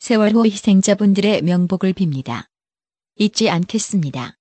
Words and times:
세월호 0.00 0.46
희생자분들의 0.46 1.42
명복을 1.42 1.92
빕니다. 1.92 2.46
잊지 3.16 3.50
않겠습니다. 3.50 4.38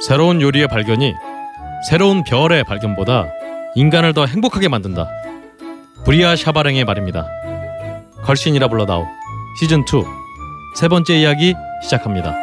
새로운 0.00 0.42
요리의 0.42 0.66
발견이 0.66 1.14
새로운 1.82 2.24
별의 2.24 2.64
발견보다 2.64 3.26
인간을 3.74 4.14
더 4.14 4.26
행복하게 4.26 4.68
만든다. 4.68 5.08
브리아 6.04 6.36
샤바랭의 6.36 6.84
말입니다. 6.84 7.26
걸신이라 8.22 8.68
불러다오 8.68 9.06
시즌 9.60 9.80
2 9.80 9.84
세 10.76 10.88
번째 10.88 11.18
이야기 11.18 11.54
시작합니다. 11.82 12.34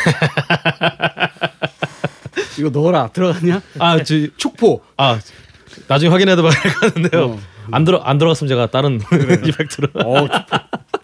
이거 2.58 2.70
넣어라 2.70 3.08
들어갔냐? 3.08 3.60
아, 3.78 4.02
저, 4.02 4.14
축포. 4.36 4.82
아 4.96 5.18
나중에 5.88 6.10
확인해도 6.10 6.42
봐야겠는데요. 6.42 7.24
어. 7.24 7.38
안 7.72 7.84
들어 7.84 7.98
안 7.98 8.18
들어갔으면 8.18 8.48
제가 8.48 8.66
다른 8.70 9.00
이펙트로 9.46 9.88
어. 10.04 10.26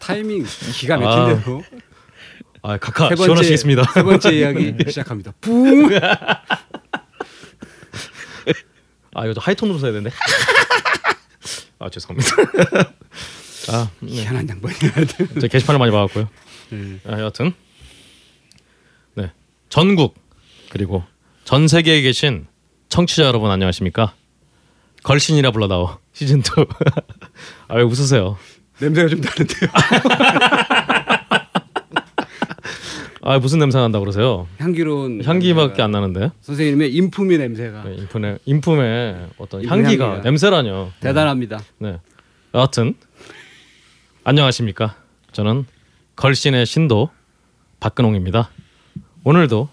타이밍 0.00 0.44
기가 0.72 0.96
막힌대로. 0.96 1.62
아 1.62 1.76
각하 2.80 3.04
세 3.08 3.14
번째 3.14 3.24
시원하시겠습니다. 3.24 3.84
세 3.92 4.02
번째 4.02 4.32
이야기 4.34 4.74
시작합니다. 4.88 5.32
뿡. 5.40 5.90
아 9.14 9.24
이거 9.24 9.32
좀 9.34 9.42
하이톤으로 9.42 9.78
써야 9.78 9.92
되는데. 9.92 10.14
아 11.78 11.88
죄송합니다. 11.90 12.30
아 13.72 13.90
네. 14.00 14.12
희한한 14.22 14.48
양반이야. 14.48 14.92
제 15.40 15.48
게시판을 15.48 15.78
많이 15.78 15.90
봐갖고요. 15.92 16.28
네. 16.70 17.00
아, 17.06 17.18
여하튼 17.20 17.52
네 19.14 19.30
전국 19.68 20.14
그리고 20.70 21.04
전 21.44 21.68
세계에 21.68 22.00
계신 22.02 22.46
청취자 22.88 23.24
여러분 23.24 23.50
안녕하십니까? 23.50 24.14
걸신이라 25.02 25.50
불러다오 25.52 25.98
시즌 26.12 26.38
2. 26.40 26.42
아왜 27.68 27.82
웃으세요? 27.84 28.36
냄새가 28.80 29.08
좀 29.08 29.20
다른데요. 29.20 29.70
아 33.28 33.40
무슨 33.40 33.58
냄새 33.58 33.76
난다 33.78 33.98
그러세요? 33.98 34.46
향기로운 34.58 35.24
향기밖에 35.24 35.82
안 35.82 35.90
나는데 35.90 36.30
선생님의 36.42 36.94
인품의 36.94 37.38
냄새가 37.38 37.82
네, 37.82 37.94
인품의 37.96 38.38
인품의 38.44 39.26
어떤 39.38 39.64
향기가 39.66 40.04
향기가. 40.10 40.22
냄새라뇨. 40.22 40.92
대단합니다. 41.00 41.58
네. 41.78 41.98
여하튼 42.54 42.94
안녕하십니까? 44.22 44.94
저는 45.32 45.64
걸신의 46.14 46.66
신도 46.66 47.10
박근홍입니다. 47.80 48.48
오늘도 49.24 49.68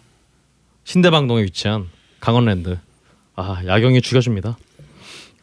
신대방동에 0.85 1.43
위치한 1.43 1.89
강원랜드 2.19 2.79
아 3.35 3.61
야경이 3.67 4.01
죽여줍니다. 4.01 4.57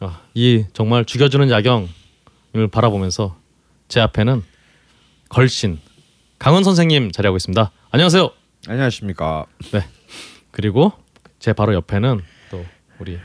아, 0.01 0.19
이 0.33 0.65
정말 0.73 1.05
죽여주는 1.05 1.49
야경을 1.49 2.67
바라보면서 2.71 3.37
제 3.87 4.01
앞에는 4.01 4.43
걸신 5.29 5.79
강원 6.39 6.65
선생님 6.65 7.13
자리하고 7.13 7.37
있습니다. 7.37 7.71
안녕하세요. 7.93 8.29
안녕하십니까. 8.69 9.45
네. 9.73 9.83
그리고 10.51 10.93
제 11.39 11.51
바로 11.51 11.73
옆에는 11.73 12.21
또 12.49 12.65
우리 12.99 13.19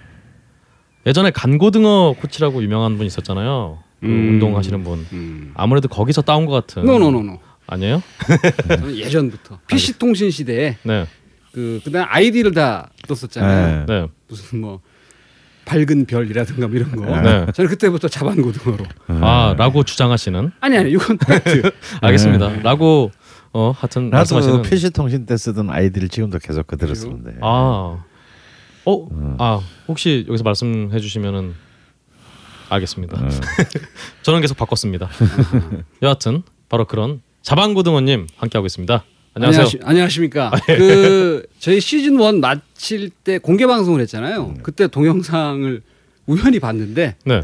예전에 1.06 1.30
간고등어 1.30 2.16
코치라고 2.20 2.62
유명한 2.64 2.98
분 2.98 3.06
있었잖아요. 3.06 3.78
그 4.00 4.06
음. 4.06 4.28
운동하시는 4.34 4.82
분. 4.82 5.06
음. 5.12 5.52
아무래도 5.54 5.86
거기서 5.86 6.22
따온 6.22 6.46
것 6.46 6.52
같은. 6.52 6.84
No 6.84 6.96
no 6.96 7.08
no 7.08 7.20
no. 7.20 7.38
아니에요? 7.68 8.02
저는 8.68 8.96
예전부터 8.96 9.60
PC 9.68 9.98
통신 10.00 10.32
시대에 10.32 10.76
네. 10.82 11.06
그 11.52 11.80
그다음 11.84 12.06
아이디를 12.08 12.52
다 12.52 12.90
썼었잖아요. 13.06 13.86
네. 13.86 14.00
네. 14.00 14.08
무슨 14.26 14.60
뭐 14.60 14.80
밝은 15.64 16.06
별이라든가 16.06 16.66
뭐 16.66 16.76
이런 16.76 16.90
거. 16.96 17.20
네. 17.20 17.46
저는 17.52 17.70
그때부터 17.70 18.08
자반고등어로. 18.08 18.84
아라고 19.20 19.84
주장하시는. 19.84 20.50
아니 20.58 20.76
아니 20.76 20.90
이건 20.90 21.18
팩트. 21.18 21.70
알겠습니다. 22.02 22.62
라고 22.62 23.12
어 23.56 23.72
하여튼 23.74 24.10
나도 24.10 24.34
말씀하시는. 24.34 24.62
PC 24.62 24.90
통신 24.90 25.24
때 25.24 25.34
쓰던 25.34 25.70
아이디를 25.70 26.10
지금도 26.10 26.38
계속 26.40 26.66
그대로 26.66 26.94
쓰는데. 26.94 27.36
아. 27.40 28.04
어, 28.84 29.08
아 29.38 29.60
혹시 29.88 30.26
여기서 30.28 30.44
말씀해 30.44 31.00
주시면은 31.00 31.54
알겠습니다. 32.68 33.18
어. 33.18 33.28
저는 34.22 34.42
계속 34.42 34.58
바꿨습니다. 34.58 35.08
여하튼 36.02 36.42
바로 36.68 36.84
그런 36.84 37.22
자방고등어님 37.40 38.26
함께하고 38.36 38.66
있습니다. 38.66 39.04
안녕하세요. 39.32 39.60
안녕하시, 39.62 39.78
안녕하십니까. 39.82 40.50
그 40.66 41.46
저희 41.58 41.80
시즌 41.80 42.20
1 42.20 42.40
마칠 42.40 43.08
때 43.24 43.38
공개 43.38 43.66
방송을 43.66 44.02
했잖아요. 44.02 44.54
그때 44.62 44.86
동영상을 44.86 45.82
우연히 46.26 46.60
봤는데 46.60 47.16
네. 47.24 47.42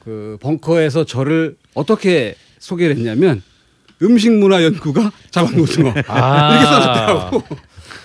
그 0.00 0.38
벙커에서 0.40 1.04
저를 1.04 1.56
어떻게 1.74 2.34
소개를 2.58 2.96
했냐면 2.96 3.42
음식 4.02 4.32
문화 4.32 4.62
연구가 4.62 5.10
자반고등어 5.30 5.94
아. 6.08 6.52
이렇게 6.54 6.64
써놨더라고. 6.66 7.42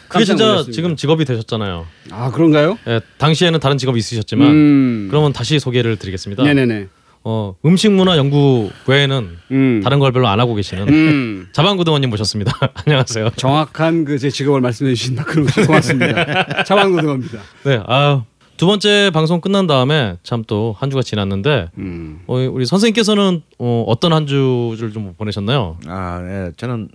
그게 0.07 0.23
진짜 0.25 0.45
놀랐습니다. 0.45 0.73
지금 0.75 0.95
직업이 0.95 1.25
되셨잖아요. 1.25 1.85
아 2.11 2.31
그런가요? 2.31 2.77
예, 2.87 3.01
당시에는 3.17 3.59
다른 3.59 3.77
직업이 3.77 3.99
있으셨지만 3.99 4.47
음. 4.47 5.07
그러면 5.09 5.33
다시 5.33 5.59
소개를 5.59 5.97
드리겠습니다. 5.97 6.43
네네네. 6.43 6.87
어, 7.29 7.55
음식문화 7.65 8.15
연구 8.15 8.69
외에는 8.85 9.29
음. 9.51 9.81
다른 9.83 9.99
걸 9.99 10.13
별로 10.13 10.29
안 10.29 10.39
하고 10.39 10.55
계시는 10.55 10.87
음. 10.87 11.47
자방고등어님 11.51 12.09
모셨습니다. 12.09 12.53
안녕하세요. 12.85 13.31
정확한 13.35 14.05
그 14.05 14.17
제 14.17 14.29
직업을 14.29 14.61
말씀해 14.61 14.93
주신 14.93 15.17
씨 15.17 15.21
고맙습니다. 15.67 16.63
자반고등어입니다. 16.63 17.39
네, 17.65 17.81
아, 17.85 18.23
두 18.57 18.65
번째 18.65 19.11
방송 19.13 19.39
끝난 19.39 19.67
다음에 19.67 20.17
참 20.23 20.43
또 20.43 20.73
한 20.77 20.89
주가 20.89 21.01
지났는데 21.03 21.69
음. 21.77 22.21
어, 22.27 22.35
우리 22.35 22.65
선생님께서는 22.65 23.41
어, 23.59 23.83
어떤 23.87 24.13
한 24.13 24.25
주를 24.25 24.91
좀 24.91 25.13
보내셨나요? 25.17 25.77
아, 25.87 26.19
네. 26.23 26.51
저는 26.57 26.89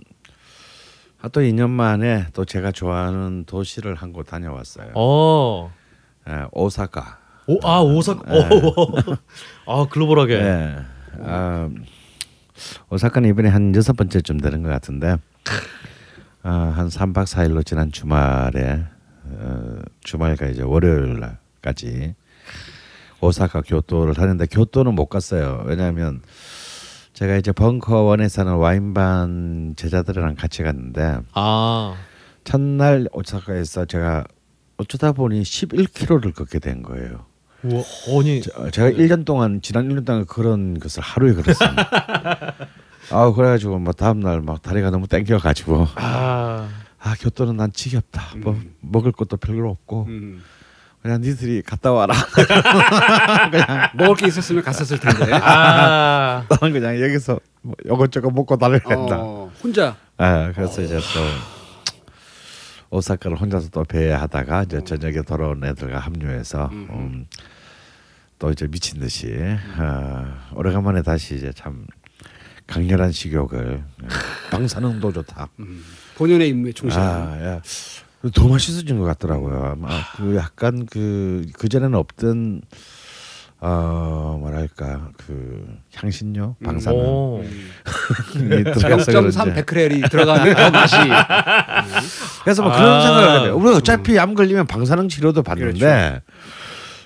아, 1.21 1.29
또 1.29 1.39
2년 1.41 1.69
만에 1.69 2.25
또 2.33 2.43
제가 2.43 2.71
좋아하는 2.71 3.45
도시를 3.45 3.95
한 3.95 4.11
곳 4.11 4.27
다녀왔어요. 4.27 4.91
어, 4.95 5.71
예, 6.29 6.45
오사카. 6.51 7.19
오, 7.47 7.59
아 7.65 7.79
오사카, 7.81 8.21
오, 8.31 8.95
아 9.83 9.85
글로벌하게. 9.89 10.33
예. 10.35 10.75
아, 11.21 11.69
오사카는 12.89 13.29
이번에 13.29 13.49
한 13.49 13.73
여섯 13.75 13.93
번째쯤 13.95 14.39
되는 14.39 14.63
것 14.63 14.69
같은데 14.69 15.17
아, 16.43 16.73
한 16.75 16.87
3박 16.89 17.23
4일로 17.25 17.65
지난 17.65 17.91
주말에 17.91 18.83
어, 19.25 19.77
주말과 20.03 20.47
이제 20.47 20.61
월요일 20.61 21.19
날 21.19 21.37
까지 21.73 22.13
오사카 23.21 23.61
교토를 23.61 24.13
다녔는데 24.13 24.47
교토는 24.47 24.93
못 24.93 25.07
갔어요. 25.07 25.63
왜냐하면 25.65 26.21
제가 27.13 27.37
이제 27.37 27.51
벙커원에 27.53 28.27
사는 28.27 28.51
와인반 28.53 29.73
제자들이랑 29.77 30.35
같이 30.35 30.61
갔는데 30.61 31.19
아, 31.33 31.95
첫날 32.43 33.07
오사카에서 33.13 33.85
제가 33.85 34.25
어쩌다 34.77 35.13
보니 35.13 35.41
11km를 35.41 36.33
걷게 36.35 36.59
된 36.59 36.83
거예요. 36.83 37.25
우와, 37.63 37.81
아니, 38.19 38.41
저- 38.41 38.69
제가 38.71 38.89
1년 38.89 39.23
동안 39.23 39.61
지난 39.61 39.87
1년 39.87 40.05
동안 40.05 40.25
그런 40.25 40.77
것을 40.79 41.01
하루에 41.01 41.33
걸었습니다. 41.33 41.89
아 43.11 43.31
그래가지고 43.31 43.79
뭐 43.79 43.93
다음 43.93 44.19
날 44.19 44.41
막 44.41 44.61
다리가 44.61 44.89
너무 44.89 45.07
땡겨가지고 45.07 45.87
아, 45.95 46.67
아 46.99 47.15
교토는 47.21 47.55
난 47.55 47.71
지겹다. 47.71 48.35
뭐 48.37 48.59
먹을 48.81 49.13
것도 49.13 49.37
별로 49.37 49.69
없고 49.69 50.05
음. 50.09 50.43
그냥 51.03 51.19
니들이 51.19 51.61
갔다 51.63 51.91
와라. 51.91 52.15
먹을 53.93 54.15
게 54.15 54.27
있었으면 54.27 54.63
갔었을 54.63 54.97
텐데. 55.01 55.33
아, 55.33 56.45
나는 56.49 56.71
그냥 56.71 56.99
여기서 57.01 57.41
뭐 57.61 57.75
이것저것 57.85 58.31
먹고 58.31 58.55
다녀야 58.55 58.79
된다. 58.79 59.17
어, 59.19 59.51
혼자 59.61 59.97
아 60.15 60.49
그래서 60.55 60.81
이제 60.81 60.95
또 60.95 62.95
오사카를 62.97 63.35
혼자서 63.37 63.67
또 63.69 63.83
배회하다가 63.83 64.63
이제 64.63 64.81
저녁에 64.85 65.21
돌아온 65.23 65.61
애들과 65.65 65.99
합류해서 65.99 66.69
음, 66.71 67.25
또 68.39 68.51
이제 68.51 68.65
미친 68.67 69.01
듯이 69.01 69.35
아, 69.77 70.47
오래간만에 70.53 71.01
다시 71.01 71.35
이제 71.35 71.51
참 71.53 71.85
강렬한 72.65 73.11
식욕을 73.11 73.83
예, 74.03 74.07
방사능도 74.51 75.11
좋다. 75.11 75.49
본연의 76.15 76.47
임무에 76.47 76.71
충실한. 76.71 77.05
아, 77.07 77.45
야. 77.45 77.61
더 78.31 78.47
맛있어진 78.47 78.99
것 78.99 79.05
같더라고요. 79.05 79.63
아마 79.73 79.89
그 80.15 80.35
약간 80.35 80.85
그 80.85 81.45
그 81.57 81.67
전에는 81.69 81.97
없던 81.97 82.61
어 83.59 84.37
뭐랄까 84.41 85.09
그 85.17 85.65
향신료 85.95 86.55
방사능 86.63 86.99
오. 86.99 87.43
이 88.35 88.37
들어가서 88.37 89.11
0.3 89.11 89.31
그런지. 89.33 89.53
베크렐이 89.53 90.01
들어가면 90.09 90.55
더 90.55 90.71
맛이 90.71 90.95
그래서 92.43 92.61
뭐 92.61 92.71
아. 92.73 92.77
그런 92.77 93.01
생각을 93.01 93.41
해요. 93.45 93.55
우리 93.55 93.73
어차피 93.73 94.19
암 94.19 94.33
걸리면 94.33 94.67
방사능 94.67 95.07
치료도 95.07 95.43
받는데 95.43 95.79
그렇죠. 95.79 96.21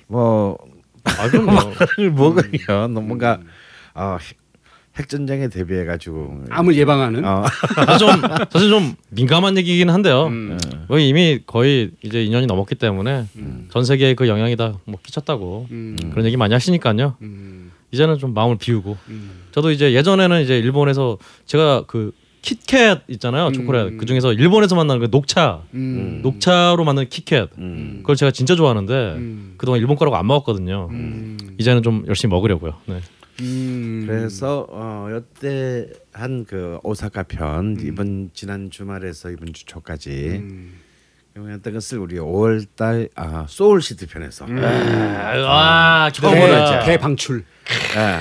뭐아 0.07 1.29
그럼 1.29 1.45
뭐. 1.45 1.73
을 1.99 2.11
먹으면 2.11 2.93
뭔가 2.93 3.39
어, 3.93 4.17
핵- 4.97 4.99
핵전쟁에 4.99 5.47
대비해 5.49 5.85
가지고 5.85 6.41
암을 6.49 6.75
예방하는 6.75 7.23
어, 7.25 7.43
사실 7.85 7.97
좀 8.07 8.21
사실 8.49 8.69
좀 8.69 8.95
민감한 9.09 9.57
얘기긴 9.57 9.89
한데요. 9.89 10.27
음. 10.27 10.57
뭐 10.87 10.99
이미 10.99 11.39
거의 11.45 11.91
이제 12.03 12.25
2년이 12.25 12.45
넘었기 12.47 12.75
때문에 12.75 13.25
전 13.71 13.83
세계에 13.85 14.13
그 14.15 14.27
영향이 14.27 14.55
다 14.55 14.73
뭐 14.85 14.99
끼쳤다고 15.03 15.67
음. 15.71 15.95
그런 16.11 16.25
얘기 16.25 16.37
많이 16.37 16.53
하시니까요. 16.53 17.15
음. 17.21 17.71
이제는 17.91 18.17
좀 18.17 18.33
마음을 18.33 18.57
비우고 18.57 18.97
음. 19.09 19.31
저도 19.51 19.71
이제 19.71 19.93
예전에는 19.93 20.41
이제 20.41 20.57
일본에서 20.59 21.17
제가 21.45 21.83
그 21.87 22.11
킷캣 22.41 23.03
있잖아요 23.09 23.51
초콜릿 23.51 23.93
음. 23.93 23.97
그 23.97 24.05
중에서 24.05 24.31
일본에서 24.33 24.75
만나는 24.75 25.01
그 25.01 25.07
녹차 25.11 25.63
음. 25.73 26.19
녹차로 26.21 26.83
만든 26.83 27.07
킷캣 27.09 27.49
음. 27.57 27.97
그걸 28.01 28.15
제가 28.15 28.31
진짜 28.31 28.55
좋아하는데 28.55 28.93
음. 28.93 29.53
그동안 29.57 29.79
일본 29.81 29.95
거라고 29.97 30.15
안 30.17 30.27
먹었거든요. 30.27 30.87
음. 30.91 31.37
이제는 31.57 31.81
좀 31.83 32.03
열심히 32.07 32.29
먹으려고요. 32.33 32.73
네. 32.85 32.99
음. 33.41 34.03
그래서 34.07 34.65
어 34.69 35.09
여태 35.11 35.87
한 36.11 36.45
그 36.47 36.79
오사카 36.83 37.23
편 37.23 37.77
이번 37.81 38.31
지난 38.33 38.69
주말에서 38.71 39.29
이번 39.31 39.53
주 39.53 39.65
초까지 39.65 40.41
음. 40.41 40.73
했던 41.37 41.73
것을 41.73 41.99
우리 41.99 42.15
5월달 42.15 43.09
아 43.15 43.45
소울시티 43.47 44.07
편에서 44.07 44.45
음. 44.45 44.57
아 44.63 46.09
처음으로 46.11 46.47
대, 46.47 46.63
이제. 46.63 46.91
대방출 46.91 47.43
예. 47.95 48.19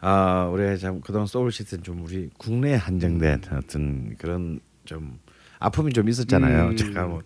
아 0.00 0.44
우리가 0.52 0.76
참 0.76 1.00
그동안 1.00 1.26
소울시티는 1.26 1.82
좀 1.82 2.04
우리 2.04 2.28
국내에 2.36 2.74
한정된 2.74 3.42
어떤 3.52 4.14
그런 4.18 4.60
좀 4.84 5.18
아픔이 5.58 5.92
좀 5.92 6.08
있었잖아요. 6.08 6.68
음. 6.68 6.76
제가 6.76 7.06
뭐 7.06 7.20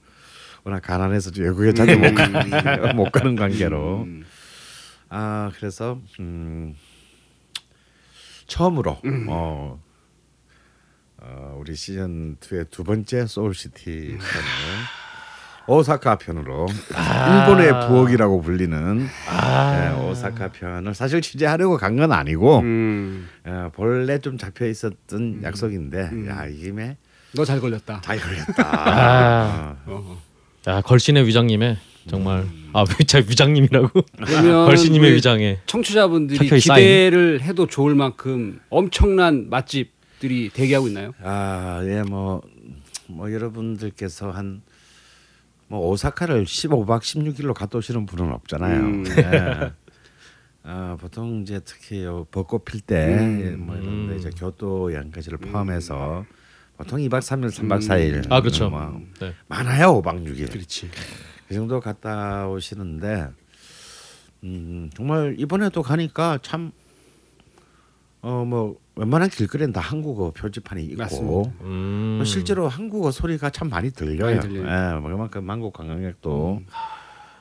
워낙 0.65 0.81
가난해서 0.81 1.32
외국에 1.38 1.73
자주 1.73 1.99
못, 1.99 2.15
가, 2.15 2.93
못 2.94 3.11
가는 3.11 3.35
관계로 3.37 4.03
음. 4.05 4.25
아 5.14 5.50
그래서 5.56 5.99
음, 6.20 6.75
처음으로 8.47 8.99
어, 9.29 9.79
어, 11.19 11.56
우리 11.61 11.76
시즌 11.76 12.37
2의 12.41 12.70
두 12.70 12.82
번째 12.82 13.26
소울시티 13.26 14.17
편을 14.19 14.19
오사카 15.67 16.17
편으로 16.17 16.67
일본의 16.67 17.87
부엌이라고 17.88 18.41
불리는 18.41 19.06
네, 19.06 19.91
오사카 20.09 20.49
편을 20.53 20.94
사실 20.94 21.20
취재하려고 21.20 21.76
간 21.76 21.97
건 21.97 22.11
아니고 22.11 22.61
음. 22.61 23.29
어, 23.44 23.70
본래 23.75 24.19
좀 24.19 24.38
잡혀 24.38 24.67
있었던 24.67 25.43
약속인데 25.43 26.26
야 26.29 26.47
이김에 26.47 26.97
너 27.35 27.44
잘 27.44 27.61
걸렸다 27.61 28.00
잘 28.03 28.19
걸렸다. 28.19 28.55
아. 28.67 29.76
어. 29.87 30.03
어. 30.06 30.23
야 30.69 30.81
걸신의 30.81 31.26
위장님의 31.26 31.76
정말 32.07 32.47
아 32.73 32.85
진짜 32.85 33.19
위장님이라고 33.19 34.01
우리 34.69 35.15
위장에 35.15 35.59
청취자분들이 35.67 36.49
기대를 36.49 37.43
해도 37.43 37.67
좋을 37.67 37.95
만큼 37.95 38.61
엄청난 38.71 39.49
맛집들이 39.51 40.51
대기하고 40.51 40.89
있나요? 40.89 41.13
아, 41.23 41.83
예, 41.85 42.03
뭐, 42.03 42.43
뭐 43.09 43.33
여러분들께서 43.33 44.31
한, 44.31 44.63
뭐 45.69 45.89
오사카를 45.91 46.45
15박 46.45 47.01
16일로 47.01 47.55
갔다 47.55 47.79
오시는 47.79 48.07
분은 48.07 48.33
없잖아요. 48.33 48.81
음. 48.81 49.05
예. 49.19 49.73
아, 50.65 50.97
보통 51.01 51.43
이제 51.43 51.61
특히 51.65 52.05
요 52.05 52.27
벚꽃 52.31 52.65
필 52.65 52.81
때, 52.81 53.19
음. 53.19 53.65
뭐 53.67 53.75
이런데 53.75 54.15
음. 54.15 54.19
이제 54.19 54.31
교토 54.31 54.95
양까지를 54.95 55.39
포함해서 55.39 56.25
보통 56.77 57.01
2박 57.01 57.19
3일, 57.19 57.49
3박 57.51 57.81
4일. 57.81 58.31
아 58.31 58.41
그렇죠. 58.41 58.71
뭐 58.71 59.03
네. 59.21 59.35
많아요, 59.49 60.01
5박 60.01 60.25
6일. 60.25 60.53
그렇지. 60.53 60.89
그 61.53 61.57
정도 61.57 61.81
갔다 61.81 62.49
오시는데, 62.49 63.29
음, 64.45 64.89
정말 64.95 65.37
이번에도 65.39 65.83
가니까 65.83 66.39
참, 66.41 66.73
어, 68.23 68.43
뭐, 68.47 68.79
웬만한 68.97 69.29
길거리는 69.29 69.71
다 69.71 69.81
한국어 69.81 70.31
표지판이 70.31 70.83
있고. 70.87 71.53
음. 71.61 72.15
뭐 72.17 72.25
실제로 72.25 72.69
한국어 72.69 73.11
소리가 73.11 73.51
참 73.51 73.69
많이 73.69 73.91
들려요. 73.91 74.37
많이. 74.39 74.57
예, 74.57 74.99
뭐 74.99 75.11
그만큼 75.11 75.51
한국 75.51 75.75
관광객도 75.75 76.63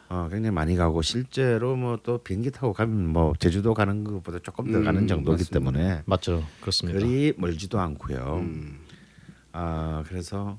어, 0.10 0.28
굉장히 0.30 0.54
많이 0.54 0.76
가고 0.76 1.02
실제로 1.02 1.76
뭐 1.78 1.98
또 2.04 2.18
비행기 2.18 2.52
타고 2.52 2.74
가면 2.74 3.08
뭐 3.08 3.34
제주도 3.40 3.74
가는 3.74 4.04
것보다 4.04 4.40
조금 4.40 4.72
더 4.72 4.80
음, 4.80 4.84
가는 4.86 5.08
정도이기 5.08 5.44
맞습니다. 5.44 5.54
때문에 5.60 6.02
맞죠. 6.06 6.44
그렇습니다. 6.62 7.00
그리 7.00 7.34
멀지도 7.38 7.80
않고요. 7.80 8.40
음. 8.42 8.80
아 9.54 10.04
그래서 10.08 10.58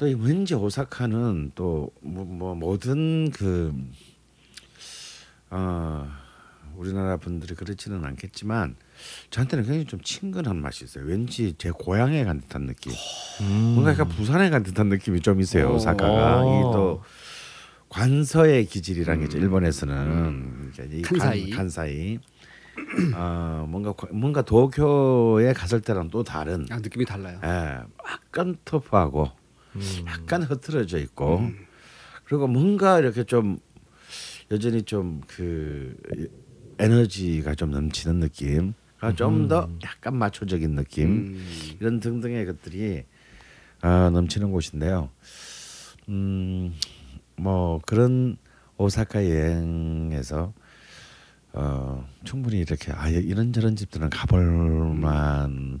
또이 0.00 0.14
왠지 0.14 0.54
오사카는 0.54 1.52
또뭐 1.54 1.90
뭐 2.24 2.54
모든 2.54 3.30
그 3.30 3.74
어, 5.50 6.08
우리나라 6.74 7.18
분들이 7.18 7.54
그렇지는 7.54 8.02
않겠지만 8.06 8.76
저한테는 9.28 9.64
굉장히 9.64 9.84
좀 9.84 10.00
친근한 10.00 10.56
맛이 10.56 10.84
있어요. 10.84 11.04
왠지 11.04 11.54
제 11.58 11.70
고향에 11.70 12.24
간 12.24 12.40
듯한 12.40 12.66
느낌. 12.66 12.92
음. 13.42 13.72
뭔가 13.74 13.92
약간 13.92 14.08
부산에 14.08 14.48
간 14.48 14.62
듯한 14.62 14.88
느낌이 14.88 15.20
좀 15.20 15.38
있어요. 15.38 15.68
어. 15.68 15.74
오사카가 15.74 16.44
이 16.44 16.72
또 16.72 17.02
관서의 17.90 18.66
기질이라는 18.66 19.18
게 19.20 19.24
있죠. 19.24 19.36
일본에서는 19.36 20.70
그러니까 20.72 20.96
이 20.96 21.02
칸사이. 21.02 21.50
간, 21.50 21.58
간사이. 21.58 22.18
어, 23.16 23.66
뭔가 23.68 23.92
과- 23.92 24.06
뭔가 24.12 24.40
도쿄에 24.42 25.52
갔을 25.52 25.80
때랑 25.82 26.08
또 26.08 26.22
다른 26.22 26.66
아 26.70 26.76
느낌이 26.78 27.04
달라요. 27.04 27.38
예, 27.44 27.80
약간 28.08 28.56
터프하고 28.64 29.28
음. 29.76 30.04
약간 30.06 30.42
흐트러져 30.42 30.98
있고 30.98 31.42
그리고 32.24 32.46
뭔가 32.46 32.98
이렇게 32.98 33.24
좀 33.24 33.58
여전히 34.50 34.82
좀 34.82 35.20
그 35.26 35.96
에너지가 36.80 37.54
좀 37.54 37.70
넘치는 37.70 38.20
느낌가 38.20 39.14
좀더 39.14 39.68
약간 39.84 40.16
마초적인 40.16 40.74
느낌 40.74 41.08
음. 41.10 41.46
이런 41.78 42.00
등등의 42.00 42.46
것들이 42.46 43.04
아, 43.82 44.10
넘치는 44.10 44.50
곳인데요. 44.50 45.10
음, 46.08 46.74
뭐 47.36 47.80
그런 47.86 48.36
오사카 48.78 49.28
여행에서 49.28 50.54
어, 51.52 52.08
충분히 52.24 52.58
이렇게 52.60 52.92
아 52.92 53.08
이런 53.08 53.52
저런 53.52 53.76
집들은 53.76 54.08
가볼 54.08 54.94
만 54.94 55.80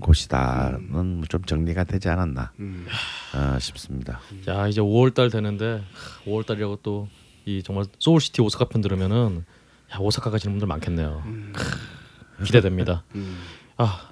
곳이다는 0.00 1.22
좀 1.28 1.42
정리가 1.44 1.84
되지 1.84 2.08
않았나 2.08 2.52
음. 2.60 2.86
어, 3.34 3.58
싶습니다. 3.58 4.20
야 4.48 4.66
이제 4.68 4.80
5월달 4.80 5.30
되는데 5.32 5.82
5월달이라고 6.26 6.82
또 6.82 7.08
이 7.44 7.60
정말 7.60 7.86
소울시티 7.98 8.40
오사카 8.40 8.66
편 8.66 8.82
들으면은 8.82 9.44
야 9.92 9.98
오사카 9.98 10.30
가시는 10.30 10.52
분들 10.54 10.68
많겠네요. 10.68 11.24
크, 11.52 12.44
기대됩니다. 12.44 13.02
음. 13.16 13.36
아 13.76 14.10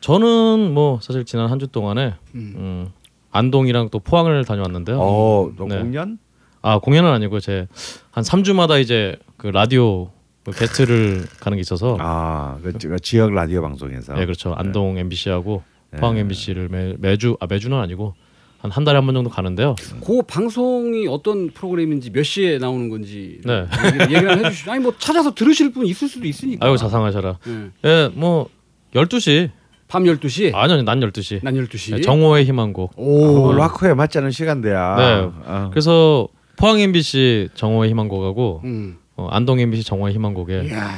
저는 0.00 0.72
뭐 0.72 0.98
사실 1.02 1.26
지난 1.26 1.50
한 1.50 1.58
주 1.58 1.66
동안에 1.66 2.14
음. 2.34 2.54
음, 2.56 2.90
안동이랑 3.32 3.90
또 3.90 3.98
포항을 3.98 4.46
다녀왔는데요. 4.46 4.98
어, 4.98 5.52
또 5.58 5.66
네. 5.66 5.78
공연? 5.78 6.16
아 6.62 6.78
공연은 6.78 7.10
아니고 7.10 7.38
제 7.40 7.66
한 8.12 8.24
3주마다 8.24 8.80
이제 8.80 9.16
그 9.36 9.48
라디오 9.48 10.10
그 10.44 10.50
게스트를 10.52 11.24
가는 11.40 11.56
게 11.56 11.60
있어서 11.60 11.96
아, 12.00 12.58
그 12.62 12.76
지- 12.78 12.88
지역 13.02 13.32
라디오 13.32 13.62
방송에서. 13.62 14.18
예 14.20 14.24
그렇죠 14.26 14.54
안동 14.56 14.98
MBC하고 14.98 15.62
네. 15.90 15.98
포항 16.00 16.16
MBC를 16.18 16.68
매, 16.68 16.94
매주 16.98 17.36
아 17.40 17.46
매주는 17.46 17.76
아니고 17.76 18.14
한 18.58 18.70
한 18.70 18.82
달에 18.84 18.96
한 18.96 19.04
번 19.06 19.14
정도 19.14 19.28
가는데요. 19.28 19.74
그 20.06 20.22
방송이 20.22 21.06
어떤 21.06 21.50
프로그램인지 21.50 22.10
몇 22.12 22.22
시에 22.22 22.56
나오는 22.58 22.88
건지 22.88 23.40
네. 23.44 23.66
얘기를, 23.86 24.10
얘기를 24.14 24.38
해주시죠. 24.46 24.72
아니 24.72 24.82
뭐 24.82 24.94
찾아서 24.98 25.34
들으실 25.34 25.70
분 25.72 25.84
있을 25.86 26.08
수도 26.08 26.26
있으니까. 26.26 26.66
아유 26.66 26.76
자상하셔라. 26.78 27.38
네. 27.44 27.70
예, 27.84 28.10
뭐 28.14 28.48
12시. 28.94 29.50
밤 29.86 30.04
12시, 30.04 30.54
아니요, 30.54 30.80
난 30.82 30.98
12시. 30.98 31.40
난 31.44 31.54
12시. 31.54 31.98
예, 31.98 32.00
정오의 32.00 32.46
희망곡. 32.46 32.94
오. 32.96 33.48
어, 33.48 33.52
락커에 33.52 33.92
맞지 33.92 34.16
않은 34.18 34.30
시간대야. 34.30 34.96
네. 34.96 35.30
어. 35.44 35.68
그래서 35.70 36.26
포항 36.56 36.80
MBC 36.80 37.50
정오의 37.54 37.90
희망곡하고 37.90 38.62
음. 38.64 38.96
어, 39.16 39.28
안동 39.30 39.60
MBC 39.60 39.84
정오의 39.84 40.14
희망곡에 40.14 40.64
이야. 40.66 40.94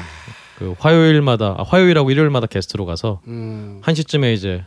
그 0.58 0.74
화요일마다 0.78 1.54
아, 1.58 1.62
화요일하고 1.66 2.10
일요일마다 2.10 2.46
게스트로 2.46 2.86
가서 2.86 3.20
음. 3.26 3.78
한 3.82 3.94
시쯤에 3.94 4.32
이제 4.32 4.64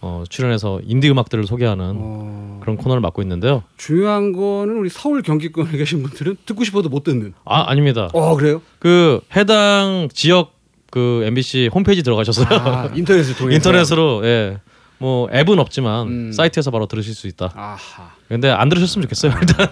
어, 0.00 0.24
출연해서 0.28 0.80
인디 0.84 1.08
음악들을 1.10 1.46
소개하는 1.46 1.94
어. 1.96 2.58
그런 2.62 2.76
코너를 2.76 3.00
맡고 3.00 3.22
있는데요. 3.22 3.62
중요한 3.76 4.32
거는 4.32 4.76
우리 4.76 4.88
서울 4.88 5.22
경기권에 5.22 5.70
계신 5.76 6.02
분들은 6.02 6.36
듣고 6.46 6.64
싶어도 6.64 6.88
못 6.88 7.02
듣는. 7.04 7.34
아 7.44 7.64
아닙니다. 7.70 8.08
어 8.12 8.36
그래요? 8.36 8.62
그 8.78 9.20
해당 9.36 10.08
지역 10.12 10.54
그 10.90 11.22
MBC 11.24 11.70
홈페이지 11.72 12.02
들어가셔서 12.02 12.44
아, 12.50 12.90
인터넷을 12.94 13.34
통해서. 13.36 13.56
인터넷으로 13.56 14.24
예. 14.24 14.58
뭐 14.98 15.28
앱은 15.32 15.58
없지만 15.58 16.06
음. 16.06 16.32
사이트에서 16.32 16.70
바로 16.70 16.86
들으실 16.86 17.14
수 17.14 17.26
있다. 17.26 17.50
아하. 17.56 18.12
근데 18.28 18.48
안 18.50 18.68
들으셨으면 18.68 19.02
좋겠어요. 19.02 19.32
일단 19.40 19.68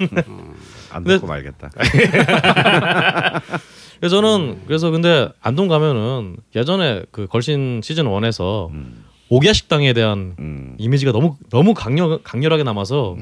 안 0.91 1.03
근데- 1.05 1.17
듣고 1.17 1.27
말겠다. 1.27 1.71
그래서 4.01 4.17
저는 4.21 4.63
그래서 4.67 4.91
근데 4.91 5.29
안동 5.41 5.69
가면은 5.69 6.37
예전에 6.57 7.03
그 7.11 7.27
걸신 7.27 7.81
시즌 7.83 8.07
1에서 8.07 8.71
오기야 9.29 9.53
식당에 9.53 9.93
대한 9.93 10.35
음. 10.39 10.75
이미지가 10.79 11.13
너무 11.13 11.37
너무 11.51 11.75
강렬 11.75 12.23
강렬하게 12.23 12.63
남아서 12.63 13.17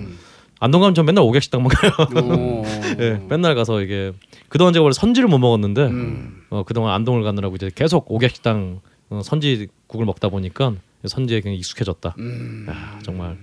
안동 0.60 0.80
가면 0.80 0.94
전 0.94 1.04
맨날 1.06 1.24
오기야 1.24 1.40
식당만 1.40 1.68
가요. 1.68 1.90
어. 1.98 2.62
예, 3.00 3.20
맨날 3.28 3.54
가서 3.54 3.80
이게 3.82 4.12
그동안 4.48 4.72
제가 4.72 4.82
원래 4.84 4.92
선지를 4.92 5.28
못 5.28 5.38
먹었는데 5.38 5.82
음. 5.86 6.42
어, 6.50 6.62
그동안 6.64 6.94
안동을 6.94 7.22
가느라고 7.24 7.56
이제 7.56 7.70
계속 7.74 8.10
오기야 8.10 8.28
식당 8.28 8.80
어, 9.10 9.20
선지국을 9.22 10.04
먹다 10.06 10.28
보니까 10.28 10.74
선지에 11.04 11.38
굉장히 11.40 11.58
익숙해졌다. 11.58 12.14
음. 12.18 12.66
야, 12.68 12.98
정말. 13.02 13.38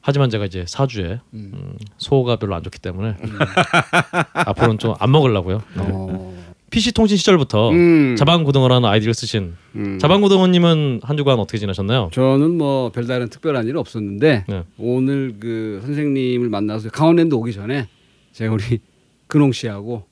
하지만 0.00 0.28
제가 0.30 0.44
이제 0.44 0.64
사주에 0.68 1.20
음, 1.34 1.74
소가 1.96 2.36
별로 2.36 2.54
안 2.54 2.62
좋기 2.62 2.78
때문에 2.80 3.16
앞으로는 4.34 4.78
좀 4.78 4.94
안 4.98 5.10
먹으려고요. 5.10 5.62
네. 5.76 5.82
어. 5.90 6.38
PC 6.70 6.92
통신 6.92 7.16
시절부터 7.16 7.70
음. 7.70 8.14
자방고등어라는 8.16 8.86
아이디를 8.88 9.14
쓰신 9.14 9.54
음. 9.76 9.98
자방고등어님은 9.98 11.00
한 11.02 11.16
주간 11.16 11.38
어떻게 11.38 11.56
지내셨나요? 11.56 12.10
저는 12.12 12.58
뭐 12.58 12.90
별다른 12.92 13.30
특별한 13.30 13.66
일은 13.66 13.80
없었는데 13.80 14.44
네. 14.46 14.64
오늘 14.76 15.36
그 15.40 15.80
선생님을 15.84 16.50
만나서 16.50 16.90
강원랜드 16.90 17.34
오기 17.34 17.54
전에 17.54 17.88
제가 18.32 18.52
우리 18.52 18.80
근홍 19.28 19.52
씨하고 19.52 20.04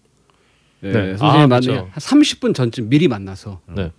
예, 0.83 0.89
네. 0.93 1.17
선생님 1.17 1.25
아, 1.25 1.37
만나 1.47 1.61
그렇죠. 1.61 1.89
한 1.91 1.93
30분 1.93 2.55
전쯤 2.55 2.89
미리 2.89 3.07
만나서 3.09 3.61
네. 3.75 3.93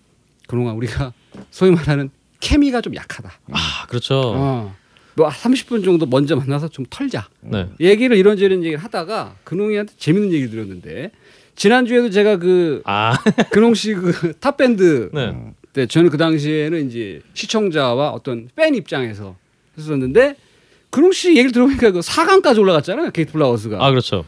근홍아 0.47 0.73
우리가 0.73 1.13
소위 1.51 1.69
말하는 1.71 2.09
케미가 2.47 2.81
좀 2.81 2.95
약하다. 2.95 3.29
아 3.51 3.85
그렇죠. 3.87 4.21
어. 4.35 4.75
뭐 5.15 5.27
30분 5.29 5.83
정도 5.83 6.05
먼저 6.05 6.35
만나서 6.35 6.69
좀 6.69 6.85
털자. 6.89 7.27
네. 7.41 7.67
얘기를 7.79 8.15
이런저런 8.15 8.59
얘기를 8.63 8.77
하다가 8.81 9.35
근홍이한테 9.43 9.93
재밌는 9.97 10.31
얘기 10.31 10.49
들었는데 10.49 11.11
지난 11.55 11.85
주에도 11.85 12.09
제가 12.09 12.37
그 12.37 12.81
아 12.85 13.17
근홍 13.51 13.73
씨그 13.73 14.33
탑밴드 14.39 15.09
네. 15.13 15.35
때 15.73 15.87
저는 15.87 16.09
그 16.09 16.17
당시에는 16.17 16.87
이제 16.87 17.21
시청자와 17.33 18.11
어떤 18.11 18.47
팬 18.55 18.75
입장에서 18.75 19.35
했었는데 19.77 20.35
근홍 20.91 21.11
씨 21.11 21.29
얘기를 21.31 21.51
들어보니까 21.51 21.91
그 21.91 21.99
4강까지 21.99 22.59
올라갔잖아요 22.59 23.11
게이트 23.11 23.33
플라워스가. 23.33 23.83
아 23.83 23.89
그렇죠. 23.89 24.23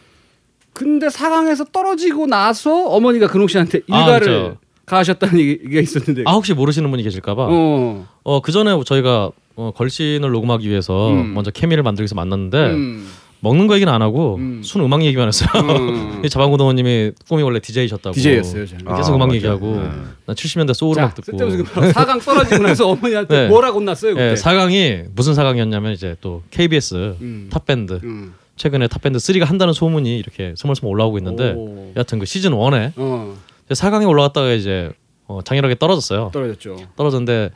근데 0.74 1.08
4강에서 1.08 1.72
떨어지고 1.72 2.28
나서 2.28 2.88
어머니가 2.88 3.28
근홍 3.28 3.48
씨한테 3.48 3.82
아, 3.90 4.00
일갈을 4.02 4.28
그렇죠. 4.28 4.58
가하셨다는 4.90 5.40
얘기가 5.40 5.80
있었는데. 5.82 6.24
아 6.26 6.34
혹시 6.34 6.54
모르시는 6.54 6.90
분이 6.92 7.04
계실까봐. 7.04 7.48
어. 7.50 8.06
어, 8.24 8.42
그 8.42 8.52
전에 8.52 8.72
저희가 8.86 9.32
어, 9.56 9.72
걸신을 9.76 10.32
녹음하기 10.32 10.68
위해서 10.70 11.12
음. 11.12 11.34
먼저 11.34 11.52
케미를 11.52 11.84
만들기 11.84 12.04
위해서 12.04 12.16
만났는데 12.16 12.58
음. 12.72 13.08
먹는 13.42 13.68
거 13.68 13.76
얘기는 13.76 13.92
안 13.92 14.02
하고 14.02 14.36
음. 14.36 14.62
순 14.64 14.82
음악 14.82 15.04
얘기만 15.04 15.28
했어요. 15.28 15.50
음. 15.56 16.24
자반고등어님이 16.28 17.12
꿈이 17.30 17.42
원래 17.44 17.60
DJ셨다고. 17.60 18.14
DJ였어요 18.14 18.66
저는. 18.66 18.96
계속 18.98 19.14
아, 19.14 19.16
음악 19.16 19.28
맞아요. 19.28 19.36
얘기하고 19.36 19.76
네. 19.78 19.90
난 20.26 20.36
70년대 20.36 20.74
소울 20.74 20.96
자, 20.96 21.02
음악 21.04 21.16
듣고. 21.16 21.38
쓸데없이 21.38 21.58
그 21.58 21.64
4강 21.92 22.24
떨어지고 22.24 22.64
나서 22.64 22.88
어머니한테 22.90 23.42
네. 23.44 23.48
뭐라고 23.48 23.80
혼났어요 23.80 24.14
그때. 24.16 24.32
예, 24.32 24.34
4강이 24.34 25.06
무슨 25.16 25.34
4강이었냐면 25.34 25.94
이제 25.94 26.16
또 26.22 26.42
KBS 26.52 27.16
음. 27.22 27.48
탑밴드 27.52 28.00
음. 28.04 28.34
최근에 28.58 28.88
탑밴드 28.88 29.20
3가 29.20 29.46
한다는 29.46 29.74
소문이 29.74 30.20
이렇게 30.20 30.54
스멀스멀 30.58 30.92
올라오고 30.92 31.18
있는데 31.20 31.54
오. 31.56 31.94
여하튼 31.96 32.20
그 32.20 32.26
시즌 32.26 32.52
1에 32.52 32.92
어, 32.98 33.36
4강에 33.74 34.08
올라갔다가 34.08 34.52
이제 34.54 34.92
어, 35.28 35.42
장렬하게 35.44 35.76
떨어졌어요. 35.76 36.32
떨어졌죠. 36.34 36.78
떨어졌는데 36.96 37.52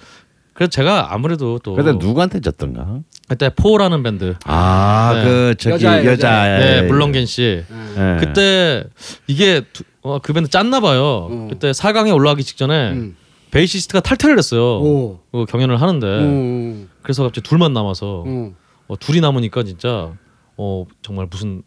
그래서 0.53 0.69
제가 0.69 1.11
아무래도 1.13 1.57
또 1.59 1.73
근데 1.73 1.93
누구한테 1.93 2.39
졌던가? 2.39 2.99
그때 3.27 3.49
포라는 3.49 4.03
밴드 4.03 4.35
아, 4.45 5.13
네. 5.15 5.23
그 5.23 5.55
저기 5.57 5.73
여자애, 5.85 6.05
여자 6.05 6.43
네, 6.59 6.81
물렁곈 6.83 7.25
씨 7.25 7.63
음. 7.71 7.95
예. 7.97 8.23
그때 8.25 8.83
이게 9.25 9.61
두- 9.73 9.83
어, 10.03 10.19
그 10.19 10.33
밴드 10.33 10.49
짰나 10.49 10.79
봐요. 10.79 11.01
어. 11.31 11.47
그때 11.49 11.71
4강에 11.71 12.13
올라가기 12.13 12.43
직전에 12.43 12.91
음. 12.91 13.15
베이시스트가 13.49 14.01
탈퇴를 14.01 14.37
했어요. 14.37 14.61
오. 14.81 15.19
그 15.31 15.45
경연을 15.45 15.81
하는데 15.81 16.05
음. 16.07 16.89
그래서 17.01 17.23
갑자기 17.23 17.47
둘만 17.47 17.73
남아서 17.73 18.23
음. 18.27 18.55
어, 18.87 18.95
둘이 18.99 19.21
남으니까 19.21 19.63
진짜 19.63 20.11
어 20.57 20.85
정말 21.01 21.27
무슨 21.31 21.63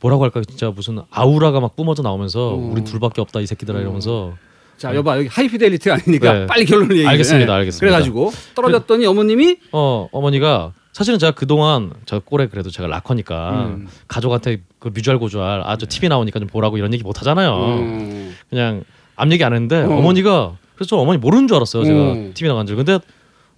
뭐라고 0.00 0.24
할까 0.24 0.42
진짜 0.46 0.70
무슨 0.70 1.00
아우라가 1.10 1.60
막 1.60 1.76
뿜어져 1.76 2.02
나오면서 2.02 2.50
어. 2.50 2.54
우리 2.54 2.84
둘밖에 2.84 3.20
없다 3.20 3.40
이 3.40 3.46
새끼들아 3.46 3.80
이러면서 3.80 4.34
자, 4.76 4.94
여봐 4.94 5.18
여기 5.18 5.28
하이피델리티 5.28 5.90
아니니까 5.90 6.32
네. 6.32 6.46
빨리 6.46 6.66
결론을 6.66 6.96
얘기해. 6.96 7.08
알겠습니다, 7.08 7.54
알겠습니다. 7.54 7.80
그래가지고 7.80 8.32
떨어졌더니 8.54 9.06
어머님이 9.06 9.56
어 9.72 10.08
어머니가 10.12 10.72
사실은 10.92 11.18
제가 11.18 11.32
그동안 11.32 11.92
저 12.04 12.18
꼴에 12.20 12.48
그래도 12.48 12.70
제가 12.70 12.86
락커니까 12.88 13.50
음. 13.66 13.88
가족한테 14.08 14.62
그 14.78 14.88
뮤주알 14.88 15.18
고주알 15.18 15.62
아저 15.64 15.86
TV 15.86 16.08
나오니까 16.08 16.38
좀 16.40 16.48
보라고 16.48 16.76
이런 16.76 16.92
얘기 16.92 17.02
못 17.02 17.18
하잖아요. 17.20 17.54
음. 17.78 18.36
그냥 18.50 18.84
앞 19.14 19.30
얘기 19.32 19.42
안 19.44 19.52
했는데 19.54 19.82
어. 19.82 19.96
어. 19.96 20.00
머니가 20.02 20.56
그래서 20.74 20.90
저 20.90 20.96
어머니 20.96 21.18
모르는 21.18 21.48
줄 21.48 21.56
알았어요. 21.56 21.84
제가 21.84 22.12
음. 22.12 22.32
TV 22.34 22.48
나간 22.48 22.66
줄. 22.66 22.76
근데 22.76 22.98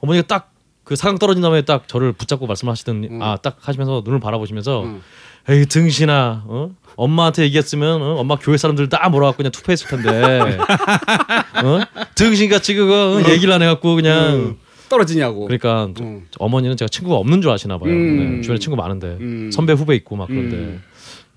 어머니가 0.01 0.27
딱 0.27 0.59
그 0.89 0.97
사강 0.97 1.19
떨어진 1.19 1.43
다음에 1.43 1.61
딱 1.61 1.87
저를 1.87 2.15
붙잡고 2.15 2.47
말씀하시더니 2.47 3.09
음. 3.09 3.23
아딱 3.23 3.59
하시면서 3.61 4.01
눈을 4.07 4.21
바라보시면서 4.21 4.85
음. 4.85 5.03
에이 5.49 5.67
등신아 5.67 6.45
어? 6.47 6.71
엄마한테 6.97 7.43
얘기했으면 7.45 8.03
어? 8.03 8.15
엄마 8.17 8.37
교회 8.37 8.57
사람들 8.57 8.89
다 8.89 9.09
몰아갖고 9.09 9.39
그냥 9.39 9.53
투표했을 9.53 9.89
텐데 9.89 10.41
어? 11.65 11.81
등신같이 12.15 12.75
그거 12.75 13.19
어? 13.25 13.31
얘기를 13.31 13.53
안 13.53 13.63
해갖고 13.63 13.95
그냥 13.95 14.35
음. 14.35 14.57
떨어지냐고. 14.89 15.45
그러니까 15.47 15.89
저- 15.97 16.03
음. 16.05 16.27
어머니는 16.39 16.77
제가 16.77 16.89
친구가 16.89 17.17
없는 17.17 17.41
줄 17.43 17.51
아시나 17.51 17.79
봐요. 17.79 17.91
음. 17.93 18.37
네, 18.37 18.41
주변에 18.43 18.59
친구 18.59 18.77
많은데 18.77 19.17
음. 19.21 19.51
선배 19.53 19.73
후배 19.75 19.95
있고 19.97 20.17
막 20.17 20.29
그런데 20.29 20.57
음. 20.57 20.83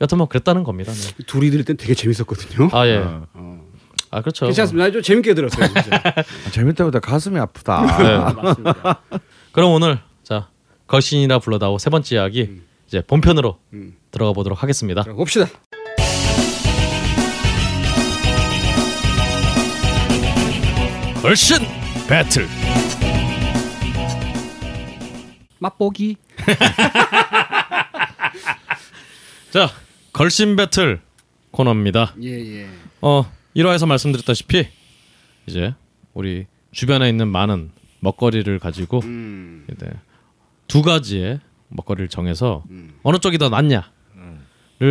여튼 0.01 0.17
뭐 0.17 0.27
그랬다는 0.27 0.63
겁니다. 0.63 0.91
네. 0.91 1.23
둘이 1.27 1.49
들을 1.51 1.63
땐 1.63 1.77
되게 1.77 1.93
재밌었거든요. 1.93 2.69
아 2.71 2.87
예. 2.87 2.97
어. 2.97 3.27
어. 3.33 3.61
아 4.09 4.21
그렇죠. 4.21 4.45
괜찮습니다. 4.45 4.91
좀 4.91 5.01
재밌게 5.01 5.33
들었어요. 5.35 5.67
진짜. 5.67 6.01
아, 6.03 6.51
재밌다보다 6.51 6.99
가슴이 6.99 7.39
아프다. 7.39 7.97
네. 8.03 8.09
아, 8.09 8.33
맞습니다. 8.33 9.01
그럼 9.51 9.71
오늘 9.71 9.99
자 10.23 10.47
걸신이라 10.87 11.39
불러다오 11.39 11.77
세 11.77 11.89
번째 11.89 12.15
이야기 12.15 12.61
이제 12.91 12.99
본편으로 12.99 13.57
음. 13.71 13.95
들어가 14.11 14.33
보도록 14.33 14.61
하겠습니다. 14.61 15.03
자, 15.03 15.13
봅시다. 15.13 15.45
걸신 21.21 21.59
배틀. 22.09 22.49
맛보기. 25.59 26.17
자 29.51 29.69
걸신 30.11 30.57
배틀 30.57 30.99
코너입니다. 31.51 32.15
예 32.21 32.27
예. 32.27 32.67
어 32.99 33.31
1화에서 33.55 33.87
말씀드렸다시피 33.87 34.67
이제 35.45 35.73
우리 36.13 36.45
주변에 36.73 37.07
있는 37.07 37.29
많은 37.29 37.71
먹거리를 38.01 38.59
가지고 38.59 38.99
음. 39.05 39.65
이제 39.71 39.89
두 40.67 40.81
가지의 40.81 41.39
먹거리를 41.71 42.07
정해서 42.09 42.63
음. 42.69 42.91
어느 43.03 43.17
쪽이 43.17 43.37
더 43.37 43.49
낫냐를 43.49 43.83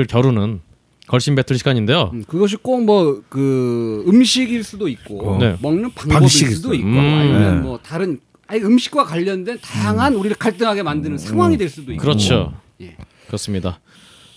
겨루는 0.09 0.61
걸신 1.07 1.35
배틀 1.35 1.59
시간인데요. 1.59 2.11
음, 2.13 2.25
그것이 2.25 2.57
꼭 2.57 2.83
뭐 2.85 3.23
그 3.29 4.05
음식일 4.07 4.63
수도 4.65 4.89
있고 4.89 5.39
네. 5.39 5.57
먹는 5.61 5.93
방법일 5.93 6.29
수도 6.29 6.75
있고 6.75 6.87
음. 6.89 6.99
아니면 6.99 7.57
네. 7.57 7.61
뭐 7.63 7.79
다른 7.83 8.21
아니 8.47 8.61
음식과 8.63 9.05
관련된 9.05 9.59
다양한 9.61 10.15
우리를 10.15 10.37
갈등하게 10.37 10.83
만드는 10.83 11.19
상황이 11.19 11.57
될 11.57 11.69
수도 11.69 11.93
있고 11.93 12.03
그렇죠. 12.03 12.53
예. 12.81 12.97
그렇습니다. 13.27 13.81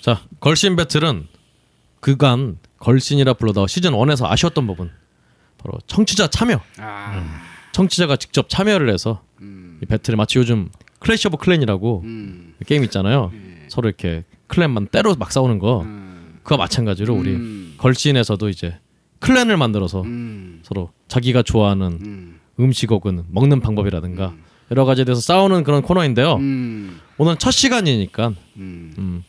자, 0.02 0.22
걸신 0.40 0.76
배틀은 0.76 1.28
그간 2.00 2.58
걸신이라 2.80 3.34
불러다오 3.36 3.66
시즌 3.68 3.92
1에서 3.94 4.26
아쉬웠던 4.26 4.68
부분 4.68 4.92
바로 5.58 5.80
청취자 5.88 6.28
참여. 6.28 6.60
아, 6.78 7.42
청취자가 7.72 8.18
직접 8.18 8.50
참여를 8.50 8.92
해서 8.92 9.24
음, 9.42 9.80
이 9.82 9.86
배틀에 9.86 10.16
마치 10.16 10.38
요즘 10.40 10.70
클래시 11.04 11.28
오브 11.28 11.38
클랜이라고 11.38 12.02
음, 12.06 12.54
게임 12.66 12.84
있잖아요. 12.86 13.32
예. 13.34 13.66
서로 13.68 13.90
이렇게 13.90 14.24
clan만 14.48 14.88
때로 14.88 15.16
막 15.16 15.32
싸우는 15.32 15.60
거. 15.60 15.82
음, 15.82 16.40
그와 16.44 16.58
마찬가지로 16.58 17.14
우리 17.14 17.32
음, 17.32 17.74
걸신에서도 17.78 18.48
이제 18.50 18.78
클랜을 19.20 19.58
만들어서 19.58 20.02
음, 20.02 20.62
서로 20.64 20.92
자기가 21.10 21.44
좋아하는 21.44 22.00
음, 22.02 22.40
음식 22.60 22.90
혹은 22.92 23.24
먹는 23.30 23.60
방법이라든가 23.60 24.34
여러 24.72 24.86
가지에 24.86 25.04
대해서 25.04 25.22
싸우는 25.22 25.64
그런 25.64 25.82
코너인데요. 25.82 26.36
음, 26.36 27.00
오늘 27.18 27.36
첫 27.36 27.52
시간이니까 27.52 28.30
음. 28.58 28.94
음, 28.98 29.24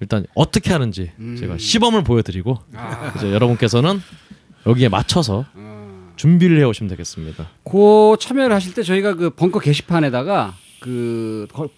일단 0.00 0.26
어떻게 0.34 0.72
하는지 0.72 1.10
음. 1.18 1.36
제가 1.38 1.58
시범을 1.58 2.04
보여드리고 2.04 2.58
아, 2.74 3.12
이제 3.16 3.32
여러분께서는 3.32 4.00
여기에 4.66 4.90
맞춰서 4.90 5.44
어. 5.54 6.12
준비를 6.16 6.60
해오시면 6.60 6.88
되겠습니다. 6.90 7.48
그 7.64 8.16
참여를 8.20 8.54
하실 8.54 8.74
때 8.74 8.82
저희가 8.84 9.14
그 9.14 9.30
벙커 9.30 9.58
게시판에다가 9.58 10.54
그 10.84 11.46
걸, 11.50 11.70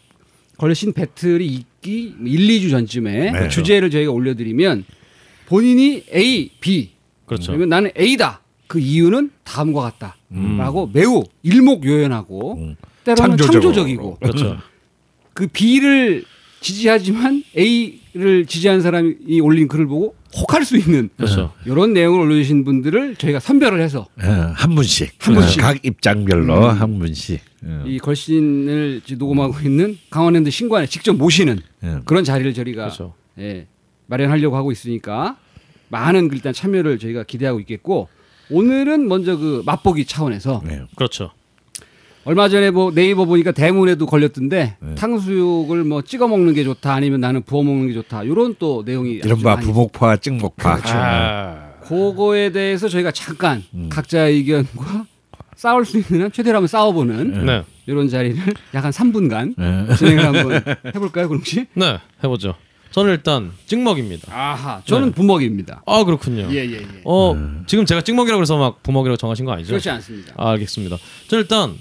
걸신 0.58 0.92
배틀이 0.92 1.46
있기 1.46 2.16
1, 2.24 2.48
2주 2.48 2.70
전쯤에 2.70 3.30
네. 3.30 3.38
그 3.38 3.48
주제를 3.48 3.88
저희가 3.88 4.10
올려드리면 4.10 4.84
본인이 5.46 6.02
A, 6.12 6.50
B 6.58 6.90
그렇죠. 7.24 7.52
그러면 7.52 7.68
나는 7.68 7.92
A다. 7.96 8.40
그 8.66 8.80
이유는 8.80 9.30
다음과 9.44 9.80
같다. 9.80 10.16
음. 10.32 10.58
라고 10.58 10.90
매우 10.92 11.22
일목요연하고 11.44 12.54
음. 12.54 12.76
때로는 13.04 13.36
창조적으로. 13.36 13.52
창조적이고 13.60 14.18
그렇죠. 14.20 14.58
그 15.34 15.46
B를 15.46 16.24
지지하지만 16.60 17.44
A를 17.56 18.46
지지하는 18.46 18.80
사람이 18.82 19.40
올린 19.40 19.68
글을 19.68 19.86
보고 19.86 20.15
혹할 20.34 20.64
수 20.64 20.76
있는 20.76 21.08
그렇죠. 21.16 21.52
이런 21.64 21.92
내용을 21.92 22.20
올려주신 22.20 22.64
분들을 22.64 23.16
저희가 23.16 23.40
선별을 23.40 23.80
해서 23.80 24.06
예, 24.22 24.26
한 24.26 24.74
분씩 24.74 25.14
한 25.18 25.34
분씩. 25.34 25.58
예, 25.58 25.62
각 25.62 25.84
입장별로 25.84 26.56
음. 26.70 26.80
한 26.80 26.98
분씩 26.98 27.40
예. 27.64 27.82
이 27.90 27.98
걸신을 27.98 29.02
녹음하고 29.18 29.58
있는 29.60 29.98
강원랜드 30.10 30.50
신관에 30.50 30.86
직접 30.86 31.14
모시는 31.16 31.60
예. 31.84 32.00
그런 32.04 32.24
자리를 32.24 32.52
저희가 32.54 32.84
그렇죠. 32.84 33.14
예, 33.38 33.66
마련하려고 34.06 34.56
하고 34.56 34.72
있으니까 34.72 35.36
많은 35.88 36.30
일단 36.32 36.52
참여를 36.52 36.98
저희가 36.98 37.22
기대하고 37.24 37.60
있겠고 37.60 38.08
오늘은 38.50 39.08
먼저 39.08 39.36
그 39.36 39.62
맛보기 39.64 40.04
차원에서 40.04 40.62
예. 40.68 40.82
그렇죠. 40.96 41.30
얼마 42.26 42.48
전에 42.48 42.72
뭐 42.72 42.90
네이버 42.92 43.24
보니까 43.24 43.52
대문에도 43.52 44.04
걸렸던데 44.04 44.76
네. 44.80 44.94
탕수육을 44.96 45.84
뭐 45.84 46.02
찍어 46.02 46.26
먹는 46.26 46.54
게 46.54 46.64
좋다 46.64 46.92
아니면 46.92 47.20
나는 47.20 47.42
부어 47.42 47.62
먹는 47.62 47.86
게 47.86 47.94
좋다 47.94 48.24
이런 48.24 48.56
또 48.58 48.82
내용이 48.84 49.12
이른바 49.12 49.54
많이 49.54 49.64
부목파 49.66 50.16
찍목파 50.16 50.80
아, 50.86 51.70
그거에 51.84 52.50
대해서 52.50 52.88
저희가 52.88 53.12
잠깐 53.12 53.62
음. 53.74 53.88
각자의 53.88 54.38
의견과 54.38 55.06
싸울 55.54 55.84
수 55.86 55.98
있는 55.98 56.24
한 56.24 56.32
최대로 56.32 56.56
한번 56.56 56.66
싸워보는 56.66 57.46
네. 57.46 57.62
이런 57.86 58.08
자리를 58.08 58.36
약한 58.74 58.90
3분간 58.90 59.54
예. 59.58 59.94
진행을 59.94 60.24
한번 60.24 60.76
해볼까요, 60.94 61.28
그럼 61.28 61.42
씨? 61.44 61.66
네, 61.74 61.98
해보죠. 62.24 62.56
저는 62.90 63.12
일단 63.12 63.52
찍먹입니다. 63.66 64.32
아하, 64.36 64.82
저는 64.84 65.08
네. 65.08 65.14
부먹입니다. 65.14 65.82
아 65.86 66.02
그렇군요. 66.02 66.48
예, 66.50 66.66
예, 66.66 66.72
예. 66.72 66.86
어 67.04 67.36
지금 67.66 67.86
제가 67.86 68.00
찍먹이라고 68.00 68.42
해서 68.42 68.58
막 68.58 68.82
부먹이라고 68.82 69.16
정하신 69.16 69.44
거 69.44 69.52
아니죠? 69.52 69.68
그렇지 69.68 69.88
않습니다. 69.90 70.34
아, 70.36 70.50
알겠습니다. 70.50 70.96
저는 71.28 71.42
일단 71.44 71.74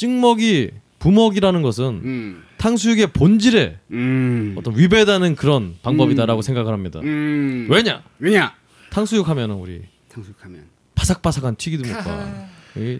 찍먹이 0.00 0.70
부먹이라는 0.98 1.60
것은 1.60 1.84
음, 1.84 2.42
탕수육의 2.56 3.08
본질에 3.08 3.76
음, 3.90 4.54
어떤 4.56 4.76
위배되는 4.76 5.36
그런 5.36 5.74
방법이다라고 5.82 6.40
생각을 6.40 6.72
합니다. 6.72 7.00
음. 7.02 7.66
왜냐? 7.70 8.02
왜냐? 8.18 8.54
탕수육 8.90 9.28
하면은 9.28 9.56
우리 9.56 9.82
탕수육 10.08 10.42
하면. 10.42 10.64
바삭바삭한 10.94 11.56
튀기두목과 11.56 12.48
이 12.76 12.98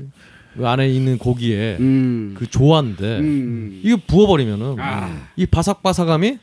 안에 0.62 0.90
있는 0.90 1.16
고기에 1.16 1.78
음, 1.80 2.34
그 2.36 2.46
조화인데 2.46 3.18
음. 3.20 3.80
이거 3.82 3.98
부어버리면은 4.06 4.76
아. 4.78 5.28
이 5.36 5.46
바삭바삭함이 5.46 6.38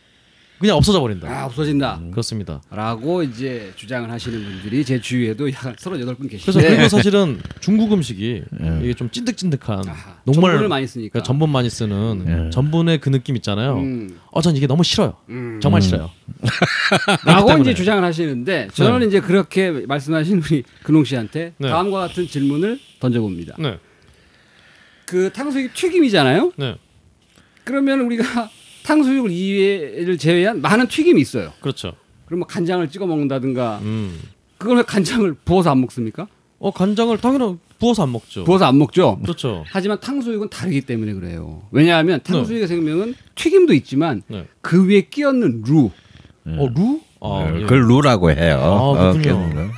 그냥 0.59 0.75
없어져 0.77 0.99
버린다. 0.99 1.27
아 1.29 1.45
없어진다. 1.45 2.01
그렇습니다. 2.11 2.61
라고 2.71 3.21
이제 3.21 3.71
주장을 3.75 4.09
하시는 4.09 4.43
분들이 4.43 4.83
제 4.83 4.99
주위에도 4.99 5.51
약 5.51 5.75
38분 5.75 6.29
그래서 6.29 6.59
계시는데 6.59 6.69
그리고 6.69 6.89
사실은 6.89 7.39
중국 7.59 7.93
음식이 7.93 8.43
예. 8.63 8.79
이게 8.81 8.93
좀 8.95 9.09
찐득찐득한 9.11 9.87
아하, 9.87 10.17
녹말 10.23 10.51
전분을 10.53 10.67
많이 10.67 10.87
쓰니까. 10.87 11.11
그러니까 11.13 11.27
전분 11.27 11.49
많이 11.51 11.69
쓰는 11.69 12.47
예. 12.47 12.49
전분의 12.49 12.99
그 12.99 13.09
느낌 13.09 13.35
있잖아요. 13.35 13.77
음, 13.77 14.19
어, 14.31 14.41
전 14.41 14.55
이게 14.55 14.65
너무 14.65 14.83
싫어요. 14.83 15.15
음. 15.29 15.59
정말 15.61 15.81
싫어요. 15.81 16.09
라고. 17.25 17.57
이제 17.57 17.73
주장을 17.73 18.03
하시는데 18.03 18.67
저는 18.73 19.07
이제 19.07 19.19
그렇게 19.19 19.71
말씀하신 19.71 20.41
우리 20.45 20.63
근홍 20.83 21.03
씨한테 21.05 21.53
네. 21.57 21.69
다음과 21.69 21.99
같은 22.07 22.27
질문을 22.27 22.79
던져봅니다. 22.99 23.55
네, 23.59 23.79
그 25.05 25.31
탕수육이 25.33 25.73
튀김이잖아요. 25.73 26.51
네, 26.55 26.75
그러면 27.63 28.01
우리가 28.01 28.49
탕수육을 28.91 29.31
이외를 29.31 30.17
제외한 30.17 30.61
많은 30.61 30.87
튀김이 30.87 31.19
있어요. 31.21 31.51
그렇죠. 31.59 31.93
그럼 32.25 32.39
뭐 32.39 32.47
간장을 32.47 32.87
찍어 32.89 33.05
먹는다든가 33.05 33.79
음, 33.81 34.17
그걸 34.57 34.77
왜 34.77 34.83
간장을 34.83 35.33
부어서 35.43 35.71
안 35.71 35.81
먹습니까? 35.81 36.27
어 36.59 36.71
간장을 36.71 37.15
당연히 37.17 37.57
부어서 37.79 38.03
안 38.03 38.11
먹죠. 38.13 38.45
부어서 38.45 38.65
안 38.65 38.77
먹죠. 38.77 39.19
그렇죠. 39.21 39.63
하지만 39.67 39.99
탕수육은 39.99 40.49
다르기 40.49 40.81
때문에 40.81 41.13
그래요. 41.13 41.61
왜냐하면 41.71 42.21
탕수육의 42.23 42.67
생명은 42.67 43.13
튀김도 43.35 43.73
있지만 43.75 44.23
네. 44.27 44.45
그 44.61 44.87
위에 44.87 45.01
끼얹는 45.01 45.63
루. 45.67 45.91
어 46.45 46.67
루? 46.73 47.01
아, 47.19 47.51
예, 47.51 47.57
예. 47.57 47.61
그걸 47.63 47.81
루라고 47.87 48.31
해요. 48.31 48.55
아, 48.61 48.67
어, 48.69 48.93
그렇군요. 48.93 49.21
깨는 49.21 49.55
거. 49.55 49.73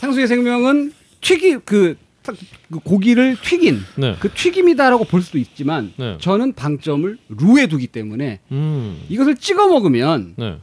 탕수육의 0.00 0.28
생명은 0.28 0.92
튀기 1.22 1.58
그, 1.64 1.94
탁- 1.94 2.09
그 2.22 2.78
고기를 2.80 3.36
튀긴 3.42 3.80
네. 3.96 4.16
그 4.20 4.30
튀김이다라고 4.32 5.04
볼 5.04 5.22
수도 5.22 5.38
있지만 5.38 5.92
네. 5.96 6.18
저는 6.20 6.52
방점을 6.52 7.18
루에 7.28 7.66
두기 7.66 7.86
때문에 7.86 8.40
음, 8.52 9.02
이것을 9.08 9.36
찍어 9.36 9.68
먹으면 9.68 10.34
네, 10.36 10.58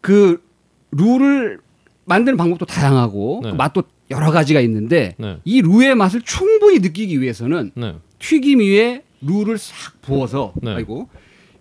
그 0.00 0.42
루를 0.90 1.60
만드는 2.04 2.36
방법도 2.36 2.66
다양하고 2.66 3.40
네. 3.42 3.50
그 3.50 3.56
맛도 3.56 3.84
여러 4.10 4.30
가지가 4.30 4.60
있는데 4.60 5.14
네, 5.18 5.38
이 5.44 5.62
루의 5.62 5.94
맛을 5.94 6.20
충분히 6.20 6.78
느끼기 6.80 7.20
위해서는 7.20 7.72
네, 7.74 7.94
튀김 8.18 8.60
위에 8.60 9.02
루를 9.22 9.56
싹 9.56 10.02
부어서 10.02 10.52
네. 10.60 10.74
아이고 10.74 11.08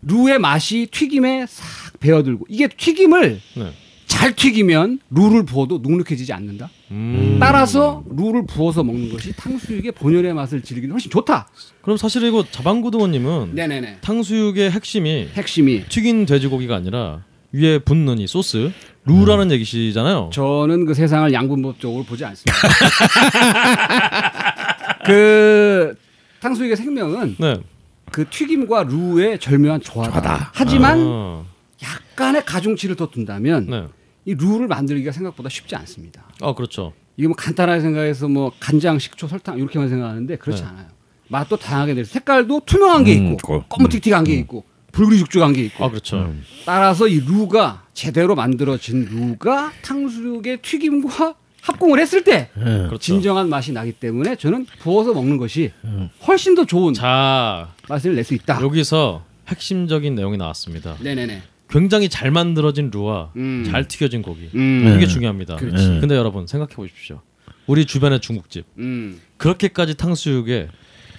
루의 0.02 0.39
맛이 0.39 0.88
튀김에 0.91 1.46
싹 1.48 2.00
배어들고 2.00 2.48
이게 2.50 2.67
튀김을 2.67 3.39
네. 3.56 3.72
잘 4.08 4.36
튀기면 4.36 5.00
루를 5.10 5.46
부어도 5.46 5.80
눅눅해지지 5.82 6.34
않는다. 6.34 6.70
음. 6.91 7.38
따라서 7.39 8.04
루를 8.10 8.45
부어서 8.45 8.84
먹는 8.84 9.12
것이 9.12 9.34
탕수육의 9.34 9.93
본연의 9.93 10.34
맛을 10.34 10.62
즐기는 10.62 10.91
훨씬 10.91 11.10
좋다. 11.10 11.47
그럼 11.82 11.97
사실 11.97 12.23
이거 12.23 12.43
자방고등어님은 12.49 13.56
네네네. 13.56 13.97
탕수육의 14.01 14.71
핵심이 14.71 15.30
핵심이 15.34 15.84
튀긴 15.88 16.25
돼지고기가 16.25 16.75
아니라 16.75 17.23
위에 17.54 17.80
붓는 17.80 18.19
이 18.19 18.27
소스 18.27 18.71
루라는 19.06 19.51
얘기시잖아요. 19.51 20.30
저는 20.34 20.86
그 20.86 20.93
세상을 20.93 21.32
양분법적으로 21.34 22.04
보지 22.04 22.25
않습니다. 22.25 22.54
그 25.06 25.95
탕수육의 26.41 26.75
생명은 26.75 27.38
네. 27.39 27.56
그 28.12 28.25
튀김과 28.30 28.84
루의 28.84 29.39
절묘한 29.39 29.82
조화다. 29.82 30.12
조화다. 30.12 30.51
하지만 30.54 30.99
아, 30.99 31.43
약간의 31.82 32.45
가중치를 32.45 32.95
더 32.95 33.10
둔다면 33.10 33.67
네. 33.69 33.84
이 34.32 34.36
루를 34.36 34.67
만들기가 34.67 35.12
생각보다 35.12 35.50
쉽지 35.50 35.76
않습니다. 35.76 36.24
아 36.41 36.54
그렇죠. 36.54 36.94
이게 37.17 37.28
뭐 37.28 37.36
간단하게 37.36 37.82
생각해서 37.82 38.28
뭐 38.30 38.52
간장, 38.60 38.98
식초, 38.98 39.28
설탕 39.28 39.58
이렇게만 39.58 39.89
생각하는데 39.89 40.38
그렇지 40.38 40.62
네. 40.63 40.67
않아요. 40.70 40.86
맛도 41.28 41.58
다양하게 41.58 41.96
돼. 41.96 42.04
색깔도 42.06 42.62
투명한 42.65 43.04
게 43.04 43.17
음, 43.17 43.34
있고 43.34 43.60
그- 43.60 43.67
검은틱틱한 43.67 44.24
게 44.24 44.34
있고 44.36 44.63
붉은죽죽한 44.94 45.54
게 45.54 45.63
있고. 45.65 45.84
아 45.86 45.89
그렇죠. 45.89 46.34
따라서 46.65 47.08
이 47.08 47.20
루가 47.20 47.84
제대로 47.94 48.36
만들어진 48.36 49.06
루가 49.12 49.72
탕수육의 49.84 50.62
튀김과 50.62 51.36
합공을 51.62 52.00
했을 52.00 52.24
때 52.24 52.50
예. 52.58 52.63
그렇죠. 52.63 52.98
진정한 52.98 53.48
맛이 53.50 53.72
나기 53.72 53.91
때문에 53.91 54.36
저는 54.38 54.65
부어서 54.80 55.13
먹는 55.13 55.38
것이 55.38 55.72
훨씬 56.28 56.56
더 56.56 56.65
좋은 56.65 56.94
자 56.94 57.74
맛을 57.89 58.15
낼 58.15 58.24
수 58.24 58.34
있다. 58.34 58.62
여기서 58.62 59.24
핵심적인 59.48 60.15
내용이 60.15 60.38
나왔습니다. 60.38 60.96
네네네. 61.02 61.44
굉장히 61.71 62.10
잘 62.10 62.31
만들어진 62.31 62.91
루와 62.91 63.31
음. 63.38 63.65
잘 63.69 63.88
튀겨진 63.88 64.21
고기 64.21 64.49
음. 64.53 64.93
이게 64.97 65.07
중요합니다. 65.07 65.55
그렇지. 65.55 65.99
근데 66.01 66.15
여러분 66.15 66.45
생각해 66.45 66.75
보십시오. 66.75 67.21
우리 67.65 67.86
주변의 67.86 68.19
중국집 68.19 68.65
음. 68.77 69.19
그렇게까지 69.38 69.95
탕수육에 69.95 70.67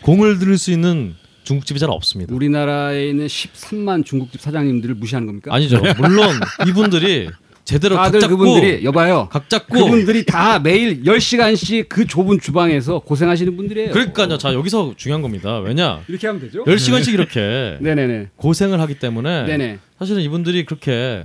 공을 0.03 0.39
들일 0.39 0.59
수 0.59 0.71
있는 0.71 1.15
중국집이 1.45 1.81
잘 1.81 1.91
없습니다. 1.91 2.35
우리나라에 2.35 3.09
있는 3.09 3.27
13만 3.27 4.05
중국집 4.05 4.41
사장님들을 4.41 4.95
무시하는 4.95 5.27
겁니까? 5.27 5.55
아니죠. 5.55 5.81
물론 5.99 6.39
이분들이 6.69 7.31
제대로 7.65 7.97
각 7.97 8.05
다들 8.05 8.21
잡고 8.21 8.37
그분들이 8.37 8.85
여봐요. 8.85 9.29
각 9.31 9.49
잡고 9.49 9.85
그분들이 9.85 10.25
다 10.27 10.59
매일 10.59 11.05
10시간씩 11.05 11.89
그 11.89 12.07
좁은 12.07 12.41
주방에서 12.41 12.99
고생하시는 13.01 13.57
분들이에요. 13.57 13.93
그러니까요. 13.93 14.39
자 14.39 14.53
여기서 14.53 14.95
중요한 14.97 15.23
겁니다. 15.23 15.59
왜냐 15.59 16.03
이렇게 16.09 16.27
하면 16.27 16.41
되죠? 16.41 16.65
10시간씩 16.65 17.13
이렇게 17.15 17.79
네네네. 17.81 18.31
고생을 18.37 18.81
하기 18.81 18.99
때문에 18.99 19.45
네네. 19.47 19.79
사실은 19.99 20.23
이분들이 20.23 20.65
그렇게 20.65 21.25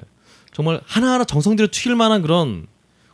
정말 0.53 0.79
하나하나 0.85 1.23
정성 1.23 1.55
들여 1.55 1.69
튀길 1.71 1.95
만한 1.95 2.21
그런 2.21 2.67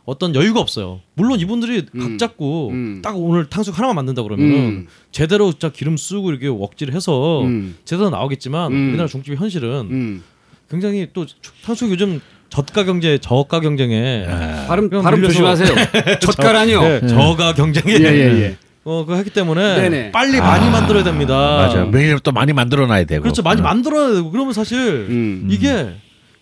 어떤 0.04 0.34
여유가 0.34 0.60
없어요. 0.60 1.00
물론 1.14 1.40
이분들이 1.40 1.86
음. 1.94 2.00
각 2.00 2.18
잡고 2.18 2.70
음. 2.70 3.00
딱 3.02 3.16
오늘 3.16 3.46
탕수육 3.48 3.78
하나만 3.78 3.96
만든다 3.96 4.22
그러면은 4.22 4.54
음. 4.54 4.86
제대로 5.12 5.50
진짜 5.50 5.70
기름 5.70 5.96
쓰고 5.96 6.30
이렇게 6.30 6.46
웍질을 6.48 6.94
해서 6.94 7.42
음. 7.44 7.74
제대로 7.86 8.10
나오겠지만 8.10 8.70
음. 8.72 8.88
우리나라 8.88 9.08
중집의 9.08 9.38
현실은 9.38 9.88
음. 9.90 10.22
굉장히 10.68 11.08
또 11.14 11.24
탕수육 11.64 11.92
요즘 11.92 12.20
저가 12.54 12.84
경제 12.84 13.18
저가 13.18 13.60
경쟁에 13.60 14.26
발음 14.68 14.88
그럼 14.88 15.02
발음 15.02 15.20
밀려서- 15.20 15.26
조심하세요. 15.26 16.18
젓가라니요. 16.20 16.80
네, 16.82 17.06
저가 17.08 17.54
경쟁에 17.54 17.94
예, 17.98 18.04
예, 18.04 18.42
예. 18.42 18.56
어, 18.84 19.04
그 19.06 19.14
하기 19.14 19.30
때문에 19.30 19.80
네네. 19.80 20.12
빨리 20.12 20.38
많이 20.40 20.70
만들어야 20.70 21.02
됩니다. 21.04 21.34
맞아. 21.56 21.84
매일 21.86 22.18
또 22.20 22.32
많이 22.32 22.52
만들어놔야 22.52 23.04
되고. 23.06 23.22
그렇죠. 23.22 23.42
많이 23.42 23.60
음. 23.60 23.64
만들어야 23.64 24.12
되고 24.14 24.30
그러면 24.30 24.52
사실 24.52 24.78
음. 24.78 25.48
이게 25.50 25.94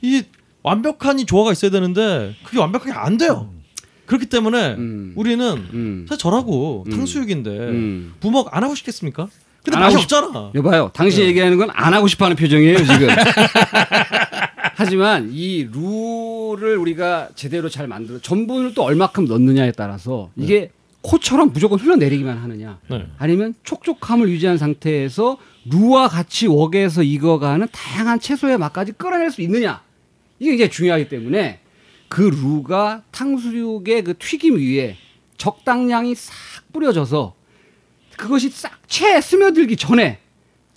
이 0.02 0.22
완벽한 0.64 1.18
이 1.20 1.24
조화가 1.24 1.52
있어야 1.52 1.70
되는데 1.70 2.34
그게 2.44 2.58
완벽하게 2.58 2.92
안 2.92 3.16
돼요. 3.16 3.48
그렇기 4.06 4.26
때문에 4.26 4.74
음. 4.76 5.12
우리는 5.16 5.46
음. 5.72 6.06
사실 6.08 6.18
저라고 6.20 6.84
음. 6.86 6.90
탕수육인데 6.90 7.50
음. 7.50 8.12
부먹 8.20 8.48
안 8.54 8.64
하고 8.64 8.74
싶겠습니까? 8.74 9.28
근데 9.64 9.76
안 9.76 9.84
맛이 9.84 9.94
하고 9.94 10.02
싶- 10.02 10.12
없잖아. 10.12 10.50
여봐요. 10.56 10.90
당신이 10.92 11.26
얘기하는 11.28 11.56
건 11.56 11.70
안 11.72 11.94
하고 11.94 12.08
싶어하는 12.08 12.36
표정이에요 12.36 12.78
지금. 12.78 13.06
하지만 14.74 15.30
이 15.32 15.64
루를 15.64 16.76
우리가 16.76 17.30
제대로 17.34 17.68
잘 17.68 17.86
만들어 17.86 18.18
전분을 18.20 18.74
또 18.74 18.82
얼마큼 18.84 19.26
넣느냐에 19.26 19.72
따라서 19.72 20.30
이게 20.36 20.70
코처럼 21.02 21.52
무조건 21.52 21.78
흘러내리기만 21.78 22.38
하느냐. 22.38 22.78
네. 22.88 23.06
아니면 23.18 23.54
촉촉함을 23.64 24.28
유지한 24.28 24.56
상태에서 24.56 25.36
루와 25.70 26.08
같이 26.08 26.46
웍에서 26.46 27.02
익어가는 27.02 27.66
다양한 27.72 28.20
채소의 28.20 28.58
맛까지 28.58 28.92
끌어낼 28.92 29.30
수 29.30 29.42
있느냐. 29.42 29.82
이게 30.38 30.54
이제 30.54 30.68
중요하기 30.68 31.08
때문에 31.08 31.60
그 32.08 32.22
루가 32.22 33.02
탕수육의 33.10 34.04
그 34.04 34.14
튀김 34.18 34.56
위에 34.58 34.96
적당량이 35.38 36.14
싹 36.14 36.34
뿌려져서 36.72 37.34
그것이 38.16 38.50
싹 38.50 38.80
채 38.92 39.20
스며들기 39.22 39.76
전에 39.76 40.18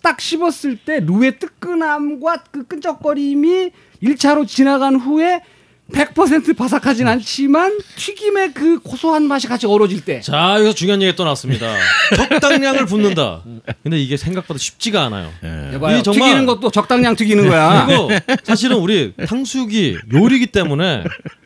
딱 0.06 0.22
씹었을 0.22 0.78
때 0.78 1.00
루의 1.00 1.40
뜨끈함과 1.40 2.44
그 2.52 2.64
끈적거림이 2.68 3.72
1차로 4.04 4.48
지나간 4.48 4.98
후에 4.98 5.42
100% 5.92 6.56
바삭하진 6.56 7.08
않지만 7.08 7.76
튀김의 7.96 8.54
그 8.54 8.80
고소한 8.80 9.24
맛이 9.28 9.48
같이 9.48 9.66
어우러질 9.66 10.06
때 10.06 10.22
자 10.22 10.56
여기서 10.58 10.74
중요한 10.76 11.02
얘기 11.02 11.16
또 11.16 11.24
나왔습니다. 11.24 11.76
적당량을 12.16 12.86
붓는다. 12.86 13.42
근데 13.82 14.00
이게 14.00 14.16
생각보다 14.16 14.60
쉽지가 14.60 15.06
않아요. 15.06 15.32
여봐요. 15.74 15.96
이게 15.96 16.04
정말- 16.04 16.30
튀기는 16.30 16.46
것도 16.46 16.70
적당량 16.70 17.16
튀기는 17.16 17.48
거야. 17.48 17.86
그리고 17.88 18.10
사실은 18.44 18.78
우리 18.78 19.14
탕수육이 19.28 19.98
요리기 20.14 20.48
때문에 20.48 21.04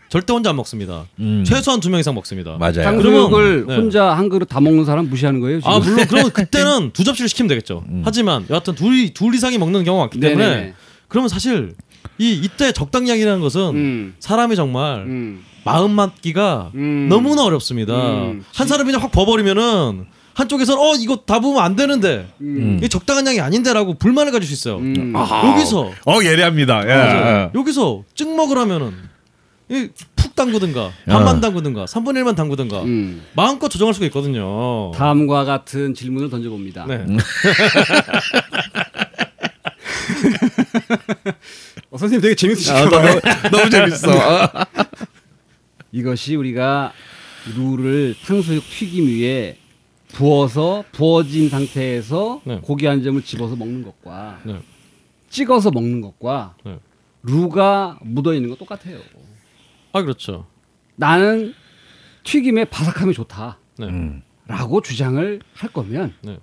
절대 0.10 0.34
혼자 0.34 0.50
안 0.50 0.56
먹습니다. 0.56 1.06
음. 1.19 1.43
최소한 1.45 1.80
두 1.80 1.89
명 1.89 2.00
이상 2.00 2.15
먹습니다. 2.15 2.58
맞아요. 2.60 2.98
그러면- 2.98 3.67
네. 3.67 3.76
혼자 3.76 4.06
한 4.15 4.28
그릇 4.30 4.45
다 4.45 4.60
먹는 4.60 4.84
사람 4.86 5.08
무시하는 5.10 5.39
거예요. 5.39 5.60
지금? 5.60 5.72
아 5.72 5.80
물론 5.80 6.06
그러면 6.08 6.32
그때는 6.34 6.91
두 6.93 7.04
접시를 7.04 7.30
시키면 7.30 7.48
되겠죠. 7.48 7.84
음. 7.89 8.02
하지만 8.04 8.45
여하튼 8.50 8.74
둘이 8.76 9.13
둘 9.13 9.36
이상이 9.36 9.58
먹는 9.58 9.84
경우가 9.84 10.04
많기 10.06 10.19
때문에 10.19 10.48
네네네. 10.48 10.74
그러면 11.08 11.30
사실 11.30 11.74
이 12.17 12.34
이때 12.34 12.72
적당량이라는 12.72 13.39
것은 13.41 13.62
음. 13.76 14.15
사람이 14.19 14.56
정말 14.56 15.04
음. 15.06 15.43
마음 15.63 15.91
맞기가 15.91 16.72
음. 16.76 17.08
너무나 17.10 17.43
어렵습니다. 17.43 17.93
음. 17.93 18.43
한 18.54 18.67
사람이 18.67 18.88
그냥 18.91 19.04
확 19.04 19.12
버버리면은 19.12 20.06
한쪽에서는 20.34 20.82
어 20.82 20.93
이거 20.95 21.17
다 21.17 21.39
부으면 21.39 21.62
안 21.62 21.76
되는데 21.76 22.28
음. 22.41 22.76
이게 22.78 22.88
적당한 22.88 23.28
양이 23.28 23.41
아닌데라고 23.41 23.95
불만을 23.95 24.32
가질 24.32 24.48
수 24.48 24.54
있어요. 24.54 24.78
음. 24.78 25.13
여기서 25.13 25.91
어 26.06 26.19
예리합니다. 26.24 26.84
예, 26.88 26.89
예. 26.91 27.50
여기서 27.60 28.04
찍 28.15 28.34
먹으라면은 28.36 28.88
이 28.89 29.09
푹 30.15 30.36
담그든가 30.36 30.91
반만 31.05 31.39
담그든가 31.41 31.86
3분의 31.86 32.23
1만 32.23 32.36
담그든가 32.36 32.84
음. 32.84 33.23
마음껏 33.36 33.69
조정할 33.69 33.93
수가 33.93 34.08
있거든요. 34.08 34.91
다음과 34.95 35.45
같은 35.45 35.93
질문을 35.93 36.29
던져봅니다. 36.29 36.86
네. 36.88 37.05
어, 41.91 41.97
선생님 41.97 42.21
되게 42.21 42.34
아, 42.34 42.36
재밌으시죠? 42.36 42.89
너무, 42.89 43.19
너무 43.51 43.69
재밌어. 43.69 44.12
어. 44.12 44.49
이것이 45.91 46.36
우리가 46.36 46.93
루를 47.55 48.15
탕수육 48.25 48.63
튀김 48.63 49.08
위에 49.08 49.58
부어서 50.10 50.84
부어진 50.91 51.49
상태에서 51.49 52.41
네. 52.43 52.60
고기 52.62 52.86
한 52.86 53.03
점을 53.03 53.21
집어서 53.21 53.55
먹는 53.55 53.84
것과 53.84 54.41
네. 54.43 54.60
찍어서 55.29 55.71
먹는 55.71 56.01
것과 56.01 56.55
네. 56.65 56.79
루가 57.23 57.99
묻어 58.01 58.34
있는 58.34 58.49
거 58.49 58.55
똑같아요. 58.55 58.97
아 59.91 60.02
그렇죠. 60.02 60.45
나는 60.95 61.54
튀김의 62.23 62.65
바삭함이 62.65 63.13
좋다라고 63.13 63.58
네. 63.78 63.88
음. 63.88 64.21
주장을 64.84 65.41
할 65.54 65.73
거면 65.73 66.13
네. 66.21 66.39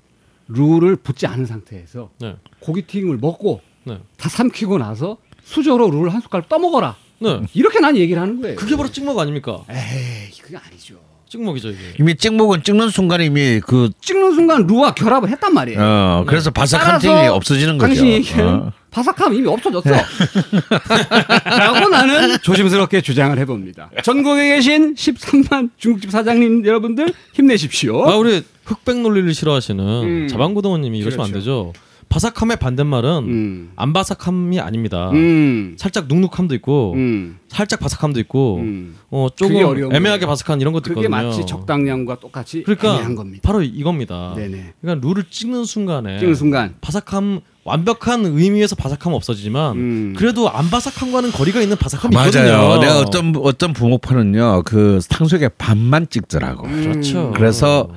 루를 0.48 0.96
붓지 0.96 1.26
않은 1.26 1.46
상태에서 1.46 2.10
네. 2.20 2.36
고기 2.60 2.82
튀김을 2.82 3.18
먹고 3.18 3.60
네. 3.84 4.00
다 4.16 4.28
삼키고 4.28 4.78
나서 4.78 5.18
수저로 5.42 5.90
루를 5.90 6.12
한 6.12 6.20
숟갈 6.20 6.48
떠먹어라. 6.48 6.96
네. 7.20 7.42
이렇게 7.54 7.80
난 7.80 7.96
얘기를 7.96 8.20
하는 8.20 8.40
거예요. 8.40 8.56
그게 8.56 8.76
바로 8.76 8.90
찍먹 8.90 9.18
아닙니까? 9.18 9.64
에이, 9.70 10.30
그게 10.42 10.56
아니죠. 10.56 11.00
찍먹이죠 11.28 11.70
이게. 11.70 11.78
이미 11.98 12.14
찍먹은 12.14 12.62
찍는 12.62 12.90
순간 12.90 13.20
이미 13.20 13.60
그 13.60 13.90
찍는 14.00 14.34
순간 14.34 14.66
루와 14.66 14.94
결합을 14.94 15.28
했단 15.30 15.52
말이에요. 15.54 15.78
어, 15.80 16.24
그래서 16.26 16.50
바삭한 16.50 16.86
따라서 16.86 17.08
튀김이 17.08 17.28
없어지는 17.28 17.78
거죠. 17.78 17.94
당신이 17.94 18.42
어. 18.42 18.72
바삭함 18.90 19.34
이미 19.34 19.46
없어졌어. 19.48 19.90
라고 21.44 21.88
나는 21.88 22.38
조심스럽게 22.40 23.00
주장을 23.02 23.36
해봅니다. 23.38 23.90
전국에 24.02 24.56
계신 24.56 24.94
13만 24.94 25.70
중국집 25.76 26.10
사장님 26.10 26.64
여러분들 26.64 27.12
힘내십시오. 27.34 28.08
아 28.08 28.16
우리 28.16 28.42
흑백 28.64 28.98
논리를 29.00 29.32
싫어하시는 29.34 29.84
음. 29.84 30.28
자방고등어님이 30.28 30.98
이러시면 30.98 31.26
안 31.26 31.30
그렇죠. 31.32 31.72
되죠. 31.72 31.85
바삭함의 32.08 32.56
반대말은 32.58 33.10
음. 33.24 33.72
안 33.76 33.92
바삭함이 33.92 34.60
아닙니다. 34.60 35.10
음. 35.10 35.76
살짝 35.78 36.06
눅눅함도 36.08 36.54
있고 36.56 36.94
음. 36.94 37.38
살짝 37.48 37.80
바삭함도 37.80 38.20
있고 38.20 38.58
음. 38.58 38.96
어 39.10 39.28
그게 39.28 39.54
조금 39.54 39.56
어려운 39.66 39.94
애매하게 39.94 40.20
거예요. 40.20 40.30
바삭한 40.30 40.60
이런 40.60 40.72
것도 40.72 40.94
그게 40.94 41.02
있거든요. 41.02 41.28
마치 41.28 41.44
적당량과 41.44 42.20
똑같이 42.20 42.62
그러니까 42.62 42.94
애매한 42.94 43.14
겁니다. 43.16 43.40
바로 43.42 43.62
이겁니다. 43.62 44.34
네네. 44.36 44.74
그러니까 44.80 45.06
룰을 45.06 45.24
찍는 45.30 45.64
순간에 45.64 46.18
찍는 46.18 46.34
순간. 46.34 46.74
바삭함 46.80 47.40
완벽한 47.64 48.24
의미에서 48.24 48.76
바삭함 48.76 49.12
은 49.12 49.16
없어지지만 49.16 49.76
음. 49.76 50.14
그래도 50.16 50.48
안 50.48 50.70
바삭함과는 50.70 51.32
거리가 51.32 51.60
있는 51.60 51.76
바삭함이 51.76 52.14
맞아요. 52.14 52.28
있거든요. 52.28 52.80
내가 52.80 52.98
어떤 53.00 53.34
어떤 53.42 53.72
부목파는요 53.72 54.62
그 54.64 55.00
탕수육에 55.08 55.50
반만 55.58 56.06
찍더라고. 56.08 56.66
음. 56.66 56.82
그렇죠. 56.82 57.32
그래서 57.34 57.88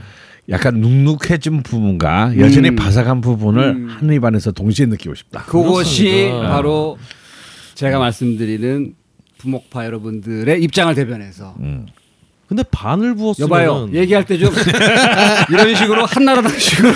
약간 0.49 0.81
눅눅해진 0.81 1.63
부분과 1.63 2.33
여전히 2.37 2.69
음. 2.69 2.75
바삭한 2.75 3.21
부분을 3.21 3.63
음. 3.63 3.87
한 3.89 4.11
입안에서 4.11 4.51
동시에 4.51 4.87
느끼고 4.87 5.15
싶다. 5.15 5.43
그것이 5.43 6.05
그렇습니다. 6.05 6.49
바로 6.49 6.97
제가 7.75 7.99
말씀드리는 7.99 8.93
부목파 9.37 9.85
여러분들의 9.85 10.61
입장을 10.63 10.93
대변해서 10.95 11.55
음. 11.59 11.85
근데 12.49 12.63
반을 12.71 13.15
부었으면 13.15 13.47
여봐요. 13.47 13.89
얘기할 13.93 14.25
때 14.25 14.39
좀 14.39 14.51
이런 15.53 15.75
식으로 15.75 16.03
한나라당식으로 16.05 16.93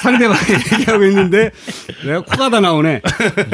상대방이 0.00 0.40
얘기하고 0.80 1.04
있는데 1.04 1.50
내가 2.06 2.20
코가 2.22 2.48
다 2.48 2.58
나오네. 2.60 3.02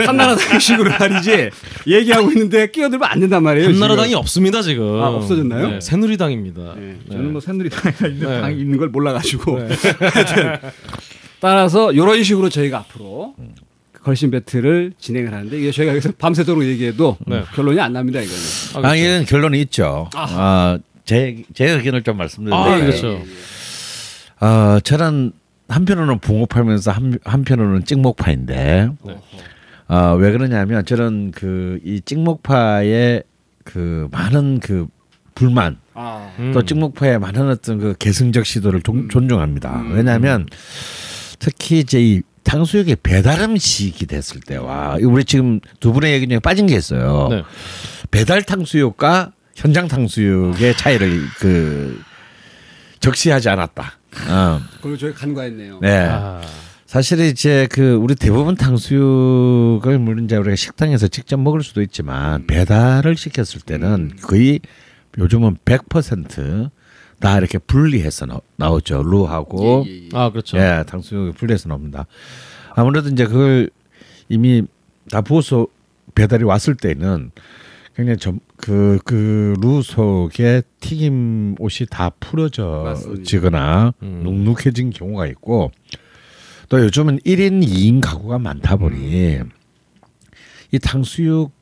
한나라당식으로 0.06 0.92
말이지 0.98 1.50
얘기하고 1.88 2.30
있는데 2.30 2.68
끼어들면 2.70 3.08
안 3.10 3.18
된단 3.20 3.42
말이에요. 3.42 3.70
한나라당이 3.70 4.08
지금. 4.10 4.20
없습니다 4.20 4.62
지금. 4.62 5.02
아, 5.02 5.08
없어졌나요? 5.08 5.68
네, 5.68 5.80
새누리당입니다. 5.80 6.60
네, 6.76 6.80
네. 6.80 6.96
저는 7.16 7.32
뭐 7.32 7.40
새누리당에 7.40 7.94
있는 8.12 8.28
네. 8.28 8.40
당이 8.40 8.60
있는 8.60 8.78
걸 8.78 8.88
몰라가지고 8.88 9.58
하여튼 9.66 10.58
따라서 11.40 11.92
이런 11.92 12.22
식으로 12.22 12.48
저희가 12.48 12.78
앞으로 12.78 13.13
걸신 14.04 14.30
배틀을 14.30 14.92
진행을 14.98 15.32
하는데 15.32 15.58
이게 15.58 15.70
저희가 15.72 15.92
여기서 15.92 16.12
밤새도록 16.18 16.62
얘기해도 16.64 17.16
네. 17.26 17.42
결론이 17.54 17.80
안 17.80 17.92
납니다 17.94 18.20
이거는. 18.20 18.38
아, 18.38 18.72
그렇죠. 18.80 18.86
아, 18.88 18.94
이는 18.96 19.24
결론이 19.24 19.60
있죠. 19.62 20.10
아, 20.14 20.78
제, 21.04 21.42
제 21.54 21.70
의견을 21.70 22.02
좀 22.02 22.16
말씀드리면 22.18 22.58
아, 22.58 22.76
네. 22.76 22.84
그렇죠. 22.86 23.20
어, 24.40 24.78
저는 24.80 25.32
한편으로는 25.68 26.18
붕어파면서 26.18 26.90
한, 26.90 27.18
한편으로는 27.24 27.84
찍먹파인데 27.84 28.90
네. 29.04 29.20
어, 29.88 30.14
왜 30.18 30.30
그러냐면 30.32 30.84
저는 30.84 31.30
그 31.30 31.78
이 31.84 32.00
찍먹파의 32.04 33.22
그 33.64 34.08
많은 34.10 34.60
그 34.60 34.86
불만 35.34 35.78
아, 35.94 36.30
음. 36.38 36.52
또 36.52 36.62
찍먹파의 36.64 37.18
많은 37.18 37.48
어떤 37.48 37.78
그 37.78 37.94
계승적 37.98 38.44
시도를 38.44 38.82
종- 38.82 39.08
존중합니다. 39.08 39.80
음. 39.80 39.94
왜냐하면 39.94 40.46
특히 41.38 41.78
이제 41.80 42.00
이 42.02 42.22
탕수육의 42.44 42.96
배달 43.02 43.40
음식이 43.40 44.06
됐을 44.06 44.40
때와 44.40 44.98
우리 45.02 45.24
지금 45.24 45.60
두 45.80 45.92
분의 45.92 46.12
얘기 46.12 46.28
중에 46.28 46.38
빠진 46.38 46.66
게 46.66 46.76
있어요. 46.76 47.28
네. 47.30 47.42
배달 48.10 48.42
탕수육과 48.42 49.32
현장 49.56 49.88
탕수육의 49.88 50.76
차이를 50.76 51.20
그 51.38 52.00
적시하지 53.00 53.48
않았다. 53.48 53.98
어. 54.28 54.60
그리고 54.80 54.96
저희 54.96 55.12
간과했네요. 55.12 55.80
네. 55.80 56.06
아, 56.08 56.40
사실 56.86 57.20
이제 57.20 57.66
그 57.70 57.94
우리 57.94 58.14
대부분 58.14 58.54
탕수육을 58.54 59.98
물론 59.98 60.26
이제 60.26 60.36
우리가 60.36 60.54
식당에서 60.54 61.08
직접 61.08 61.38
먹을 61.38 61.62
수도 61.62 61.82
있지만 61.82 62.46
배달을 62.46 63.16
시켰을 63.16 63.62
때는 63.66 64.12
거의 64.22 64.60
요즘은 65.18 65.56
100% 65.64 66.70
다 67.24 67.38
이렇게 67.38 67.56
분리해서 67.56 68.26
나, 68.26 68.38
나오죠. 68.56 69.02
루하고 69.02 69.84
예, 69.86 69.90
예, 69.90 70.02
예. 70.04 70.08
아 70.12 70.30
그렇죠. 70.30 70.58
예, 70.58 70.84
탕수육을 70.86 71.32
분리해서 71.32 71.70
나옵니다. 71.70 72.04
아무래도 72.74 73.08
이제 73.08 73.24
그걸 73.24 73.70
이미 74.28 74.62
다 75.10 75.22
부어서 75.22 75.66
배달이 76.14 76.44
왔을 76.44 76.74
때는 76.74 77.30
굉장히 77.96 78.38
그그 78.58 79.54
루 79.58 79.80
속에 79.80 80.60
튀김 80.80 81.54
옷이 81.60 81.86
다 81.88 82.10
풀어져지거나 82.20 83.94
음. 84.02 84.20
눅눅해진 84.22 84.90
경우가 84.90 85.26
있고 85.28 85.70
또 86.68 86.78
요즘은 86.78 87.20
1인 87.20 87.66
2인 87.66 88.02
가구가 88.02 88.38
많다 88.38 88.76
보니 88.76 89.38
이 90.72 90.78
탕수육 90.78 91.52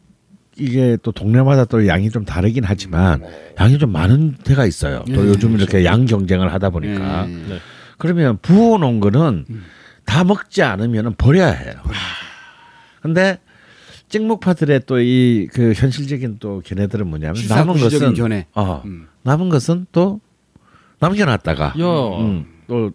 이게 0.56 0.96
또 1.02 1.12
동네마다 1.12 1.64
또 1.64 1.86
양이 1.86 2.10
좀 2.10 2.24
다르긴 2.24 2.64
하지만 2.64 3.22
양이 3.58 3.78
좀 3.78 3.90
많은 3.92 4.36
데가 4.44 4.66
있어요. 4.66 5.02
또 5.06 5.22
네, 5.22 5.28
요즘 5.28 5.54
이렇게 5.56 5.84
양 5.84 6.04
경쟁을 6.04 6.52
하다 6.52 6.70
보니까 6.70 7.26
예, 7.28 7.32
예. 7.32 7.36
네. 7.48 7.58
그러면 7.98 8.38
부어놓은 8.42 9.00
거는 9.00 9.46
음. 9.48 9.64
다 10.04 10.24
먹지 10.24 10.62
않으면 10.62 11.14
버려야 11.16 11.50
해요. 11.52 11.74
근데 13.00 13.38
찍목파들의 14.08 14.80
또 14.86 14.98
이 15.00 15.48
그 15.52 15.72
현실적인 15.74 16.36
또 16.38 16.60
견해들은 16.64 17.06
뭐냐면 17.06 17.42
남은 17.48 17.78
것은 17.78 18.14
견해. 18.14 18.46
어, 18.54 18.82
음. 18.84 19.08
남은 19.22 19.48
것은 19.48 19.86
또 19.92 20.20
남겨놨다가 21.00 21.74
야, 21.78 21.84
음, 22.20 22.44
또 22.68 22.90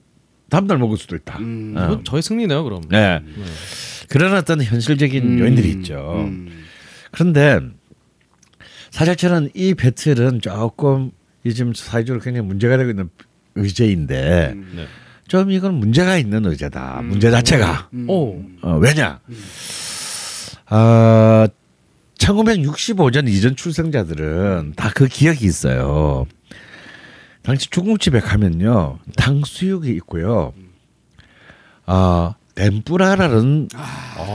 다음 0.50 0.68
날 0.68 0.78
먹을 0.78 0.96
수도 0.98 1.16
있다. 1.16 1.40
음. 1.40 1.74
어. 1.76 1.86
이건 1.86 2.04
저의 2.04 2.22
승리네요, 2.22 2.64
그럼. 2.64 2.82
네. 2.90 3.22
그런 4.10 4.34
어떤 4.36 4.62
현실적인 4.62 5.24
음. 5.24 5.40
요인들이 5.40 5.70
있죠. 5.72 6.30
음. 7.08 7.12
그런데 7.12 7.60
사실 8.92 9.16
저는 9.16 9.50
이 9.54 9.74
배틀은 9.74 10.42
조금 10.42 11.12
이 11.44 11.54
지금 11.54 11.74
사회적으로 11.74 12.22
굉장히 12.24 12.48
문제가 12.48 12.78
되고 12.78 12.90
있는 12.90 13.10
의제인데 13.56 14.54
네. 14.76 14.88
좀 15.28 15.52
이건 15.52 15.76
문제가 15.76 16.18
있는 16.18 16.46
의제다. 16.46 17.02
문제 17.04 17.30
자체가 17.32 17.90
음. 17.94 18.10
오, 18.10 18.44
어, 18.62 18.78
왜냐? 18.78 19.20
어, 20.70 21.46
1965년 22.18 23.28
이전 23.30 23.56
출생자들은 23.56 24.74
다 24.76 24.90
그 24.94 25.08
기억이 25.08 25.46
있어요. 25.46 26.26
당시 27.44 27.70
중국집에 27.70 28.20
가면요 28.20 29.00
탕수육이 29.16 29.90
있고요. 29.98 30.54
어, 31.86 32.34
덴뿌라라는 32.58 33.70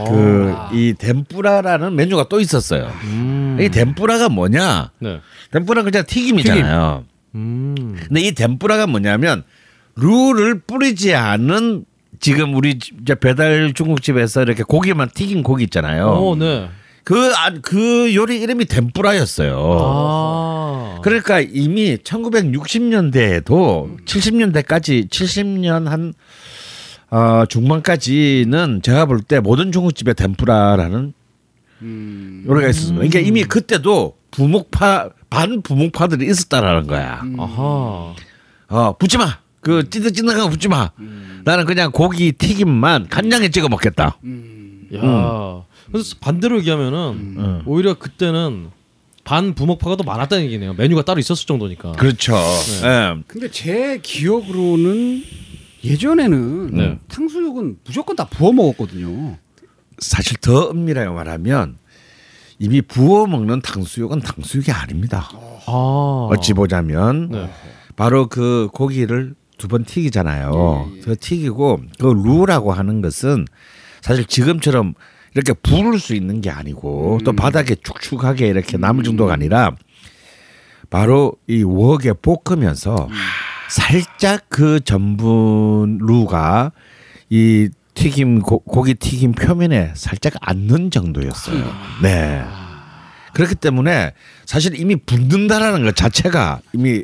그이 0.07 0.93
덴뿌라라는 0.93 1.93
메뉴가 1.95 2.27
또 2.29 2.39
있었어요. 2.39 2.89
음. 3.03 3.57
이 3.59 3.67
덴뿌라가 3.69 4.29
뭐냐? 4.29 4.91
네. 4.99 5.19
덴뿌라 5.51 5.83
그냥 5.83 6.03
튀김이잖아요. 6.07 7.03
음. 7.35 7.95
근데 8.07 8.21
이 8.21 8.31
덴뿌라가 8.31 8.87
뭐냐면 8.87 9.43
룰을 9.97 10.61
뿌리지 10.61 11.13
않은 11.13 11.83
지금 12.19 12.55
우리 12.55 12.79
이제 13.01 13.15
배달 13.15 13.73
중국집에서 13.73 14.43
이렇게 14.43 14.63
고기만 14.63 15.09
튀긴 15.13 15.43
고기 15.43 15.65
있잖아요. 15.65 16.07
오, 16.07 16.35
네. 16.37 16.69
그, 17.03 17.33
안- 17.35 17.61
그 17.61 18.15
요리 18.15 18.39
이름이 18.41 18.63
덴뿌라였어요. 18.65 19.77
아. 19.81 20.99
그러니까 21.03 21.41
이미 21.41 21.97
1960년대에도 21.97 24.05
70년대까지 24.05 25.09
70년 25.09 25.85
한 25.87 26.13
어, 27.13 27.45
중반까지는 27.45 28.81
제가 28.81 29.05
볼 29.05 29.21
때 29.21 29.39
모든 29.39 29.71
중국집에 29.71 30.13
덴뿌라라는 30.13 31.13
음. 31.83 32.43
요리가 32.47 32.69
있었습니다. 32.69 32.97
그러니까 33.07 33.19
이미 33.19 33.43
그때도 33.43 34.17
부목파 34.31 35.09
반 35.29 35.61
부목파들이 35.61 36.25
있었다라는 36.27 36.87
거야. 36.87 37.21
아하. 37.37 38.15
어 38.69 38.97
붙지 38.97 39.17
마. 39.19 39.37
그 39.61 39.87
찌득찌득한 39.89 40.39
거 40.39 40.49
붙지 40.49 40.67
마. 40.67 40.89
나는 41.45 41.65
그냥 41.65 41.91
고기 41.91 42.31
튀김만 42.31 43.09
간장에 43.09 43.49
찍어 43.49 43.69
먹겠다. 43.69 44.17
야. 44.95 45.63
그래서 45.91 46.15
반대로 46.19 46.57
얘기하면은 46.59 46.97
음. 47.37 47.61
오히려 47.67 47.93
그때는 47.93 48.69
반 49.23 49.53
부먹파가 49.53 49.97
더 49.97 50.03
많았다는 50.03 50.45
얘기네요. 50.45 50.73
메뉴가 50.73 51.03
따로 51.03 51.19
있었을 51.19 51.45
정도니까. 51.45 51.91
그렇죠. 51.93 52.35
예. 52.83 53.15
근데 53.27 53.49
제 53.51 53.99
기억으로는 54.01 55.23
예전에는 55.83 56.67
네. 56.73 56.99
탕수육은 57.07 57.77
무조건 57.85 58.15
다 58.15 58.25
부어 58.25 58.51
먹었거든요. 58.53 59.37
사실 59.99 60.37
더 60.37 60.69
엄밀하게 60.69 61.09
말하면 61.09 61.77
이미 62.59 62.81
부어 62.81 63.25
먹는 63.27 63.61
탕수육은 63.61 64.21
탕수육이 64.21 64.71
아닙니다. 64.71 65.29
아. 65.65 66.27
어찌 66.31 66.53
보자면 66.53 67.29
네. 67.29 67.49
바로 67.95 68.27
그 68.27 68.69
고기를 68.73 69.35
두 69.57 69.67
번 69.67 69.85
튀기잖아요. 69.85 70.91
그 71.03 71.15
튀기고 71.15 71.81
그 71.99 72.07
루라고 72.07 72.73
하는 72.73 73.01
것은 73.01 73.45
사실 74.01 74.25
지금처럼 74.25 74.93
이렇게 75.35 75.53
부을 75.53 75.99
수 75.99 76.15
있는 76.15 76.41
게 76.41 76.49
아니고 76.49 77.19
또 77.23 77.33
바닥에 77.33 77.75
축축하게 77.75 78.47
이렇게 78.47 78.77
남을 78.77 79.03
정도가 79.03 79.31
아니라 79.33 79.75
바로 80.89 81.33
이 81.47 81.63
웍에 81.63 82.13
볶으면서 82.21 83.07
살짝 83.73 84.45
그 84.49 84.79
전분 84.81 85.97
루가 85.99 86.73
이 87.31 87.69
튀김 87.95 88.41
고, 88.41 88.59
고기 88.59 88.93
튀김 88.93 89.31
표면에 89.31 89.93
살짝 89.95 90.33
앉는 90.41 90.91
정도였어요. 90.91 91.73
네. 92.03 92.43
그렇기 93.33 93.55
때문에 93.55 94.13
사실 94.45 94.79
이미 94.79 94.95
붓는다라는 94.95 95.85
것 95.85 95.95
자체가 95.95 96.61
이미 96.73 97.03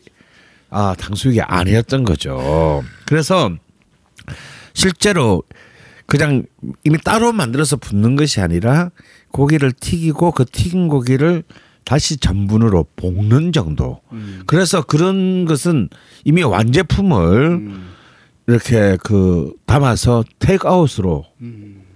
아 0.70 0.94
탕수육이 0.96 1.42
아니었던 1.42 2.04
거죠. 2.04 2.84
그래서 3.08 3.50
실제로 4.74 5.42
그냥 6.06 6.44
이미 6.84 7.00
따로 7.04 7.32
만들어서 7.32 7.78
붓는 7.78 8.16
것이 8.16 8.42
아니라 8.42 8.92
고기를 9.32 9.72
튀기고 9.72 10.34
그 10.34 10.46
튀긴 10.46 10.88
고기를 10.88 11.42
다시 11.86 12.18
전분으로 12.18 12.86
볶는 12.96 13.52
정도. 13.52 14.02
그래서 14.46 14.82
그런 14.84 15.46
것은 15.46 15.90
이미 16.24 16.44
완제품을 16.44 17.72
이렇게 18.48 18.98
그 19.04 19.54
담아서 19.66 20.24
테이크아웃으로 20.40 21.26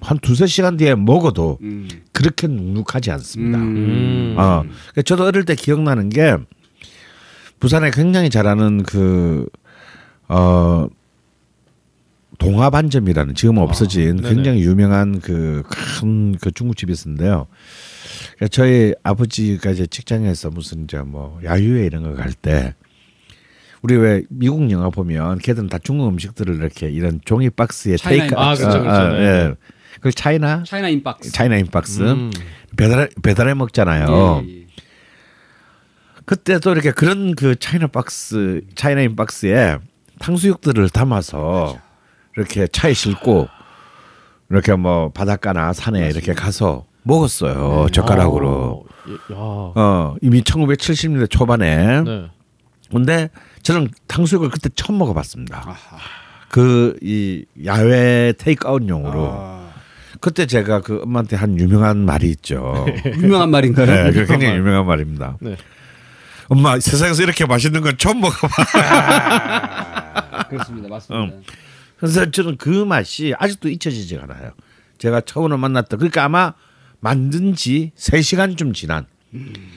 한 0.02 0.20
두세 0.20 0.46
시간 0.46 0.78
뒤에 0.78 0.96
먹어도 0.96 1.58
음. 1.62 1.88
그렇게 2.12 2.48
눅눅하지 2.48 3.12
않습니다. 3.12 3.58
음. 3.58 4.36
어. 4.38 4.64
그러니까 4.64 5.02
저도 5.06 5.26
어릴 5.26 5.46
때 5.46 5.56
기억나는 5.56 6.10
게 6.10 6.36
부산에 7.60 7.92
굉장히 7.92 8.30
잘하는 8.30 8.84
그, 8.84 9.48
어, 10.28 10.88
동화반점이라는 12.40 13.36
지금 13.36 13.58
은 13.58 13.64
없어진 13.64 14.18
네네. 14.18 14.36
굉장히 14.36 14.64
유명한 14.64 15.20
그큰그 15.22 16.52
중국집이 16.52 16.92
있었는데요. 16.92 17.48
그러니까 18.36 18.48
저희 18.52 18.94
아버지가 19.04 19.72
이제 19.72 19.86
직장에서 19.88 20.50
무슨 20.50 20.84
이제 20.86 20.98
뭐 21.00 21.40
야유회 21.44 21.86
이런 21.86 22.04
거 22.04 22.14
갈 22.16 22.34
때 22.34 22.76
우리 23.82 23.98
왜 23.98 24.24
미국 24.30 24.70
영화 24.72 24.90
보면 24.90 25.40
걔들은 25.40 25.68
다 25.68 25.78
중국 25.78 26.08
음식들을 26.08 26.56
이렇게 26.56 26.90
이런 26.90 27.20
종이 27.26 27.50
박스에 27.50 27.98
China 27.98 28.24
take 28.24 28.36
아, 28.40 28.56
그렇죠, 28.56 28.80
그렇죠. 28.82 29.10
네. 29.16 29.20
예. 29.24 29.56
그 30.00 30.12
차이나 30.12 30.64
차이나 30.66 30.88
인박스. 30.90 31.32
차이나 31.32 31.58
인박스 31.58 32.02
음. 32.02 32.32
배달해 32.78 33.08
배달해 33.22 33.54
먹잖아요. 33.54 34.44
예, 34.48 34.50
예. 34.60 34.64
그때도 36.26 36.72
이렇게 36.72 36.92
그런 36.92 37.36
그 37.36 37.56
China 37.58 37.88
box 37.88 38.62
China 38.76 39.02
in 39.02 39.16
box에 39.18 39.78
탕수육들을 40.20 40.90
담아서 40.90 41.78
이렇게 42.36 42.68
차에 42.68 42.94
싣고 42.94 43.48
이렇게 44.50 44.74
뭐 44.76 45.10
바닷가나 45.12 45.74
산에 45.74 46.08
이렇게 46.10 46.34
가서 46.34 46.86
먹었어요 47.04 47.88
젓가락으로 47.92 48.86
아, 48.88 49.10
예, 49.10 49.14
야. 49.34 49.38
어 49.38 50.16
이미 50.22 50.42
1970년대 50.42 51.30
초반에 51.30 52.02
네. 52.02 52.30
근데 52.92 53.30
저는 53.64 53.90
탕수육을 54.08 54.50
그때 54.50 54.70
처음 54.76 54.98
먹어봤습니다. 55.00 55.66
그 56.50 56.96
이 57.02 57.46
야외 57.66 58.34
테이크아웃용으로 58.38 59.30
아, 59.34 59.70
그때 60.20 60.46
제가 60.46 60.82
그 60.82 61.02
엄마한테 61.04 61.36
한 61.36 61.58
유명한 61.60 61.98
말이 62.06 62.30
있죠 62.30 62.86
유명한 63.18 63.50
말인가요? 63.50 63.88
네, 63.88 64.12
그 64.12 64.26
굉장히 64.28 64.56
유명한 64.58 64.86
말입니다 64.86 65.38
네. 65.42 65.58
엄마 66.50 66.80
세상에서 66.80 67.24
이렇게 67.24 67.46
맛있는 67.48 67.82
건 67.82 67.98
처음 67.98 68.22
먹어봐 68.22 68.48
그렇습니다. 70.50 70.88
맞습니다. 70.90 71.38
그래서 72.04 72.30
저는 72.30 72.58
그 72.58 72.68
맛이 72.68 73.34
아직도 73.40 73.70
잊혀지지 73.70 74.18
않아요. 74.18 74.52
제가 74.98 75.22
처음으로 75.22 75.58
만났던 75.58 76.00
그러니까 76.00 76.26
아마 76.26 76.54
만든 77.00 77.56
지 77.56 77.94
3시간쯤 77.98 78.74
지난 78.74 79.06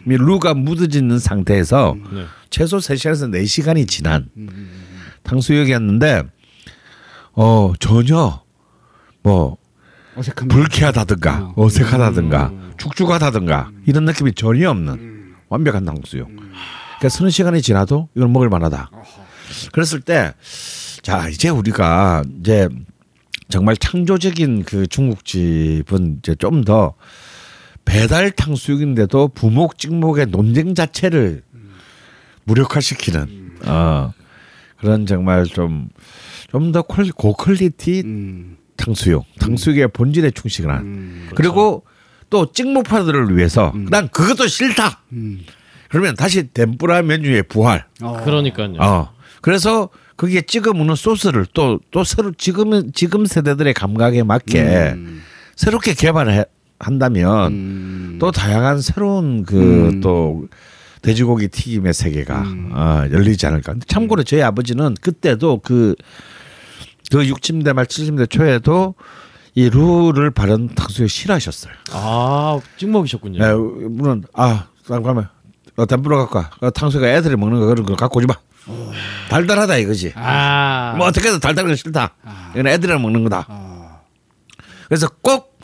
루가 0.05 0.55
묻어지는 0.55 1.21
상태에서 1.21 1.95
네. 2.13 2.25
최소 2.51 2.79
3시간에서 2.79 3.31
4시간이 3.31 3.87
지난 3.87 4.29
탕수육이었는데 5.23 6.25
어 7.35 7.73
전혀 7.79 8.43
뭐 9.23 9.57
어색한 10.17 10.49
불쾌하다든가 10.49 11.53
어 11.55 11.69
색하다든가 11.69 12.53
축축하다든가 12.77 13.71
이런 13.87 14.05
느낌이 14.05 14.35
전혀 14.35 14.69
없는 14.71 15.37
완벽한 15.49 15.85
탕수육. 15.85 16.27
그러니까 16.27 17.09
서너 17.09 17.31
시간이 17.31 17.63
지나도 17.63 18.09
이걸 18.17 18.29
먹을 18.29 18.49
만하다. 18.49 18.91
그랬을 19.71 20.01
때 20.01 20.35
자 21.07 21.29
이제 21.29 21.49
우리가 21.49 22.25
이제 22.41 22.69
정말 23.49 23.77
창조적인 23.77 24.65
그 24.65 24.89
중국집은 24.89 26.19
이제 26.19 26.35
좀 26.35 26.65
더 26.65 26.95
배달 27.85 28.33
탕수육인데도 28.33 29.29
부목 29.29 29.79
찍목의 29.79 30.27
논쟁 30.27 30.75
자체를 30.75 31.45
무력화시키는 32.43 33.53
어 33.67 34.13
그런 34.79 35.07
정말 35.07 35.45
좀 35.45 35.91
좀 36.51 36.73
더 36.73 36.83
고퀄리티 36.83 38.03
음, 38.05 38.57
탕수육 38.77 39.27
탕수육의 39.39 39.89
본질에 39.93 40.33
충실한 40.33 40.81
음, 40.81 41.31
그리고 41.37 41.85
또 42.31 42.51
찍목파들을 42.51 43.37
위해서 43.37 43.73
난 43.91 44.09
그것도 44.09 44.49
싫다 44.49 45.03
음. 45.13 45.45
그러면 45.89 46.17
다시 46.17 46.49
덴뿌라 46.49 47.03
메뉴의 47.03 47.45
부활 47.45 47.85
어. 48.03 48.25
그러니까요. 48.25 48.75
어. 48.81 49.13
그래서 49.41 49.89
거기에 50.17 50.43
찍어 50.43 50.73
먹는 50.73 50.95
소스를 50.95 51.47
또 51.53 51.79
또 51.91 52.05
새로 52.05 52.33
지금 52.37 52.91
지금 52.93 53.27
세대들의 53.27 53.75
감각에 53.75 54.23
맞게 54.23 54.93
음, 54.97 55.23
새롭게 55.57 55.95
개발을 55.95 56.33
해- 56.33 56.45
한다면 56.79 57.53
음. 57.53 58.17
또 58.21 58.31
다양한 58.31 58.81
새로운 58.81 59.45
그또 59.45 60.49
돼지고기 61.03 61.49
튀김의 61.49 61.93
세계가 61.95 62.41
음. 62.43 62.71
어, 62.73 63.05
열리지 63.11 63.47
않을까. 63.47 63.75
참고로 63.87 64.25
저희 64.25 64.43
아버지는 64.43 64.95
그때도 65.01 65.61
그, 65.63 65.95
그 67.11 67.19
60대 67.19 67.73
말 67.73 67.87
70대 67.87 68.29
초에도 68.29 68.95
이 69.55 69.71
루를 69.71 70.31
바른 70.33 70.69
탕수육 70.75 71.09
싫어하셨어요. 71.09 71.73
아 71.93 72.59
찍먹이셨군요. 72.77 73.43
예, 73.43 73.53
물론 73.89 74.25
아 74.35 74.67
그러면 74.87 75.29
어, 75.77 75.87
덤불어 75.87 76.19
갖고 76.19 76.39
와. 76.39 76.51
어, 76.61 76.71
탕수육 76.71 77.05
애들이 77.05 77.37
먹는 77.37 77.61
거 77.61 77.67
그런 77.67 77.87
거 77.87 77.95
갖고 77.97 78.19
오지 78.19 78.27
마. 78.27 78.35
달달하다 79.31 79.77
이거지. 79.79 80.13
아, 80.17 80.95
뭐 80.97 81.07
어떻게든 81.07 81.41
달달한 81.41 81.71
거 81.71 81.77
싫다. 81.77 82.15
아. 82.25 82.51
이건 82.55 82.67
애들이랑 82.67 83.01
먹는 83.03 83.23
거다. 83.25 83.47
아, 83.49 84.01
그래서 84.89 85.09
꼭 85.23 85.57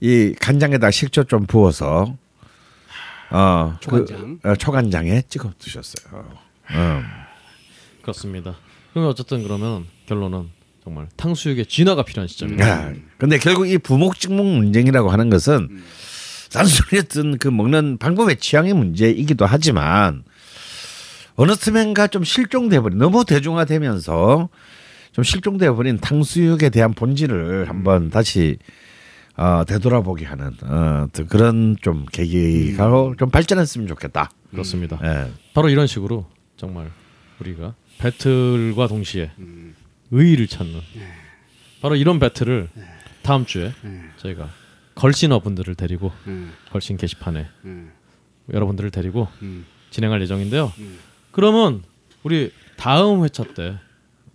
이 0.00 0.32
간장에다 0.40 0.92
식초 0.92 1.24
좀 1.24 1.44
부어서 1.46 2.16
어 3.30 3.76
초간장. 3.80 4.38
그, 4.40 4.48
어, 4.48 4.54
초간장에 4.54 5.22
찍어 5.28 5.52
드셨어요. 5.58 6.24
어. 6.70 7.02
그렇습니다. 8.02 8.54
그러면 8.92 9.10
어쨌든 9.10 9.42
그러면 9.42 9.86
결론은 10.06 10.50
정말 10.84 11.08
탕수육의 11.16 11.66
진화가 11.66 12.04
필요한 12.04 12.28
시점이다. 12.28 12.68
야, 12.68 12.92
근데 13.18 13.38
결국 13.38 13.68
이 13.68 13.76
부목직목 13.76 14.46
논쟁이라고 14.46 15.10
하는 15.10 15.30
것은 15.30 15.82
단순히 16.52 17.00
어떤 17.00 17.36
그 17.38 17.48
먹는 17.48 17.98
방법의 17.98 18.36
취향의 18.36 18.74
문제이기도 18.74 19.46
하지만 19.46 20.22
어느 21.38 21.52
틈엔가 21.52 22.08
좀 22.08 22.24
실종돼 22.24 22.80
버린 22.80 22.98
너무 22.98 23.24
대중화되면서 23.24 24.48
좀 25.12 25.24
실종돼 25.24 25.70
버린 25.70 25.98
탕수육에 25.98 26.68
대한 26.68 26.94
본질을 26.94 27.68
한번 27.68 28.10
다시 28.10 28.58
어, 29.36 29.64
되돌아보게 29.64 30.26
하는 30.26 30.50
어, 30.64 31.06
또 31.12 31.26
그런 31.26 31.76
좀 31.80 32.06
계기가 32.10 32.90
좀 33.16 33.30
발전했으면 33.30 33.86
좋겠다. 33.86 34.30
그렇습니다. 34.50 34.98
예. 35.04 35.30
바로 35.54 35.68
이런 35.68 35.86
식으로 35.86 36.26
정말 36.56 36.90
우리가 37.38 37.74
배틀과 37.98 38.88
동시에 38.88 39.30
의의를 40.10 40.48
찾는 40.48 40.80
바로 41.80 41.94
이런 41.94 42.18
배틀을 42.18 42.68
다음 43.22 43.46
주에 43.46 43.72
저희가 44.16 44.48
걸신어 44.96 45.38
분들을 45.38 45.76
데리고 45.76 46.10
음, 46.26 46.52
걸신 46.72 46.96
게시판에 46.96 47.46
음, 47.64 47.92
여러분들을 48.52 48.90
데리고 48.90 49.28
음. 49.42 49.64
진행할 49.90 50.20
예정인데요. 50.20 50.72
그러면 51.42 51.82
우리 52.24 52.50
다음 52.76 53.22
회차 53.22 53.44
때 53.54 53.76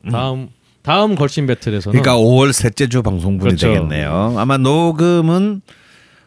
다음 0.09 0.47
다음 0.83 1.15
걸신 1.15 1.47
배틀에서는 1.47 1.99
그러니까 2.01 2.15
5월 2.23 2.53
셋째 2.53 2.87
주 2.87 3.03
방송분이 3.03 3.55
그렇죠. 3.57 3.67
되겠네요. 3.67 4.35
아마 4.37 4.55
녹음은 4.57 5.61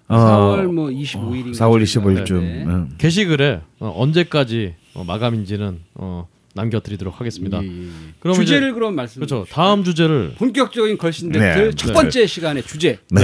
어, 0.09 0.17
4월 0.19 0.67
뭐 0.67 0.89
25일인가 0.89 1.53
4월 1.55 1.83
25일쯤. 1.83 2.41
네. 2.43 2.65
응. 2.67 2.89
게시글에 2.99 3.61
어, 3.81 3.95
언제까지 3.97 4.75
어, 4.93 5.05
마감인지는 5.05 5.81
어, 5.95 6.29
남겨드리도록 6.55 7.21
하겠습니다. 7.21 7.62
예, 7.62 7.67
예, 7.67 7.83
예. 7.85 7.89
그럼 8.21 8.37
주제를 8.37 8.69
이제- 8.69 8.75
그럼 8.75 8.95
말씀. 8.97 9.21
그렇죠. 9.21 9.47
다음 9.51 9.83
주제를 9.83 10.35
본격적인 10.37 10.99
걸신 10.99 11.31
네, 11.31 11.39
배틀 11.39 11.73
첫 11.75 11.87
네. 11.89 11.93
번째 11.95 12.27
시간의 12.27 12.62
주제. 12.65 12.99
네. 13.11 13.23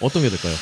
어떤 0.00 0.22
게 0.22 0.28
될까요? 0.28 0.52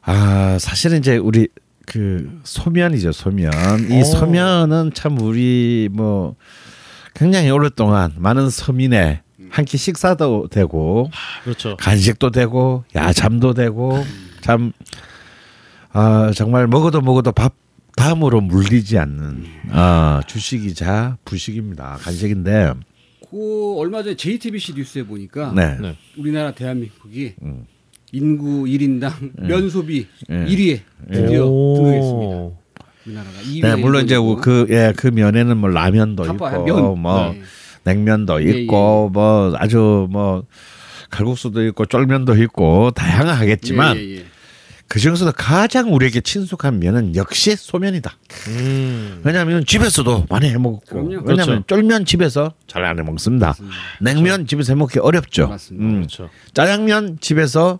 아 0.00 0.56
사실은 0.58 0.98
이제 0.98 1.18
우리 1.18 1.48
그 1.86 2.40
소면이죠 2.44 3.12
소면. 3.12 3.52
이 3.90 4.00
오. 4.00 4.04
소면은 4.04 4.92
참 4.94 5.18
우리 5.20 5.88
뭐 5.92 6.36
굉장히 7.14 7.50
오랫동안 7.50 8.12
많은 8.16 8.50
서민의 8.50 9.20
한 9.50 9.64
끼 9.66 9.76
식사도 9.76 10.48
되고 10.50 11.10
그렇죠. 11.44 11.76
간식도 11.76 12.30
되고 12.30 12.84
야잠도 12.94 13.52
되고 13.52 14.02
참 14.40 14.72
아, 15.92 16.32
정말 16.34 16.66
먹어도 16.66 17.02
먹어도 17.02 17.32
밥 17.32 17.54
다음으로 17.96 18.40
물리지 18.40 18.98
않는 18.98 19.44
아, 19.70 20.22
주식이자 20.26 21.18
부식입니다. 21.26 21.98
간식인데 22.00 22.72
그 23.30 23.74
얼마 23.76 24.02
전에 24.02 24.16
JTBC 24.16 24.72
뉴스에 24.74 25.02
보니까 25.02 25.52
네. 25.54 25.76
네. 25.78 25.98
우리나라 26.16 26.52
대한민국이 26.52 27.34
음. 27.42 27.66
인구 28.12 28.64
1인당 28.64 29.40
면 29.40 29.68
소비 29.70 30.06
예. 30.30 30.34
1위에 30.46 30.80
드디어 31.12 31.46
오. 31.46 31.74
등극했습니다. 31.76 32.62
우리나라가 33.04 33.38
2위. 33.42 33.62
네, 33.62 33.76
물론 33.76 34.04
이제 34.04 34.16
그 34.42 34.66
예, 34.70 34.92
그 34.96 35.08
면에는 35.08 35.56
뭐 35.56 35.70
라면도 35.70 36.22
바빠요. 36.24 36.64
있고 36.66 36.80
면. 36.94 37.00
뭐 37.00 37.32
네. 37.32 37.42
냉면도 37.84 38.44
예, 38.46 38.50
있고 38.60 39.10
뭐 39.12 39.54
아주 39.56 40.06
뭐 40.10 40.44
칼국수도 41.10 41.66
있고 41.66 41.86
쫄면도 41.86 42.36
있고 42.44 42.90
다양하겠지만 42.92 43.96
예, 43.96 44.00
예, 44.00 44.16
예. 44.18 44.24
그 44.86 45.00
중에서도 45.00 45.32
가장 45.32 45.92
우리에게 45.94 46.20
친숙한 46.20 46.78
면은 46.78 47.16
역시 47.16 47.56
소면이다. 47.56 48.12
음. 48.48 49.20
왜냐하면 49.24 49.64
집에서도 49.64 50.26
많이 50.28 50.50
해 50.50 50.58
먹고. 50.58 50.82
왜냐하면 50.92 51.24
그렇죠. 51.24 51.62
쫄면 51.66 52.04
집에서 52.04 52.52
잘 52.66 52.84
안 52.84 52.98
해 52.98 53.02
먹습니다. 53.02 53.48
맞습니다. 53.48 53.74
냉면 54.02 54.46
집에서 54.46 54.74
해 54.74 54.78
먹기 54.78 54.98
어렵죠. 54.98 55.48
맞습니다. 55.48 55.84
음. 55.86 55.94
그렇죠. 56.02 56.28
짜장면 56.52 57.16
집에서 57.22 57.78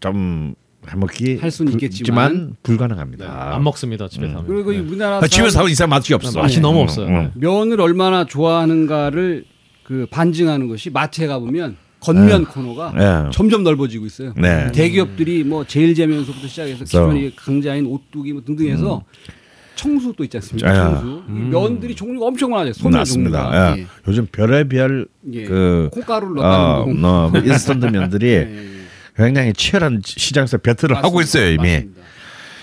좀 0.00 0.54
해먹기 0.88 1.38
할 1.38 1.50
수는 1.50 1.72
불- 1.72 1.82
있겠지만. 1.82 2.56
불가능합니다. 2.62 3.54
안 3.54 3.64
먹습니다 3.64 4.08
집에서 4.08 4.34
하면. 4.38 4.46
그리고 4.46 4.72
이 4.72 4.76
네. 4.76 4.82
우리나라 4.82 5.16
아, 5.18 5.26
집에서 5.26 5.58
하면 5.60 5.70
이상 5.72 5.88
맛이 5.88 6.14
없어. 6.14 6.40
맛이 6.40 6.56
네. 6.56 6.60
너무 6.62 6.78
음, 6.80 6.82
없어요. 6.84 7.06
음. 7.08 7.14
네. 7.14 7.30
면을 7.34 7.80
얼마나 7.80 8.24
좋아하는가를 8.24 9.44
그 9.82 10.06
반증하는 10.10 10.68
것이 10.68 10.90
마트에 10.90 11.26
가보면 11.26 11.76
건면 12.00 12.44
코너가 12.44 12.92
네. 12.96 13.30
점점 13.32 13.64
넓어지고 13.64 14.06
있어요. 14.06 14.32
네. 14.36 14.70
대기업들이 14.72 15.42
뭐 15.44 15.64
제일 15.66 15.94
재면서부터 15.94 16.46
시작해서 16.46 16.84
기존의 16.84 17.32
강자인 17.34 17.86
오뚜기 17.86 18.32
뭐 18.32 18.42
등등해서 18.44 19.02
청수도 19.74 20.22
있지 20.24 20.36
않습니까? 20.36 20.70
아. 20.70 21.00
청수 21.00 21.22
이 21.28 21.32
면들이 21.32 21.94
종류가 21.96 22.26
엄청 22.26 22.50
많아요. 22.50 22.72
소면 22.72 22.98
맞습니다. 23.00 23.42
종류가. 23.42 23.78
예. 23.78 23.86
요즘 24.06 24.26
별의별 24.30 25.06
예. 25.32 25.44
그 25.44 25.88
콩가루를 25.92 26.38
어, 26.38 26.42
넣었다는 26.42 27.02
거. 27.02 27.28
뭐 27.30 27.40
인스턴트 27.40 27.86
면들이 27.86 28.26
예, 28.30 28.32
예. 28.72 28.75
굉장히 29.16 29.52
치열한 29.52 30.02
시장에서 30.04 30.58
배틀을 30.58 30.96
하고 30.96 31.16
맞습니다. 31.16 31.22
있어요 31.22 31.50
이미. 31.54 31.72
맞습니다. 31.74 32.02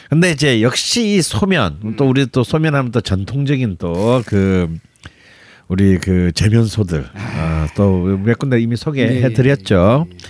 근데 0.09 0.31
이제 0.31 0.61
역시 0.61 1.15
이 1.15 1.21
소면 1.21 1.95
또 1.97 2.07
우리 2.07 2.27
또 2.27 2.43
소면하면 2.43 2.91
또 2.91 3.01
전통적인 3.01 3.77
또그 3.77 4.77
우리 5.67 5.97
그 5.97 6.31
재면소들 6.33 7.09
어, 7.15 7.67
또몇 7.75 8.37
군데 8.37 8.61
이미 8.61 8.75
소개해드렸죠. 8.75 10.05
예, 10.07 10.11
예, 10.11 10.15
예. 10.15 10.27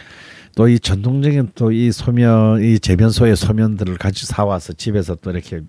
또이 0.55 0.79
전통적인 0.79 1.51
또 1.55 1.71
이 1.71 1.91
소면 1.91 2.63
이 2.63 2.79
재면소의 2.79 3.36
소면들을 3.36 3.97
같이 3.97 4.25
사와서 4.25 4.73
집에서 4.73 5.15
또 5.15 5.31
이렇게 5.31 5.62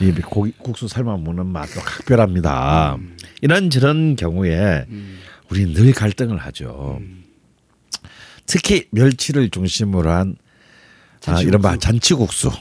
이 0.00 0.12
고기 0.12 0.52
국수 0.58 0.88
삶아 0.88 1.18
먹는 1.18 1.46
맛도 1.46 1.80
각별합니다. 1.80 2.98
이런 3.42 3.70
저런 3.70 4.16
경우에 4.16 4.84
음. 4.88 5.18
우리 5.50 5.72
늘 5.72 5.92
갈등을 5.92 6.36
하죠. 6.38 7.00
특히 8.46 8.86
멸치를 8.90 9.50
중심으로 9.50 10.10
한 10.10 10.36
아, 10.36 11.20
잔치국수. 11.20 11.48
이런 11.48 11.62
바 11.62 11.76
잔치국수. 11.76 12.48
어, 12.48 12.52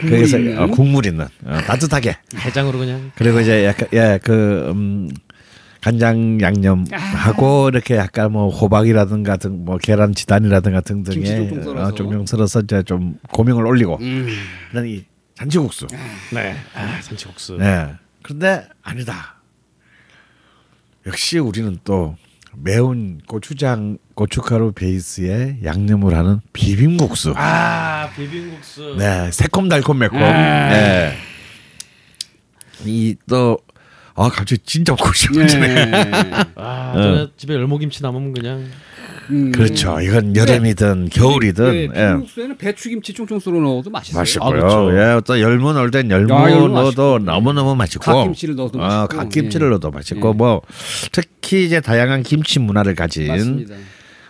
국물 0.00 0.18
거기서 0.18 0.38
있는? 0.38 0.58
어, 0.58 0.66
국물 0.68 1.06
있는 1.06 1.26
어, 1.44 1.58
따뜻하게. 1.66 2.16
해장으로 2.36 2.78
그냥 2.78 3.12
그리고 3.14 3.40
이제 3.40 3.64
약간 3.66 3.88
예그 3.92 4.70
음, 4.70 5.10
간장 5.82 6.40
양념 6.40 6.86
하고 6.92 7.68
이렇게 7.68 7.96
약간 7.96 8.32
뭐 8.32 8.48
호박이라든가 8.48 9.36
등 9.36 9.64
뭐 9.64 9.76
계란 9.78 10.14
지단이라든가 10.14 10.80
등등에 10.80 11.14
김치 11.14 11.36
종종 11.36 11.62
썰어서. 11.62 11.82
어, 11.86 11.94
종종 11.94 12.26
썰어서 12.26 12.60
이제 12.60 12.82
좀 12.84 13.18
고명을 13.32 13.66
올리고 13.66 13.98
음. 14.00 14.28
그런 14.70 14.86
이 14.86 15.04
잔치국수. 15.34 15.88
네. 16.32 16.56
아, 16.74 17.00
잔치국수. 17.00 17.56
네. 17.58 17.92
그런데 18.22 18.66
아니다. 18.82 19.34
역시 21.06 21.38
우리는 21.38 21.78
또 21.84 22.16
매운 22.56 23.20
고추장 23.26 23.98
고춧가루 24.14 24.72
베이스에 24.72 25.58
양념을 25.64 26.16
하는 26.16 26.40
비빔국수. 26.52 27.34
아 27.36 28.10
비빔국수. 28.14 28.96
네, 28.98 29.30
새콤달콤 29.32 29.98
매콤. 29.98 30.22
아. 30.22 30.68
네. 30.70 31.16
이또 32.84 33.58
아 34.14 34.28
갑자기 34.28 34.60
진짜 34.64 34.92
먹고 34.92 35.12
싶어지네. 35.12 35.86
네. 35.86 36.30
아 36.56 37.28
집에 37.36 37.54
열무김치 37.54 38.02
남으면 38.02 38.34
그냥 38.34 38.68
음. 39.30 39.52
그렇죠. 39.52 40.00
이건 40.00 40.34
여름이든 40.34 41.08
겨울이든 41.10 41.64
네, 41.72 41.82
예. 41.82 41.86
비빔국수에는 41.86 42.56
배추김치 42.58 43.12
총총 43.12 43.38
썰어 43.38 43.60
넣어도 43.60 43.90
맛있어요. 43.90 44.20
맛있고요. 44.20 44.48
아, 44.48 44.50
그렇죠. 44.50 44.98
예, 44.98 45.20
또 45.24 45.40
열무 45.40 45.72
넣을 45.72 45.90
땐 45.90 46.10
열무 46.10 46.32
야, 46.32 46.50
열무 46.50 46.68
넣어도. 46.68 47.18
너무 47.18 47.52
너무 47.52 47.74
맛있고. 47.76 48.04
갓김치를 48.04 48.56
넣어도 48.56 48.78
어, 48.78 48.82
맛있고. 48.82 49.16
갓김치를 49.16 49.66
예. 49.66 49.70
넣어도 49.70 49.90
맛있고 49.90 50.28
예. 50.28 50.32
뭐 50.32 50.62
특히 51.12 51.64
이제 51.64 51.80
다양한 51.80 52.22
김치 52.22 52.58
문화를 52.58 52.94
가진 52.94 53.28
맞습니다. 53.28 53.74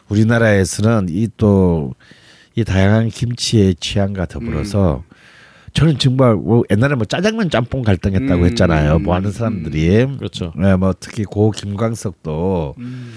우리나라에서는 0.09 1.07
이 1.11 1.28
또이 1.36 2.64
다양한 2.66 3.09
김치의 3.09 3.76
취향과 3.76 4.26
더불어서 4.26 5.05
저는 5.74 5.99
정말 5.99 6.34
뭐 6.34 6.64
옛날에 6.70 6.95
뭐 6.95 7.07
짜장면 7.07 7.49
짬뽕 7.49 7.82
갈등했다고 7.82 8.43
음. 8.43 8.47
했잖아요. 8.47 8.99
뭐 8.99 9.14
하는 9.14 9.32
사람들이. 9.32 10.07
그렇죠. 10.18 10.53
네, 10.57 10.76
뭐 10.76 10.93
특히 10.99 11.24
고 11.24 11.51
김광석도 11.51 12.74
음. 12.78 13.12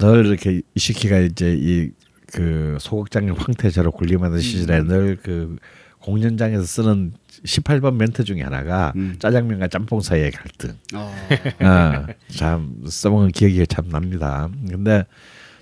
늘 0.00 0.26
이렇게 0.26 0.62
이시키가 0.74 1.18
이제 1.18 1.56
이 1.58 1.90
그 2.32 2.76
소극장님 2.80 3.34
황태자로 3.34 3.90
군림하던 3.92 4.40
시절에 4.40 4.82
늘그 4.82 5.56
공연장에서 6.00 6.62
쓰는 6.62 7.12
18번 7.44 7.94
멘트 7.96 8.24
중에 8.24 8.42
하나가 8.42 8.92
음. 8.96 9.16
짜장면과 9.18 9.68
짬뽕 9.68 10.00
사이의 10.00 10.30
갈등. 10.30 10.74
어. 10.94 11.14
어, 11.60 12.06
참 12.28 12.76
써먹은 12.86 13.32
기억이 13.32 13.66
참 13.66 13.88
납니다. 13.88 14.48
근데 14.68 15.04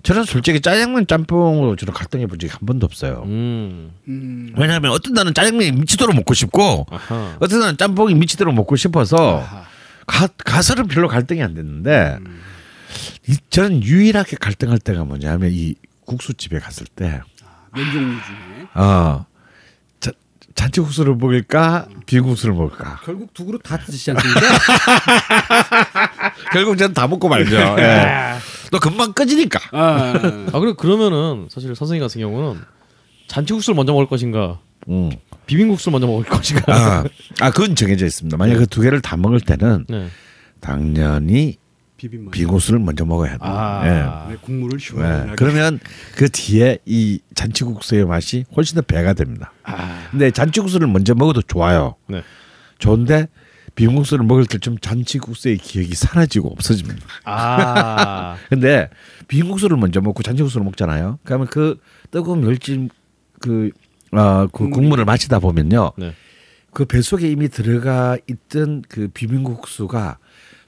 저는 0.02 0.24
솔직히 0.24 0.60
짜장면 0.60 1.06
짬뽕으로 1.06 1.74
저는 1.76 1.92
갈등해 1.92 2.26
본 2.26 2.38
적이 2.38 2.52
한 2.52 2.60
번도 2.66 2.84
없어요. 2.84 3.22
음. 3.26 3.90
음. 4.06 4.52
왜냐하면 4.56 4.92
어떤 4.92 5.14
날은 5.14 5.34
짜장면이 5.34 5.72
미치도록 5.72 6.14
먹고 6.14 6.34
싶고 6.34 6.86
아하. 6.90 7.36
어떤 7.40 7.60
날은 7.60 7.76
짬뽕이 7.76 8.14
미치도록 8.14 8.54
먹고 8.54 8.76
싶어서 8.76 9.38
아하. 9.40 9.64
가, 10.06 10.26
가설은 10.44 10.86
별로 10.88 11.08
갈등이 11.08 11.42
안 11.42 11.54
됐는데 11.54 12.18
음. 12.20 12.40
이, 13.28 13.36
저는 13.50 13.82
유일하게 13.82 14.36
갈등할 14.36 14.78
때가 14.78 15.04
뭐냐면 15.04 15.50
이 15.52 15.74
국수집에 16.06 16.58
갔을 16.58 16.86
때. 16.86 17.20
면 17.74 17.92
종류 17.92 18.16
중에. 18.22 18.66
어, 18.74 19.26
자, 20.00 20.10
잔치국수를 20.54 21.14
먹을까? 21.16 21.86
비국수를 22.06 22.54
먹을까? 22.54 23.00
결국 23.04 23.32
두 23.34 23.44
그릇 23.44 23.60
다 23.62 23.76
드시지 23.78 24.12
않습니까? 24.12 24.40
결국 26.52 26.76
저는 26.78 26.94
다 26.94 27.06
먹고 27.06 27.28
말죠. 27.28 27.56
예. 27.78 28.34
또 28.70 28.78
금방 28.78 29.12
꺼지니까. 29.12 29.60
아, 29.72 30.14
아 30.52 30.58
그래 30.58 30.72
그러면은 30.76 31.48
사실 31.50 31.74
선생님 31.74 32.02
같은 32.06 32.20
경우는 32.20 32.60
잔치국수를 33.28 33.74
먼저 33.76 33.92
먹을 33.92 34.06
것인가 34.08 34.58
음. 34.88 35.10
비빔국수를 35.46 35.92
먼저 35.92 36.06
먹을 36.06 36.24
것인가. 36.24 36.62
아, 36.68 37.04
아 37.40 37.50
그건 37.50 37.74
정해져 37.76 38.06
있습니다. 38.06 38.36
만약 38.36 38.56
그 38.56 38.66
두 38.66 38.80
개를 38.82 39.00
다 39.00 39.16
먹을 39.16 39.40
때는 39.40 39.86
네. 39.88 40.08
당연히 40.60 41.56
비빔면. 41.98 42.30
비국수를 42.30 42.78
먼저 42.78 43.04
먹어야 43.04 43.32
돼요 43.36 43.38
아. 43.42 44.26
네, 44.30 44.36
국물을 44.40 44.78
예. 44.80 44.84
시원하게. 44.84 45.30
예. 45.32 45.34
그러면 45.36 45.78
그 46.16 46.30
뒤에 46.30 46.78
이 46.86 47.20
잔치국수의 47.34 48.06
맛이 48.06 48.46
훨씬 48.56 48.76
더 48.76 48.80
배가 48.82 49.12
됩니다 49.12 49.52
아, 49.64 50.06
근데 50.10 50.30
잔치국수를 50.30 50.86
먼저 50.86 51.14
먹어도 51.14 51.42
좋아요 51.42 51.96
네. 52.06 52.22
좋은데 52.78 53.28
비빔국수를 53.74 54.24
먹을 54.24 54.46
때 54.46 54.58
좀 54.58 54.76
잔치국수의 54.78 55.58
기억이 55.58 55.94
사라지고 55.94 56.48
없어집니다. 56.50 56.98
아. 57.24 58.36
근데 58.50 58.88
비빔국수를 59.28 59.76
먼저 59.76 60.00
먹고 60.00 60.24
잔치국수를 60.24 60.64
먹잖아요. 60.64 61.20
그러면 61.22 61.46
그 61.46 61.78
뜨거운 62.10 62.40
멸치 62.40 62.88
그, 63.40 63.70
어, 64.10 64.46
그 64.46 64.50
국물이. 64.64 64.72
국물을 64.72 65.04
마시다 65.04 65.38
보면요. 65.38 65.92
네. 65.96 66.12
그배 66.72 67.02
속에 67.02 67.30
이미 67.30 67.48
들어가 67.48 68.16
있던 68.28 68.82
그 68.88 69.08
비빔국수가 69.14 70.18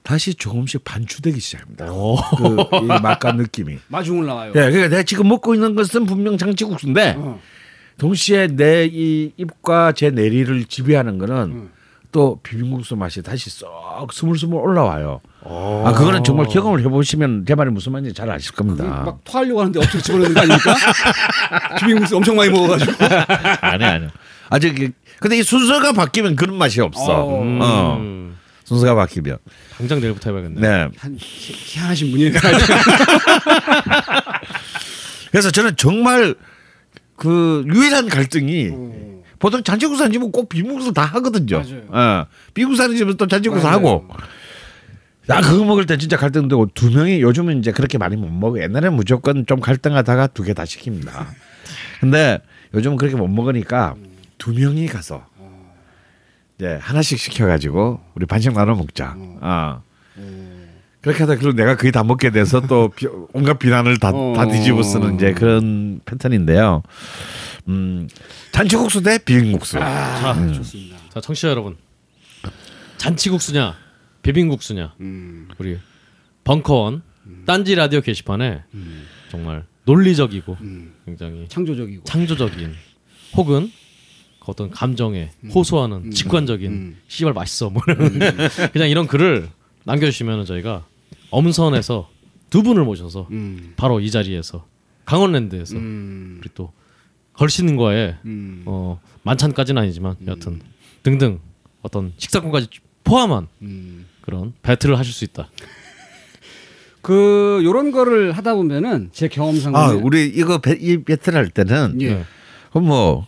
다시 0.03 0.35
조금씩 0.35 0.83
반추되기 0.85 1.39
시작합니다. 1.41 1.93
오. 1.93 2.17
그이 2.71 2.87
맛과 3.03 3.33
느낌이. 3.33 3.79
마중을 3.89 4.27
나와요. 4.27 4.51
예, 4.51 4.61
그러니까 4.61 4.89
내가 4.89 5.03
지금 5.03 5.29
먹고 5.29 5.55
있는 5.55 5.75
것은 5.75 6.07
분명 6.07 6.37
잔치국수인데 6.39 7.15
어. 7.19 7.41
동시에 7.99 8.49
내 8.49 8.87
이 8.87 9.33
입과 9.37 9.93
제 9.93 10.11
내리를 10.11 10.65
지배하는 10.65 11.19
거는 11.19 11.35
음. 11.37 11.71
또 12.13 12.41
비빔국수 12.43 12.97
맛이 12.97 13.23
다시 13.23 13.51
쏙 13.51 14.13
스물스물 14.13 14.61
올라와요. 14.61 15.21
오. 15.45 15.85
아 15.87 15.93
그거는 15.93 16.25
정말 16.25 16.47
경험을 16.47 16.81
해보시면 16.81 17.45
제 17.47 17.55
말이 17.55 17.71
무슨 17.71 17.93
말인지 17.93 18.15
잘 18.15 18.29
아실 18.31 18.53
겁니다. 18.53 19.03
막 19.05 19.21
토하려고 19.25 19.61
하는데 19.61 19.79
어떻게 19.79 19.99
집어넣는 20.01 20.35
거 20.35 20.41
아닙니까? 20.41 20.75
비빔국수 21.79 22.17
엄청 22.17 22.37
많이 22.37 22.51
먹어가지고. 22.51 22.93
아니 23.61 23.85
아니. 23.85 24.07
아직 24.49 24.81
이- 24.81 24.91
근데 25.21 25.39
이 25.39 25.43
순서가 25.43 25.93
바뀌면 25.93 26.35
그런 26.37 26.57
맛이 26.57 26.81
없어. 26.81 27.25
어. 27.25 27.43
음. 27.43 27.59
어. 28.71 28.75
순서가 28.75 28.95
바뀌면. 28.95 29.39
당장 29.77 30.01
내일부터 30.01 30.31
해봐야겠네. 30.31 30.61
네. 30.61 30.89
한 30.97 31.15
희- 31.19 31.53
희한하신 31.55 32.11
분이에요. 32.13 32.33
그래서 35.31 35.51
저는 35.51 35.77
정말 35.77 36.35
그 37.17 37.65
유일한 37.73 38.09
갈등이 38.09 38.71
보통 39.39 39.63
잔치국수 39.63 40.03
한 40.03 40.13
집은 40.13 40.33
꼭 40.33 40.49
비빔국수 40.49 40.93
다 40.93 41.03
하거든요. 41.05 41.59
맞아요. 41.63 41.83
어. 41.89 42.27
비빔국수 42.55 42.83
하는 42.83 42.97
집은 42.97 43.17
또 43.17 43.27
잔치국수 43.27 43.65
맞아요. 43.65 43.77
하고. 43.79 44.07
나 45.27 45.41
그거 45.41 45.65
먹을 45.65 45.87
때 45.87 45.97
진짜 45.97 46.17
갈등되고 46.17 46.71
두 46.75 46.91
명이 46.91 47.21
요즘은 47.23 47.61
이제 47.61 47.71
그렇게 47.73 47.99
많이 47.99 48.17
못 48.17 48.29
먹어. 48.29 48.61
옛날에는 48.61 48.95
무조건 48.95 49.47
좀 49.47 49.61
갈등하다가 49.61 50.29
두 50.29 50.43
개 50.45 50.53
다 50.55 50.65
시킵니다. 50.65 51.27
근데 52.01 52.41
요즘은 52.75 52.97
그렇게 52.97 53.15
못 53.17 53.29
먹으니까 53.29 53.95
두 54.39 54.53
명이 54.53 54.89
가서 54.89 55.25
이제 56.61 56.79
하나씩 56.79 57.19
시켜가지고 57.19 58.01
우리 58.15 58.27
반씩 58.27 58.53
나눠 58.53 58.75
먹자. 58.75 59.15
어. 59.17 59.83
그렇게 61.01 61.21
하다 61.21 61.37
그리고 61.37 61.53
내가 61.55 61.75
거의 61.79 61.91
다 61.91 62.05
먹게 62.05 62.31
돼서 62.31 62.61
또 62.61 62.91
비- 62.95 63.07
온갖 63.33 63.59
비난을 63.59 63.97
다, 63.99 64.13
다 64.13 64.19
어. 64.19 64.47
뒤집어 64.47 64.83
쓰는 64.83 65.15
이제 65.15 65.33
그런 65.33 66.01
패턴인데요. 66.05 66.83
음, 67.69 68.07
잔치국수 68.53 69.03
대 69.03 69.17
비빔국수. 69.17 69.79
아, 69.81 70.33
음. 70.33 70.53
좋습니다. 70.53 70.99
자 71.09 71.21
청취자 71.23 71.49
여러분, 71.49 71.79
잔치국수냐 72.99 73.75
비빔국수냐 74.21 74.93
음. 75.01 75.49
우리 75.57 75.79
벙커원 76.45 77.01
딴지 77.47 77.75
라디오 77.75 78.03
게시판에 78.03 78.65
음. 78.75 79.07
정말 79.31 79.65
논리적이고 79.87 80.59
음. 80.61 80.93
굉장히 81.07 81.47
창조적이고. 81.49 82.05
창조적인 82.05 82.75
혹은 83.39 83.73
그 84.41 84.47
어떤 84.51 84.71
감정에 84.71 85.31
호소하는 85.55 86.11
직관적인 86.11 86.73
음. 86.73 86.97
씨발 87.09 87.33
맛있어 87.33 87.71
뭐 87.71 87.83
이런 87.87 88.19
그냥 88.73 88.89
이런 88.89 89.07
글을 89.07 89.49
남겨주시면 89.85 90.47
저희가 90.47 90.85
엄선해서 91.31 92.09
두 92.49 92.63
분을 92.63 92.85
모셔서 92.85 93.29
음. 93.31 93.75
바로 93.77 94.01
이 94.01 94.11
자리에서 94.11 94.67
강원랜드에서 95.05 95.77
음. 95.77 96.39
우리 96.41 96.49
또 96.55 96.73
걸신과의 97.35 98.17
음. 98.25 98.63
어, 98.67 99.01
만찬까지는 99.23 99.81
아니지만 99.83 100.17
여하튼 100.27 100.61
등등 101.03 101.41
어떤 101.83 102.13
식사권까지 102.17 102.69
포함한 103.05 103.49
음. 103.63 104.07
그런 104.21 104.53
배틀을 104.63 104.99
하실 104.99 105.13
수 105.13 105.25
있다. 105.25 105.49
그 107.03 107.61
요런 107.65 107.93
거를 107.93 108.33
하다 108.33 108.55
보면은 108.55 109.09
제 109.13 109.29
경험상 109.29 109.75
아, 109.75 109.89
우리 109.93 110.27
이거 110.27 110.59
배, 110.59 110.77
이 110.79 111.03
배틀 111.03 111.35
할 111.35 111.49
때는 111.49 111.97
예. 112.01 112.15
네. 112.15 112.25
그럼 112.71 112.87
뭐 112.89 113.27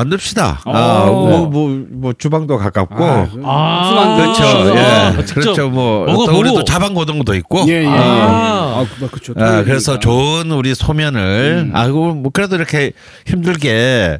만듭시다. 0.00 0.62
어. 0.64 0.72
아, 0.72 1.06
뭐, 1.06 1.46
뭐, 1.46 1.84
뭐 1.90 2.12
주방도 2.16 2.56
가깝고. 2.58 3.04
아, 3.04 3.28
아, 3.44 4.16
그렇죠. 4.16 4.44
아, 4.44 5.14
예. 5.18 5.24
직접 5.24 5.40
그렇죠. 5.40 5.68
뭐 5.70 6.06
먹어보고. 6.06 6.32
또 6.32 6.38
우리 6.38 6.52
또 6.52 6.64
자방고등도 6.64 7.34
있고. 7.36 7.64
예, 7.68 7.82
예. 7.82 7.86
아. 7.86 8.80
아, 8.80 8.86
그, 8.98 9.08
그렇죠. 9.08 9.34
아, 9.36 9.62
그래서. 9.62 9.98
좋은 9.98 10.50
우리 10.52 10.74
소면을 10.74 11.66
음. 11.68 11.76
아, 11.76 11.86
그뭐 11.88 12.22
그래도 12.32 12.56
이렇게 12.56 12.92
힘들게 13.26 14.18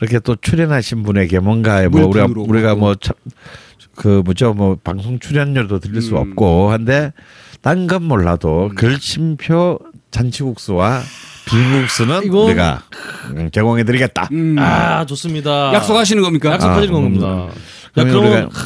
이렇게 0.00 0.20
또 0.20 0.36
출연하신 0.36 1.02
분에게 1.02 1.40
뭔가 1.40 1.88
뭐 1.88 2.06
우리가 2.06 2.28
우리가. 2.36 2.74
뭐그 2.76 4.22
뭐죠 4.24 4.54
뭐 4.54 4.76
방송 4.82 5.18
출연료도 5.18 5.80
드릴 5.80 6.00
수 6.02 6.14
음. 6.14 6.18
없고 6.18 6.70
한데 6.70 7.12
딴 7.62 7.88
건 7.88 8.04
몰라도 8.04 8.70
글심표 8.76 9.80
잔치국수와 10.10 11.02
비빔국수는 11.46 12.24
이거- 12.24 12.44
우리가 12.44 12.82
음, 13.36 13.50
제공해드리겠다. 13.52 14.28
음. 14.32 14.56
아 14.58 15.04
좋습니다. 15.06 15.72
약속하시는 15.74 16.22
겁니까? 16.22 16.52
약속하시는 16.52 16.88
아, 16.88 17.00
겁니다. 17.00 17.26
음. 17.44 17.48
야 17.48 18.04
그러면 18.04 18.48
우리가- 18.48 18.52
하, 18.54 18.64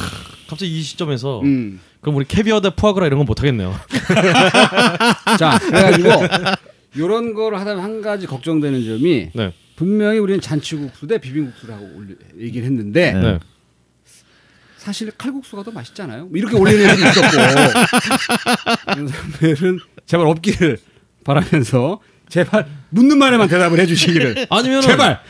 갑자기 0.49 0.79
이 0.79 0.81
시점에서 0.81 1.41
음. 1.41 1.79
그럼 2.01 2.15
우리 2.17 2.25
캐비어 2.25 2.59
대 2.61 2.69
푸아그라 2.69 3.07
이런 3.07 3.19
건 3.19 3.25
못 3.25 3.39
하겠네요. 3.39 3.73
자, 5.39 5.57
그래가지고 5.59 6.09
요런 6.97 7.33
거를 7.33 7.59
하다 7.59 7.81
한 7.81 8.01
가지 8.01 8.27
걱정되는 8.27 8.83
점이 8.85 9.29
네. 9.33 9.53
분명히 9.77 10.19
우리는 10.19 10.39
잔치국수 10.41 11.07
대 11.07 11.17
비빔국수라고 11.19 11.89
올리- 11.95 12.17
얘기를 12.39 12.65
했는데 12.67 13.13
네. 13.13 13.39
사실 14.77 15.09
칼국수가 15.17 15.63
더 15.63 15.71
맛있잖아요. 15.71 16.25
뭐 16.25 16.31
이렇게 16.35 16.57
올리는 16.57 16.85
애들이 16.89 17.09
있었고 17.09 17.27
이런 18.95 19.07
사람들은 19.07 19.79
제발 20.05 20.27
없기를 20.27 20.77
바라면서 21.23 21.99
제발 22.29 22.67
묻는 22.89 23.17
말에만 23.17 23.47
대답을 23.47 23.79
해주시기를 23.79 24.47
아니면 24.51 24.81
제발. 24.81 25.21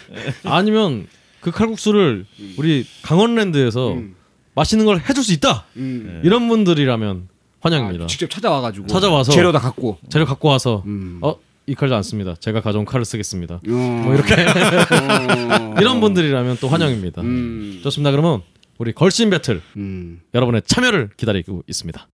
아니면 0.45 1.07
그 1.41 1.51
칼국수를 1.51 2.25
우리 2.57 2.85
강원랜드에서 3.01 3.93
음. 3.93 4.15
맛있는 4.55 4.85
걸 4.85 5.01
해줄 5.09 5.23
수 5.23 5.33
있다. 5.33 5.65
음. 5.77 6.21
이런 6.23 6.47
분들이라면 6.47 7.27
환영입니다. 7.59 8.03
아, 8.03 8.07
직접 8.07 8.29
찾아와가지고 8.29 8.87
찾아와서 8.87 9.31
재료 9.31 9.51
다 9.51 9.59
갖고 9.59 9.97
재료 10.09 10.25
갖고 10.25 10.49
와서 10.49 10.83
음. 10.85 11.19
어이칼안 11.67 12.03
씁니다. 12.03 12.35
제가 12.39 12.61
가져온 12.61 12.85
칼을 12.85 13.05
쓰겠습니다. 13.05 13.61
뭐 13.65 14.13
이렇게 14.13 14.33
어. 14.35 15.75
이런 15.81 15.99
분들이라면 16.01 16.57
또 16.61 16.67
환영입니다. 16.67 17.21
음. 17.21 17.79
좋습니다. 17.83 18.11
그러면 18.11 18.41
우리 18.77 18.91
걸신 18.91 19.29
배틀 19.29 19.61
음. 19.77 20.21
여러분의 20.33 20.61
참여를 20.65 21.11
기다리고 21.17 21.63
있습니다. 21.67 22.07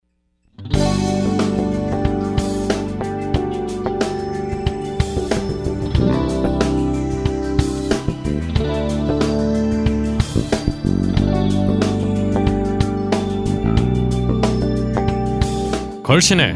걸신의 16.09 16.55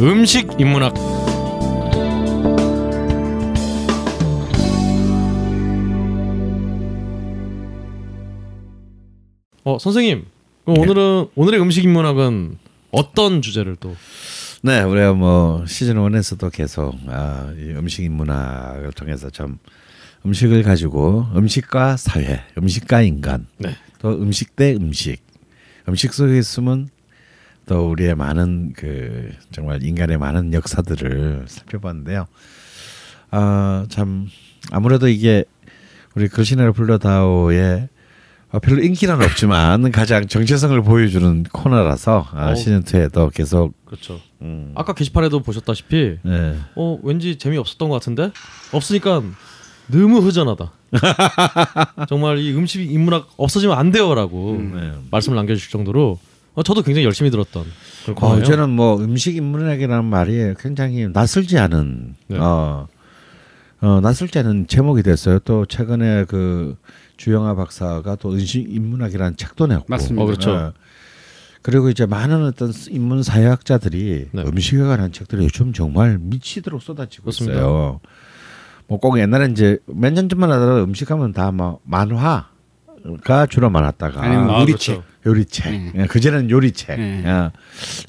음식 0.00 0.48
인문학. 0.60 0.94
어 9.64 9.78
선생님 9.80 10.24
그럼 10.64 10.78
오늘은 10.78 11.26
오늘의 11.34 11.60
음식 11.60 11.82
인문학은 11.82 12.58
어떤 12.92 13.42
주제를 13.42 13.74
또? 13.74 13.96
네, 14.62 14.82
우리가 14.82 15.14
뭐 15.14 15.66
시즌 15.66 15.96
1에서도 15.96 16.52
계속 16.52 16.94
아, 17.08 17.52
이 17.58 17.70
음식 17.70 18.04
인문학을 18.04 18.92
통해서 18.92 19.30
좀 19.30 19.58
음식을 20.24 20.62
가지고 20.62 21.26
음식과 21.34 21.96
사회, 21.96 22.44
음식과 22.56 23.02
인간, 23.02 23.48
네. 23.58 23.74
또 23.98 24.10
음식 24.10 24.54
대 24.54 24.72
음식, 24.76 25.24
음식 25.88 26.14
속에 26.14 26.40
숨은 26.40 26.91
또 27.66 27.90
우리의 27.90 28.14
많은 28.14 28.72
그 28.74 29.30
정말 29.50 29.82
인간의 29.82 30.18
많은 30.18 30.52
역사들을 30.52 31.44
살펴봤는데요. 31.46 32.26
아, 33.30 33.86
참 33.88 34.28
아무래도 34.70 35.08
이게 35.08 35.44
우리 36.14 36.28
글신을 36.28 36.72
불러다오의 36.72 37.88
어, 38.50 38.58
별로 38.58 38.82
인기는 38.82 39.14
없지만 39.22 39.90
가장 39.92 40.26
정체성을 40.26 40.82
보여주는 40.82 41.44
코너라서 41.44 42.28
아. 42.32 42.54
시즌 42.54 42.82
2에도 42.82 43.32
계속 43.32 43.72
그렇죠. 43.86 44.20
음, 44.42 44.72
아까 44.74 44.92
게시판에도 44.92 45.40
보셨다시피 45.40 46.18
네. 46.22 46.58
어 46.76 46.98
왠지 47.02 47.36
재미 47.36 47.56
없었던 47.56 47.88
것 47.88 47.94
같은데 47.94 48.30
없으니까 48.72 49.22
너무 49.86 50.20
허전하다. 50.20 50.70
정말 52.08 52.38
이 52.38 52.52
음식 52.54 52.90
인문학 52.90 53.30
없어지면 53.38 53.76
안 53.78 53.90
돼요라고 53.90 54.60
네. 54.74 54.92
말씀을 55.10 55.36
남겨주실 55.36 55.70
정도로 55.70 56.18
어, 56.54 56.62
저도 56.62 56.82
굉장히 56.82 57.06
열심히 57.06 57.30
들었던 57.30 57.64
어. 58.20 58.42
저는 58.42 58.70
뭐 58.70 58.98
음식 58.98 59.36
인문학이라는 59.36 60.04
말이 60.04 60.54
굉장히 60.58 61.08
낯설지 61.08 61.58
않은 61.58 62.14
네. 62.28 62.38
어, 62.38 62.88
어 63.80 64.00
낯설지 64.02 64.38
않은 64.40 64.66
제목이 64.66 65.02
됐어요. 65.02 65.38
또 65.40 65.64
최근에 65.66 66.26
그 66.26 66.76
주영아 67.16 67.54
박사가 67.54 68.16
또 68.16 68.32
음식 68.32 68.60
인문학이라는 68.68 69.36
책도 69.36 69.66
냈고, 69.66 69.84
맞습니다. 69.88 70.22
어, 70.22 70.26
그렇죠. 70.26 70.50
어, 70.52 70.72
그리고 71.62 71.88
이제 71.90 72.06
많은 72.06 72.44
어떤 72.44 72.72
인문 72.90 73.22
사회학자들이 73.22 74.28
네. 74.32 74.42
음식에 74.42 74.82
관한 74.82 75.12
책들이 75.12 75.44
요즘 75.44 75.72
정말 75.72 76.18
미치도록 76.18 76.82
쏟아지고 76.82 77.24
그렇습니다. 77.24 77.58
있어요. 77.60 78.00
뭐 78.88 78.98
꼭 78.98 79.18
옛날에 79.18 79.48
이제 79.50 79.78
몇 79.86 80.12
년 80.12 80.28
전만 80.28 80.50
하더라도 80.52 80.84
음식하면 80.84 81.32
다뭐 81.32 81.80
만화가 81.84 83.46
주로 83.48 83.70
많았다가 83.70 84.20
아니면 84.22 84.50
아, 84.50 84.60
요리책. 84.60 85.02
요리책. 85.24 85.72
네. 85.72 85.92
예, 85.96 86.06
그전에는 86.06 86.50
요리책. 86.50 86.98
네. 86.98 87.22
예. 87.24 87.50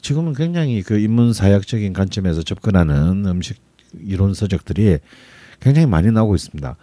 지금은 0.02 0.34
굉장히 0.34 0.82
그 0.82 0.98
인문 0.98 1.34
사역적인 1.34 1.94
관점에서 1.94 2.42
접근하는 2.42 3.26
음식 3.26 3.62
이론 4.02 4.34
서적들이 4.34 5.00
굉장히 5.60 5.88
많이 5.88 6.12
나오고 6.12 6.36
있습니다. 6.36 6.76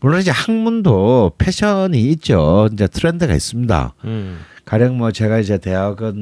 물론 0.00 0.20
이제 0.20 0.30
학문도 0.30 1.32
패션이 1.36 2.00
있죠. 2.12 2.68
이제 2.72 2.86
트렌드가 2.86 3.34
있습니다. 3.34 3.94
음. 4.04 4.40
가령 4.64 4.96
뭐 4.96 5.10
제가 5.10 5.38
이제 5.38 5.58
대학은 5.58 6.16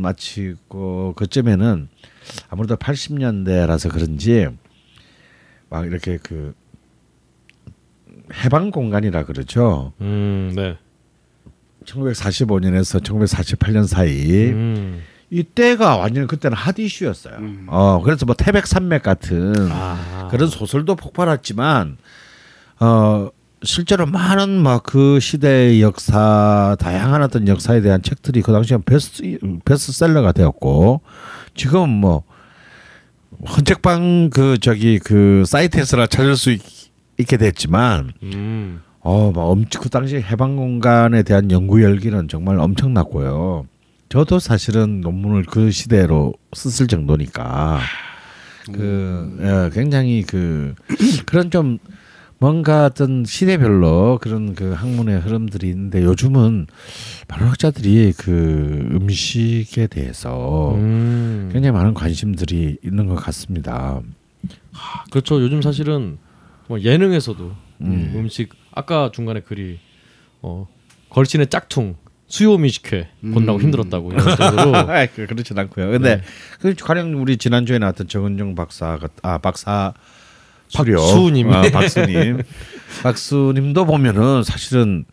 마치고 0.00 1.12
그쯤에는 1.14 1.88
아무래도 2.48 2.76
80년대라서 2.76 3.90
그런지 3.92 4.48
막 5.68 5.86
이렇게 5.86 6.18
그 6.22 6.54
해방 8.34 8.70
공간이라 8.70 9.24
그러죠. 9.24 9.92
음, 10.00 10.52
네. 10.56 10.76
1945년에서 11.84 13.02
1948년 13.02 13.86
사이 13.86 14.50
음. 14.50 15.02
이때가 15.30 15.96
완전 15.96 16.26
그때는 16.26 16.56
핫 16.56 16.78
이슈였어요. 16.78 17.36
음. 17.38 17.66
어 17.68 18.00
그래서 18.02 18.26
뭐 18.26 18.34
태백 18.34 18.66
산맥 18.66 19.02
같은 19.02 19.54
아. 19.70 20.28
그런 20.30 20.48
소설도 20.48 20.94
폭발했지만 20.96 21.96
어 22.80 23.30
실제로 23.62 24.06
많은 24.06 24.50
막 24.62 24.82
그 24.82 25.20
시대의 25.20 25.80
역사 25.80 26.76
다양한 26.78 27.22
어떤 27.22 27.48
역사에 27.48 27.80
대한 27.80 28.02
책들이 28.02 28.42
그 28.42 28.52
당시에 28.52 28.78
베스트 28.84 29.38
베스트셀러가 29.64 30.32
되었고 30.32 31.00
지금 31.54 31.88
뭐 31.88 32.24
헌책방 33.48 34.30
그 34.30 34.58
저기 34.58 34.98
그 34.98 35.44
사이트에서나 35.46 36.06
찾을 36.06 36.36
수 36.36 36.50
있, 36.50 36.60
있게 37.18 37.36
됐지만 37.36 38.12
음. 38.22 38.82
어, 39.02 39.32
막 39.34 39.42
엄청 39.42 39.82
그 39.82 39.88
당시 39.88 40.16
해방 40.16 40.56
공간에 40.56 41.22
대한 41.22 41.50
연구 41.50 41.82
열기는 41.82 42.28
정말 42.28 42.58
엄청났고요. 42.58 43.66
저도 44.08 44.38
사실은 44.38 45.00
논문을 45.00 45.44
그 45.44 45.70
시대로 45.70 46.34
썼을 46.52 46.86
정도니까 46.86 47.80
그 48.72 49.38
예, 49.40 49.70
굉장히 49.74 50.22
그 50.22 50.74
그런 51.26 51.50
좀 51.50 51.78
뭔가 52.38 52.86
어떤 52.86 53.24
시대별로 53.24 54.18
그런 54.20 54.54
그 54.54 54.72
학문의 54.72 55.20
흐름들이 55.20 55.68
있는데 55.70 56.02
요즘은 56.02 56.66
많은 57.28 57.46
학자들이 57.48 58.12
그 58.16 58.88
음식에 58.92 59.86
대해서 59.86 60.74
음. 60.74 61.50
굉장히 61.52 61.72
많은 61.72 61.94
관심들이 61.94 62.78
있는 62.84 63.06
것 63.06 63.14
같습니다. 63.14 64.00
그렇죠. 65.10 65.40
요즘 65.40 65.62
사실은 65.62 66.18
뭐 66.68 66.80
예능에서도 66.80 67.52
음. 67.82 68.12
음. 68.14 68.28
식 68.28 68.61
아까 68.74 69.10
중간에 69.12 69.40
글이 69.40 69.78
어, 70.42 70.66
걸신의 71.10 71.48
짝퉁 71.48 71.96
수요 72.26 72.56
뮤직회 72.56 73.08
본다고 73.34 73.58
음. 73.58 73.62
힘들었다고 73.64 74.12
이런 74.12 74.26
아, 74.88 75.06
그- 75.06 75.26
그렇진 75.26 75.58
않고요. 75.58 75.90
근데 75.90 76.16
네. 76.16 76.22
그 76.60 76.74
가령 76.74 77.20
우리 77.20 77.36
지난주에 77.36 77.78
나왔던 77.78 78.08
정은정 78.08 78.54
박사가 78.54 79.08
아 79.22 79.36
박사 79.38 79.92
수료 80.68 80.96
박수님. 81.02 81.52
아, 81.52 81.62
박수님 81.70 82.42
박수님도 83.02 83.84
보면은 83.84 84.42
사실은 84.44 85.04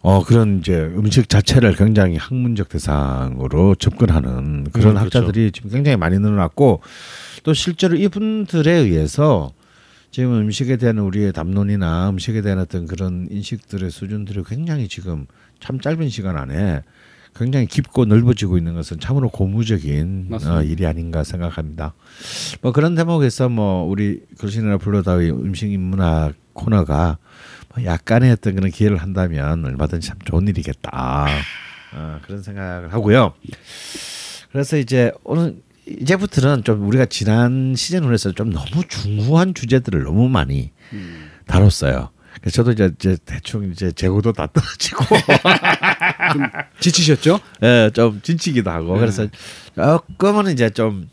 어 0.00 0.24
그런 0.24 0.58
이제 0.58 0.74
음식 0.96 1.28
자체를 1.28 1.76
굉장히 1.76 2.16
학문적 2.16 2.68
대상으로 2.70 3.76
접근하는 3.76 4.64
그런 4.72 4.96
음, 4.96 4.98
그렇죠. 4.98 4.98
학자들이 4.98 5.52
지금 5.52 5.70
굉장히 5.70 5.96
많이 5.96 6.18
늘어났고 6.18 6.82
또 7.44 7.54
실제로 7.54 7.94
이분들에 7.94 8.72
의해서 8.72 9.52
지금 10.12 10.34
음식에 10.34 10.76
대한 10.76 10.98
우리의 10.98 11.32
담론이나 11.32 12.10
음식에 12.10 12.42
대한 12.42 12.58
어떤 12.58 12.86
그런 12.86 13.26
인식들의 13.30 13.90
수준들이 13.90 14.42
굉장히 14.46 14.86
지금 14.86 15.26
참 15.58 15.80
짧은 15.80 16.10
시간 16.10 16.36
안에 16.36 16.82
굉장히 17.34 17.64
깊고 17.64 18.04
넓어지고 18.04 18.58
있는 18.58 18.74
것은 18.74 19.00
참으로 19.00 19.30
고무적인. 19.30 20.28
어, 20.58 20.62
일이 20.62 20.86
아닌가 20.86 21.24
생각합니다. 21.24 21.94
뭐 22.60 22.72
그런 22.72 22.94
대목에서 22.94 23.48
뭐 23.48 23.84
우리 23.84 24.20
글씨나 24.38 24.76
불러다의 24.76 25.30
음식 25.30 25.72
인문학 25.72 26.34
코너가 26.52 27.16
뭐 27.74 27.82
약간의 27.82 28.32
어떤 28.32 28.54
그런 28.54 28.70
기회를 28.70 28.98
한다면 28.98 29.64
얼마든지 29.64 30.08
참 30.08 30.18
좋은 30.26 30.46
일이겠다. 30.46 31.26
어, 31.94 32.18
그런 32.26 32.42
생각을 32.42 32.92
하고요. 32.92 33.32
그래서 34.52 34.76
이제 34.76 35.10
오늘 35.24 35.62
이제부터는 35.86 36.64
좀 36.64 36.86
우리가 36.86 37.06
지난 37.06 37.74
시즌 37.76 38.02
1에서 38.02 38.34
좀 38.36 38.50
너무 38.50 38.84
중후한 38.88 39.54
주제들을 39.54 40.02
너무 40.04 40.28
많이 40.28 40.70
음. 40.92 41.30
다뤘어요. 41.46 42.10
그래서 42.40 42.54
저도 42.56 42.72
이제, 42.72 42.90
이제 42.98 43.16
대충 43.26 43.70
이제 43.70 43.92
재고도 43.92 44.32
다 44.32 44.46
떨어지고 44.52 45.04
지치셨죠? 46.80 47.38
예, 47.62 47.90
좀 47.92 48.20
지치기도 48.22 48.70
하고 48.70 48.94
네. 48.94 49.00
그래서 49.00 49.26
조금은 49.76 50.52
이제 50.52 50.70
좀 50.70 51.08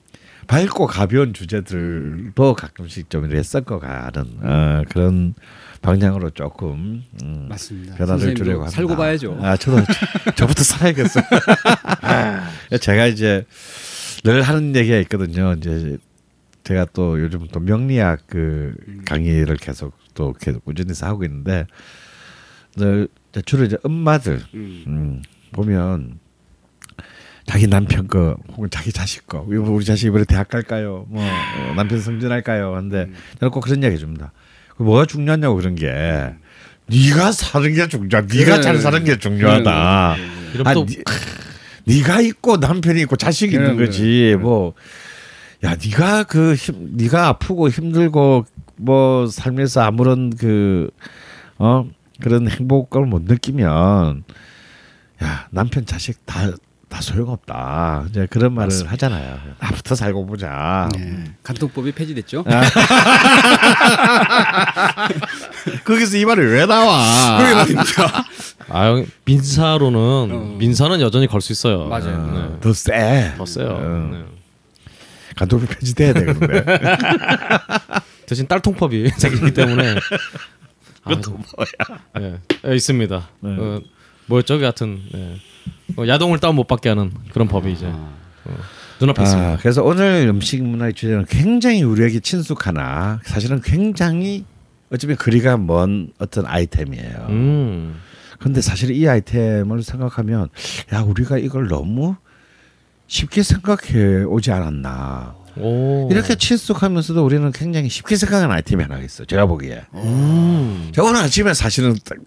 밝고 0.48 0.88
가벼운 0.88 1.34
주제들도 1.34 2.54
가끔씩 2.56 3.10
좀 3.10 3.26
이렇게 3.26 3.44
섞어가는 3.44 4.26
어, 4.42 4.82
그런 4.90 5.34
방향으로 5.82 6.32
조금 6.32 7.04
음, 7.24 7.46
맞습니다. 7.50 7.96
변화를 7.96 8.34
주려고 8.36 8.62
합니다. 8.64 8.76
살고 8.76 8.96
봐야죠. 8.96 9.38
아, 9.42 9.56
저도 9.58 9.84
저- 10.26 10.32
저부터 10.36 10.64
살아야겠어요. 10.64 11.24
제가 12.82 13.06
이제 13.08 13.46
늘 14.24 14.42
하는 14.42 14.76
얘기가 14.76 14.98
있거든요. 15.00 15.54
이제 15.54 15.98
제가 16.64 16.86
또 16.94 17.20
요즘 17.20 17.48
또 17.52 17.60
명리학 17.60 18.28
그 18.28 18.74
강의를 19.06 19.58
계속 19.58 19.98
또 20.14 20.34
계속 20.34 20.66
꾸준히 20.66 20.94
하고 21.02 21.24
있는데 21.24 21.66
늘 22.76 23.08
주로 23.46 23.64
이제 23.64 23.78
엄마들 23.84 24.42
음. 24.54 24.84
음, 24.88 25.22
보면 25.52 26.20
자기 27.46 27.68
남편 27.68 28.08
거 28.08 28.38
혹은 28.56 28.70
자기 28.70 28.92
자식 28.92 29.26
거 29.26 29.48
이거 29.52 29.64
우리 29.72 29.84
자식 29.84 30.08
이번에 30.08 30.26
대학 30.26 30.50
갈까요? 30.50 31.06
뭐 31.10 31.24
어, 31.24 31.74
남편 31.76 32.00
승진할까요? 32.00 32.76
하는데 32.76 33.04
음. 33.04 33.16
저는 33.40 33.52
꼭 33.52 33.62
그런 33.62 33.82
이야기 33.82 33.96
해줍니다. 33.96 34.32
그 34.78 34.84
뭐가 34.84 35.06
중요하냐고 35.06 35.56
그런 35.56 35.76
게 35.76 35.88
네가 36.88 37.32
사는 37.32 37.74
게 37.74 37.88
중요하. 37.88 38.22
네가 38.22 38.52
그래. 38.54 38.62
잘 38.62 38.78
사는 38.78 39.04
게 39.04 39.18
중요하다. 39.18 40.16
이러면 40.54 40.68
아, 40.68 40.74
또 40.74 40.86
니, 40.86 40.98
네가 41.90 42.22
있고 42.22 42.58
남편이 42.58 43.02
있고 43.02 43.16
자식이 43.16 43.56
있는 43.56 43.76
그래, 43.76 43.88
거지. 43.88 44.02
그래. 44.02 44.36
뭐 44.36 44.74
야, 45.64 45.76
네가 45.76 46.24
그 46.24 46.56
힘, 46.56 46.96
네가 46.96 47.28
아프고 47.28 47.70
힘들고 47.70 48.46
뭐 48.78 49.28
삶에서 49.28 49.82
아무런 49.82 50.30
그 50.36 50.90
어 51.60 51.86
그런 52.22 52.50
행복감을 52.50 53.08
못 53.08 53.24
느끼면 53.24 54.24
야 55.24 55.48
남편 55.52 55.86
자식 55.86 56.26
다 56.26 56.50
다 56.90 57.02
소용없다. 57.02 58.06
이제 58.10 58.28
그런 58.32 58.54
말을 58.54 58.72
하잖아요. 58.88 59.40
나부터 59.60 59.94
살고 59.96 60.26
보자. 60.26 60.90
네. 60.98 61.24
간통법이 61.44 61.92
폐지됐죠. 61.92 62.44
거기서 65.86 66.18
이 66.18 66.26
말이 66.26 66.42
왜 66.42 66.66
나와? 66.66 67.38
말입니다. 67.38 68.26
아 68.70 69.04
민사로는 69.26 70.00
어. 70.00 70.56
민사는 70.58 71.00
여전히 71.02 71.28
걸 71.28 71.42
수 71.42 71.52
있어요. 71.52 71.86
맞아요. 71.88 72.26
네. 72.52 72.60
더 72.60 72.74
세. 72.74 73.34
더 73.38 73.46
세요. 73.46 73.78
음. 73.82 74.12
네. 74.12 74.26
간통비 75.36 75.68
폐지돼야 75.68 76.14
되는데. 76.14 76.66
대신 78.26 78.48
딸통법이 78.48 79.10
생기기 79.18 79.54
때문에 79.54 79.96
그것도 81.04 81.32
뭐야? 81.32 82.38
예, 82.66 82.76
있습니다. 82.76 83.30
네. 83.40 83.56
어, 83.58 83.82
뭐였죠? 84.28 84.58
그 84.58 84.64
같은 84.64 85.02
예. 85.16 85.36
어, 86.00 86.08
야동을 86.08 86.40
다운 86.40 86.56
못 86.56 86.66
받게 86.66 86.90
하는 86.90 87.12
그런 87.34 87.48
법이 87.48 87.74
이제 87.74 87.88
어, 87.88 88.18
눈앞에 89.02 89.22
아, 89.22 89.24
있습니다. 89.26 89.58
그래서 89.58 89.84
오늘 89.84 90.28
음식 90.30 90.64
문화의 90.64 90.94
주제는 90.94 91.26
굉장히 91.26 91.84
우리에게 91.84 92.22
친숙하나 92.22 93.20
사실은 93.26 93.62
굉장히 93.62 94.46
어쩌면 94.92 95.18
거리가 95.18 95.58
먼 95.58 96.12
어떤 96.18 96.46
아이템이에요. 96.46 97.28
음, 97.30 98.00
근데 98.40 98.62
사실 98.62 98.92
이 98.92 99.08
아이템을 99.08 99.84
생각하면 99.84 100.48
야 100.94 101.02
우리가 101.02 101.38
이걸 101.38 101.68
너무 101.68 102.16
쉽게 103.08 103.44
생각해 103.44 104.24
오지 104.24 104.52
않았나. 104.52 105.36
오, 105.58 106.08
이렇게 106.10 106.36
친숙하면서도 106.36 107.26
우리는 107.26 107.52
굉장히 107.52 107.90
쉽게 107.90 108.16
생각하는 108.16 108.54
아이템이 108.56 108.84
하나 108.84 109.00
있어. 109.00 109.24
요 109.24 109.26
제가 109.26 109.46
보기에. 109.48 109.84
음, 109.96 110.92
제가 110.96 111.10
오늘 111.10 111.20
아침에 111.22 111.54
사실은 111.54 111.98
딱, 112.06 112.18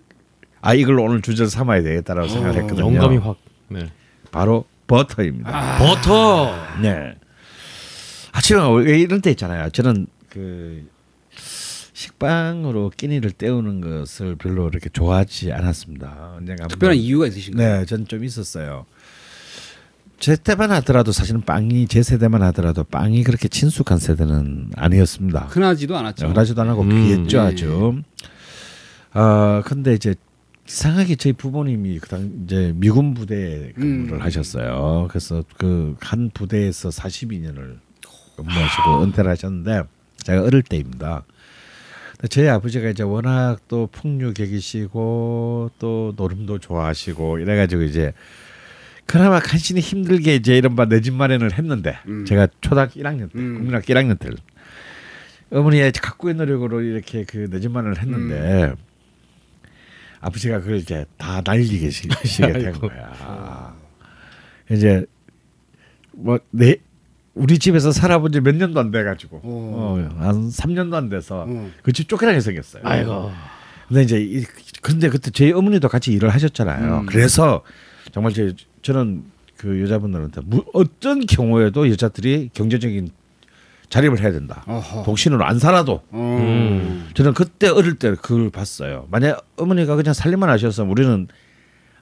아 0.61 0.75
이걸 0.75 1.01
오늘 1.01 1.23
주제로 1.23 1.49
삼아야 1.49 1.83
되겠다라고 1.83 2.29
생각을 2.29 2.63
했거든요. 2.63 2.87
영감이 2.87 3.17
확. 3.17 3.37
네. 3.73 3.91
바로 4.31 4.65
버터입니다. 4.87 5.79
버터. 5.79 6.55
네. 6.81 7.15
아침에 8.33 8.61
왜 8.85 8.99
이런 9.01 9.21
때 9.21 9.31
있잖아요. 9.31 9.71
저는 9.71 10.07
그 10.31 10.89
식빵으로 11.93 12.91
끼니를 12.97 13.31
때우는 13.33 13.81
것을 13.81 14.37
별로 14.37 14.69
이렇게 14.69 14.89
좋아하지 14.89 15.53
않았습니다. 15.53 16.35
언젠가 16.39 16.67
특별한 16.67 16.95
한번- 16.97 16.97
이유가 16.97 17.27
있으신가요? 17.27 17.81
네, 17.81 17.87
전좀 17.87 18.25
있었어요. 18.25 18.87
제 20.19 20.37
때만 20.37 20.71
하더라도 20.73 21.11
사실은 21.13 21.41
빵이 21.43 21.89
제 21.89 22.03
세대만 22.03 22.43
하더라도 22.45 22.85
빵이 22.85 23.25
그렇게 23.25 23.49
친숙한 23.49 23.99
세대는 23.99 24.71
아니었습니다. 24.77 25.41
흔하지도 25.51 25.97
않았죠. 25.97 26.29
흔하지도 26.29 26.63
않고 26.63 26.83
음. 26.83 26.89
귀했죠 26.91 27.43
네. 27.43 27.49
아주. 27.49 28.03
아 29.13 29.63
근데 29.67 29.93
이제 29.95 30.15
이상하게 30.77 31.17
저희 31.17 31.35
부모님이 31.35 31.99
그당 31.99 32.33
이제 32.45 32.73
미군 32.75 33.13
부대 33.13 33.73
근무를 33.75 34.15
음. 34.17 34.23
하셨어요. 34.23 35.07
그래서 35.11 35.45
그 35.59 35.95
한 36.01 36.31
부대에서 36.33 36.89
42년을 36.89 37.79
근무하시고 38.37 39.03
은퇴를 39.03 39.31
하셨는데 39.31 39.83
제가 40.25 40.43
어릴 40.43 40.63
때입니다. 40.63 41.25
저희 42.31 42.49
아버지가 42.49 42.89
이제 42.89 43.03
워낙 43.03 43.59
또 43.69 43.89
풍류객이시고 43.93 45.73
또 45.79 46.15
노름도 46.17 46.59
좋아하시고 46.61 47.39
이래가지고 47.41 47.83
이제 47.83 48.15
그나마 49.05 49.41
간신히 49.41 49.81
힘들게 49.81 50.37
이제 50.37 50.57
이른바 50.57 50.87
내 50.87 51.01
집 51.03 51.13
마련을 51.13 51.53
했는데 51.59 51.99
음. 52.07 52.25
제가 52.25 52.49
초등학교 52.63 52.99
1학년 53.01 53.31
때 53.31 53.39
음. 53.39 53.55
국민학교 53.57 53.93
1학년 53.93 54.19
때 54.19 54.31
어머니의 55.51 55.93
각고의 55.93 56.37
노력으로 56.37 56.81
이렇게 56.81 57.25
그 57.25 57.49
내 57.51 57.61
집 57.61 57.73
마련을 57.73 58.01
했는데 58.01 58.65
음. 58.71 58.77
아버지가 60.23 60.61
그걸 60.61 60.77
이제 60.77 61.05
다 61.19 61.43
날리게 61.45 61.91
시- 61.91 62.09
시게 62.25 62.53
된. 62.53 62.73
거야. 62.73 63.75
이제 64.71 65.05
뭐내 66.13 66.77
우리 67.35 67.59
집에서 67.59 67.93
살아본 67.93 68.33
지 68.33 68.41
몇 68.41 68.55
년도 68.55 68.79
안 68.81 68.91
돼가지고 68.91 69.39
오. 69.43 69.75
어, 69.75 70.09
한 70.19 70.49
3년도 70.49 70.95
안 70.95 71.09
돼서 71.09 71.45
어. 71.49 71.71
그집 71.83 72.09
쫓겨나게 72.09 72.41
생겼어요. 72.41 72.83
아이고. 72.87 73.31
근데 73.89 74.03
이제 74.03 74.21
이, 74.21 74.45
근데 74.81 75.09
그때 75.09 75.31
저희 75.31 75.53
어머니도 75.53 75.89
같이 75.89 76.13
일을 76.13 76.31
하셨잖아요. 76.31 77.01
음. 77.01 77.07
그래서 77.07 77.63
정말 78.13 78.33
제 78.33 78.55
저는 78.83 79.25
그 79.57 79.81
여자분들한테 79.83 80.41
무, 80.45 80.65
어떤 80.73 81.25
경우에도 81.27 81.89
여자들이 81.91 82.51
경제적인 82.55 83.11
자립을 83.93 84.21
해야 84.21 84.33
된다. 84.33 84.65
어허. 84.67 85.03
독신으로 85.05 85.45
안 85.45 85.59
살아도 85.59 86.03
어. 86.11 86.39
음. 86.41 87.11
저는 87.15 87.35
그때 87.35 87.69
어릴 87.69 87.99
때 87.99 88.15
그걸 88.15 88.51
봤어요. 88.51 89.07
만약 89.11 89.45
어머니가 89.57 89.97
그냥 89.97 90.15
살림만 90.15 90.49
하셨으면 90.49 90.91
우리는 90.91 91.29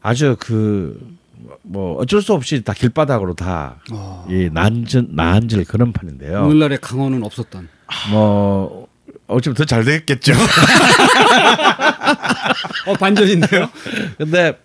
아주 0.01 0.37
그 0.39 1.21
뭐 1.63 1.97
어쩔 1.99 2.23
수 2.23 2.33
없이 2.35 2.63
다 2.63 2.73
길바닥으로 2.73 3.35
다 3.35 3.77
어. 3.93 4.27
이 4.29 4.51
난질 4.53 5.09
난질 5.11 5.65
그런 5.65 5.93
판인데요. 5.93 6.45
오늘날의 6.45 6.79
강원은 6.81 7.23
없었던. 7.23 7.69
뭐 8.11 8.89
어쩌면 9.27 9.57
더잘 9.57 9.85
됐겠죠. 9.85 10.33
어 12.87 12.95
반전인데요? 12.95 13.69
근데 14.19 14.59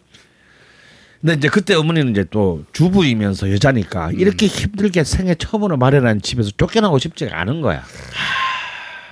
근데 1.25 1.37
이제 1.39 1.49
그때 1.49 1.73
어머니는 1.73 2.11
이제 2.11 2.23
또 2.29 2.63
주부이면서 2.71 3.51
여자니까 3.51 4.11
이렇게 4.11 4.45
힘들게 4.45 5.03
생애 5.03 5.33
처음으로 5.33 5.75
마련한 5.75 6.21
집에서 6.21 6.51
쫓겨나고 6.51 6.99
싶지가 6.99 7.39
않은 7.41 7.61
거야. 7.61 7.83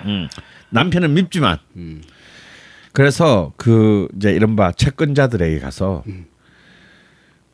음. 0.05 0.29
남편은 0.69 1.11
밉지만 1.15 1.57
음. 1.75 2.03
그래서 2.91 3.51
그 3.57 4.07
이제 4.15 4.31
이른바 4.31 4.71
채권자들에게 4.71 5.59
가서 5.59 6.03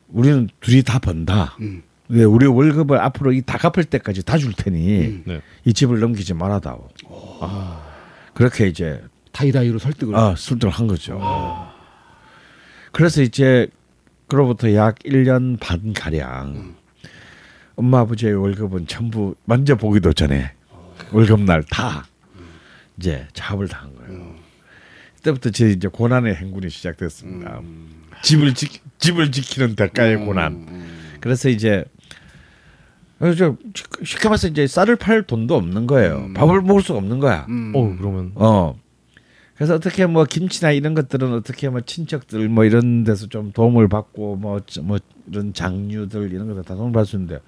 우리는 0.08 0.50
둘이 0.60 0.82
다 0.82 0.98
번다. 0.98 1.56
음. 1.62 1.82
근데 2.06 2.24
우리 2.24 2.44
월급을 2.44 2.98
앞으로 3.00 3.32
이 3.32 3.40
다 3.40 3.56
갚을 3.56 3.84
때까지 3.84 4.24
다 4.24 4.36
줄 4.36 4.52
테니 4.52 5.00
음. 5.06 5.22
네. 5.24 5.40
이 5.64 5.72
집을 5.72 6.00
넘기지 6.00 6.34
말아다오. 6.34 6.86
그렇게 8.34 8.66
이제 8.68 9.02
다이다이로 9.32 9.78
설득을. 9.78 10.14
아, 10.14 10.34
술들을 10.36 10.70
한 10.70 10.86
거죠. 10.86 11.18
그래서 12.92 13.22
이제 13.22 13.68
그로부터 14.30 14.72
약 14.74 14.96
1년 15.00 15.58
반 15.58 15.92
가량 15.92 16.76
엄마 17.74 18.00
아버지의 18.00 18.34
월급은 18.34 18.86
전부 18.86 19.34
만져보기도 19.44 20.12
전에 20.12 20.52
월급날 21.12 21.64
다 21.64 22.06
이제 22.96 23.26
잡을 23.32 23.66
당한 23.66 23.96
거예요. 23.96 24.34
그때부터 25.16 25.50
제 25.50 25.70
이제 25.70 25.88
고난의 25.88 26.36
행군이 26.36 26.70
시작됐습니다. 26.70 27.60
집을 28.22 28.54
지 28.54 28.68
집을 28.98 29.32
지키는 29.32 29.74
대가의 29.74 30.18
고난. 30.24 30.64
그래서 31.20 31.48
이제 31.48 31.84
그래서 33.18 33.56
쉽게 34.04 34.28
말해서 34.28 34.46
이제 34.46 34.66
쌀을 34.66 34.94
팔 34.94 35.24
돈도 35.24 35.56
없는 35.56 35.88
거예요. 35.88 36.30
밥을 36.34 36.62
먹을 36.62 36.82
수가 36.82 37.00
없는 37.00 37.18
거야. 37.18 37.46
음. 37.48 37.72
어 37.74 37.96
그러면 37.98 38.32
어. 38.36 38.79
그래서 39.60 39.74
어떻게 39.74 40.06
뭐 40.06 40.24
김치나 40.24 40.70
이런 40.70 40.94
것들은 40.94 41.34
어떻게 41.34 41.68
뭐 41.68 41.82
친척들 41.82 42.48
뭐 42.48 42.64
이런 42.64 43.04
데서 43.04 43.26
좀 43.26 43.52
도움을 43.52 43.88
받고 43.88 44.36
뭐뭐 44.36 44.60
이런 45.26 45.52
장류들 45.52 46.32
이런 46.32 46.48
것들 46.48 46.62
다 46.62 46.74
도움을 46.74 46.92
받을 46.92 47.04
수 47.04 47.16
있는데 47.16 47.40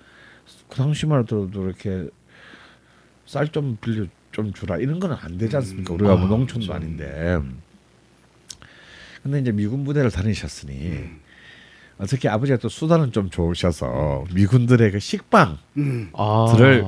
그 0.69 0.77
당시만 0.77 1.23
해도 1.23 1.49
이렇게 1.55 2.11
쌀 3.25 3.49
좀 3.49 3.79
빌려 3.81 4.05
좀 4.31 4.53
주라 4.53 4.77
이런 4.77 5.01
거는 5.01 5.17
안 5.19 5.39
되지 5.39 5.57
않습니까? 5.57 5.95
우리가 5.95 6.17
뭐 6.17 6.29
농촌도 6.29 6.75
아닌데. 6.75 7.41
근데 9.23 9.41
이제 9.41 9.51
미군 9.51 9.83
부대를 9.85 10.11
다니셨으니 10.11 11.05
어떻게 11.97 12.29
아버지가 12.29 12.59
또 12.59 12.69
수단은 12.69 13.13
좀 13.13 13.31
좋으셔서 13.31 14.27
미군들의 14.35 14.91
그 14.91 14.99
식빵 14.99 15.57
음. 15.79 16.11
아 16.13 16.53
들을 16.55 16.85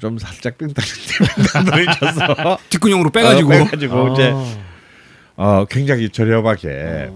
좀 0.00 0.18
살짝 0.18 0.58
빙당빙당 0.58 1.64
넣으셔서 1.64 2.58
뒷근형으로 2.70 3.10
빼가지고. 3.10 3.48
어, 3.48 3.52
빼가지고 3.52 3.94
아. 3.94 4.12
이제 4.12 4.34
어 5.36 5.64
굉장히 5.66 6.08
저렴하게 6.10 7.10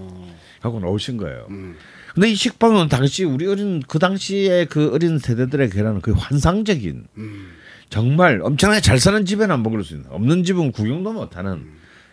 갖고 0.61 0.79
나오신 0.79 1.17
거예요. 1.17 1.47
음. 1.49 1.75
근데 2.13 2.29
이 2.29 2.35
식빵은 2.35 2.89
당시 2.89 3.23
우리 3.23 3.47
어린 3.47 3.81
그 3.87 3.99
당시에 3.99 4.65
그 4.65 4.91
어린 4.93 5.17
세대들에게는 5.17 6.01
그 6.01 6.11
환상적인 6.11 7.07
음. 7.17 7.51
정말 7.89 8.41
엄청나게 8.41 8.81
잘 8.81 8.99
사는 8.99 9.25
집에는 9.25 9.63
먹을 9.63 9.83
수 9.83 9.95
있는 9.95 10.09
없는 10.11 10.43
집은 10.43 10.71
구경도 10.71 11.13
못하는 11.13 11.65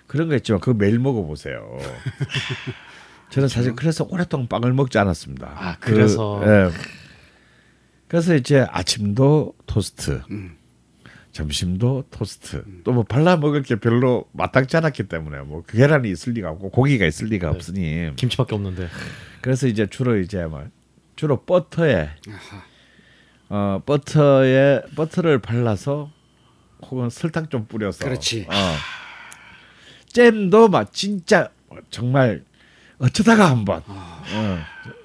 그런 0.06 0.28
거 0.28 0.36
있지만 0.36 0.60
그거 0.60 0.76
매일 0.76 0.98
먹어보세요. 0.98 1.78
저는 3.30 3.48
사실 3.48 3.76
그래서 3.76 4.06
오랫동안 4.10 4.48
빵을 4.48 4.72
먹지 4.72 4.98
않았습니다. 4.98 5.52
아, 5.54 5.76
그, 5.78 5.92
그래서. 5.92 6.42
예. 6.44 6.70
그래서 8.08 8.34
이제 8.34 8.66
아침도 8.70 9.54
토스트, 9.66 10.22
음. 10.30 10.56
점심도 11.32 12.04
토스트. 12.10 12.64
또뭐 12.84 13.04
발라 13.04 13.36
먹을 13.36 13.62
게 13.62 13.76
별로 13.76 14.24
마땅치 14.32 14.76
않았기 14.76 15.04
때문에 15.04 15.42
뭐 15.42 15.62
계란이 15.62 16.10
있을 16.10 16.32
리가 16.32 16.50
없고 16.50 16.70
고기가 16.70 17.06
있을 17.06 17.28
리가 17.28 17.50
없으니 17.50 18.10
김치밖에 18.16 18.54
없는데 18.54 18.88
그래서 19.40 19.66
이제 19.66 19.86
주로 19.86 20.18
이제 20.18 20.44
뭐 20.46 20.66
주로 21.16 21.42
버터에 21.42 22.10
아하. 22.28 22.64
어 23.50 23.82
버터에 23.84 24.82
버터를 24.96 25.38
발라서 25.38 26.10
혹은 26.82 27.10
설탕 27.10 27.48
좀 27.48 27.66
뿌려서 27.66 28.04
그렇지. 28.04 28.46
어. 28.48 28.52
잼도 30.06 30.68
막 30.68 30.92
진짜 30.92 31.50
정말 31.90 32.44
어쩌다가 32.98 33.50
한번 33.50 33.82
어, 33.86 34.58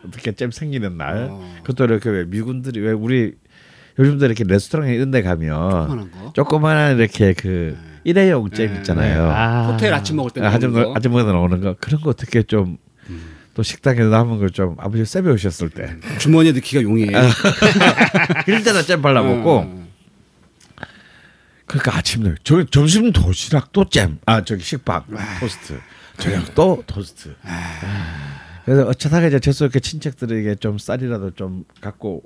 어떻게 0.08 0.32
잼 0.34 0.52
생기는 0.52 0.98
날. 0.98 1.28
어. 1.30 1.56
그것도 1.64 1.86
이렇게 1.86 2.10
왜 2.10 2.24
미군들이 2.26 2.80
왜 2.80 2.92
우리 2.92 3.34
요즘도 4.00 4.26
이렇게 4.26 4.44
레스토랑 4.44 4.90
이런 4.90 5.12
데 5.12 5.22
가면 5.22 6.10
조그만한 6.34 6.98
거. 6.98 7.04
이렇게 7.04 7.34
그 7.34 7.78
일회용 8.04 8.50
잼 8.52 8.72
네. 8.74 8.78
있잖아요. 8.80 9.30
아. 9.30 9.68
호텔 9.68 9.94
아침 9.94 10.16
먹을 10.16 10.32
때 10.32 10.42
아, 10.42 10.46
먹는 10.46 10.56
아줌마 10.58 10.84
거. 10.86 10.94
아줌마들 10.96 11.32
나오는 11.32 11.62
거 11.62 11.76
그런 11.80 12.02
거 12.02 12.10
어떻게 12.10 12.42
좀또 12.44 13.62
식당에서 13.62 14.10
남은 14.10 14.40
걸 14.40 14.50
좀 14.50 14.76
아버지 14.80 15.06
세배 15.06 15.30
오셨을 15.30 15.70
때 15.70 15.96
주머니에 16.20 16.52
넣기가 16.54 16.82
용이에요. 16.82 17.12
그럴 18.46 18.64
때는 18.64 18.82
잼 18.84 19.02
발라 19.04 19.22
먹고 19.22 19.58
어. 19.60 19.84
그러니까 21.66 21.98
아침에 21.98 22.34
저 22.44 22.64
점심 22.66 23.12
도시락 23.12 23.72
또 23.72 23.88
잼. 23.88 24.18
아 24.26 24.44
저기 24.44 24.64
식빵 24.64 25.04
토스트. 25.40 25.80
저녁 26.18 26.54
또 26.56 26.84
토스트. 26.86 27.36
그래서 28.66 28.88
어쩌다가 28.88 29.28
이제 29.28 29.40
재수없게 29.40 29.80
친척들에게 29.80 30.56
좀 30.56 30.78
쌀이라도 30.78 31.32
좀 31.32 31.66
갖고 31.82 32.24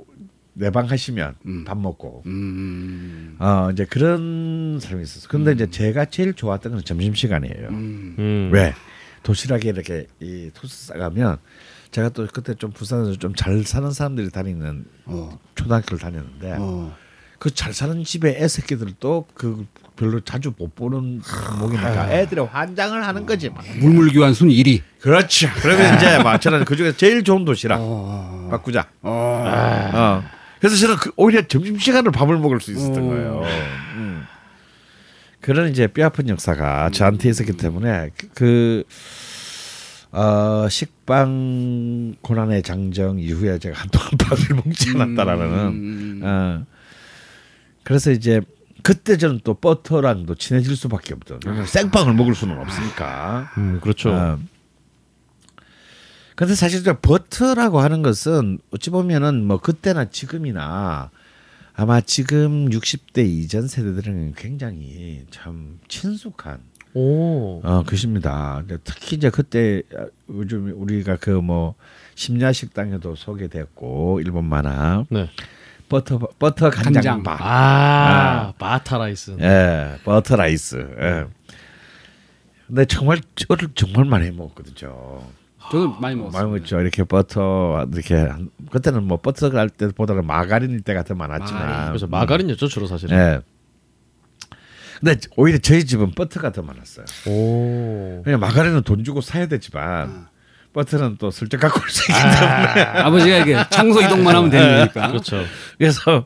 내방하시면 0.54 1.36
밥 1.66 1.78
먹고 1.78 2.24
음. 2.26 3.36
어 3.40 3.70
이제 3.72 3.86
그런 3.86 4.80
사람이 4.82 5.04
있었어. 5.04 5.28
근데 5.30 5.52
이제 5.52 5.70
제가 5.70 6.06
제일 6.06 6.34
좋았던 6.34 6.72
건 6.74 6.84
점심 6.84 7.14
시간이에요. 7.14 7.68
음. 7.70 8.50
왜 8.52 8.74
도시락에 9.24 9.70
이렇게 9.70 10.08
이 10.20 10.52
토스트 10.54 10.88
싸가면 10.94 11.38
제가 11.92 12.10
또 12.10 12.28
그때 12.32 12.54
좀 12.54 12.72
부산에서 12.72 13.16
좀 13.18 13.34
잘 13.36 13.64
사는 13.64 13.90
사람들이 13.92 14.30
다니는 14.30 14.86
어. 15.06 15.40
초등학교를 15.56 16.00
다녔는데 16.00 16.56
어. 16.60 16.96
그잘 17.40 17.74
사는 17.74 18.04
집의 18.04 18.36
애새끼들도 18.38 19.28
그 19.34 19.66
별로 19.98 20.22
자주 20.22 20.54
못 20.58 20.74
보는 20.76 21.22
목이니까 21.60 22.12
애들이 22.12 22.39
환장을 22.39 23.06
하는 23.06 23.26
거지 23.26 23.50
막. 23.50 23.66
물물 23.80 24.14
교환 24.14 24.34
순 24.34 24.48
1위. 24.48 24.82
그렇죠. 25.02 25.50
그러면 25.62 25.95
이제 25.95 26.20
막 26.20 26.39
저는 26.39 26.64
그 26.64 26.78
중에 26.78 26.93
제일 26.93 27.24
좋은 27.24 27.43
도시락 27.43 27.80
어. 27.82 28.48
바꾸자. 28.50 28.88
어. 29.02 29.91
어. 29.93 30.24
그래서 30.60 30.78
저는 30.78 30.95
그 30.98 31.12
오히려 31.18 31.45
점심 31.48 31.78
시간을 31.78 32.12
밥을 32.12 32.38
먹을 32.38 32.62
수 32.62 32.72
있었던 32.72 33.04
어. 33.04 33.08
거예요. 33.08 33.41
음. 33.95 34.24
그런 35.41 35.70
이제 35.70 35.88
뼈아픈 35.88 36.30
역사가 36.30 36.91
저한테 36.91 37.30
있었기 37.30 37.54
때문에 37.54 38.12
그, 38.18 38.30
그 38.34 38.84
어, 40.12 40.68
식빵 40.70 42.16
고난의 42.22 42.64
장정 42.64 43.20
이후에 43.20 43.60
제가 43.60 43.80
한동안 43.80 44.10
밥을 44.18 44.56
먹지 44.56 44.91
않았다라는 44.95 45.45
음. 45.45 46.22
어. 46.24 46.66
그래서 47.84 48.12
이제 48.12 48.41
그때 48.88 49.18
저는 49.18 49.42
또 49.44 49.54
버터랑도 49.54 50.36
친해질 50.36 50.78
수밖에 50.78 51.14
없던. 51.14 51.42
왜냐면 51.46 51.68
생빵을 51.68 52.14
먹을 52.14 52.34
수는 52.34 52.58
없으니까. 52.58 53.52
음, 53.58 53.82
그렇죠. 53.82 54.14
어. 54.14 54.40
근데 56.38 56.56
사실 56.56 56.86
저 56.86 56.98
버터라고 56.98 57.82
하는 57.82 58.02
것은 58.02 58.60
어찌 58.72 58.90
보면은 58.90 59.44
뭐 59.44 59.60
그때나 59.60 60.06
지금이나 60.06 61.10
아마 61.74 62.00
지금 62.00 62.70
60대 62.70 63.28
이전 63.28 63.68
세대들은 63.68 64.36
굉장히 64.38 65.26
참 65.32 65.80
친숙한 65.90 66.62
오. 66.94 67.60
어 67.66 67.84
것입니다. 67.86 68.64
특히 68.86 69.18
이제 69.18 69.30
그때 69.30 69.82
요즘 70.30 70.72
우리가 70.82 71.18
그 71.18 71.42
뭐 71.42 71.76
심야 72.16 72.54
식당에도 72.54 73.16
소개됐고 73.16 74.22
일본 74.22 74.46
만화 74.46 75.04
네. 75.10 75.30
버터 75.90 76.20
버터 76.40 76.70
간장. 76.70 76.94
간장밥. 76.94 77.40
아, 77.42 78.54
butter 78.58 78.97
rice. 78.97 79.38
예, 79.40 79.98
butter 80.03 80.36
rice. 80.36 80.76
예. 81.00 81.26
근데 82.68 82.86
정말 82.86 83.22
저를 83.36 83.70
정말 83.76 84.06
많이 84.06 84.30
먹었거든요. 84.32 85.22
저도 85.72 85.92
많이 86.00 86.16
먹었어요. 86.16 86.42
많이 86.48 86.60
먹죠. 86.60 86.80
이렇게 86.82 87.04
버터 87.04 87.86
이렇게 87.94 88.16
한- 88.16 88.50
그때는 88.72 89.04
뭐 89.04 89.18
버터일 89.22 89.70
때보다는 89.70 90.26
마가린일 90.26 90.82
때가 90.82 91.04
더 91.04 91.14
많았지만. 91.16 91.62
마가린. 91.66 91.88
그래서 91.90 92.08
마가린이었죠 92.08 92.68
주로 92.68 92.88
사실은. 92.88 93.18
예. 93.18 93.40
근데 95.00 95.20
오히려 95.38 95.60
저희 95.60 95.86
집은 95.86 96.12
버터가 96.12 96.52
더 96.52 96.64
많았어요. 96.64 97.06
오. 97.28 98.22
그냥 98.24 98.40
마가린은 98.40 98.82
돈 98.82 99.04
주고 99.04 99.22
사야 99.22 99.46
되지만 99.48 100.28
버터는 100.78 101.17
또 101.17 101.32
슬쩍 101.32 101.57
갖고 101.59 101.80
올 101.82 101.89
수 101.89 102.03
있기 102.11 102.21
때문에. 102.21 102.82
아 103.01 103.09
버지가 103.09 103.38
이게 103.38 103.57
청소 103.71 103.99
이동만 104.01 104.36
하면 104.36 104.49
되는 104.51 104.78
거니까. 104.80 105.07
그렇죠. 105.07 105.43
그래서 105.80 106.25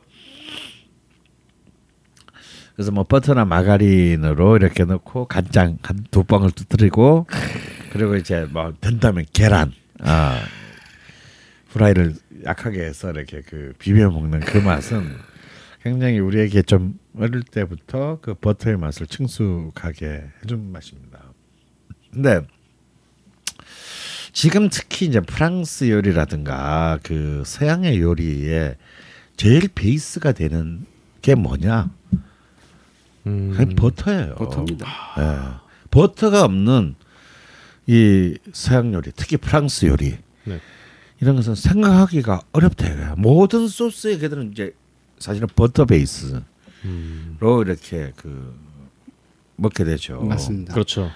그래서 2.74 2.90
뭐 2.90 3.04
버터나 3.04 3.44
마가린으로 3.46 4.56
이렇게 4.56 4.84
넣고 4.84 5.26
간장 5.26 5.78
한 5.82 6.04
두 6.10 6.24
방울 6.24 6.50
터뜨리고 6.50 7.26
그리고 7.92 8.16
이제 8.16 8.46
뭐 8.50 8.72
된다면 8.80 9.24
계란 9.32 9.72
아 10.00 10.38
후라이를 11.68 12.14
약하게 12.44 12.82
해서 12.84 13.10
이렇게 13.10 13.40
그 13.42 13.72
비벼 13.78 14.10
먹는 14.10 14.40
그 14.40 14.58
맛은 14.58 15.16
굉장히 15.82 16.18
우리에게 16.18 16.62
좀 16.62 16.98
어릴 17.18 17.42
때부터 17.42 18.18
그 18.20 18.34
버터의 18.34 18.76
맛을 18.76 19.06
친숙하게 19.06 20.24
해준 20.42 20.70
맛입니다. 20.72 21.18
근데 22.12 22.40
지금 24.32 24.68
특히 24.70 25.06
이제 25.06 25.20
프랑스 25.20 25.90
요리라든가 25.90 26.98
그 27.02 27.42
서양의 27.44 28.00
요리에 28.00 28.76
제일 29.36 29.68
베이스가 29.68 30.32
되는 30.32 30.86
게 31.20 31.34
뭐냐? 31.34 31.90
음. 33.26 33.74
버터예요. 33.76 34.34
버터입니다. 34.36 34.86
예. 35.18 35.62
버터가 35.90 36.44
없는 36.44 36.94
이 37.86 38.36
서양 38.52 38.94
요리, 38.94 39.12
특히 39.14 39.36
프랑스 39.36 39.86
요리 39.86 40.16
네. 40.44 40.60
이런 41.20 41.36
것은 41.36 41.54
생각하기가 41.54 42.40
어렵대요. 42.52 43.14
모든 43.18 43.68
소스에 43.68 44.18
그들은 44.18 44.52
이제 44.52 44.74
사실은 45.18 45.46
버터 45.54 45.84
베이스로 45.84 46.42
음. 46.84 47.38
이렇게 47.40 48.12
그 48.16 48.56
먹게 49.56 49.84
되죠. 49.84 50.20
맞습니다. 50.22 50.72
그렇죠. 50.72 51.10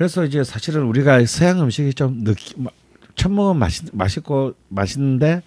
그래서 0.00 0.24
이제 0.24 0.42
사실은 0.42 0.84
우리가 0.84 1.22
서양 1.26 1.60
음식이 1.60 1.92
좀 1.92 2.24
느끼 2.24 2.54
마- 2.56 2.70
처음 3.16 3.34
먹으면 3.34 3.58
맛있 3.58 3.84
맛있고 3.92 4.54
맛있는데 4.70 5.42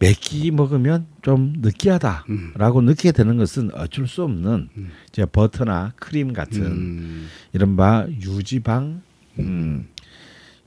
매끼 0.00 0.50
먹으면 0.50 1.06
좀 1.22 1.52
느끼하다라고 1.58 2.82
느끼게 2.82 3.12
되는 3.12 3.36
것은 3.36 3.70
어쩔 3.74 4.08
수 4.08 4.24
없는 4.24 4.68
이제 5.12 5.24
버터나 5.26 5.92
크림 5.94 6.32
같은 6.32 6.60
음. 6.62 7.28
이른바 7.52 8.08
유지방 8.20 9.02
음, 9.38 9.86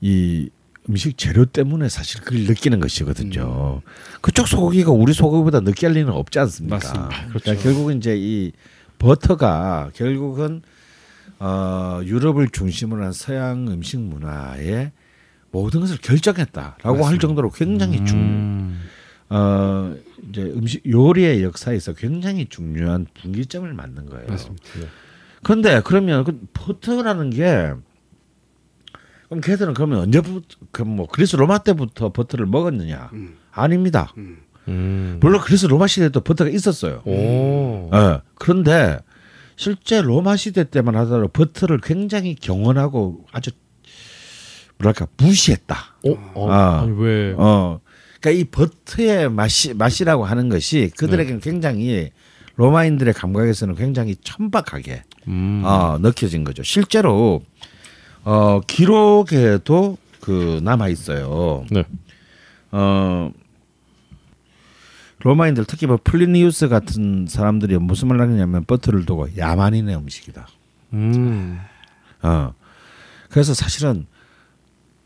이 0.00 0.48
음식 0.88 1.18
재료 1.18 1.44
때문에 1.44 1.90
사실 1.90 2.22
그걸 2.22 2.44
느끼는 2.44 2.80
것이거든요. 2.80 3.82
그쪽 4.22 4.48
소고기가 4.48 4.90
우리 4.90 5.12
소고기보다 5.12 5.60
느끼할 5.60 5.96
리는 5.96 6.10
없지 6.10 6.38
않습니까? 6.38 6.76
맞습니다. 6.76 7.26
그러니까 7.28 7.62
결국은 7.62 7.98
이제 7.98 8.16
이 8.16 8.52
버터가 8.98 9.90
결국은 9.92 10.62
어, 11.44 12.00
유럽을 12.04 12.50
중심으로 12.50 13.02
한 13.02 13.12
서양 13.12 13.66
음식 13.66 13.98
문화의 13.98 14.92
모든 15.50 15.80
것을 15.80 15.98
결정했다라고 15.98 17.04
할 17.04 17.18
정도로 17.18 17.50
굉장히 17.50 18.04
중 18.04 18.16
음. 18.16 18.80
어, 19.28 19.92
이제 20.30 20.40
음식 20.42 20.88
요리의 20.88 21.42
역사에서 21.42 21.94
굉장히 21.94 22.46
중요한 22.46 23.06
분기점을 23.20 23.72
맞는 23.74 24.06
거예요. 24.06 24.28
맞습니다. 24.28 24.64
그런데 25.42 25.82
그러면 25.84 26.22
그 26.22 26.40
버터라는 26.52 27.30
게 27.30 27.72
그럼 29.26 29.40
걔들은 29.40 29.74
그러면 29.74 29.98
언제부터 29.98 30.58
그뭐 30.70 31.08
그리스 31.08 31.34
로마 31.34 31.58
때부터 31.58 32.12
버터를 32.12 32.46
먹었느냐? 32.46 33.10
음. 33.14 33.34
아닙니다. 33.50 34.14
음. 34.16 35.18
물론 35.20 35.40
그리스 35.40 35.66
로마 35.66 35.88
시대에도 35.88 36.20
버터가 36.20 36.50
있었어요. 36.50 37.02
오. 37.04 37.90
예. 37.92 38.20
그런데 38.36 39.00
실제 39.56 40.00
로마 40.00 40.36
시대 40.36 40.64
때만 40.64 40.96
하더라도 40.96 41.28
버터를 41.28 41.80
굉장히 41.80 42.34
경원하고 42.34 43.24
아주 43.32 43.50
뭐랄까 44.78 45.06
무시했다. 45.16 45.76
어? 46.06 46.32
어? 46.34 46.50
아. 46.50 46.80
아니 46.82 46.92
왜? 46.92 47.34
어. 47.36 47.80
그러니까 48.20 48.40
이 48.40 48.44
버터의 48.44 49.30
맛이 49.30 49.74
맛이라고 49.74 50.24
하는 50.24 50.48
것이 50.48 50.90
그들에게는 50.96 51.40
굉장히 51.40 52.10
로마인들의 52.56 53.14
감각에서는 53.14 53.74
굉장히 53.74 54.16
천박하게 54.16 55.02
음. 55.28 55.62
어, 55.64 55.98
느껴진 56.00 56.44
거죠. 56.44 56.62
실제로 56.62 57.42
어, 58.24 58.60
기록에도 58.66 59.98
그 60.20 60.60
남아 60.62 60.88
있어요. 60.88 61.64
네. 61.70 61.84
어, 62.70 63.32
로마인들 65.22 65.64
특히 65.66 65.86
뭐 65.86 65.98
플리니우스 66.02 66.68
같은 66.68 67.26
사람들이 67.28 67.78
무슨 67.78 68.08
말을 68.08 68.22
하느냐면 68.22 68.64
버터를 68.64 69.06
두고 69.06 69.36
야만인의 69.36 69.96
음식이다. 69.96 70.48
음. 70.94 71.60
어. 72.22 72.52
그래서 73.30 73.54
사실은 73.54 74.06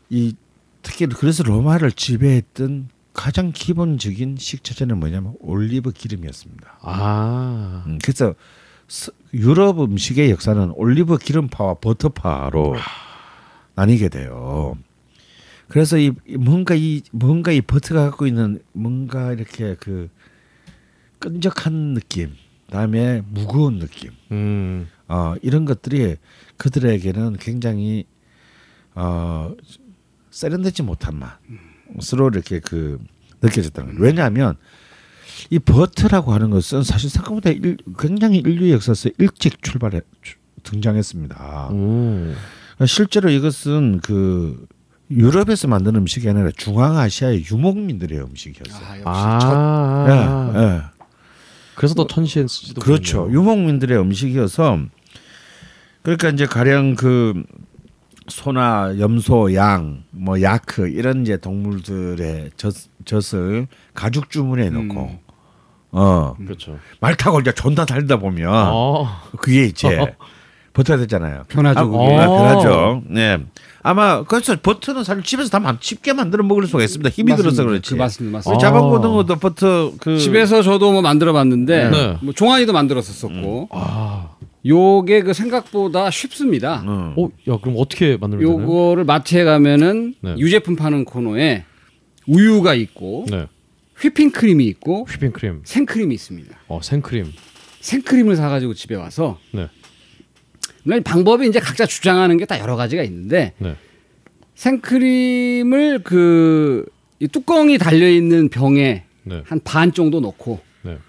이 0.09 0.35
특히 0.81 1.05
그래서 1.07 1.43
로마를 1.43 1.91
지배했던 1.91 2.89
가장 3.13 3.51
기본적인 3.51 4.37
식자재는 4.37 4.99
뭐냐면 4.99 5.33
올리브 5.39 5.91
기름이었습니다. 5.91 6.79
아. 6.81 7.83
음, 7.87 7.99
그래서 8.03 8.33
스- 8.87 9.11
유럽 9.33 9.81
음식의 9.81 10.29
역사는 10.31 10.71
올리브 10.75 11.17
기름파와 11.17 11.75
버터파로 11.75 12.75
나뉘게 13.75 14.09
돼요. 14.09 14.77
그래서 15.67 15.97
이이 15.97 16.11
뭔가 16.39 16.75
이 16.75 17.01
뭔가 17.11 17.51
이 17.51 17.61
버터가 17.61 18.09
갖고 18.09 18.25
있는 18.27 18.59
뭔가 18.73 19.33
이렇게 19.33 19.75
그 19.79 20.09
끈적한 21.19 21.93
느낌, 21.93 22.33
그다음에 22.67 23.21
무거운 23.29 23.79
느낌, 23.79 24.11
음. 24.31 24.87
어 25.07 25.35
이런 25.41 25.65
것들이 25.65 26.15
그들에게는 26.57 27.37
굉장히 27.37 28.05
어 28.95 29.53
세련되지 30.31 30.83
못한 30.83 31.19
맛으로 31.95 32.29
이렇게 32.29 32.59
그 32.59 32.99
느껴졌다는 33.41 33.93
거예요. 33.95 34.03
왜냐하면 34.03 34.55
이 35.49 35.59
버터라고 35.59 36.33
하는 36.33 36.49
것은 36.49 36.83
사실 36.83 37.09
생각보다 37.09 37.49
일, 37.49 37.77
굉장히 37.99 38.37
인류 38.39 38.71
역사에서 38.71 39.09
일찍 39.17 39.61
출발해 39.61 40.01
주- 40.21 40.37
등장했습니다. 40.63 41.69
오. 41.71 42.33
실제로 42.85 43.29
이것은 43.29 43.99
그 44.01 44.67
유럽에서 45.09 45.67
만든 45.67 45.95
음식이 45.95 46.29
아니라 46.29 46.51
중앙아시아의 46.55 47.45
유목민들의 47.49 48.19
음식이었어요. 48.19 48.85
아, 48.85 48.97
역시 48.97 49.05
아. 49.05 50.51
예, 50.55 50.59
예. 50.61 50.81
그래서 51.75 51.93
더 51.93 52.07
천시했지도 52.07 52.81
그렇죠. 52.81 53.19
모르겠네요. 53.21 53.39
유목민들의 53.41 53.99
음식이어서 53.99 54.79
그러니까 56.01 56.29
이제 56.29 56.45
가령 56.45 56.95
그 56.95 57.43
소나 58.27 58.99
염소, 58.99 59.53
양, 59.53 60.03
뭐 60.11 60.41
야크 60.41 60.89
이런 60.89 61.21
이제 61.21 61.37
동물들의 61.37 62.51
젖, 62.57 62.73
젖을 63.05 63.67
가죽 63.93 64.29
주문에 64.29 64.69
넣고 64.69 65.01
음. 65.11 65.19
어. 65.91 66.33
그렇죠. 66.37 66.77
말 66.99 67.15
타고 67.15 67.39
이제 67.39 67.51
존나 67.53 67.85
달다 67.85 68.17
보면 68.17 68.49
아. 68.53 69.23
그게 69.37 69.65
이제 69.65 70.15
버터야 70.73 70.97
되잖아요. 70.97 71.43
편하죠, 71.47 71.79
아. 71.79 71.83
아, 71.83 71.85
어. 72.27 72.37
편하죠. 72.37 73.03
네. 73.07 73.39
아마 73.87 74.23
그래서 74.23 74.55
버터는 74.61 75.03
사실 75.05 75.23
집에서 75.23 75.49
다 75.49 75.59
만- 75.59 75.77
쉽게 75.79 76.11
만들어 76.11 76.43
먹을 76.43 76.67
수가 76.67 76.83
있습니다. 76.83 77.09
힘이 77.09 77.31
들어서 77.37 77.45
맞습니다. 77.63 77.63
그렇지. 77.69 77.89
그 77.91 77.95
맞습니다. 77.95 78.37
맞습니다. 78.37 78.59
자방고등어도 78.59 79.35
버터 79.37 79.93
그 80.01 80.17
집에서 80.19 80.61
저도 80.61 80.91
뭐 80.91 81.01
만들어 81.01 81.31
봤는데 81.31 81.89
네. 81.89 82.17
뭐 82.21 82.33
종아리도 82.33 82.73
만들었었었고 82.73 83.69
아. 83.71 84.31
요게 84.65 85.21
그 85.21 85.33
생각보다 85.33 86.11
쉽습니다. 86.11 86.81
음. 86.85 87.13
어, 87.17 87.29
야 87.49 87.57
그럼 87.61 87.75
어떻게 87.77 88.17
만들면 88.17 88.45
되나요? 88.45 88.61
요거를 88.67 89.05
마트에 89.05 89.45
가면은 89.45 90.15
네. 90.21 90.35
유제품 90.37 90.75
파는 90.75 91.05
코너에 91.05 91.63
우유가 92.27 92.73
있고 92.73 93.25
네. 93.29 93.45
휘핑크림이 94.01 94.65
있고 94.65 95.07
휘핑크림, 95.09 95.61
생크림이 95.63 96.13
있습니다. 96.13 96.57
어 96.67 96.81
생크림. 96.83 97.31
생크림을 97.79 98.35
사가지고 98.35 98.73
집에 98.73 98.95
와서 98.95 99.37
네. 99.51 99.69
물론 100.87 101.03
방법이 101.03 101.45
이제 101.47 101.59
각자 101.59 101.85
주장하는 101.85 102.37
게 102.37 102.45
다 102.45 102.57
여러 102.59 102.77
가지가 102.77 103.03
있는데 103.03 103.53
네. 103.59 103.75
생크림을 104.55 105.99
그 106.03 106.85
이 107.19 107.27
뚜껑이 107.27 107.79
달려 107.79 108.07
있는 108.07 108.47
병에 108.47 109.03
네. 109.23 109.41
한반 109.47 109.91
정도 109.91 110.19
넣고 110.19 110.59
네. 110.83 110.99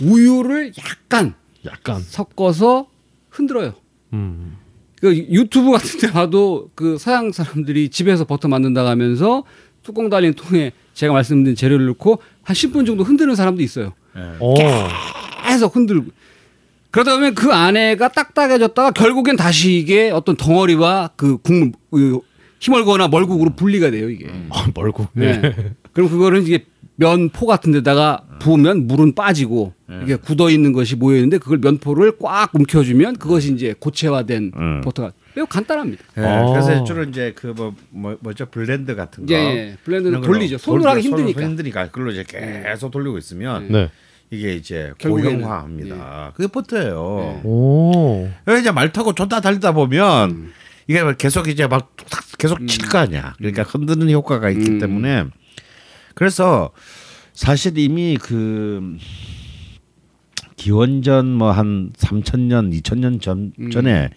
우유를 0.00 0.72
약간 0.78 1.34
약간. 1.64 2.00
섞어서 2.00 2.88
흔들어요. 3.30 3.74
음. 4.14 4.56
그 5.00 5.16
유튜브 5.16 5.70
같은 5.70 6.00
데 6.00 6.10
봐도 6.10 6.70
그 6.74 6.98
서양 6.98 7.30
사람들이 7.30 7.88
집에서 7.90 8.24
버터 8.24 8.48
만든다고 8.48 8.88
하면서 8.88 9.44
뚜껑 9.84 10.10
달린 10.10 10.34
통에 10.34 10.72
제가 10.94 11.12
말씀드린 11.12 11.54
재료를 11.54 11.86
넣고 11.86 12.20
한 12.42 12.54
10분 12.54 12.84
정도 12.84 13.04
흔드는 13.04 13.36
사람도 13.36 13.62
있어요. 13.62 13.92
어. 14.40 14.54
계속 15.46 15.76
흔들고. 15.76 16.10
그러다 16.94 17.16
보면 17.16 17.34
그 17.34 17.52
안에가 17.52 18.06
딱딱해졌다가 18.06 18.92
결국엔 18.92 19.34
다시 19.34 19.76
이게 19.76 20.10
어떤 20.10 20.36
덩어리와 20.36 21.10
그 21.16 21.38
국물, 21.38 21.72
그 21.90 22.20
희멀거나 22.60 23.08
멀국으로 23.08 23.50
분리가 23.56 23.90
돼요, 23.90 24.08
이게. 24.08 24.28
아, 24.50 24.68
멀국. 24.72 25.08
네. 25.12 25.42
그럼 25.92 26.08
그거는 26.08 26.44
이게 26.44 26.66
면포 26.94 27.46
같은 27.46 27.72
데다가 27.72 28.22
부으면 28.38 28.86
물은 28.86 29.16
빠지고 29.16 29.72
이게 30.04 30.14
굳어 30.14 30.50
있는 30.50 30.72
것이 30.72 30.94
모여 30.94 31.16
있는데 31.16 31.38
그걸 31.38 31.58
면포를 31.58 32.16
꽉 32.20 32.54
움켜쥐면 32.54 33.16
그것이 33.16 33.52
이제 33.52 33.74
고체화된 33.76 34.52
음. 34.56 34.80
버터가 34.82 35.10
매우 35.34 35.46
간단합니다. 35.46 36.04
예, 36.18 36.22
아. 36.22 36.46
그래서 36.46 36.84
주로 36.84 37.02
이제 37.02 37.32
그뭐 37.34 37.74
뭐, 37.90 38.16
뭐죠 38.20 38.46
blender 38.46 38.94
같은 38.94 39.26
거 39.26 39.34
예, 39.34 39.38
예. 39.38 39.76
blender는 39.82 40.20
돌리죠. 40.20 40.58
손으로 40.58 40.88
하기 40.90 41.00
힘드니까. 41.00 41.40
손으로 41.40 41.50
힘드니까 41.50 41.86
그걸로 41.86 42.12
이제 42.12 42.22
계속 42.22 42.92
돌리고 42.92 43.18
있으면 43.18 43.66
네. 43.68 43.90
이게 44.30 44.54
이제 44.54 44.92
고형화합니다. 45.02 46.32
그게 46.34 46.48
버터예요. 46.48 47.16
네. 47.18 47.40
오. 47.44 48.28
왜 48.46 48.58
이제 48.60 48.70
말 48.72 48.92
타고 48.92 49.12
존나 49.14 49.40
달리다 49.40 49.72
보면 49.72 50.30
음. 50.30 50.52
이게 50.88 51.00
계속 51.16 51.48
이제 51.48 51.66
막 51.66 51.94
계속 52.38 52.66
칠 52.66 52.88
거 52.88 52.98
아니야. 52.98 53.34
그러니까 53.38 53.62
흔드는 53.62 54.10
효과가 54.10 54.50
있기 54.50 54.70
음. 54.72 54.78
때문에 54.78 55.24
그래서 56.14 56.70
사실 57.32 57.78
이미 57.78 58.16
그 58.20 58.96
기원전 60.56 61.26
뭐 61.34 61.52
한 61.52 61.92
3천 61.96 62.40
년, 62.40 62.70
2천 62.70 62.98
년 62.98 63.18
전 63.20 63.52
음. 63.58 63.70
전에 63.70 64.10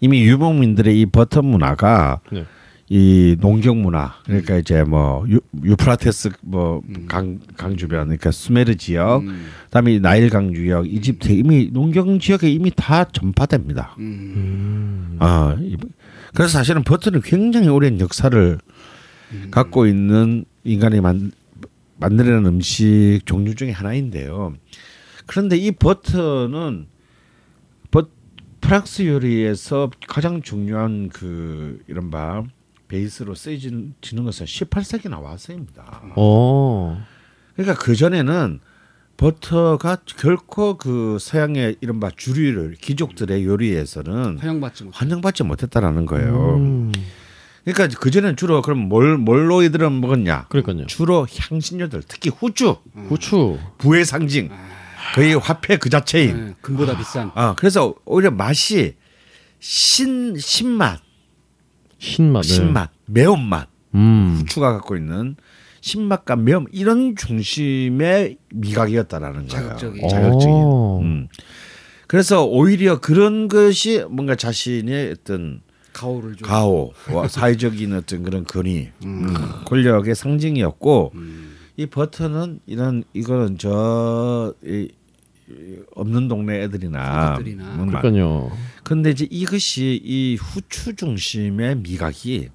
이미 0.00 0.22
유목민들의 0.24 0.98
이 1.00 1.06
버터 1.06 1.42
문화가 1.42 2.20
네. 2.30 2.44
이 2.90 3.36
농경 3.40 3.82
문화 3.82 4.12
그러니까 4.26 4.56
이제 4.56 4.84
뭐 4.84 5.24
유, 5.30 5.40
유프라테스 5.62 6.28
음. 6.28 6.32
뭐강강 6.42 7.76
주변 7.78 8.04
그러니까 8.04 8.30
수메르 8.30 8.76
지역 8.76 9.22
음. 9.22 9.46
그다음에 9.64 9.98
나일 10.00 10.28
강 10.28 10.52
지역 10.52 10.86
이집트 10.86 11.32
이미 11.32 11.70
농경 11.72 12.18
지역에 12.18 12.50
이미 12.50 12.70
다 12.74 13.04
전파됩니다. 13.04 13.94
음. 13.98 14.04
음. 14.36 15.16
아 15.20 15.56
이- 15.60 15.76
그래서 16.34 16.58
사실은 16.58 16.82
버터는 16.84 17.22
굉장히 17.22 17.68
오랜 17.68 18.00
역사를 18.00 18.58
음. 19.32 19.48
갖고 19.50 19.86
있는 19.86 20.44
인간이 20.64 21.00
만, 21.00 21.32
만들어낸 21.96 22.44
음식 22.44 23.20
종류 23.24 23.54
중에 23.54 23.70
하나인데요. 23.70 24.54
그런데 25.26 25.56
이 25.56 25.70
버터는 25.70 26.86
버, 27.90 28.06
프랑스 28.60 29.06
요리에서 29.06 29.90
가장 30.06 30.42
중요한 30.42 31.08
그 31.08 31.80
이른바 31.88 32.44
베이스로 32.94 33.34
쓰여지는 33.34 33.94
것은 34.24 34.46
18세기 34.46 35.08
나와서입니다. 35.10 36.02
어. 36.14 37.04
그러니까 37.56 37.82
그 37.82 37.96
전에는 37.96 38.60
버터가 39.16 39.98
결코 40.16 40.76
그 40.76 41.18
서양의 41.20 41.76
이른바 41.80 42.10
주류를 42.16 42.76
귀족들의 42.80 43.44
요리에서는 43.44 44.38
못. 44.84 44.92
환영받지 44.94 45.42
못했다라는 45.42 46.06
거예요. 46.06 46.56
음. 46.56 46.92
그러니까 47.64 47.98
그 47.98 48.10
전에는 48.12 48.36
주로 48.36 48.62
그럼 48.62 48.88
뭘 48.88 49.18
뭘로 49.18 49.62
이들은 49.62 50.00
먹었냐? 50.00 50.46
그러니까요. 50.48 50.86
주로 50.86 51.26
향신료들, 51.28 52.02
특히 52.06 52.30
후추, 52.30 52.76
후추. 53.08 53.58
부의 53.78 54.04
상징, 54.04 54.50
거의 55.14 55.34
화폐 55.34 55.78
그 55.78 55.88
자체인. 55.88 56.46
네, 56.46 56.54
금보다 56.60 56.96
비싼. 56.96 57.30
아 57.34 57.54
그래서 57.56 57.94
오히려 58.04 58.30
맛이 58.30 58.94
신 59.58 60.36
신맛, 60.36 61.00
네. 62.04 62.42
신맛, 62.42 62.90
매운맛, 63.06 63.68
음. 63.94 64.36
후추가 64.38 64.72
갖고 64.72 64.96
있는 64.96 65.36
신맛과 65.80 66.36
매움 66.36 66.66
이런 66.72 67.14
중심의 67.14 68.38
미각이었다라는 68.54 69.48
거예요. 69.48 69.48
자극적인. 69.48 70.08
자극적인. 70.08 70.48
어. 70.50 71.00
음. 71.02 71.28
그래서 72.06 72.44
오히려 72.44 73.00
그런 73.00 73.48
것이 73.48 74.04
뭔가 74.08 74.34
자신의 74.34 75.10
어떤 75.12 75.60
가오를 75.92 76.36
좀. 76.36 76.48
가오와 76.48 77.28
사회적인 77.28 77.94
어떤 77.94 78.22
그런 78.22 78.44
권위, 78.44 78.88
음, 79.04 79.34
권력의 79.66 80.14
상징이었고 80.14 81.12
음. 81.14 81.56
이 81.76 81.86
버터는 81.86 82.60
이런 82.66 83.04
이거는 83.14 83.58
저 83.58 84.54
이, 84.64 84.88
이 84.88 84.88
없는 85.94 86.28
동네 86.28 86.62
애들이나. 86.62 87.36
음, 87.38 87.86
그러니까요. 87.88 88.50
근데 88.82 89.10
이제 89.10 89.26
이것이 89.30 90.00
이 90.02 90.36
후추 90.36 90.96
중심의 90.96 91.76
미각이 91.76 92.48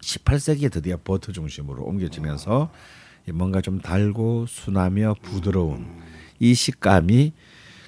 18세기에 0.00 0.70
드디어 0.70 0.96
버터 1.02 1.32
중심으로 1.32 1.82
옮겨지면서 1.82 2.70
이 3.28 3.32
뭔가 3.32 3.60
좀 3.60 3.80
달고 3.80 4.46
순하며 4.48 5.16
부드러운 5.22 5.86
이 6.38 6.54
식감이 6.54 7.32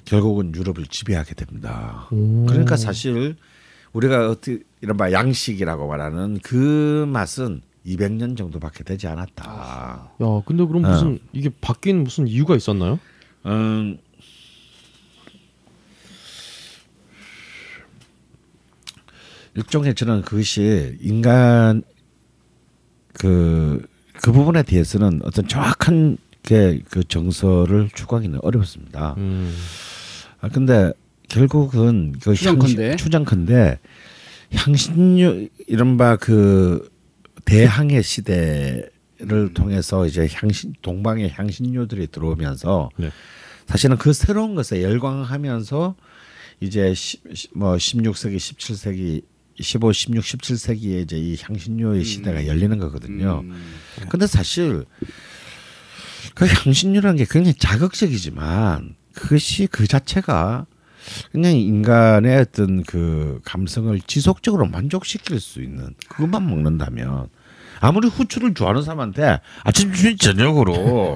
결국은 0.05 0.53
유럽을 0.55 0.87
지배하게 0.87 1.35
됩니다. 1.35 2.07
오. 2.11 2.45
그러니까 2.45 2.75
사실 2.75 3.35
우리가 3.93 4.29
어떻게 4.29 4.59
이런 4.81 4.97
바 4.97 5.11
양식이라고 5.11 5.87
말하는 5.87 6.39
그 6.41 7.05
맛은 7.07 7.61
200년 7.85 8.37
정도밖에 8.37 8.83
되지 8.83 9.07
않았다. 9.07 10.11
야, 10.21 10.41
근데 10.45 10.65
그럼 10.65 10.85
어. 10.85 10.89
무슨 10.89 11.19
이게 11.31 11.49
바뀐 11.61 12.03
무슨 12.03 12.27
이유가 12.27 12.55
있었나요? 12.55 12.99
음, 13.45 13.97
일종의 19.59 19.93
저는 19.95 20.21
그것이 20.21 20.97
인간 21.01 21.83
그, 23.13 23.85
그 24.21 24.31
부분에 24.31 24.63
대해서는 24.63 25.19
어떤 25.23 25.47
정확한 25.47 26.17
게그 26.43 27.03
정서를 27.09 27.89
추구하기는 27.93 28.39
어렵습니다. 28.41 29.15
음. 29.17 29.53
아 30.39 30.47
근데 30.47 30.93
결국은 31.27 32.13
그 32.21 32.33
추정컨대. 32.33 32.91
향신- 32.91 32.97
추정컨대 32.97 33.79
향신료 34.55 35.47
이른바 35.67 36.15
그 36.15 36.89
대항해 37.43 38.01
시대를 38.01 39.53
통해서 39.53 40.07
이제 40.07 40.27
향신 40.31 40.73
동방의 40.81 41.31
향신료들이 41.31 42.07
들어오면서 42.07 42.89
네. 42.97 43.11
사실은 43.67 43.97
그 43.97 44.13
새로운 44.13 44.55
것에 44.55 44.81
열광하면서 44.81 45.95
이제 46.61 46.93
시, 46.93 47.17
시- 47.33 47.47
뭐 47.53 47.75
16세기, 47.75 48.37
17세기, 48.37 49.21
15, 49.61 49.91
16, 49.91 50.23
17세기에 50.23 51.03
이제 51.03 51.17
이 51.17 51.37
향신료의 51.41 52.03
시대가 52.03 52.47
열리는 52.47 52.77
거거든요. 52.77 53.43
근데 54.09 54.27
사실 54.27 54.85
그 56.35 56.45
향신료라는 56.45 57.17
게 57.17 57.25
굉장히 57.29 57.55
자극적이지만 57.55 58.95
그것이 59.13 59.67
그 59.67 59.87
자체가 59.87 60.65
그냥 61.31 61.53
인간의 61.53 62.37
어떤 62.37 62.83
그 62.83 63.41
감성을 63.43 63.99
지속적으로 64.01 64.67
만족시킬 64.67 65.39
수 65.39 65.61
있는 65.61 65.95
그것만 66.09 66.47
먹는다면 66.47 67.29
아무리 67.81 68.07
후추를 68.09 68.53
좋아하는 68.53 68.81
사람한테 68.81 69.39
아침 69.63 69.89
점심 69.89 70.17
저녁으로 70.17 70.73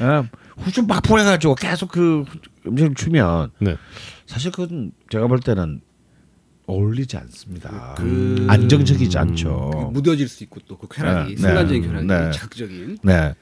어, 0.00 0.28
후추 0.58 0.82
막 0.84 1.02
뿌려가지고 1.02 1.56
계속 1.56 1.90
그 1.90 2.24
음식을 2.66 2.94
주면 2.94 3.50
네. 3.58 3.76
사실 4.26 4.52
그건 4.52 4.92
제가 5.10 5.26
볼 5.26 5.40
때는 5.40 5.80
어울리지 6.66 7.16
않습니다. 7.16 7.94
그- 7.96 8.46
안정적이지 8.48 9.16
그 9.16 9.20
않죠. 9.20 9.90
묻어질 9.92 10.28
수 10.28 10.44
있고 10.44 10.60
또그 10.68 10.88
쾌락이 10.90 11.34
네, 11.34 11.40
순간적인 11.40 11.82
네, 11.82 11.88
쾌락이 11.88 12.06
네. 12.06 12.30
자극적인. 12.32 12.98
네. 13.02 13.34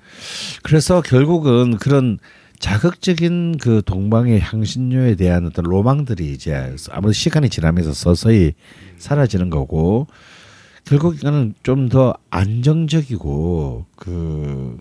그래서 0.63 1.03
결국은 1.03 1.77
그런 1.77 2.19
자극적인 2.59 3.57
그 3.59 3.83
동방의 3.85 4.41
향신료에 4.41 5.15
대한 5.15 5.47
어떤 5.47 5.65
로망들이 5.65 6.33
이제 6.33 6.75
아무래도 6.91 7.13
시간이 7.13 7.49
지나면서 7.49 7.93
서서히 7.95 8.53
사라지는 8.99 9.49
거고 9.51 10.07
결국 10.85 11.17
이거는 11.17 11.55
좀 11.63 11.89
더 11.89 12.15
안정적이고 12.31 13.87
그 13.97 14.79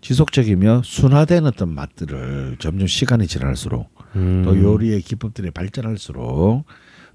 지속적이며 0.00 0.82
순화된 0.84 1.46
어떤 1.46 1.68
맛들을 1.74 2.56
점점 2.58 2.86
시간이 2.86 3.26
지날수록 3.26 3.88
음. 4.16 4.42
또 4.44 4.60
요리의 4.60 5.00
기법들이 5.02 5.50
발전할수록 5.52 6.64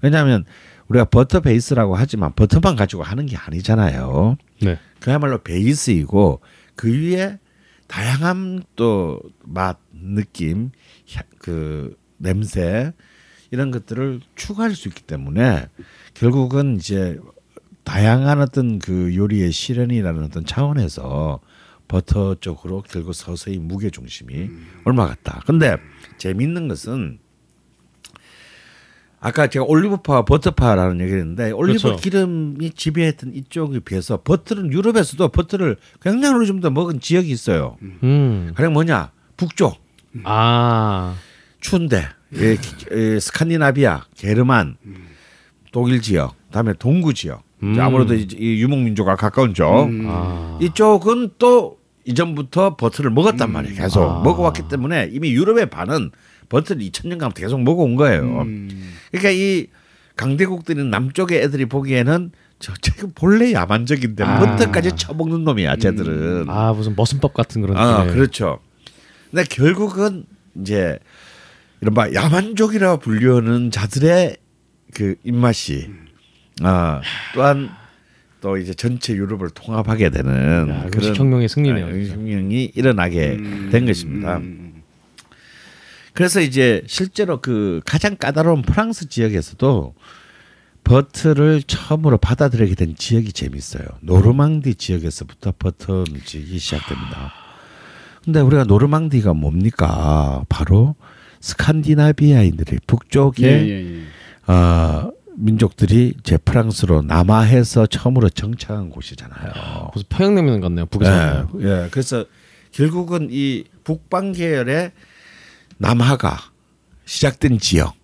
왜냐하면 0.02 0.44
우리가 0.88 1.04
버터 1.06 1.40
베이스라고 1.40 1.96
하지만 1.96 2.32
버터만 2.34 2.76
가지고 2.76 3.02
하는 3.02 3.26
게 3.26 3.36
아니잖아요. 3.36 4.36
네. 4.62 4.78
그야말로 5.00 5.38
베이스이고 5.42 6.40
그 6.74 6.88
위에 6.90 7.38
다양한 7.88 8.62
또 8.76 9.20
맛, 9.44 9.78
느낌, 9.92 10.70
향- 11.12 11.24
그 11.38 11.96
냄새 12.18 12.92
이런 13.50 13.70
것들을 13.70 14.20
추가할 14.34 14.74
수 14.74 14.88
있기 14.88 15.02
때문에 15.02 15.66
결국은 16.14 16.76
이제 16.76 17.18
다양한 17.84 18.40
어떤 18.42 18.78
그 18.78 19.14
요리의 19.16 19.50
실현이라는 19.52 20.22
어떤 20.24 20.44
차원에서 20.44 21.40
버터 21.86 22.34
쪽으로 22.34 22.82
결국 22.82 23.14
서서히 23.14 23.58
무게 23.58 23.88
중심이 23.88 24.50
올라갔다. 24.84 25.42
근데 25.46 25.76
재밌는 26.18 26.68
것은 26.68 27.18
아까 29.20 29.48
제가 29.48 29.64
올리브파와 29.66 30.24
버터파라는 30.24 31.00
얘기를 31.00 31.20
했는데 31.20 31.50
올리브 31.50 31.80
그렇죠. 31.82 32.00
기름이 32.00 32.70
지배했던 32.70 33.34
이쪽에 33.34 33.80
비해서 33.80 34.20
버터는 34.22 34.72
유럽에서도 34.72 35.28
버터를 35.28 35.76
굉장히 36.00 36.46
좀 36.46 36.60
더 36.60 36.70
먹은 36.70 37.00
지역이 37.00 37.28
있어요. 37.28 37.76
음. 38.02 38.52
그게 38.54 38.68
뭐냐? 38.68 39.10
북쪽 39.36 39.76
아. 40.24 41.14
추운데 41.60 42.04
예, 42.34 42.56
기- 42.56 42.86
예, 42.92 43.18
스칸디나비아, 43.20 44.04
게르만, 44.16 44.76
독일 45.72 46.02
지역, 46.02 46.34
다음에 46.52 46.72
동구 46.78 47.14
지역. 47.14 47.42
음. 47.62 47.76
아무래도 47.80 48.14
이, 48.14 48.26
이 48.36 48.60
유목민족과 48.62 49.16
가까운 49.16 49.54
쪽 49.54 49.84
음. 49.86 50.04
아. 50.08 50.58
이쪽은 50.62 51.30
또 51.38 51.78
이전부터 52.04 52.76
버터를 52.76 53.10
먹었단 53.10 53.50
말이에요. 53.52 53.74
계속 53.76 54.02
아. 54.02 54.20
먹어왔기 54.22 54.68
때문에 54.68 55.10
이미 55.12 55.32
유럽의 55.32 55.68
반은 55.70 56.10
버터를 56.48 56.82
2000년 56.82 57.18
간 57.18 57.32
계속 57.32 57.62
먹어온 57.62 57.96
거예요. 57.96 58.42
음. 58.42 58.68
그러니까 59.10 59.30
이 59.30 59.66
강대국들은 60.16 60.90
남쪽의 60.90 61.40
애들이 61.42 61.66
보기에는 61.66 62.32
저 62.58 62.72
지금 62.80 63.12
본래 63.14 63.52
야만적인데 63.52 64.24
아. 64.24 64.40
버터까지 64.40 64.96
쳐먹는 64.96 65.44
놈이야, 65.44 65.76
쟤들은. 65.76 66.46
아 66.48 66.72
무슨 66.72 66.94
머슴법 66.96 67.34
같은 67.34 67.62
그런. 67.62 67.76
아, 67.76 68.04
네. 68.04 68.12
그렇죠. 68.12 68.58
근데 69.30 69.44
결국은 69.44 70.24
이제 70.60 70.98
이른바 71.80 72.12
야만족이라 72.12 72.96
불리우는 72.96 73.70
자들의 73.70 74.36
그 74.94 75.14
입맛이 75.22 75.90
아 76.62 77.00
또한 77.34 77.70
또 78.40 78.56
이제 78.56 78.74
전체 78.74 79.14
유럽을 79.14 79.50
통합하게 79.50 80.10
되는 80.10 80.68
야, 80.68 80.86
음식혁명의 80.94 81.48
승리네요, 81.48 81.86
아. 81.86 81.88
음식혁명이 81.88 82.72
일어나게 82.74 83.36
음. 83.38 83.68
된 83.70 83.86
것입니다. 83.86 84.38
음. 84.38 84.67
그래서 86.18 86.40
이제 86.40 86.82
실제로 86.88 87.40
그 87.40 87.80
가장 87.84 88.16
까다로운 88.16 88.62
프랑스 88.62 89.08
지역에서도 89.08 89.94
버터를 90.82 91.62
처음으로 91.62 92.18
받아들이게 92.18 92.74
된 92.74 92.96
지역이 92.96 93.32
재밌어요. 93.32 93.84
노르망디 94.00 94.74
지역에서부터 94.74 95.52
버터 95.56 96.02
음식이 96.08 96.58
시작됩니다. 96.58 97.32
근데 98.24 98.40
우리가 98.40 98.64
노르망디가 98.64 99.32
뭡니까? 99.32 100.44
바로 100.48 100.96
스칸디나비아인들이 101.40 102.78
북쪽에 102.88 103.46
예, 103.46 103.68
예, 103.68 104.00
예. 104.00 104.52
어, 104.52 105.12
민족들이 105.36 106.14
제 106.24 106.36
프랑스로 106.36 107.02
남하해서 107.02 107.86
처음으로 107.86 108.28
정착한 108.28 108.90
곳이잖아요. 108.90 109.92
무슨 109.94 110.06
평양냉면 110.08 110.62
같네요. 110.62 110.86
북에서. 110.86 111.48
예, 111.60 111.64
예. 111.64 111.88
그래서 111.92 112.24
결국은 112.72 113.28
이 113.30 113.62
북방 113.84 114.32
계열의 114.32 114.90
남하가 115.78 116.38
시작된 117.06 117.58
지역. 117.58 117.94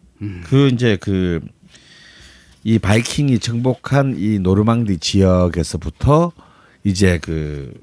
그 0.45 0.69
이제 0.69 0.97
그 0.97 1.41
이 2.67 2.79
바이킹이 2.79 3.41
정복한 3.41 4.15
이 4.17 4.39
노르망디 4.39 4.97
지역에서부터 4.97 6.33
이제 6.83 7.19
그 7.19 7.75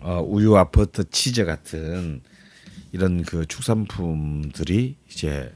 어, 0.00 0.22
우유와 0.26 0.70
버터, 0.70 1.02
치즈 1.02 1.44
같은 1.44 2.22
이런 2.92 3.22
그 3.22 3.44
축산품들이 3.44 4.96
이제 5.10 5.52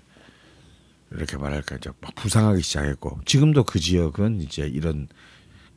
이렇게 1.12 1.38
말할까 1.38 1.76
이제 1.76 1.90
막 2.02 2.14
부상하기 2.14 2.62
시작했고 2.62 3.20
지금도 3.24 3.64
그 3.64 3.80
지역은 3.80 4.42
이제 4.42 4.66
이런 4.68 5.08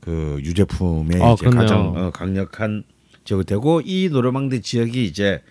그 0.01 0.37
유제품의 0.43 1.21
아, 1.23 1.33
이제 1.33 1.45
그렇네요. 1.45 1.61
가장 1.61 1.95
어, 1.95 2.11
강력한 2.11 2.83
지역이 3.23 3.45
되고 3.45 3.81
이 3.85 4.09
노르망디 4.11 4.61
지역이 4.61 5.05
이제 5.05 5.41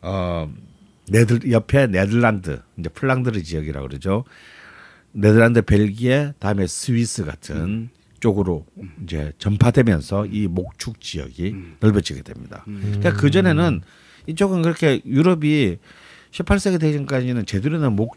어 0.00 0.50
네들 1.12 1.50
옆에 1.50 1.86
네덜란드 1.86 2.60
이제 2.78 2.88
플랑드르 2.88 3.42
지역이라고 3.42 3.88
그러죠. 3.88 4.24
네덜란드, 5.12 5.62
벨기에, 5.62 6.32
다음에 6.38 6.66
스위스 6.66 7.24
같은 7.24 7.90
쪽으로 8.20 8.64
이제 9.02 9.32
전파되면서 9.38 10.26
이 10.26 10.46
목축 10.46 11.00
지역이 11.00 11.54
넓어지게 11.80 12.22
됩니다. 12.22 12.64
그러니까 12.64 13.12
그 13.12 13.30
전에는 13.30 13.82
이쪽은 14.26 14.62
그렇게 14.62 15.02
유럽이 15.04 15.78
18세기 16.30 16.80
되기 16.80 16.96
전까지는 16.96 17.44
제대로 17.44 17.78
된목 17.78 18.16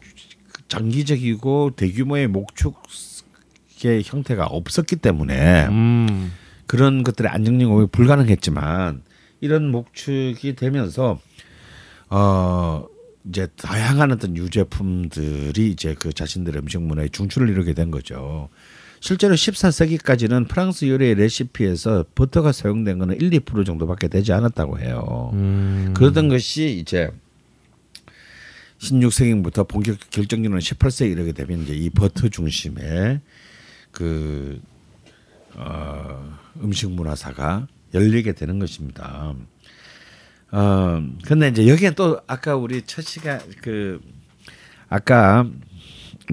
장기적이고 0.68 1.72
대규모의 1.76 2.28
목축의 2.28 4.04
형태가 4.04 4.46
없었기 4.46 4.96
때문에 4.98 5.66
음. 5.68 6.32
그런 6.66 7.04
것들의 7.04 7.30
안정적이 7.30 7.88
불가능했지만 7.92 9.02
이런 9.42 9.70
목축이 9.70 10.56
되면서 10.56 11.20
어 12.10 12.86
이제 13.28 13.48
다양한 13.56 14.12
어떤 14.12 14.38
유제품들이 14.38 15.72
이제 15.72 15.96
그 15.98 16.14
자신들의 16.14 16.62
음식 16.62 16.82
문화에 16.82 17.10
중추를 17.10 17.50
이루게 17.50 17.74
된 17.74 17.92
거죠. 17.92 18.50
실제로 19.00 19.36
14세기까지는 19.36 20.48
프랑스 20.48 20.86
요리의 20.86 21.16
레시피에서 21.16 22.06
버터가 22.16 22.52
사용된 22.52 22.98
거는 22.98 23.22
1, 23.22 23.30
2% 23.32 23.66
정도밖에 23.66 24.08
되지 24.08 24.34
않았다고 24.34 24.80
해요. 24.80 25.32
음. 25.34 25.94
그러던 25.96 26.30
것이 26.30 26.78
이제 26.80 27.12
16세기부터 28.80 29.68
본격 29.68 29.98
결정적으로 30.10 30.60
18세기 30.60 31.12
이르게 31.12 31.32
되면 31.34 31.62
이제 31.64 31.74
이 31.74 31.90
버터 31.90 32.30
중심의 32.30 33.22
그 33.92 34.60
어, 35.54 36.38
음식 36.62 36.92
문화사가 36.92 37.68
열리게 37.94 38.34
되는 38.34 38.60
것입니다. 38.60 39.36
어 40.58 41.04
근데 41.26 41.50
이제 41.50 41.68
여기에 41.68 41.92
또 41.92 42.22
아까 42.28 42.56
우리 42.56 42.82
첫 42.84 43.02
시간 43.04 43.42
그 43.62 44.00
아까 44.88 45.46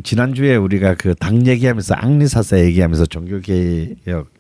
지난주에 0.05 0.55
우리가 0.57 0.95
그 0.95 1.15
당 1.17 1.45
얘기하면서 1.47 1.95
앙리사사 1.95 2.61
얘기하면서 2.61 3.07
종교 3.07 3.41
개혁 3.41 4.31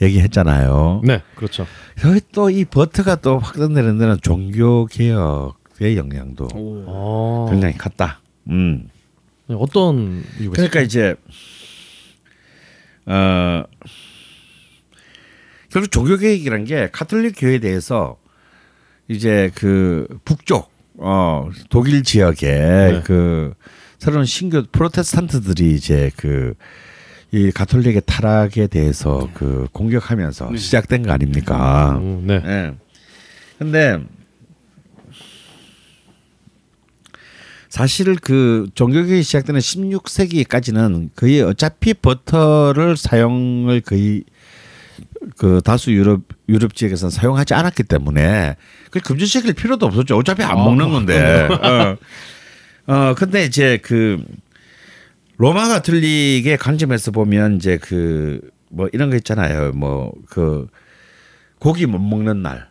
얘기했잖아요. 0.00 1.02
네, 1.04 1.22
그렇죠. 1.36 1.66
여기 2.04 2.20
또 2.32 2.50
이 2.50 2.64
버터가 2.64 3.16
또 3.16 3.38
확산되는 3.38 3.98
데는 3.98 4.16
종교 4.22 4.86
개혁의 4.86 5.96
영향도 5.96 6.48
오. 6.54 6.84
어. 6.88 7.48
굉장히 7.50 7.76
컸다. 7.78 8.20
음. 8.48 8.88
어떤 9.48 10.24
이유가 10.40 10.54
그러니까 10.56 10.80
이제 10.80 11.14
어 13.06 13.62
결국 15.70 15.90
종교 15.90 16.16
개혁이란 16.16 16.64
게 16.64 16.88
카톨릭 16.90 17.34
교회에 17.38 17.58
대해서 17.58 18.16
이제 19.08 19.50
그 19.54 20.06
북쪽 20.24 20.70
어 20.98 21.48
독일 21.68 22.02
지역에 22.02 22.48
네. 22.48 23.02
그 23.04 23.54
새로운 23.98 24.24
신교 24.24 24.64
프로테스탄트들이 24.72 25.74
이제 25.74 26.10
그 26.16 26.54
이 27.34 27.50
가톨릭의 27.50 28.02
타락에 28.04 28.66
대해서 28.66 29.26
그 29.32 29.66
공격하면서 29.72 30.50
네. 30.50 30.58
시작된 30.58 31.02
거 31.02 31.12
아닙니까? 31.12 31.98
음, 31.98 32.24
네. 32.26 32.42
예. 32.44 32.74
근데 33.58 33.98
사실 37.70 38.16
그 38.16 38.68
종교개혁이 38.74 39.22
시작되는 39.22 39.58
16세기까지는 39.60 41.08
거의 41.16 41.40
어차피 41.40 41.94
버터를 41.94 42.98
사용을 42.98 43.80
거의 43.80 44.24
그 45.38 45.62
다수 45.64 45.90
유럽 45.90 46.20
유럽 46.50 46.74
지역에서는 46.74 47.10
사용하지 47.10 47.54
않았기 47.54 47.84
때문에 47.84 48.56
그 48.92 49.00
금지시킬 49.00 49.54
필요도 49.54 49.86
없었죠. 49.86 50.16
어차피 50.16 50.44
안 50.44 50.56
먹는 50.56 50.90
건데. 50.90 51.48
어. 51.50 51.96
어 52.86 53.14
근데 53.14 53.44
이제 53.44 53.78
그 53.82 54.22
로마 55.38 55.66
가톨릭의 55.66 56.56
관점에서 56.58 57.10
보면 57.10 57.56
이제 57.56 57.78
그 57.78 58.52
뭐 58.72 58.88
이런 58.92 59.10
거 59.10 59.16
있잖아요. 59.16 59.72
뭐 59.72 60.12
그 60.28 60.66
고기 61.58 61.86
못 61.86 61.98
먹는 61.98 62.42
날, 62.42 62.68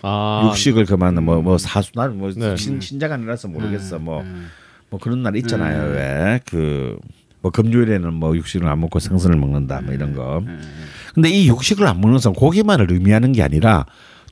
아, 0.00 0.48
육식을 0.48 0.86
그만 0.86 1.22
뭐뭐 1.22 1.58
사수 1.58 1.92
날 1.94 2.10
뭐 2.10 2.30
네. 2.34 2.56
신, 2.56 2.80
신자간이라서 2.80 3.48
모르겠어. 3.48 3.98
뭐 3.98 4.22
네. 4.22 4.30
뭐 4.88 4.98
그런 4.98 5.22
날 5.22 5.36
있잖아요. 5.36 5.92
왜그뭐 5.92 7.50
금요일에는 7.52 8.14
뭐 8.14 8.34
육식을 8.36 8.66
안 8.66 8.80
먹고 8.80 8.98
생선을 8.98 9.36
먹는다 9.36 9.82
뭐 9.82 9.92
이런 9.92 10.14
거. 10.14 10.42
근데 11.14 11.28
이 11.28 11.48
육식을 11.48 11.86
안 11.86 12.00
먹는 12.00 12.14
것은 12.14 12.32
고기만을 12.32 12.90
의미하는 12.90 13.32
게 13.32 13.42
아니라 13.42 13.84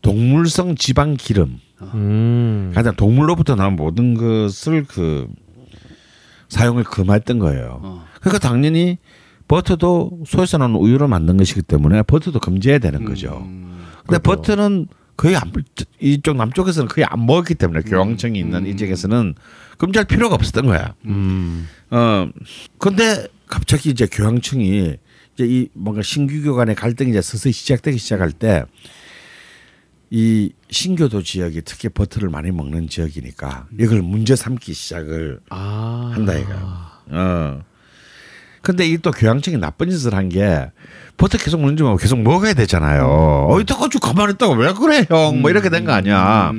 동물성 0.02 0.76
지방 0.76 1.16
기름 1.16 1.60
음. 1.82 2.72
가장 2.74 2.94
동물로부터 2.94 3.54
나온 3.54 3.76
모든 3.76 4.14
것을 4.14 4.84
그 4.84 5.28
사용을 6.48 6.84
금했던 6.84 7.38
거예요. 7.38 7.80
어. 7.82 8.04
그러니까 8.20 8.46
당연히 8.48 8.98
버터도 9.48 10.20
소에서 10.26 10.58
나온 10.58 10.74
우유로 10.74 11.08
만든 11.08 11.36
것이기 11.36 11.62
때문에 11.62 12.02
버터도 12.02 12.40
금지해야 12.40 12.78
되는 12.78 13.04
거죠. 13.04 13.44
음. 13.46 13.84
근데 14.06 14.18
버터는 14.18 14.88
거의 15.16 15.36
안, 15.36 15.52
이쪽 16.00 16.36
남쪽에서는 16.36 16.88
거의 16.88 17.04
안 17.04 17.26
먹었기 17.26 17.56
때문에 17.56 17.80
교황청이 17.82 18.38
있는 18.38 18.66
이 18.66 18.76
지역에서는 18.76 19.34
금지할 19.76 20.06
필요가 20.06 20.34
없었던 20.36 20.66
거야. 20.66 20.94
음. 21.06 21.66
어 21.90 22.28
근데 22.78 23.26
갑자기 23.46 23.90
이제 23.90 24.06
교황청이 24.06 24.96
이제 25.34 25.44
이 25.46 25.68
뭔가 25.72 26.02
신규 26.02 26.40
교 26.42 26.54
간의 26.54 26.74
갈등이 26.74 27.10
이제 27.10 27.20
서서히 27.20 27.52
시작되기 27.52 27.98
시작할 27.98 28.30
때 28.32 28.64
이 30.10 30.52
신교도 30.70 31.22
지역이 31.22 31.62
특히 31.64 31.88
버터를 31.88 32.30
많이 32.30 32.50
먹는 32.50 32.88
지역이니까 32.88 33.66
이걸 33.78 34.00
문제 34.02 34.34
삼기 34.36 34.72
시작을 34.72 35.40
아. 35.50 36.12
한다 36.14 36.34
이거야. 36.34 36.92
어. 37.10 37.62
근데 38.62 38.86
이 38.86 38.98
또 38.98 39.10
교황청이 39.10 39.56
나쁜 39.58 39.90
짓을 39.90 40.14
한 40.14 40.28
게 40.28 40.70
버터 41.16 41.36
계속 41.38 41.58
먹는지 41.60 41.82
뭐 41.82 41.96
계속 41.96 42.20
먹어야 42.20 42.54
되잖아요. 42.54 43.46
어, 43.48 43.60
이따가지고 43.60 44.06
가만히 44.06 44.32
있다가 44.34 44.54
왜 44.54 44.72
그래 44.72 45.04
형? 45.08 45.40
뭐 45.40 45.50
이렇게 45.50 45.68
된 45.68 45.84
거 45.84 45.92
아니야. 45.92 46.52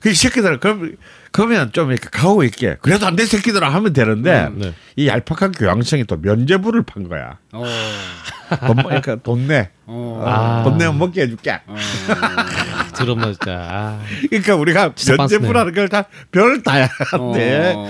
그 0.00 0.14
새끼들 0.14 0.60
그럼 0.60 0.96
그러면 1.32 1.70
좀 1.72 1.92
이렇게 1.92 2.08
가오 2.10 2.42
있게 2.42 2.76
그래도 2.80 3.06
안돼 3.06 3.24
새끼들아 3.24 3.68
하면 3.72 3.92
되는데 3.92 4.48
네. 4.52 4.74
이 4.96 5.06
얄팍한 5.06 5.52
교황청이 5.52 6.04
또 6.04 6.16
면제부를 6.16 6.82
판 6.82 7.08
거야. 7.08 7.38
어. 7.52 7.64
돈, 8.66 8.76
그러니까 8.76 9.16
돈 9.16 9.46
내. 9.46 9.70
어. 9.86 10.22
아. 10.26 10.62
돈 10.64 10.76
내면 10.76 10.98
먹게 10.98 11.22
해줄게. 11.22 11.60
어. 11.66 11.74
드럼나 12.96 13.26
진짜. 13.26 13.68
아. 13.70 14.02
그러니까 14.28 14.56
우리가 14.56 14.94
면제부라는 15.18 15.72
걸 15.72 15.88
다별 15.88 16.62
따야 16.64 16.88
한대. 17.12 17.74
어. 17.76 17.86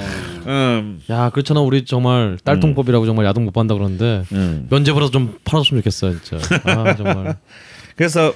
음, 0.47 1.01
야, 1.11 1.31
그렇잖아. 1.31 1.61
우리 1.61 1.85
정말 1.85 2.39
딸통법이라고 2.45 3.07
정말 3.07 3.25
야동 3.27 3.45
못 3.45 3.53
반다 3.53 3.75
그러는데 3.75 4.25
음. 4.33 4.67
면제부라도 4.71 5.11
좀 5.11 5.39
팔았으면 5.45 5.83
좋겠어, 5.83 6.13
진짜. 6.21 6.61
아, 6.65 6.95
정말. 6.95 7.37
그래서 7.97 8.35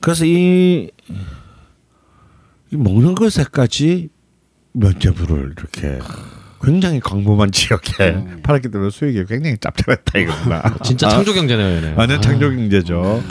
그래서 0.00 0.26
이, 0.26 0.90
이 1.08 1.14
먹는 2.76 3.14
것에까지 3.14 4.08
면제부를 4.72 5.54
이렇게 5.56 5.98
굉장히 6.62 7.00
광범한 7.00 7.52
지역에 7.52 8.40
팔았기 8.42 8.70
때문에 8.70 8.90
수익이 8.90 9.24
굉장히 9.26 9.56
짭짤했다 9.58 10.18
이겁니다. 10.18 10.76
진짜 10.82 11.08
창조 11.08 11.32
경제네요. 11.34 11.94
완전 11.96 12.18
아. 12.18 12.20
창조 12.20 12.50
경제죠. 12.50 13.22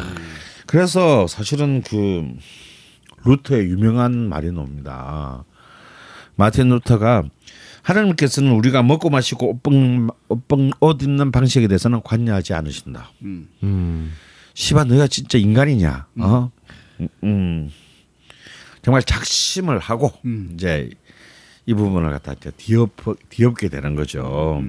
그래서 0.67 1.27
사실은 1.27 1.81
그 1.81 2.27
루터의 3.25 3.65
유명한 3.69 4.29
말이 4.29 4.51
나옵니다. 4.51 5.43
마틴 6.35 6.69
루터가 6.69 7.23
하나님께서는 7.81 8.51
우리가 8.53 8.81
먹고 8.81 9.09
마시고 9.09 9.51
옷봉, 9.51 10.09
옷봉, 10.29 10.71
옷 10.79 11.03
입는 11.03 11.31
방식에 11.31 11.67
대해서는 11.67 12.01
관여하지 12.03 12.53
않으신다. 12.53 13.11
음. 13.23 13.47
음. 13.63 14.13
시바 14.53 14.85
너가 14.85 15.07
진짜 15.07 15.37
인간이냐? 15.37 16.07
어? 16.19 16.51
음, 16.99 17.07
음. 17.23 17.69
정말 18.83 19.01
작심을 19.01 19.79
하고 19.79 20.11
음. 20.25 20.51
이제 20.53 20.91
이 21.65 21.73
부분을 21.73 22.11
갖다 22.11 22.33
이제 22.33 22.51
뒤엎 22.57 22.91
뒤엎게 23.29 23.69
되는 23.69 23.95
거죠. 23.95 24.61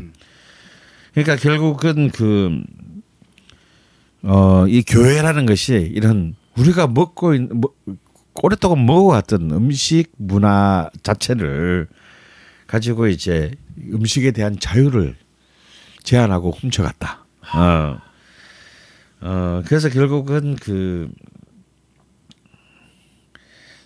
그러니까 1.12 1.36
결국은 1.36 2.10
그 2.10 2.62
어, 4.22 4.66
이 4.68 4.82
교회라는 4.82 5.44
것이 5.44 5.74
이런 5.74 6.34
우리가 6.56 6.86
먹고 6.86 7.34
있는 7.34 7.60
뭐, 7.60 7.74
오랫동안 8.42 8.84
먹어왔던 8.86 9.50
음식 9.52 10.12
문화 10.16 10.90
자체를 11.02 11.88
가지고 12.66 13.06
이제 13.08 13.52
음식에 13.92 14.30
대한 14.30 14.58
자유를 14.58 15.16
제한하고 16.02 16.50
훔쳐갔다. 16.50 17.24
어. 17.54 17.98
어, 19.20 19.62
그래서 19.66 19.88
결국은 19.88 20.56
그, 20.56 21.10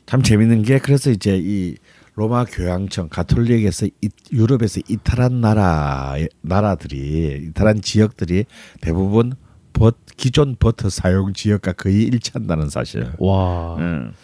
참 0.09 0.23
재밌는 0.23 0.63
게 0.63 0.79
그래서 0.79 1.11
이제 1.11 1.39
이 1.39 1.77
로마 2.15 2.47
교황청 2.47 3.11
가톨릭에서 3.11 3.89
이, 4.01 4.09
유럽에서 4.33 4.81
이탈한 4.89 5.43
나라 5.43 6.17
나라들이 6.41 7.49
이탈한 7.51 7.83
지역들이 7.83 8.47
대부분 8.81 9.35
버, 9.75 9.93
기존 10.17 10.57
버터 10.59 10.89
사용 10.89 11.35
지역과 11.35 11.75
거의 11.75 12.05
일치한다는 12.05 12.71
사실. 12.71 13.13
와. 13.19 13.77
음. 13.77 14.15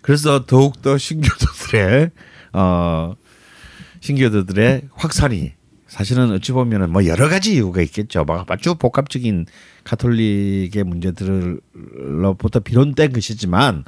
그래서 0.00 0.46
더욱 0.46 0.80
더 0.80 0.96
신교도들의 0.96 2.10
어 2.54 3.14
신교도들의 4.00 4.88
확산이 4.94 5.52
사실은 5.88 6.32
어찌 6.32 6.52
보면은 6.52 6.88
뭐 6.90 7.04
여러 7.04 7.28
가지 7.28 7.52
이유가 7.52 7.82
있겠죠. 7.82 8.24
막 8.24 8.50
아주 8.50 8.76
복합적인 8.76 9.44
가톨릭의 9.84 10.84
문제들로부터 10.84 12.60
비롯된 12.60 13.12
것이지만 13.12 13.84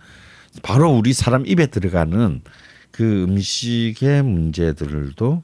바로 0.62 0.90
우리 0.90 1.12
사람 1.12 1.46
입에 1.46 1.66
들어가는 1.66 2.42
그 2.90 3.22
음식의 3.24 4.22
문제들도 4.22 5.42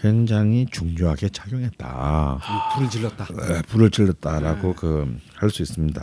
굉장히 0.00 0.66
중요하게 0.70 1.30
작용했다. 1.30 2.40
불을 2.76 2.90
질렀다. 2.90 3.24
에, 3.24 3.62
불을 3.62 3.90
질렀다라고 3.90 4.74
그 4.74 5.18
할 5.34 5.50
수 5.50 5.62
있습니다. 5.62 6.00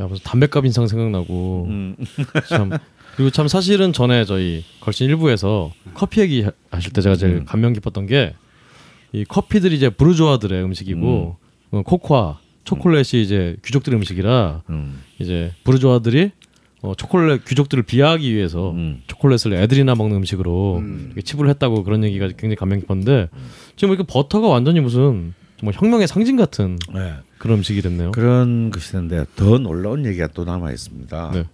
야, 0.00 0.06
무슨 0.06 0.24
담배값 0.24 0.64
인상 0.64 0.86
생각나고. 0.86 1.66
음. 1.68 1.96
참. 2.48 2.70
그리고 3.16 3.30
참 3.30 3.48
사실은 3.48 3.92
전에 3.92 4.24
저희 4.24 4.64
걸신 4.80 5.08
일부에서 5.08 5.72
커피 5.94 6.20
얘기 6.20 6.42
하- 6.42 6.52
하실 6.70 6.92
때 6.92 7.00
제가 7.02 7.16
제일 7.16 7.36
음. 7.36 7.44
감명 7.44 7.72
깊었던 7.74 8.06
게 8.06 8.34
이 9.12 9.24
커피들이 9.24 9.74
이제 9.74 9.88
부르주아들의 9.88 10.62
음식이고 10.64 11.38
어, 11.70 11.82
코코아, 11.82 12.40
초콜릿이 12.64 13.22
이제 13.22 13.56
귀족들의 13.64 13.96
음식이라 13.98 14.64
음. 14.68 15.00
이제 15.18 15.50
부르주아들이 15.64 16.32
어, 16.82 16.94
초콜릿 16.94 17.44
귀족들을 17.44 17.82
비하하기 17.82 18.32
위해서 18.34 18.70
음. 18.70 19.02
초콜릿을 19.06 19.52
애들이나 19.54 19.94
먹는 19.94 20.16
음식으로 20.18 20.78
음. 20.78 21.14
치부를 21.22 21.50
했다고 21.50 21.82
그런 21.82 22.04
얘기가 22.04 22.26
굉장히 22.28 22.56
감명 22.56 22.80
깊었는데 22.80 23.28
지금 23.76 23.94
이렇게 23.94 24.06
버터가 24.06 24.46
완전히 24.46 24.80
무슨 24.80 25.34
정말 25.58 25.74
혁명의 25.74 26.06
상징 26.06 26.36
같은 26.36 26.78
네. 26.94 27.14
그런 27.38 27.58
음식이 27.58 27.82
됐네요. 27.82 28.12
그런 28.12 28.70
것이는데 28.70 29.24
더 29.34 29.58
놀라운 29.58 30.06
얘기가 30.06 30.28
또 30.28 30.44
남아 30.44 30.70
있습니다. 30.70 31.30
네. 31.34 31.44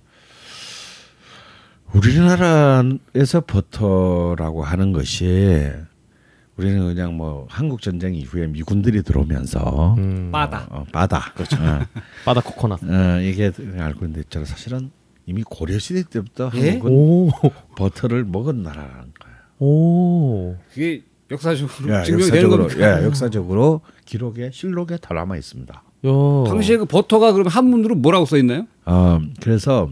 우리나라에서 1.95 3.41
버터라고 3.47 4.63
하는 4.65 4.93
것이 4.93 5.71
우리는 6.57 6.85
그냥 6.87 7.17
뭐 7.17 7.47
한국 7.49 7.83
전쟁 7.83 8.15
이후에 8.15 8.47
미군들이 8.47 9.03
들어오면서 9.03 9.95
음, 9.99 10.31
빠다. 10.31 10.67
어, 10.71 10.85
바다 10.93 11.33
그렇죠. 11.35 11.57
어, 11.61 11.81
바다 12.25 12.41
코코넛. 12.41 12.83
어, 12.83 13.21
이게 13.21 13.51
알고 13.79 14.05
있는데 14.07 14.21
있잖아 14.21 14.45
사실은 14.45 14.91
이미 15.27 15.43
고려 15.43 15.79
시대 15.79 16.03
때부터 16.03 16.51
예? 16.55 16.71
한국은 16.71 16.93
오, 16.93 17.31
버터를 17.77 18.25
먹은 18.25 18.63
나라라는 18.63 19.13
거예요. 19.21 19.37
오. 19.59 20.57
그게 20.71 21.03
역사적으로 21.31 21.99
예, 22.01 22.05
증명이 22.05 22.31
되는 22.31 22.51
역사적으로 22.51 22.67
겁니다. 22.69 23.01
예, 23.01 23.05
역사적으로 23.05 23.81
기록에 24.05 24.51
실록에 24.53 24.97
다 24.99 25.15
남아 25.15 25.37
있습니다. 25.37 25.83
요. 26.05 26.45
당시에 26.47 26.77
그 26.77 26.85
버터가 26.85 27.33
그럼 27.33 27.49
한문으로 27.49 27.95
뭐라고 27.95 28.27
써 28.27 28.37
있나요? 28.37 28.67
어 28.85 29.21
그래서 29.41 29.91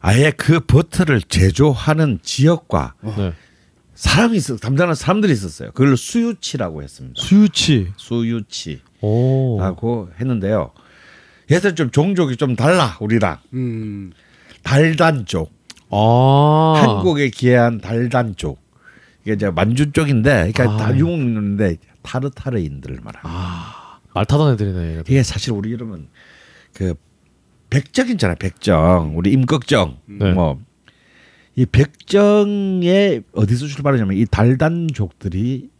아예 0.00 0.30
그 0.30 0.60
버터를 0.60 1.20
제조하는 1.20 2.20
지역과 2.22 2.94
네. 3.02 3.32
사람이 3.94 4.36
있어 4.36 4.56
담당하는 4.56 4.94
사람들이 4.94 5.32
있었어요. 5.32 5.72
그걸 5.72 5.96
수유치라고 5.96 6.82
했습니다. 6.82 7.20
수유치. 7.20 7.92
수유치라고 7.96 8.80
오. 9.02 10.08
했는데요. 10.18 10.70
얘들 11.50 11.74
좀 11.74 11.90
종족이 11.90 12.36
좀 12.36 12.56
달라 12.56 12.96
우리랑 13.00 13.38
음. 13.54 14.12
달단족 14.62 15.52
아. 15.90 16.74
한국에 16.76 17.30
기해한 17.30 17.80
달단족 17.80 18.60
이게 19.22 19.34
이제 19.34 19.50
만주 19.50 19.92
쪽인데 19.92 20.52
그러니까 20.52 20.64
아. 20.64 20.76
다 20.76 20.96
유목민인데 20.96 21.76
타르타르인들 22.02 22.98
말합니다. 23.02 23.20
아. 23.22 23.98
말 24.14 24.24
타던 24.24 24.54
애들이네. 24.54 24.90
얘가. 24.92 25.00
이게 25.06 25.22
사실 25.22 25.52
우리 25.52 25.70
이러면 25.70 26.08
그 26.72 26.94
백정 27.68 28.08
있잖아요. 28.08 28.36
백정 28.38 29.12
우리 29.16 29.32
임꺽정 29.32 29.98
네. 30.06 30.32
뭐 30.32 30.66
이 31.56 31.64
백정에 31.64 33.22
어디서 33.32 33.66
출발하냐면 33.66 34.18
이 34.18 34.26
달단족들이 34.26 35.70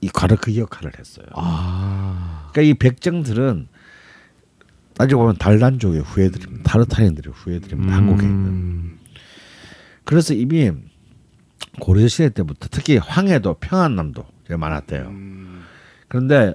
이 0.00 0.10
바로 0.12 0.36
그 0.36 0.56
역할을 0.56 0.92
했어요. 0.98 1.26
아. 1.34 2.50
그러니까 2.52 2.72
이 2.72 2.74
백정들은 2.74 3.68
따지고 4.96 5.22
보면 5.22 5.36
달단족의 5.36 6.00
후예들입니다. 6.00 6.62
타르타르인들의 6.64 7.32
후예들입니다. 7.34 7.94
한국에 7.94 8.24
있는. 8.24 8.46
음. 8.46 8.98
그래서 10.04 10.34
이미 10.34 10.70
고려 11.80 12.06
시대 12.08 12.28
때부터 12.28 12.68
특히 12.70 12.96
황해도 12.96 13.54
평안남도 13.54 14.24
많았대요. 14.50 15.12
그런데 16.08 16.54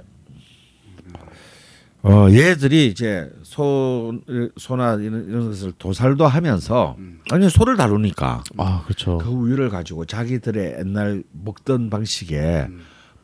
어 2.02 2.28
얘들이 2.30 2.88
이제 2.88 3.30
소 3.44 4.22
소나 4.56 4.94
이런, 4.96 5.28
이런 5.28 5.50
것을 5.50 5.74
도살도 5.74 6.26
하면서 6.26 6.96
아니 7.30 7.50
소를 7.50 7.76
다루니까 7.76 8.44
아, 8.58 8.84
그렇죠. 8.86 9.18
그 9.18 9.28
우유를 9.28 9.70
가지고 9.70 10.06
자기들의 10.06 10.78
옛날 10.80 11.24
먹던 11.34 11.90
방식의 11.90 12.70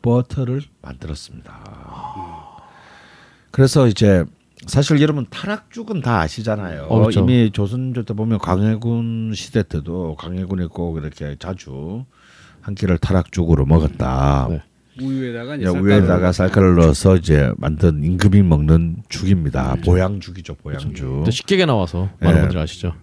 버터를 0.02 0.60
만들었습니다. 0.82 1.64
그래서 3.50 3.86
이제 3.88 4.26
사실 4.66 5.00
여러분 5.00 5.26
타락죽은 5.30 6.00
다 6.00 6.20
아시잖아요. 6.20 6.86
어, 6.88 6.98
그렇죠. 7.00 7.20
이미 7.20 7.50
조선조 7.52 8.04
때 8.04 8.14
보면 8.14 8.38
광해군 8.38 9.32
시대 9.34 9.62
때도 9.62 10.16
광해군이 10.18 10.68
꼭 10.68 10.98
이렇게 10.98 11.36
자주 11.38 12.04
한 12.60 12.74
끼를 12.74 12.98
타락죽으로 12.98 13.64
먹었다. 13.66 14.48
네. 14.50 14.62
우유에다가 15.00 15.56
이제 15.56 15.66
야, 15.66 15.72
쌀가루. 15.72 15.86
위에다가 15.86 16.32
쌀가루를 16.32 16.76
넣어서 16.76 17.16
이제 17.16 17.52
만든 17.58 18.02
임금이 18.02 18.42
먹는 18.42 19.02
죽입니다. 19.08 19.76
보양죽이죠, 19.84 20.54
보양죽. 20.56 20.94
근데 20.96 21.30
식객에 21.30 21.66
나와서 21.66 22.08
많은 22.20 22.36
예. 22.36 22.40
분들이 22.40 22.60
아시죠. 22.60 22.94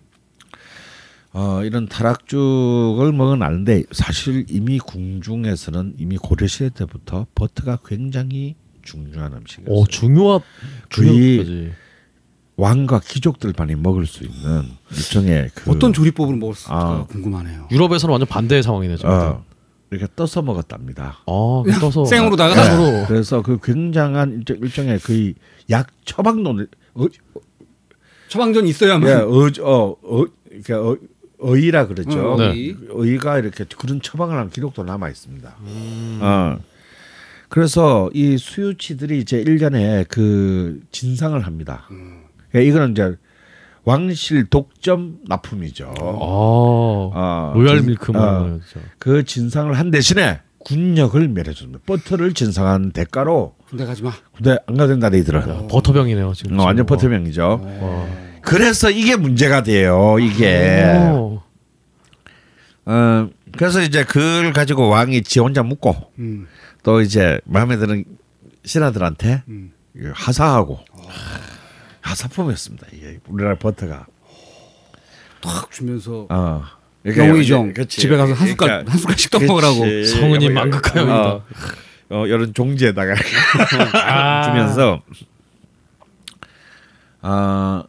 어, 1.34 1.64
이런 1.64 1.88
타락죽을 1.88 3.11
먹은 3.11 3.41
아는데 3.41 3.84
사실 3.91 4.45
이미 4.49 4.80
궁중에서는 4.80 5.95
이미 5.98 6.18
고려 6.18 6.45
시대 6.48 6.69
때부터 6.69 7.26
버터가 7.35 7.80
굉장히 7.85 8.56
중요한 8.84 9.34
음식이었어요. 9.34 9.76
오, 9.76 9.85
중요한 9.88 10.41
주의-. 10.89 11.72
왕과 12.55 13.01
귀족들만이 13.03 13.76
먹을 13.76 14.05
수 14.05 14.23
있는 14.23 14.64
일종의 14.91 15.49
그 15.55 15.72
어떤 15.72 15.91
조리법으로 15.91 16.38
먹었을까 16.38 16.76
아. 16.76 17.05
궁금하네요. 17.10 17.68
유럽에서는 17.72 18.11
완전 18.11 18.27
반대의 18.27 18.61
상황이네 18.61 18.97
지금. 18.97 19.10
어, 19.10 19.43
이렇게 19.89 20.07
떠서 20.15 20.41
먹었답니다. 20.41 21.19
아, 21.26 21.64
떠서 21.80 22.05
생으로다가 22.05 22.77
네. 22.77 23.05
그래서 23.07 23.41
그 23.41 23.57
굉장한 23.61 24.34
일종, 24.34 24.57
일종의 24.57 24.99
그약 24.99 25.88
처방론 26.05 26.68
어, 26.93 27.05
처방전 28.27 28.68
있어야만. 28.68 29.10
예, 29.10 29.14
어, 29.14 29.49
어, 29.61 29.95
어, 30.01 30.26
그러니까 30.47 30.81
어, 30.81 30.97
어이라 31.39 31.88
그러죠. 31.88 32.34
어, 32.34 32.38
네. 32.38 32.76
의가 32.89 33.39
이렇게 33.39 33.65
그런 33.77 34.01
처방을 34.01 34.38
한 34.38 34.49
기록도 34.49 34.84
남아 34.84 35.10
있습니다. 35.10 35.55
음. 35.61 36.19
어. 36.22 36.57
그래서 37.53 38.09
이 38.15 38.35
수유치들이 38.39 39.19
이제 39.19 39.38
일년에 39.39 40.05
그 40.09 40.80
진상을 40.91 41.39
합니다. 41.45 41.85
그러니까 42.49 42.59
이거는 42.67 42.91
이제 42.93 43.15
왕실 43.84 44.45
독점 44.49 45.19
납품이죠. 45.27 45.93
아, 45.99 46.01
어, 46.03 47.51
로얄 47.55 47.77
진- 47.77 47.85
밀크 47.85 48.11
어. 48.15 48.59
그 48.97 49.23
진상을 49.23 49.71
한 49.77 49.91
대신에 49.91 50.39
군역을 50.65 51.27
멸해줍니다. 51.27 51.81
버터를 51.85 52.34
진상한 52.34 52.91
대가로 52.91 53.53
군대 53.69 53.85
가지 53.85 54.01
마. 54.01 54.11
군대 54.31 54.57
안 54.65 54.75
가도 54.75 54.88
된다 54.93 55.09
너희들은. 55.11 55.39
야, 55.41 55.67
버터병이네요 55.69 56.34
지금. 56.34 56.57
어, 56.59 56.63
완전 56.63 56.88
지금. 56.88 56.95
버터명이죠. 56.95 57.80
와. 57.81 58.07
그래서 58.41 58.89
이게 58.89 59.15
문제가 59.15 59.61
돼요. 59.61 60.17
이게. 60.19 60.85
오. 61.11 61.39
어, 62.85 63.30
그래서 63.55 63.80
이제 63.84 64.03
그걸 64.03 64.53
가지고 64.53 64.89
왕이 64.89 65.21
지 65.21 65.39
혼자 65.39 65.61
묻고 65.61 65.95
음. 66.17 66.47
또 66.84 67.01
이제 67.01 67.39
마음에 67.45 67.77
드는 67.77 68.03
신하들한테 68.65 69.43
음. 69.47 69.72
하사하고 70.14 70.80
하사품이었습니다. 72.01 72.88
이게 72.93 73.19
우리나라 73.27 73.55
버터가. 73.57 74.05
탁 75.41 75.72
주면서 75.72 76.27
어. 76.30 76.64
영의정 77.05 77.73
그치. 77.73 77.99
집에 78.01 78.15
가서 78.15 78.34
한 78.34 78.47
숟갈 78.47 78.68
그러니까 78.68 78.91
한 78.91 78.99
숟갈씩 78.99 79.31
떠 79.31 79.39
먹으라고. 79.39 79.81
그치. 79.81 80.11
성은이 80.11 80.47
어, 80.47 80.51
망극하여 80.51 81.05
어, 81.05 81.43
어, 82.10 82.27
이런 82.27 82.53
종지에다가 82.53 83.14
아. 83.93 84.43
주면서 84.43 85.01
아 87.22 87.84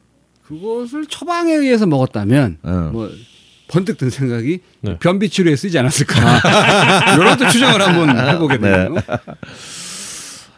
그것을 0.47 1.07
처방에 1.07 1.53
의해서 1.55 1.87
먹었다면 1.87 2.59
어. 2.63 2.91
뭐 2.93 3.11
번뜩 3.69 3.99
든 3.99 4.11
생각이 4.11 4.61
네. 4.81 4.99
변비 4.99 5.29
치료에 5.29 5.57
쓰지 5.57 5.79
않았을까. 5.79 6.15
이런 7.17 7.39
또 7.39 7.49
추정을 7.49 7.81
한번 7.81 8.29
해보게 8.29 8.59
되네요. 8.59 8.95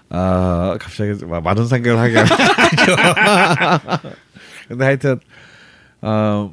아 0.08 0.76
갑자기 0.80 1.24
막 1.24 1.42
많은 1.42 1.66
생각을 1.66 1.98
하게 1.98 2.18
하죠. 2.18 2.36
근데 4.68 4.84
하여튼 4.84 5.20
어 6.00 6.52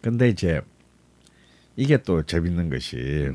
근데 0.00 0.28
이제 0.28 0.60
이게 1.76 1.96
또 1.98 2.22
재밌는 2.22 2.70
것이 2.70 3.28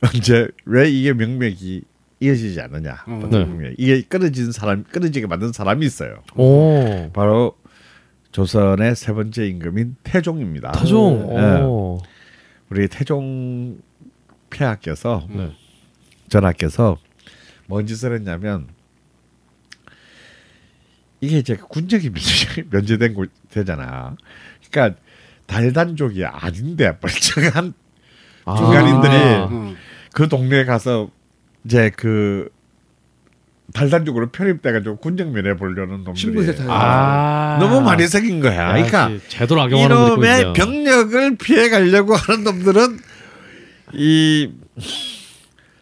언제 0.00 0.48
왜 0.64 0.88
이게 0.90 1.12
명맥이 1.12 1.82
이어지지 2.20 2.60
않느냐? 2.60 3.04
어. 3.06 3.28
네. 3.30 3.74
이게 3.78 4.02
끊어진 4.02 4.52
사람 4.52 4.84
끊어지게 4.84 5.26
만든 5.26 5.52
사람이 5.52 5.84
있어요. 5.86 6.22
오. 6.34 7.10
바로 7.12 7.56
조선의 8.38 8.94
세 8.94 9.12
번째 9.12 9.48
임금인 9.48 9.96
태종입니다. 10.04 10.70
타종. 10.70 11.34
네. 11.34 11.60
오. 11.60 12.00
우리 12.70 12.86
태종 12.86 13.80
폐하께서 14.48 15.26
네. 15.28 15.52
전하께서 16.28 16.98
뭔 17.66 17.84
짓을 17.88 18.14
했냐면 18.14 18.68
이게 21.20 21.38
이제 21.38 21.56
군적이 21.56 22.12
면제된 22.70 23.14
곳 23.14 23.32
되잖아. 23.50 24.16
그러니까 24.70 25.00
달단족이 25.46 26.24
아닌데 26.24 26.96
멀쩡한 27.00 27.74
아. 28.44 28.56
중간인들이 28.56 29.14
어. 29.16 29.74
그 30.12 30.28
동네에 30.28 30.64
가서 30.64 31.10
이제 31.64 31.90
그 31.90 32.48
달단족으로 33.72 34.30
편입돼가지고 34.30 34.96
군적 34.96 35.28
면해 35.28 35.56
보려는 35.56 36.04
놈들이 36.04 36.56
타요. 36.56 36.68
아. 36.70 37.58
너무 37.60 37.80
많이 37.82 38.06
생긴 38.06 38.40
거야. 38.40 38.72
그러니까 38.72 39.12
역시 39.12 39.28
제대로 39.28 39.60
악용하는. 39.62 39.96
이놈의 39.96 40.52
병력을 40.54 41.36
피해 41.36 41.68
가려고 41.68 42.14
하는 42.16 42.44
놈들은 42.44 42.98
이 43.94 44.50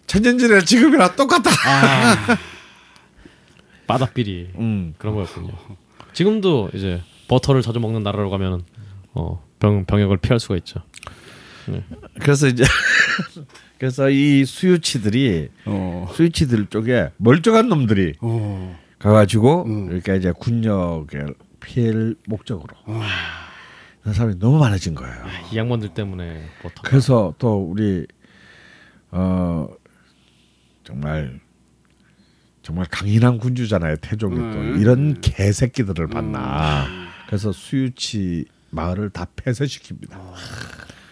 천년전의 0.07 0.65
지금이랑 0.65 1.15
똑같다. 1.17 1.51
아. 1.51 2.39
바닥비리 3.87 4.51
음. 4.59 4.95
그런 4.99 5.15
거였군요. 5.15 5.53
지금도 6.13 6.71
이제 6.75 7.03
버터를 7.29 7.63
자주 7.63 7.79
먹는 7.79 8.03
나라로 8.03 8.31
가면은 8.31 8.63
어, 9.15 9.45
병 9.61 9.85
병역을 9.85 10.17
피할 10.19 10.41
수가 10.41 10.57
있죠. 10.57 10.81
그래서 12.21 12.47
이제 12.47 12.65
그래서 13.79 14.09
이 14.11 14.45
수유치들이 14.45 15.51
어. 15.67 16.09
수유치들 16.13 16.67
쪽에 16.67 17.11
멀쩡한 17.19 17.69
놈들이 17.69 18.15
어. 18.21 18.79
가가지고 18.99 19.65
음. 19.65 19.87
그러니까 19.87 20.15
이제 20.15 20.33
군역을 20.33 21.35
피할 21.61 22.15
목적으로 22.27 22.75
그 24.03 24.13
사람이 24.13 24.39
너무 24.39 24.59
많아진 24.59 24.95
거예요. 24.95 25.15
이 25.53 25.57
양반들 25.57 25.91
때문에 25.91 26.47
버터. 26.63 26.83
그래서 26.83 27.35
또 27.39 27.59
우리 27.59 28.07
어 29.11 29.69
정말 30.85 31.41
정말 32.63 32.87
강인한 32.91 33.39
군주잖아요 33.39 33.97
태종이 33.97 34.37
또 34.37 34.59
음. 34.59 34.81
이런 34.81 35.21
개새끼들을 35.21 36.09
봤나 36.09 36.87
그래서 37.27 37.53
수유치 37.53 38.47
마을을 38.71 39.11
다 39.11 39.27
폐쇄시킵니다 39.37 40.19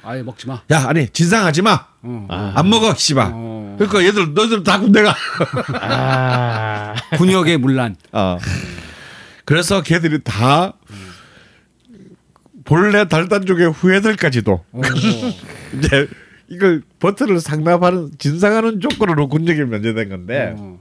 아예 0.05 0.23
먹지 0.23 0.47
마. 0.47 0.63
야 0.71 0.87
아니 0.87 1.09
진상하지 1.09 1.63
마안 1.63 1.79
어. 2.03 2.27
아, 2.31 2.63
먹어 2.63 2.95
씨발 2.95 3.31
어. 3.33 3.77
그러니까 3.79 4.05
얘들 4.05 4.35
너희들 4.35 4.63
다 4.63 4.79
군대가. 4.79 5.15
아. 5.81 6.95
군역의 7.17 7.59
문란. 7.59 7.97
어. 8.13 8.39
그래서 9.45 9.83
걔들이 9.83 10.23
다 10.23 10.75
본래 12.65 13.07
달단족의 13.09 13.73
후예들까지도 13.73 14.65
이제 15.79 16.09
이걸 16.49 16.83
버튼을 16.99 17.41
상납하는 17.41 18.11
진상하는 18.19 18.81
조건으로 18.81 19.29
군역에 19.29 19.65
면제된 19.65 20.09
건데 20.09 20.55
어. 20.57 20.79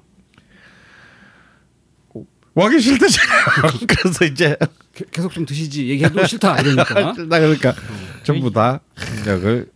와기 2.55 2.79
싫다잖아요. 2.79 3.85
그래서 3.87 4.25
이제 4.25 4.55
게- 4.93 5.05
계속 5.11 5.33
좀 5.33 5.45
드시지 5.45 5.89
얘기해도 5.89 6.25
싫다 6.25 6.59
이러니까. 6.61 7.13
나 7.27 7.39
그러니까 7.39 7.73
전부 8.23 8.51
다 8.51 8.79
군역을 9.23 9.71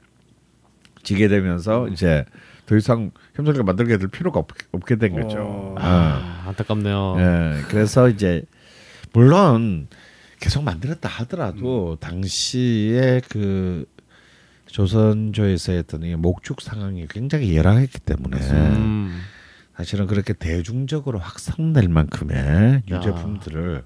지게 1.03 1.27
되면서 1.27 1.87
이제 1.87 2.23
더 2.65 2.75
이상 2.75 3.11
협력을 3.35 3.63
만들게 3.63 3.97
될 3.97 4.09
필요가 4.09 4.39
없, 4.39 4.47
없게 4.71 4.97
된 4.97 5.19
거죠. 5.19 5.37
어. 5.39 5.75
어. 5.75 5.75
아, 5.79 6.43
안타깝네요. 6.47 7.15
예, 7.19 7.61
그래서 7.69 8.09
이제 8.09 8.43
물론 9.13 9.87
계속 10.39 10.63
만들었다 10.63 11.09
하더라도 11.09 11.97
당시에 11.99 13.21
그 13.29 13.85
조선조에서 14.67 15.71
했던 15.71 16.03
이 16.03 16.15
목축 16.15 16.61
상황이 16.61 17.07
굉장히 17.09 17.55
열악했기 17.55 17.99
때문에 18.01 18.37
음. 18.51 19.21
사실은 19.77 20.07
그렇게 20.07 20.33
대중적으로 20.33 21.19
확산될 21.19 21.87
만큼의 21.87 22.81
유제품들을 22.89 23.83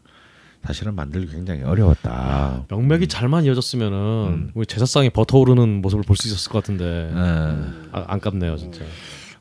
사실은 0.65 0.95
만들기 0.95 1.31
굉장히 1.33 1.63
어려웠다. 1.63 2.65
명맥이 2.69 3.07
잘만 3.07 3.45
이어졌으면은 3.45 3.97
음. 3.97 4.51
우리 4.53 4.65
제사상에 4.65 5.09
버터오르는 5.09 5.81
모습을 5.81 6.03
볼 6.03 6.15
수 6.15 6.27
있었을 6.27 6.51
것 6.51 6.63
같은데 6.63 7.11
예. 7.11 7.17
아, 7.91 8.05
안깝네요 8.07 8.57
진짜. 8.57 8.81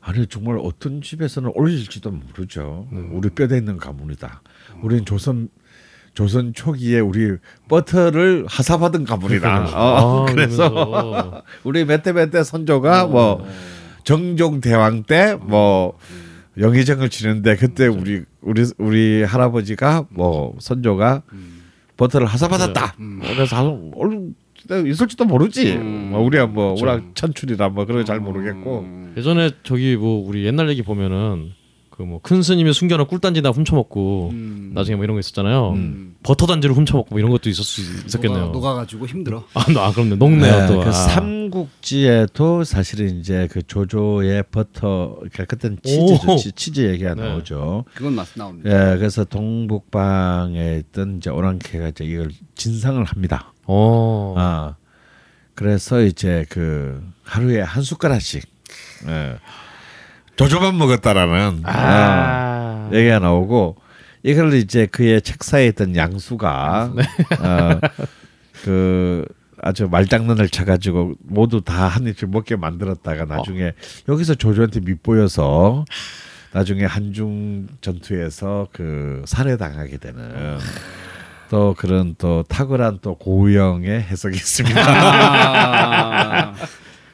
아니 0.01 0.25
정말 0.25 0.57
어떤 0.61 1.01
집에서는 1.01 1.51
올릴지도 1.53 2.09
모르죠. 2.11 2.87
음. 2.91 3.11
우리 3.13 3.29
뼈대 3.29 3.55
있는 3.57 3.77
가문이다. 3.77 4.41
우리는 4.81 5.05
조선 5.05 5.47
조선 6.15 6.53
초기에 6.53 6.99
우리 6.99 7.37
버터를 7.69 8.45
하사받은 8.49 9.05
가문이다. 9.05 9.69
어, 9.75 10.23
아, 10.23 10.25
그래서. 10.33 11.43
우리 11.63 11.85
몇 11.85 12.01
대 12.03 12.11
몇 12.13 12.31
대 12.31 12.43
선조가 12.43 13.05
뭐 13.07 13.45
정종 14.03 14.59
대왕 14.59 15.03
때뭐 15.03 15.97
영의정을 16.57 17.09
치는데 17.09 17.55
그때 17.55 17.87
우리 17.87 18.23
우리 18.41 18.65
우리 18.77 19.23
할아버지가 19.23 20.07
뭐 20.09 20.55
선조가 20.59 21.23
버터를 21.97 22.27
하사받았다. 22.27 22.95
그래서 23.21 23.55
하소- 23.57 23.91
얼른 23.95 24.35
있을지도 24.87 25.25
모르지. 25.25 25.75
뭐 25.77 26.19
우리야 26.21 26.45
뭐 26.47 26.73
우리가 26.73 27.01
천출이라 27.15 27.69
뭐 27.69 27.85
그런 27.85 28.01
거잘 28.01 28.19
모르겠고. 28.19 28.85
예전에 29.17 29.51
저기 29.63 29.95
뭐 29.95 30.25
우리 30.27 30.45
옛날 30.45 30.69
얘기 30.69 30.81
보면은 30.83 31.51
그 32.01 32.07
뭐 32.07 32.19
큰 32.21 32.41
스님이 32.41 32.73
숨겨놓은 32.73 33.07
꿀단지 33.07 33.41
다 33.41 33.49
훔쳐먹고 33.49 34.29
음. 34.33 34.71
나중에 34.73 34.95
뭐 34.95 35.03
이런 35.03 35.15
거 35.15 35.19
있었잖아요. 35.19 35.71
음. 35.71 36.15
버터 36.23 36.45
단지를 36.45 36.75
훔쳐먹고 36.75 37.07
뭐 37.11 37.19
이런 37.19 37.31
것도 37.31 37.49
있었을 37.49 37.83
수 37.83 38.05
있었겠네요. 38.07 38.45
녹아, 38.47 38.51
녹아 38.51 38.73
가지고 38.75 39.07
힘들어. 39.07 39.43
아, 39.53 39.65
너- 39.73 39.81
아 39.81 39.91
그럼요. 39.91 40.15
녹네요 40.15 40.59
네, 40.61 40.67
또. 40.67 40.79
그 40.81 40.89
아. 40.89 40.91
삼국지에도 40.91 42.63
사실은 42.63 43.19
이제 43.19 43.47
그 43.51 43.61
조조의 43.65 44.43
버터 44.51 45.15
그러니까 45.17 45.45
그때는 45.45 45.77
치즈죠. 45.83 46.31
오. 46.33 46.35
치, 46.37 46.51
치즈 46.51 46.81
얘기가 46.91 47.15
네. 47.15 47.21
나오죠. 47.23 47.85
그건 47.93 48.13
맞 48.15 48.27
나옵니다. 48.35 48.69
예, 48.93 48.97
그래서 48.97 49.23
동북방에 49.25 50.77
있던 50.79 51.17
이제 51.17 51.29
오랑캐가 51.29 51.89
이제 51.89 52.03
이걸 52.05 52.29
진상을 52.55 53.03
합니다. 53.03 53.53
어. 53.65 54.33
아, 54.37 54.75
그래서 55.55 56.01
이제 56.01 56.45
그 56.49 57.01
하루에 57.23 57.61
한 57.61 57.83
숟가락씩 57.83 58.43
예, 59.07 59.35
조조만 60.35 60.77
먹었다라는 60.77 61.61
아. 61.65 62.89
어, 62.91 62.95
얘기가 62.95 63.19
나오고 63.19 63.77
이걸 64.23 64.53
이제 64.53 64.85
그의 64.85 65.21
책사에 65.21 65.67
있던 65.67 65.95
양수가 65.95 66.93
네. 66.95 67.03
어, 67.39 67.79
그 68.63 69.25
아주 69.61 69.87
말장난을 69.89 70.49
쳐가지고 70.49 71.13
모두 71.23 71.61
다 71.61 71.87
한 71.87 72.07
입씩 72.07 72.29
먹게 72.29 72.55
만들었다가 72.55 73.25
나중에 73.25 73.73
여기서 74.09 74.35
조조한테 74.35 74.79
밑보여서 74.81 75.85
나중에 76.53 76.85
한중 76.85 77.67
전투에서 77.81 78.67
그 78.73 79.21
살해당하게 79.25 79.97
되는 79.97 80.57
또 81.49 81.75
그런 81.77 82.15
또 82.17 82.43
탁월한 82.47 82.99
또 83.01 83.15
고유형의 83.15 84.01
해석이 84.03 84.35
있습니다. 84.35 84.81
아. 84.85 86.53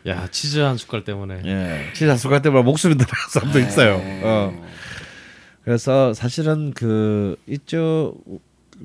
야 0.07 0.27
치즈 0.27 0.59
한 0.59 0.77
숟갈 0.77 1.03
때문에. 1.03 1.41
예, 1.45 1.91
진짜 1.93 2.15
수가 2.15 2.41
때문에 2.41 2.63
목숨이 2.63 2.95
들어간 2.95 3.15
사람도 3.29 3.59
있어요. 3.59 4.01
어. 4.23 4.67
그래서 5.63 6.13
사실은 6.13 6.71
그 6.73 7.35
이쪽 7.45 8.15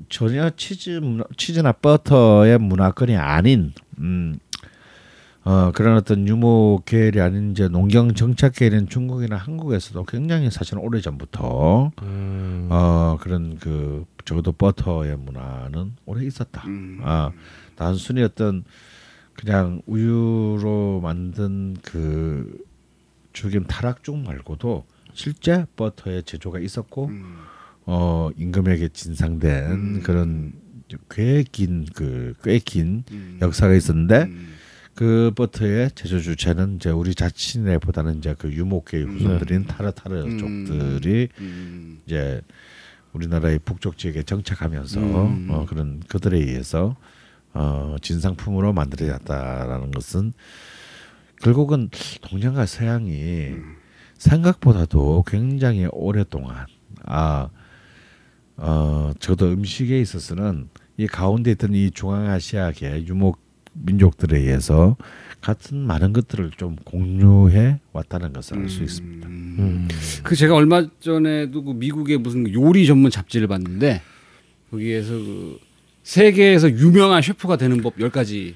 전혀 0.09 0.49
치즈 0.49 0.89
문화, 1.01 1.23
치즈나 1.37 1.71
버터의 1.71 2.57
문화권이 2.57 3.15
아닌 3.15 3.73
음. 3.99 4.37
어 5.45 5.71
그런 5.73 5.97
어떤 5.97 6.27
유모 6.27 6.81
계열이 6.85 7.19
아닌 7.19 7.51
이제 7.51 7.67
농경 7.67 8.13
정착 8.13 8.53
계열인 8.53 8.87
중국이나 8.87 9.35
한국에서도 9.35 10.03
굉장히 10.05 10.49
사실 10.49 10.77
오래 10.77 11.01
전부터 11.01 11.91
음. 12.01 12.67
어 12.69 13.17
그런 13.19 13.57
그 13.59 14.05
적어도 14.23 14.53
버터의 14.53 15.17
문화는 15.17 15.93
오래 16.05 16.25
있었다. 16.25 16.63
음. 16.65 17.01
아 17.03 17.31
단순히 17.75 18.23
어떤 18.23 18.63
그냥 19.33 19.81
우유로 19.85 21.01
만든 21.01 21.75
그 21.81 22.63
죽임 23.33 23.63
타락죽 23.65 24.17
말고도 24.19 24.85
실제 25.13 25.65
버터의 25.75 26.23
제조가 26.23 26.59
있었고 26.59 27.07
음. 27.07 27.35
어 27.85 28.29
임금에게 28.37 28.89
진상된 28.89 29.71
음. 29.71 30.01
그런 30.03 30.53
꽤 31.09 31.43
긴 31.51 31.85
그 31.95 32.35
꽤긴 32.43 33.03
음. 33.11 33.39
역사가 33.41 33.73
있었는데 33.73 34.23
음. 34.23 34.53
그 34.93 35.31
버터의 35.35 35.89
제조 35.95 36.19
주체는 36.19 36.75
이제 36.75 36.89
우리 36.91 37.15
자신의보다는 37.15 38.19
이제 38.19 38.35
그 38.37 38.51
유목계의 38.53 39.05
후손들인 39.05 39.65
타르타르족들이 39.65 41.29
음. 41.39 41.99
이제 42.05 42.41
우리나라의 43.13 43.59
북쪽 43.65 43.97
지역에 43.97 44.21
정착하면서 44.23 44.99
음. 45.01 45.47
어, 45.49 45.65
그런 45.67 45.99
그들에 46.07 46.37
의해서 46.37 46.95
어, 47.53 47.95
진상품으로 48.01 48.73
만들어졌다라는 48.73 49.91
것은 49.91 50.33
결국은 51.41 51.89
동양과 52.21 52.65
서양이 52.65 53.51
생각보다도 54.17 55.23
굉장히 55.27 55.87
오랫동안 55.91 56.65
아 57.05 57.49
어, 58.55 59.11
저도 59.19 59.51
음식에 59.51 59.99
있어서는 59.99 60.69
이 60.97 61.07
가운데 61.07 61.51
있던 61.51 61.73
이 61.73 61.91
중앙아시아계 61.91 63.05
유목 63.07 63.41
민족들에 63.73 64.37
의해서 64.39 64.95
같은 65.41 65.79
많은 65.79 66.13
것들을 66.13 66.51
좀 66.57 66.75
공유해 66.85 67.79
왔다는 67.91 68.31
것을 68.33 68.59
알 68.59 68.69
수 68.69 68.83
있습니다. 68.83 69.27
음. 69.27 69.87
그 70.23 70.35
제가 70.35 70.55
얼마 70.55 70.87
전에도 70.99 71.63
그 71.63 71.71
미국의 71.71 72.19
무슨 72.19 72.51
요리 72.53 72.85
전문 72.85 73.11
잡지를 73.11 73.47
봤는데 73.47 74.01
거기에서 74.71 75.11
그 75.13 75.59
세계에서 76.03 76.69
유명한 76.71 77.21
셰프가 77.21 77.57
되는 77.57 77.81
법 77.81 77.97
10가지 77.97 78.55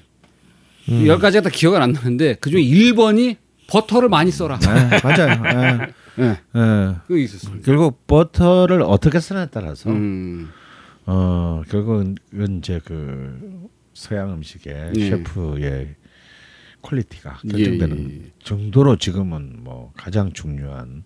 음. 0.90 1.06
열 1.06 1.18
10가지가 1.18 1.44
다 1.44 1.50
기억은 1.50 1.82
안 1.82 1.92
나는데 1.92 2.34
그중에 2.36 2.62
1번이 2.62 3.36
버터를 3.68 4.08
많이 4.08 4.30
써라. 4.30 4.58
네, 4.58 5.00
맞아요. 5.04 5.42
예, 5.44 5.92
네. 6.22 6.40
예. 6.56 6.94
그게 7.06 7.22
있었습니다. 7.22 7.64
결국 7.64 8.06
버터를 8.06 8.82
어떻게 8.82 9.20
쓰냐에 9.20 9.48
따라서 9.50 9.90
음. 9.90 10.48
어 11.04 11.62
결국은 11.68 12.16
이제 12.58 12.80
그 12.84 13.68
서양 13.92 14.32
음식의 14.32 14.92
예. 14.96 15.10
셰프의 15.10 15.94
quality가 16.82 17.40
예, 17.44 17.48
결정되는 17.48 18.10
예. 18.10 18.30
정도로 18.42 18.96
지금은 18.96 19.56
뭐 19.58 19.92
가장 19.96 20.32
중요한 20.32 21.04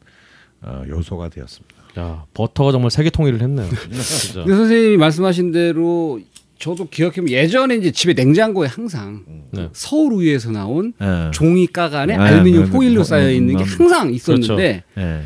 어, 0.61 0.85
요소가 0.87 1.29
되었습니다. 1.29 1.75
야 1.99 2.25
버터가 2.33 2.71
정말 2.73 2.91
세계 2.91 3.11
통일을 3.11 3.41
했네요. 3.43 3.69
선생님이 3.93 4.97
말씀하신 4.97 5.51
대로 5.51 6.21
저도 6.63 6.87
기억해보면 6.89 7.31
예전에 7.31 7.75
이제 7.75 7.91
집에 7.91 8.13
냉장고에 8.13 8.69
항상 8.69 9.25
네. 9.51 9.69
서울 9.73 10.13
우유에서 10.13 10.53
나온 10.53 10.93
예. 11.03 11.33
종이 11.33 11.67
가 11.67 11.87
안에 11.87 12.17
네, 12.17 12.23
알루미늄 12.23 12.71
네, 12.71 12.89
네. 12.95 13.05
쌓여 13.05 13.33
있는 13.33 13.57
게 13.57 13.65
음, 13.65 13.69
항상 13.69 14.15
있었는데 14.15 14.85
예. 14.97 15.21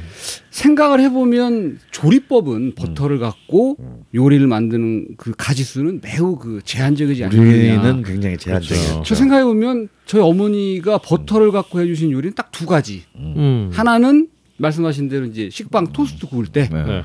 생각을 0.48 1.00
해보면 1.00 1.78
조리법은 1.90 2.74
버터를 2.74 3.18
갖고 3.18 3.76
요리를 4.14 4.46
만드는 4.46 5.08
그 5.18 5.34
가지수는 5.36 6.00
매우 6.02 6.38
그 6.38 6.62
제한적이지 6.64 7.24
않느냐. 7.24 7.42
우리는 7.42 8.02
굉장히 8.02 8.38
제한적이죠. 8.38 8.86
그렇죠. 8.86 9.02
저 9.04 9.14
생각해 9.14 9.44
보면 9.44 9.90
저희 10.06 10.22
어머니가 10.22 10.96
버터를 10.96 11.52
갖고 11.52 11.82
해주신 11.82 12.12
요리는 12.12 12.34
딱 12.34 12.46
두 12.50 12.64
가지. 12.64 13.02
음. 13.16 13.68
하나는 13.74 14.28
말씀하신 14.56 15.10
대로 15.10 15.26
이제 15.26 15.50
식빵 15.50 15.92
토스트 15.92 16.28
구울 16.28 16.46
때 16.46 16.70
네. 16.72 16.82
네. 16.82 17.02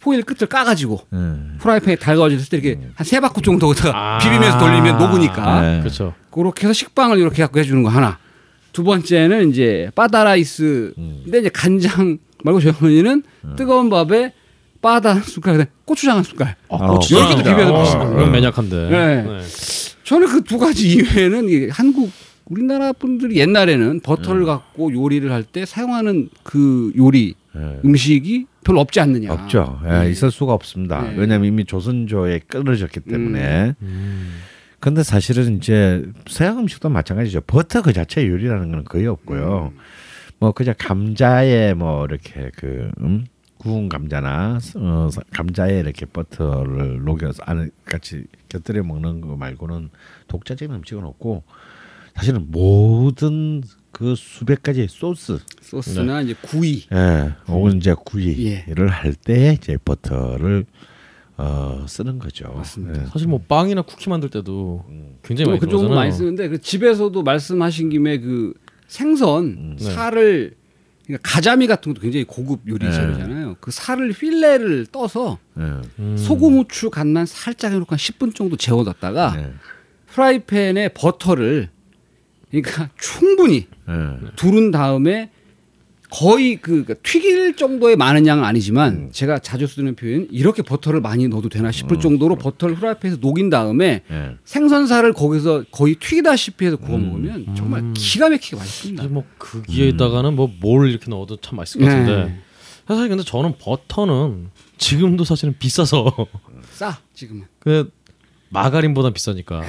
포일 0.00 0.22
끝을 0.22 0.46
까가지고 0.46 1.00
예. 1.12 1.58
프라이팬에 1.58 1.96
달궈졌을 1.96 2.48
때 2.48 2.56
이렇게 2.58 2.80
한 2.94 3.04
세 3.06 3.20
바퀴 3.20 3.42
정도 3.42 3.68
가 3.72 3.92
아. 3.94 4.18
비비면서 4.22 4.58
돌리면 4.58 4.98
녹으니까 4.98 5.60
네. 5.60 5.80
그렇죠. 5.80 6.14
그렇게 6.30 6.66
해서 6.66 6.72
식빵을 6.72 7.18
이렇게 7.18 7.42
갖고 7.42 7.58
해주는 7.60 7.82
거 7.82 7.88
하나. 7.90 8.18
두 8.72 8.84
번째는 8.84 9.50
이제 9.50 9.90
빠다라이스. 9.96 10.94
음. 10.96 11.20
근데 11.24 11.40
이제 11.40 11.48
간장 11.48 12.18
말고 12.44 12.60
저희 12.60 12.72
어머니는 12.80 13.22
뜨거운 13.56 13.90
밥에 13.90 14.32
빠다 14.80 15.14
한 15.16 15.22
숟갈, 15.22 15.66
고추장 15.84 16.18
한 16.18 16.22
숟갈. 16.24 16.56
아, 16.70 16.76
고추장. 16.86 17.24
고추장. 17.26 17.32
여기도 17.32 17.50
비벼서 17.50 17.74
어, 17.74 17.82
드시거든요. 17.84 18.16
그건 18.16 18.32
매약한데. 18.32 18.88
네. 18.88 19.40
저는 20.04 20.26
그 20.28 20.40
두 20.44 20.58
가지 20.58 20.88
이외에는 20.88 21.48
이 21.48 21.68
한국 21.70 22.10
우리나라 22.46 22.92
분들이 22.92 23.36
옛날에는 23.36 24.00
버터를 24.00 24.44
갖고 24.46 24.92
요리를 24.92 25.30
할 25.30 25.44
때 25.44 25.66
사용하는 25.66 26.30
그 26.42 26.92
요리 26.96 27.34
예. 27.56 27.80
음식이 27.84 28.46
별로 28.64 28.80
없지 28.80 29.00
않느냐. 29.00 29.32
없죠. 29.32 29.80
예, 29.84 30.04
네. 30.04 30.10
있을 30.10 30.30
수가 30.30 30.52
없습니다. 30.52 31.02
네. 31.02 31.14
왜냐하면 31.16 31.48
이미 31.48 31.64
조선조에 31.64 32.40
끊어졌기 32.46 33.00
때문에. 33.00 33.74
음. 33.82 34.40
근데 34.78 35.02
사실은 35.02 35.56
이제 35.56 36.04
서양 36.26 36.58
음식도 36.58 36.88
마찬가지죠. 36.88 37.42
버터 37.42 37.82
그 37.82 37.92
자체 37.92 38.26
요리라는 38.26 38.72
건 38.72 38.84
거의 38.84 39.06
없고요. 39.06 39.72
뭐 40.38 40.52
그냥 40.52 40.74
감자에 40.78 41.74
뭐 41.74 42.06
이렇게 42.06 42.50
그 42.56 42.90
음? 43.00 43.26
구운 43.58 43.90
감자나 43.90 44.58
어, 44.76 45.08
감자에 45.32 45.80
이렇게 45.80 46.06
버터를 46.06 47.04
녹여서 47.04 47.42
안에 47.44 47.68
같이 47.84 48.24
곁들여 48.48 48.82
먹는 48.82 49.20
거 49.20 49.36
말고는 49.36 49.90
독자적인 50.28 50.74
음식은 50.76 51.04
없고 51.04 51.42
사실은 52.14 52.46
모든 52.48 53.62
그 53.92 54.14
수백 54.14 54.62
가지의 54.62 54.88
소스 54.88 55.38
소스나 55.60 56.22
이제 56.22 56.34
구이. 56.40 56.84
예, 56.92 57.32
혹은 57.48 57.76
이제 57.78 57.94
구이를 57.94 58.86
예. 58.86 58.90
할때 58.90 59.56
이제 59.60 59.76
버터를 59.84 60.66
어, 61.36 61.86
쓰는 61.88 62.18
거죠. 62.18 62.52
맞습니다. 62.54 63.02
예. 63.02 63.06
사실 63.06 63.26
뭐 63.26 63.40
빵이나 63.46 63.82
쿠키 63.82 64.10
만들 64.10 64.28
때도 64.28 64.84
굉장히 65.22 65.48
많이 65.50 65.60
그 65.60 65.66
들어가잖아요. 65.66 65.98
많이 65.98 66.12
쓰는데 66.12 66.48
그 66.48 66.60
집에서도 66.60 67.22
말씀하신 67.22 67.88
김에 67.90 68.20
그 68.20 68.52
생선 68.88 69.44
음. 69.44 69.76
네. 69.78 69.84
살을 69.92 70.54
그러니까 71.06 71.28
가자미 71.28 71.66
같은 71.66 71.92
것도 71.92 72.02
굉장히 72.02 72.24
고급 72.24 72.60
요리 72.68 72.86
네. 72.86 72.92
재료잖아요. 72.92 73.56
그 73.60 73.70
살을 73.70 74.12
필레를 74.12 74.86
떠서 74.92 75.38
예. 75.58 75.62
음. 75.98 76.16
소금 76.18 76.58
후추 76.58 76.90
간만 76.90 77.24
살짝 77.26 77.72
해놓고 77.72 77.88
한 77.90 77.98
10분 77.98 78.34
정도 78.34 78.56
재워뒀다가 78.56 79.34
예. 79.38 79.52
프라이팬에 80.08 80.90
버터를 80.90 81.70
그러니까 82.50 82.88
충분히 82.98 83.66
예. 83.88 84.30
두른 84.36 84.70
다음에 84.70 85.30
거의 86.12 86.56
그 86.56 86.84
그러니까 86.84 86.94
튀길 87.04 87.54
정도의 87.54 87.94
많은 87.94 88.26
양은 88.26 88.42
아니지만 88.42 88.92
음. 88.94 89.08
제가 89.12 89.38
자주 89.38 89.68
쓰는 89.68 89.94
표현 89.94 90.26
이렇게 90.32 90.60
버터를 90.62 91.00
많이 91.00 91.28
넣어도 91.28 91.48
되나 91.48 91.70
싶을 91.70 92.00
정도로 92.00 92.34
버터를 92.34 92.74
프라이팬에서 92.74 93.18
녹인 93.20 93.48
다음에 93.48 94.02
예. 94.10 94.36
생선살을 94.44 95.12
거기서 95.12 95.64
거의 95.70 95.94
튀기다시피 95.94 96.66
해서 96.66 96.76
구워 96.76 96.98
음. 96.98 97.06
먹으면 97.06 97.54
정말 97.54 97.92
기가 97.94 98.28
막히게 98.28 98.56
맛있습니다. 98.56 99.04
뭐 99.08 99.24
거기에다가는 99.38 100.34
뭐 100.34 100.50
뭘 100.60 100.90
이렇게 100.90 101.08
넣어도 101.10 101.36
참 101.36 101.56
맛있을 101.56 101.80
것 101.80 101.86
같은데. 101.86 102.24
네. 102.24 102.40
사실 102.88 103.08
근데 103.08 103.22
저는 103.22 103.54
버터는 103.60 104.50
지금도 104.78 105.22
사실은 105.22 105.54
비싸서 105.60 106.12
싸 106.72 106.98
지금은 107.14 107.44
그 107.60 107.88
마가린보다 108.48 109.10
비싸니까 109.10 109.62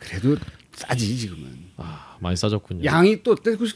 그래도 0.00 0.36
싸지 0.74 1.16
지금은 1.18 1.48
아, 1.76 2.16
많이 2.20 2.36
싸졌군요. 2.36 2.84
양이 2.84 3.22
또그 3.22 3.68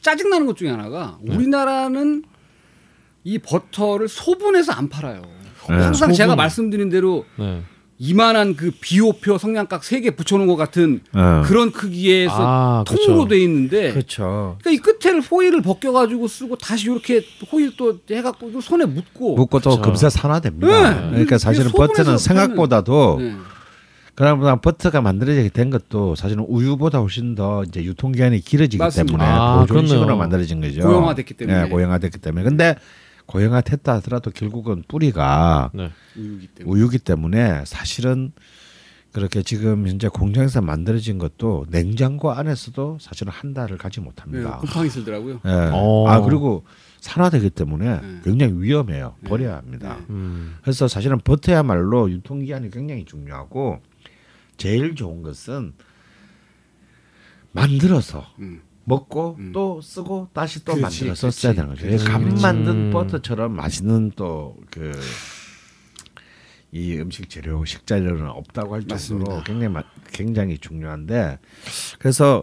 짜증 0.00 0.30
나는 0.30 0.46
것 0.46 0.56
중에 0.56 0.70
하나가 0.70 1.18
네. 1.22 1.34
우리나라는 1.34 2.24
이 3.24 3.38
버터를 3.38 4.08
소분해서 4.08 4.72
안 4.72 4.88
팔아요. 4.88 5.22
네. 5.68 5.74
항상 5.76 6.12
제가 6.12 6.28
소분. 6.32 6.36
말씀드린 6.36 6.88
대로 6.90 7.24
네. 7.38 7.62
이만한 7.98 8.56
그 8.56 8.70
비호표 8.80 9.38
성냥각 9.38 9.84
세 9.84 10.00
개 10.00 10.10
붙여놓은 10.10 10.46
것 10.48 10.56
같은 10.56 11.00
어. 11.14 11.42
그런 11.46 11.70
크기에서 11.70 12.34
아, 12.36 12.84
통으로 12.86 13.24
그렇죠. 13.24 13.28
돼 13.28 13.38
있는데 13.42 13.92
그렇죠. 13.92 14.58
그러니까 14.60 14.70
이 14.70 14.76
끝에를 14.98 15.20
호일을 15.22 15.62
벗겨가지고 15.62 16.26
쓰고 16.28 16.56
다시 16.56 16.90
이렇게 16.90 17.24
호일 17.52 17.76
또 17.76 17.98
해갖고 18.10 18.50
이거 18.50 18.60
손에 18.60 18.84
묻고 18.84 19.36
묻고 19.36 19.60
또. 19.60 19.80
금세 19.80 20.10
산화됩니다. 20.10 20.66
네. 21.02 21.10
그러니까 21.10 21.38
사실은 21.38 21.70
버터는 21.70 22.18
생각보다도 22.18 23.16
네. 23.20 23.36
그러나 24.16 24.56
버터가 24.56 25.00
만들어지게 25.00 25.48
된 25.50 25.70
것도 25.70 26.14
사실은 26.14 26.44
우유보다 26.44 26.98
훨씬 27.00 27.34
더 27.34 27.64
이제 27.64 27.82
유통기한이 27.82 28.40
길어지기 28.40 28.78
맞습니다. 28.78 29.18
때문에 29.18 29.24
아, 29.28 29.60
보존식으로. 29.60 30.16
만들어진 30.16 30.60
거죠. 30.60 30.80
고형화됐기 30.82 31.34
때문에. 31.34 31.62
네, 31.64 31.68
고형화됐기 31.68 32.18
때문에. 32.18 32.44
근데 32.44 32.76
고형화됐다 33.26 33.94
하더라도 33.94 34.30
결국은 34.30 34.84
뿌리가 34.86 35.70
네. 35.74 35.90
우유기 36.16 36.46
때문에 36.48 36.72
우유기 36.72 36.98
때문에 36.98 37.62
사실은 37.64 38.32
그렇게 39.12 39.42
지금 39.42 39.86
현재 39.86 40.08
공장에서 40.08 40.60
만들어진 40.60 41.18
것도 41.18 41.66
냉장고 41.70 42.32
안에서도 42.32 42.98
사실은 43.00 43.32
한 43.32 43.54
달을 43.54 43.78
가지 43.78 44.00
네, 44.00 44.06
못합니다. 44.06 44.58
곰팡이 44.58 44.88
쓸더라고요. 44.90 45.40
예. 45.44 45.70
어. 45.72 46.06
아 46.08 46.20
그리고 46.20 46.64
산화되기 47.00 47.50
때문에 47.50 48.00
네. 48.00 48.20
굉장히 48.24 48.54
위험해요. 48.56 49.14
버려야 49.26 49.56
합니다. 49.56 49.96
네. 50.00 50.04
음. 50.10 50.56
그래서 50.62 50.88
사실은 50.88 51.18
버터야말로 51.20 52.10
유통기한이 52.10 52.70
굉장히 52.70 53.04
중요하고 53.04 53.80
제일 54.56 54.94
좋은 54.94 55.22
것은 55.22 55.74
만들어서 57.52 58.26
음. 58.40 58.60
먹고 58.84 59.36
음. 59.38 59.52
또 59.52 59.80
쓰고 59.80 60.28
다시 60.32 60.64
또 60.64 60.74
그렇지, 60.74 60.82
만들어서 61.04 61.20
그렇지. 61.22 61.40
써야 61.40 61.52
되는 61.54 61.68
거죠. 61.74 62.04
감. 62.04 62.34
만든 62.42 62.72
음. 62.88 62.90
버터처럼 62.90 63.52
맛있는 63.56 64.12
또 64.16 64.56
그 64.70 64.92
이 66.76 66.98
음식 66.98 67.30
재료 67.30 67.64
식재료는 67.64 68.26
없다고 68.26 68.74
할 68.74 68.80
정도로 68.80 68.94
맞습니다. 68.96 69.42
굉장히 69.44 69.68
마- 69.72 69.84
굉장히 70.12 70.58
중요한데 70.58 71.38
그래서 72.00 72.42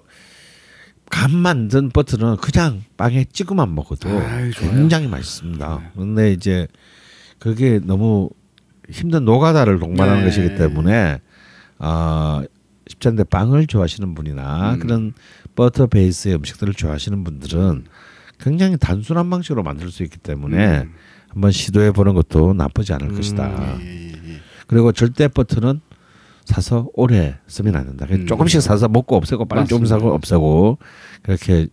간 1.09 1.35
만든 1.35 1.89
버터는 1.89 2.37
그냥 2.37 2.81
빵에 2.95 3.25
찍어만 3.25 3.75
먹어도 3.75 4.07
아유. 4.07 4.51
굉장히 4.55 5.07
맛있습니다. 5.09 5.91
그런데 5.95 6.31
이제 6.31 6.65
그게 7.39 7.79
너무 7.83 8.29
힘든 8.89 9.25
노가다를 9.25 9.79
동반하는 9.79 10.21
네. 10.21 10.27
것이기 10.29 10.55
때문에 10.55 11.19
어, 11.81 12.43
않은데 13.03 13.23
빵을 13.23 13.67
좋아하시는 13.67 14.13
분이나 14.13 14.73
음. 14.75 14.79
그런 14.79 15.13
버터 15.55 15.87
베이스의 15.87 16.35
음식들을 16.35 16.73
좋아하시는 16.73 17.23
분들은 17.23 17.85
굉장히 18.39 18.77
단순한 18.77 19.29
방식으로 19.29 19.63
만들 19.63 19.89
수 19.91 20.03
있기 20.03 20.17
때문에 20.17 20.81
음. 20.81 20.93
한번 21.29 21.51
시도해 21.51 21.91
보는 21.91 22.13
것도 22.13 22.53
나쁘지 22.53 22.93
않을 22.93 23.09
음. 23.09 23.15
것이다. 23.15 23.77
예, 23.81 23.85
예, 23.85 24.11
예. 24.11 24.39
그리고 24.67 24.91
절대 24.91 25.27
버터는 25.27 25.79
사서 26.45 26.89
오래 26.93 27.37
쓰면 27.47 27.75
안 27.75 27.85
된다. 27.85 28.05
그냥 28.05 28.21
음. 28.21 28.27
조금씩 28.27 28.61
사서 28.61 28.87
먹고 28.87 29.15
없애고 29.15 29.45
빨리 29.45 29.65
좀 29.67 29.81
맞습니다. 29.81 29.95
사고 29.99 30.13
없애고 30.13 30.77
그렇게 31.21 31.67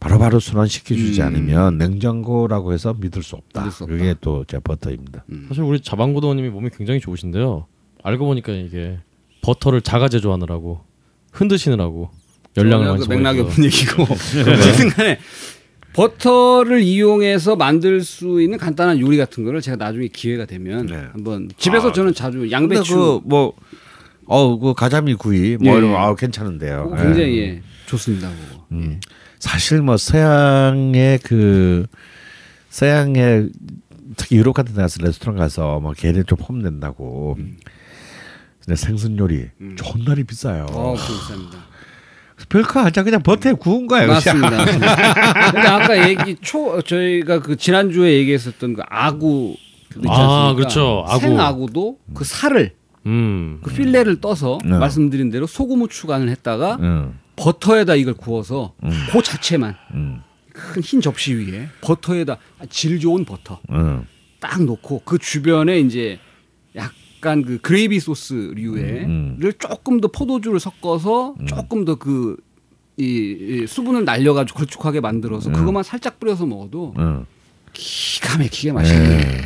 바로바로 0.00 0.38
순환시켜 0.40 0.94
주지 0.94 1.20
음. 1.22 1.26
않으면 1.26 1.78
냉장고라고 1.78 2.72
해서 2.72 2.94
믿을 2.98 3.22
수 3.22 3.36
없다. 3.36 3.60
믿을 3.60 3.72
수 3.72 3.84
없다. 3.84 3.96
그게 3.96 4.14
또 4.20 4.44
제 4.46 4.58
버터입니다. 4.58 5.24
음. 5.30 5.46
사실 5.48 5.62
우리 5.64 5.80
자방고도님이 5.80 6.50
몸이 6.50 6.70
굉장히 6.76 7.00
좋으신데요. 7.00 7.66
알고 8.04 8.26
보니까 8.26 8.52
이게 8.52 8.98
버터를 9.42 9.80
자가 9.80 10.08
제조하느라고 10.08 10.80
흔드시느라고 11.32 12.10
열량을 12.56 12.86
많이 12.86 13.00
그 13.00 13.08
맥락이 13.08 13.38
소모해서. 13.38 13.54
없는 13.56 13.64
얘기고 13.64 14.02
어쨌든 14.52 14.88
간에 14.90 15.18
버터를 15.94 16.82
이용해서 16.82 17.56
만들 17.56 18.02
수 18.02 18.40
있는 18.42 18.58
간단한 18.58 19.00
요리 19.00 19.16
같은 19.16 19.44
거를 19.44 19.60
제가 19.60 19.76
나중에 19.76 20.08
기회가 20.08 20.44
되면 20.44 20.86
네. 20.86 20.96
한번 21.12 21.48
집에서 21.56 21.88
아, 21.88 21.92
저는 21.92 22.14
자주 22.14 22.50
양배추 22.50 23.22
그뭐 23.26 23.54
어, 24.26 24.58
그 24.58 24.74
가자미 24.74 25.14
구이 25.14 25.56
뭐 25.58 25.74
예. 25.74 25.78
이런 25.78 25.92
거 25.92 25.98
아, 25.98 26.14
괜찮은데요. 26.14 26.92
예. 26.96 27.02
굉장히 27.02 27.38
예, 27.38 27.62
좋습니다. 27.86 28.28
그거. 28.28 28.66
음. 28.72 29.00
사실 29.38 29.82
뭐 29.82 29.96
서양의 29.96 31.20
그 31.22 31.86
서양의 32.70 33.50
특히 34.16 34.36
유럽 34.36 34.52
같은 34.52 34.74
데 34.74 34.82
가서 34.82 35.02
레스토랑 35.02 35.36
가서 35.36 35.80
뭐 35.80 35.92
걔네 35.92 36.22
좀 36.24 36.38
폼낸다고 36.38 37.36
근데 38.64 38.76
생선 38.76 39.18
요리 39.18 39.50
음. 39.60 39.76
존나리 39.76 40.24
비싸요. 40.24 40.66
어, 40.70 40.94
감사합니다. 40.94 41.58
별거 42.48 42.80
아니야 42.80 43.04
그냥 43.04 43.22
버터에 43.22 43.52
구운 43.52 43.86
거예요. 43.86 44.08
맞습니다. 44.08 44.64
근데 44.64 45.68
아까 45.68 46.08
얘기 46.08 46.36
초 46.40 46.80
저희가 46.82 47.40
그 47.40 47.56
지난주에 47.56 48.14
얘기했었던 48.14 48.74
그 48.74 48.82
아구 48.88 49.56
아? 50.08 50.52
그렇죠. 50.56 51.04
아구. 51.06 51.20
생아구도 51.20 51.98
그 52.14 52.24
살을 52.24 52.72
음. 53.06 53.60
그 53.62 53.72
필레를 53.72 54.20
떠서 54.20 54.58
네. 54.64 54.78
말씀드린 54.78 55.30
대로 55.30 55.46
소금 55.46 55.80
후추 55.82 56.06
간을 56.06 56.28
했다가 56.30 56.78
응, 56.80 57.18
버터에다 57.36 57.94
이걸 57.94 58.14
구워서 58.14 58.74
음. 58.82 58.90
그 59.12 59.22
자체만 59.22 59.76
응, 59.94 60.22
큰 60.52 60.76
흰 60.76 61.00
접시 61.00 61.34
위에 61.34 61.68
버터에다 61.82 62.38
질 62.70 62.98
좋은 62.98 63.24
버터 63.24 63.60
응, 63.70 64.06
딱 64.40 64.62
놓고 64.62 65.02
그 65.04 65.18
주변에 65.18 65.78
이제 65.80 66.18
약간 66.74 67.42
그 67.42 67.58
그레이비 67.58 68.00
소스류의 68.00 69.04
음, 69.04 69.36
를 69.40 69.52
조금 69.54 70.00
더 70.00 70.08
포도주를 70.08 70.60
섞어서 70.60 71.34
조금 71.46 71.84
더 71.84 72.62
그 72.62 73.40
이 73.40 73.66
수분을 73.66 74.04
날려가지고 74.04 74.58
걸쭉하게 74.58 75.00
만들어서 75.00 75.48
음. 75.50 75.54
그것만 75.54 75.82
살짝 75.82 76.20
뿌려서 76.20 76.44
먹어도 76.46 76.94
응. 76.98 77.24
기가 77.72 78.38
막히게 78.38 78.72
맛있는 78.72 79.08
네. 79.18 79.42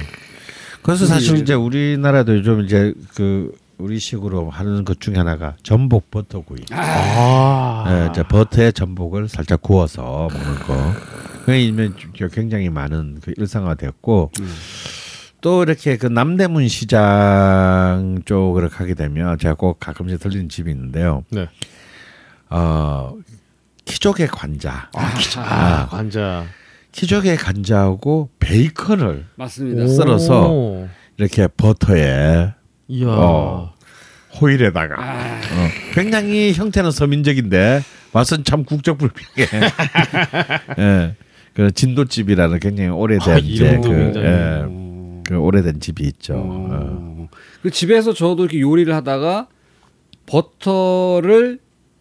그래서 0.83 1.07
사실 1.07 1.37
예. 1.37 1.41
이제 1.41 1.55
우리나라도 1.55 2.37
요즘 2.37 2.65
이제 2.65 2.93
그 3.15 3.53
우리식으로 3.79 4.51
하는 4.51 4.85
것 4.85 5.01
중에 5.01 5.15
하나가 5.15 5.55
전복 5.63 6.11
버터구이. 6.11 6.65
아. 6.73 7.85
예, 7.89 8.11
이제 8.11 8.23
버터에 8.25 8.73
전복을 8.73 9.29
살짝 9.29 9.63
구워서 9.63 10.29
먹는 10.33 10.55
거. 10.61 10.93
그게 11.45 12.29
굉장히 12.33 12.69
많은 12.69 13.21
그 13.23 13.33
일상화되었고 13.37 14.33
음. 14.41 14.55
또 15.40 15.62
이렇게 15.62 15.97
그 15.97 16.06
남대문 16.06 16.69
시장 16.69 18.20
쪽으로 18.24 18.69
가게 18.69 18.94
되면 18.94 19.39
제가 19.39 19.55
꼭 19.55 19.78
가끔씩 19.78 20.19
들리는 20.20 20.48
집이 20.48 20.70
있는데요. 20.70 21.24
네. 21.31 21.48
어 22.51 23.15
키조개 23.85 24.27
관자. 24.27 24.90
아, 24.94 25.86
관자. 25.89 26.44
키조개 26.93 27.36
관자하고 27.36 28.31
베이컨을 28.40 29.27
맞습니다. 29.36 29.85
오. 29.85 29.89
썰어서 29.89 30.48
오. 30.51 30.89
이렇게 31.16 31.47
버터에 31.48 32.52
이야. 32.89 33.06
어. 33.09 33.74
호일에다가 34.40 34.94
아, 34.98 35.40
어, 35.40 35.69
굉장히 35.94 36.52
형태는 36.52 36.90
서민적인데 36.90 37.82
맛은 38.12 38.44
참 38.44 38.65
국적불명해. 38.65 39.48
예. 40.78 41.15
그 41.55 41.73
진도집이라는 41.73 42.60
굉장히 42.60 42.90
오래된 42.90 43.35
아, 43.35 43.39
이제 43.39 43.81
그, 43.82 43.89
굉장히. 43.89 44.27
예, 44.27 44.62
어. 44.65 44.88
그 45.29 45.37
오래된 45.37 45.79
집이 45.81 46.05
있죠. 46.05 46.35
어. 46.37 46.69
어. 46.71 47.29
그 47.63 47.71
집에서 47.71 48.15
저도 48.15 48.45
이렇게 48.45 48.61
요리를 48.61 48.93
하다가 48.95 49.49
버터를 50.25 51.59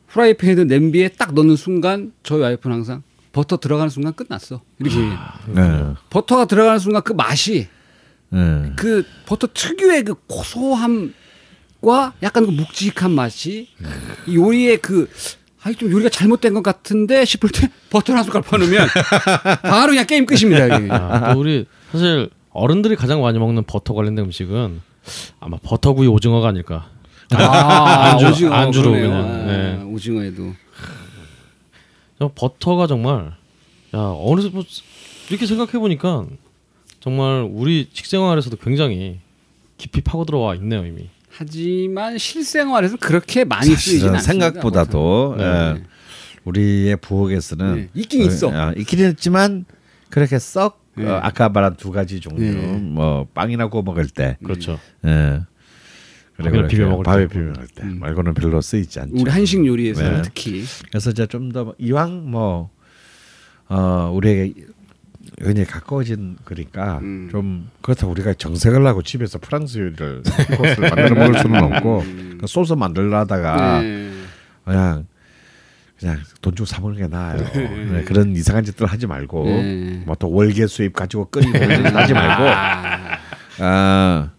프라이팬이든 0.07 0.67
냄비에 0.67 1.09
딱 1.09 1.33
넣는 1.33 1.57
순간 1.57 2.13
저희 2.23 2.39
와이프는 2.39 2.77
항상 2.77 3.03
버터 3.33 3.57
들어가는 3.57 3.89
순간 3.89 4.13
끝났어. 4.13 4.61
이렇게 4.79 4.97
예. 4.97 5.93
버터가 6.09 6.45
들어가는 6.45 6.79
순간 6.79 7.03
그 7.03 7.11
맛이 7.11 7.67
예. 8.33 8.71
그 8.77 9.03
버터 9.25 9.47
특유의 9.53 10.05
그 10.05 10.15
고소함과 10.27 12.13
약간 12.23 12.45
그 12.45 12.51
묵직한 12.51 13.11
맛이 13.11 13.67
이 14.25 14.35
요리의 14.37 14.77
그 14.77 15.09
아이 15.63 15.75
좀 15.75 15.91
요리가 15.91 16.09
잘못된 16.09 16.53
것 16.53 16.63
같은데 16.63 17.25
싶을 17.25 17.49
때 17.49 17.69
버터 17.89 18.13
한 18.13 18.23
숟갈 18.23 18.41
퍼넣으면 18.41 18.87
바로 19.63 19.91
그냥 19.91 20.05
게임 20.07 20.25
끝입니다. 20.25 20.95
아, 20.95 21.33
또 21.33 21.39
우리 21.41 21.65
사실 21.91 22.29
어른들이 22.57 22.95
가장 22.95 23.21
많이 23.21 23.37
먹는 23.39 23.63
버터 23.65 23.93
관련된 23.93 24.25
음식은 24.25 24.81
아마 25.39 25.57
버터구이 25.61 26.07
오징어가 26.07 26.47
아닐까. 26.49 26.89
아, 27.31 28.11
안주- 28.17 28.27
오징어 28.31 28.53
안주로 28.53 28.91
그러네요. 28.91 29.09
그냥, 29.11 29.25
아, 29.25 29.45
네. 29.45 29.83
오징어에도 29.83 30.53
저 32.19 32.31
버터가 32.33 32.87
정말 32.87 33.33
야 33.95 33.99
어느 33.99 34.41
뭐 34.51 34.63
이렇게 35.29 35.45
생각해 35.45 35.73
보니까 35.73 36.25
정말 36.99 37.47
우리 37.49 37.89
식생활에서도 37.93 38.57
굉장히 38.57 39.19
깊이 39.77 40.01
파고 40.01 40.25
들어와 40.25 40.55
있네요 40.55 40.85
이미. 40.85 41.09
하지만 41.29 42.17
실생활에서 42.17 42.97
그렇게 42.97 43.43
많이 43.43 43.67
쓰이진 43.75 44.09
않습니다. 44.15 44.19
생각보다도 44.49 45.35
네. 45.37 45.43
예, 45.43 45.83
우리의 46.45 46.97
부엌에서는 46.97 47.75
네, 47.75 47.89
있긴 47.93 48.23
있어. 48.25 48.47
어, 48.47 48.73
있긴 48.75 49.07
있지만 49.11 49.65
그렇게 50.09 50.39
썩 50.39 50.81
네. 50.97 51.07
어, 51.09 51.19
아까 51.21 51.49
말한 51.49 51.75
두 51.77 51.91
가지 51.91 52.19
종류 52.19 52.41
네. 52.53 52.77
뭐 52.79 53.27
빵이나 53.33 53.67
구워 53.67 53.83
먹을 53.83 54.07
때 54.07 54.37
그렇죠. 54.43 54.79
예. 55.05 55.41
그리고 56.35 56.51
밥이나 56.51 56.67
비벼 56.67 56.87
먹을 56.89 57.03
밥에 57.03 57.27
때. 57.27 57.33
비벼 57.33 57.45
먹을 57.51 57.67
때 57.67 57.83
음. 57.83 57.99
말고는 57.99 58.33
별로 58.33 58.61
쓰이지 58.61 58.99
않죠. 58.99 59.13
우리 59.21 59.31
한식 59.31 59.65
요리에서는 59.65 60.13
네. 60.17 60.21
특히 60.23 60.63
그래서 60.89 61.09
이제 61.11 61.25
좀 61.27 61.51
더 61.51 61.73
이왕 61.77 62.29
뭐 62.29 62.69
어, 63.69 64.11
우리에게 64.13 64.53
은히 65.43 65.65
가까워진 65.65 66.37
거니까 66.45 66.99
음. 66.99 67.27
좀 67.31 67.69
그렇다고 67.81 68.11
우리가 68.13 68.33
정색을 68.33 68.85
하고 68.85 69.01
집에서 69.01 69.39
프랑스 69.39 69.77
요리를 69.77 70.23
코스를 70.57 70.89
만들어 70.89 71.15
먹을 71.15 71.39
수는 71.39 71.63
없고 71.63 71.99
음. 71.99 72.37
그 72.39 72.47
소스 72.47 72.73
만들려다가 72.73 73.81
네. 73.81 74.09
그냥 74.63 75.05
그냥 75.99 76.19
돈 76.41 76.55
주고 76.55 76.65
사 76.65 76.79
먹는 76.81 76.97
게 76.97 77.07
나아요. 77.07 77.37
네, 77.91 78.03
그런 78.03 78.35
이상한 78.35 78.63
짓들 78.63 78.85
하지 78.85 79.07
말고 79.07 79.45
네. 79.45 80.03
뭐또 80.05 80.31
월계 80.31 80.67
수입 80.67 80.93
가지고 80.93 81.29
끓이고 81.29 81.57
하지 81.57 82.13
말고 82.13 82.43
아, 82.43 83.19
아 83.59 84.31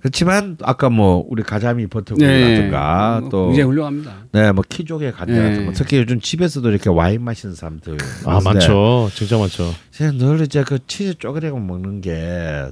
그렇지만 0.00 0.56
아까 0.62 0.88
뭐 0.88 1.24
우리 1.28 1.42
가자미 1.42 1.86
버터구이라든가 1.88 3.20
네. 3.22 3.28
또 3.30 3.48
굉장히 3.48 3.68
훌륭합니다. 3.68 4.14
네, 4.32 4.52
뭐 4.52 4.62
키조개 4.68 5.12
거 5.12 5.24
네. 5.26 5.72
특히 5.74 5.98
요즘 5.98 6.20
집에서도 6.20 6.68
이렇게 6.70 6.90
와인 6.90 7.22
마시는 7.22 7.54
사람들 7.54 7.96
아 8.24 8.40
많은데 8.40 8.50
많죠. 8.50 9.10
진짜 9.14 9.38
많죠. 9.38 9.72
제가 9.92 10.12
늘 10.12 10.40
이제 10.42 10.62
그 10.64 10.78
치즈 10.86 11.18
쪼그리고 11.18 11.58
먹는 11.58 12.00
게 12.00 12.70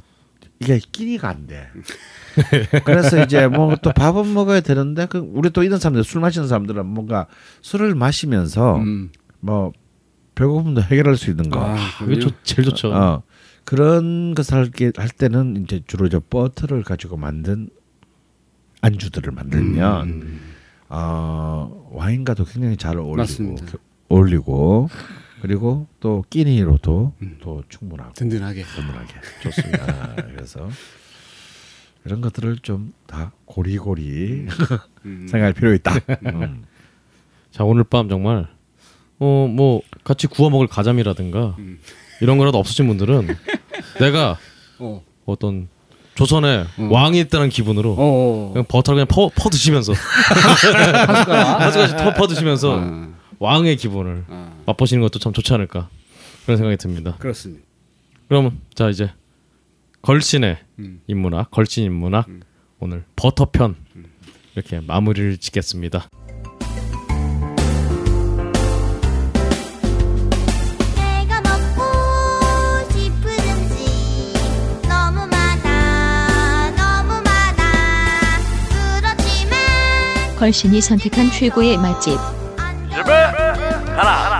이게 0.61 0.79
끼니가 0.79 1.29
안 1.29 1.47
돼. 1.47 1.69
그래서 2.85 3.23
이제 3.23 3.47
뭐 3.49 3.77
또 3.83 3.93
밥은 3.93 4.33
먹어야 4.35 4.61
되는데 4.61 5.07
그 5.07 5.19
우리 5.19 5.51
또 5.51 5.63
이런 5.63 5.79
사람들 5.79 6.05
술 6.05 6.21
마시는 6.21 6.49
사람들은 6.49 6.87
뭔가 6.87 7.27
술을 7.63 7.95
마시면서 7.95 8.77
음. 8.77 9.11
뭐 9.41 9.73
배고픔도 10.35 10.83
해결할 10.83 11.17
수 11.17 11.31
있는 11.31 11.51
거. 11.51 11.61
아, 11.65 11.77
그게 11.99 12.19
좋, 12.19 12.33
제일 12.45 12.69
좋죠. 12.69 12.93
어. 12.93 13.23
그런 13.65 14.35
것을 14.35 14.55
할, 14.59 14.71
게, 14.71 14.91
할 14.97 15.09
때는 15.09 15.63
이제 15.65 15.81
주로 15.87 16.09
저 16.09 16.21
버터를 16.21 16.83
가지고 16.83 17.17
만든 17.17 17.69
안주들을 18.81 19.33
만들면 19.33 20.09
음. 20.09 20.41
어, 20.89 21.89
와인과도 21.93 22.45
굉장히 22.45 22.77
잘 22.77 22.99
어울리고 22.99 23.17
맞습니다. 23.17 23.67
겨- 23.67 23.79
어울리고 24.09 24.89
그리고 25.41 25.87
또 26.01 26.25
끼니로도 26.31 27.15
또 27.43 27.63
충분하고 27.69 28.13
든든하게. 28.15 28.65
충분하게 28.75 29.15
좋습니다. 29.43 29.85
아, 29.85 30.15
그래서 30.29 30.69
이런 32.05 32.21
것들을 32.21 32.59
좀 32.63 32.93
다 33.07 33.33
고리고리 33.45 34.47
음. 35.05 35.27
생각할 35.31 35.53
필요 35.53 35.73
있다. 35.75 35.95
음. 36.27 36.65
자 37.51 37.63
오늘 37.65 37.85
밤 37.85 38.09
정말 38.09 38.49
어 39.21 39.47
뭐 39.49 39.83
같이 40.03 40.27
구워 40.27 40.51
먹을 40.51 40.67
가자미라든가 40.67 41.55
음. 41.59 41.79
이런 42.21 42.39
거라도 42.39 42.59
없으신 42.59 42.87
분들은 42.89 43.29
내가 44.01 44.37
어. 44.81 45.03
어떤 45.27 45.69
조선의 46.17 46.67
왕이 46.91 47.21
있다는 47.21 47.49
기분으로 47.49 47.93
어. 47.93 47.97
어. 47.99 48.51
그냥 48.53 48.67
버터를 48.69 48.97
그냥 48.97 49.07
퍼, 49.09 49.31
퍼 49.35 49.49
드시면서 49.51 49.93
한 49.95 51.17
숟가락. 51.23 51.61
한 51.61 52.05
퍼, 52.05 52.15
퍼 52.15 52.27
드시면서 52.27 52.81
아, 52.81 53.09
왕의 53.39 53.77
기분을 53.77 54.25
아, 54.29 54.53
맛보시는 54.67 55.01
것도 55.03 55.19
참 55.21 55.33
좋지 55.33 55.53
않을까 55.55 55.89
그런 56.45 56.57
생각이 56.57 56.77
듭니다. 56.79 57.17
그렇습니다. 57.19 57.65
그러면 58.29 58.59
자 58.75 58.89
이제 58.89 59.11
걸신의 60.05 60.59
음. 60.81 61.01
인문학, 61.07 61.51
걸신 61.51 61.85
인문학 61.85 62.27
오늘 62.79 63.05
버터 63.17 63.47
편 63.47 63.75
이렇게 64.55 64.81
마무리를 64.81 65.39
짓겠습니다. 65.39 66.11
걸신이 80.39 80.83
선택한 80.83 81.31
최고의 81.31 81.79
맛집 81.79 82.19
집에 82.91 83.03
가라 83.07 84.34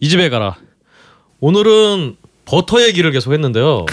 이 0.00 0.08
집에 0.08 0.28
가라. 0.30 0.56
오늘은 1.40 2.16
버터 2.44 2.82
얘기를 2.82 3.10
계속 3.12 3.32
했는데요. 3.32 3.86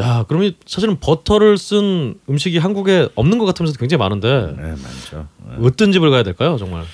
야, 0.00 0.24
그러면 0.26 0.54
사실은 0.66 0.98
버터를 1.00 1.58
쓴 1.58 2.18
음식이 2.28 2.58
한국에 2.58 3.08
없는 3.14 3.38
것 3.38 3.44
같으면서 3.46 3.78
굉장히 3.78 3.98
많은데 4.00 4.54
네, 4.56 4.62
많죠. 4.70 5.28
어떤 5.62 5.92
집을 5.92 6.10
가야 6.10 6.22
될까요, 6.22 6.56
정말? 6.58 6.84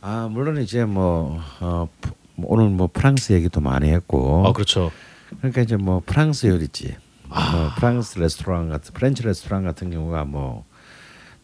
아 0.00 0.28
물론 0.30 0.60
이제 0.60 0.84
뭐, 0.84 1.40
어, 1.60 1.88
프- 2.00 2.10
뭐 2.34 2.46
오늘 2.52 2.68
뭐 2.68 2.88
프랑스 2.92 3.32
얘기도 3.32 3.60
많이 3.60 3.88
했고 3.88 4.44
아, 4.46 4.52
그렇죠. 4.52 4.90
그러니까 5.38 5.62
이제 5.62 5.76
뭐 5.76 6.02
프랑스 6.04 6.46
요리집, 6.46 6.94
아. 7.30 7.52
뭐 7.52 7.70
프랑스 7.76 8.18
레스토랑 8.18 8.68
같은 8.68 8.92
French 8.94 9.22
레스토랑 9.22 9.64
같은 9.64 9.90
경우가 9.90 10.24
뭐, 10.24 10.64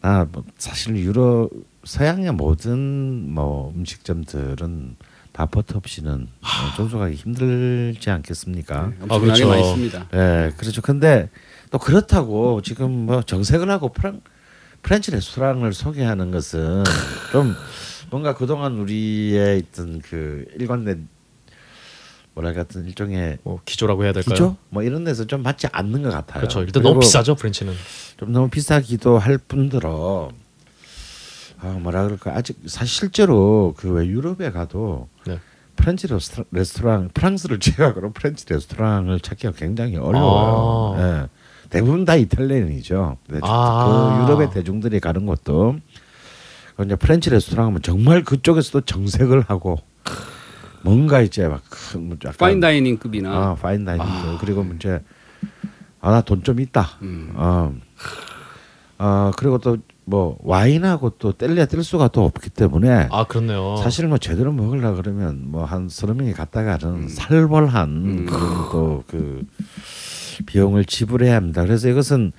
나 0.01 0.15
뭐 0.15 0.43
사실 0.57 0.95
유럽 0.97 1.49
서양의 1.85 2.33
모든 2.33 3.33
뭐 3.33 3.73
음식점들은 3.75 4.97
다 5.39 5.45
버터 5.45 5.77
없이는 5.77 6.27
어, 6.41 6.75
존속하기 6.75 7.15
힘들지 7.15 8.09
않겠습니까? 8.09 8.91
엄청나게 8.99 9.19
그렇죠. 9.19 9.47
많이 9.47 9.61
있습니다. 9.61 10.07
예, 10.13 10.51
그렇죠. 10.57 10.81
근데 10.81 11.29
또 11.71 11.77
그렇다고 11.77 12.61
지금 12.61 13.05
뭐 13.05 13.21
정색을 13.21 13.71
하고 13.71 13.87
프랑 13.87 14.19
French 14.81 15.11
레스토랑을 15.11 15.71
소개하는 15.71 16.31
것은 16.31 16.83
좀 17.31 17.55
뭔가 18.09 18.35
그동안 18.35 18.79
우리의 18.79 19.59
있던 19.59 20.01
그 20.01 20.43
일관된 20.59 21.07
뭐랄 22.33 22.53
같은 22.53 22.85
일종의 22.85 23.37
뭐 23.43 23.61
기조라고 23.63 24.03
해야 24.03 24.11
될까요? 24.11 24.33
기조 24.33 24.57
뭐 24.67 24.83
이런 24.83 25.05
데서 25.05 25.23
좀 25.23 25.41
맞지 25.41 25.67
않는 25.71 26.01
것 26.01 26.09
같아요. 26.09 26.41
그렇죠. 26.41 26.63
일단 26.63 26.83
너무 26.83 26.99
비싸죠, 26.99 27.35
French는. 27.35 27.73
좀 28.17 28.33
너무 28.33 28.49
비싸기도 28.49 29.17
할 29.17 29.37
뿐더러 29.37 30.33
아 31.61 31.67
뭐라 31.79 32.03
그럴까 32.05 32.35
아직 32.35 32.57
사실 32.67 32.87
실제로 32.87 33.73
그 33.77 33.89
왜 33.91 34.05
유럽에 34.07 34.51
가도 34.51 35.07
네. 35.25 35.39
French 35.75 36.07
레스토랑, 36.07 36.45
레스토랑 36.51 37.09
프랑스를 37.13 37.59
제외하고는 37.61 38.13
French 38.13 38.45
레스토랑을 38.49 39.19
찾기가 39.19 39.53
굉장히 39.53 39.97
어려워요. 39.97 40.95
아. 40.97 41.01
예. 41.23 41.27
대부분 41.69 42.03
다 42.05 42.15
Italian이죠. 42.15 43.17
네, 43.27 43.39
아. 43.43 44.17
그 44.17 44.23
유럽의 44.23 44.51
대중들이 44.51 44.99
가는 44.99 45.25
것도 45.25 45.77
그 46.75 46.83
이제 46.85 46.95
French 46.95 47.29
레스토랑 47.29 47.67
하면 47.67 47.81
정말 47.81 48.23
그쪽에서도 48.23 48.81
정색을 48.81 49.41
하고 49.47 49.77
뭔가 50.81 51.21
이제 51.21 51.47
막 51.47 51.74
큰 51.74 52.11
약간 52.23 52.33
fine 52.37 52.59
dining급이나 52.61 53.29
아 53.29 53.55
파인 53.55 53.83
다이닝 53.85 54.05
그리고 54.39 54.63
뭐 54.63 54.75
이제 54.75 55.01
아 56.01 56.11
나 56.11 56.21
돈 56.21 56.41
좀 56.43 56.59
있다. 56.61 56.87
음. 57.01 57.31
어. 57.35 57.73
어 58.97 59.31
그리고 59.37 59.57
또 59.57 59.77
뭐 60.09 60.39
와인하고 60.41 61.11
또 61.19 61.33
뗄래야 61.33 61.67
뗄 61.67 61.83
수가 61.83 62.07
또 62.07 62.25
없기 62.25 62.49
때문에 62.49 63.09
아 63.11 63.25
그렇네요. 63.25 63.75
사실 63.77 64.07
뭐 64.07 64.17
제대로 64.17 64.51
먹으려 64.51 64.95
그러면 64.95 65.43
뭐 65.51 65.65
한 65.65 65.87
서너 65.87 66.15
명이 66.15 66.33
갔다가는 66.33 67.03
음. 67.03 67.07
살벌한 67.07 68.25
그런 68.25 68.69
또그 68.71 69.45
비용을 70.47 70.85
지불해야 70.85 71.35
합니다. 71.35 71.63
그래서 71.63 71.89
이것은 71.89 72.31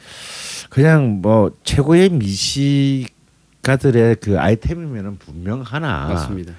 그냥 0.68 1.20
뭐 1.22 1.52
최고의 1.62 2.08
미식가들의 2.10 4.16
그 4.16 4.40
아이템이면은 4.40 5.18
분명 5.18 5.60
하나 5.60 6.08
맞습니다. 6.08 6.52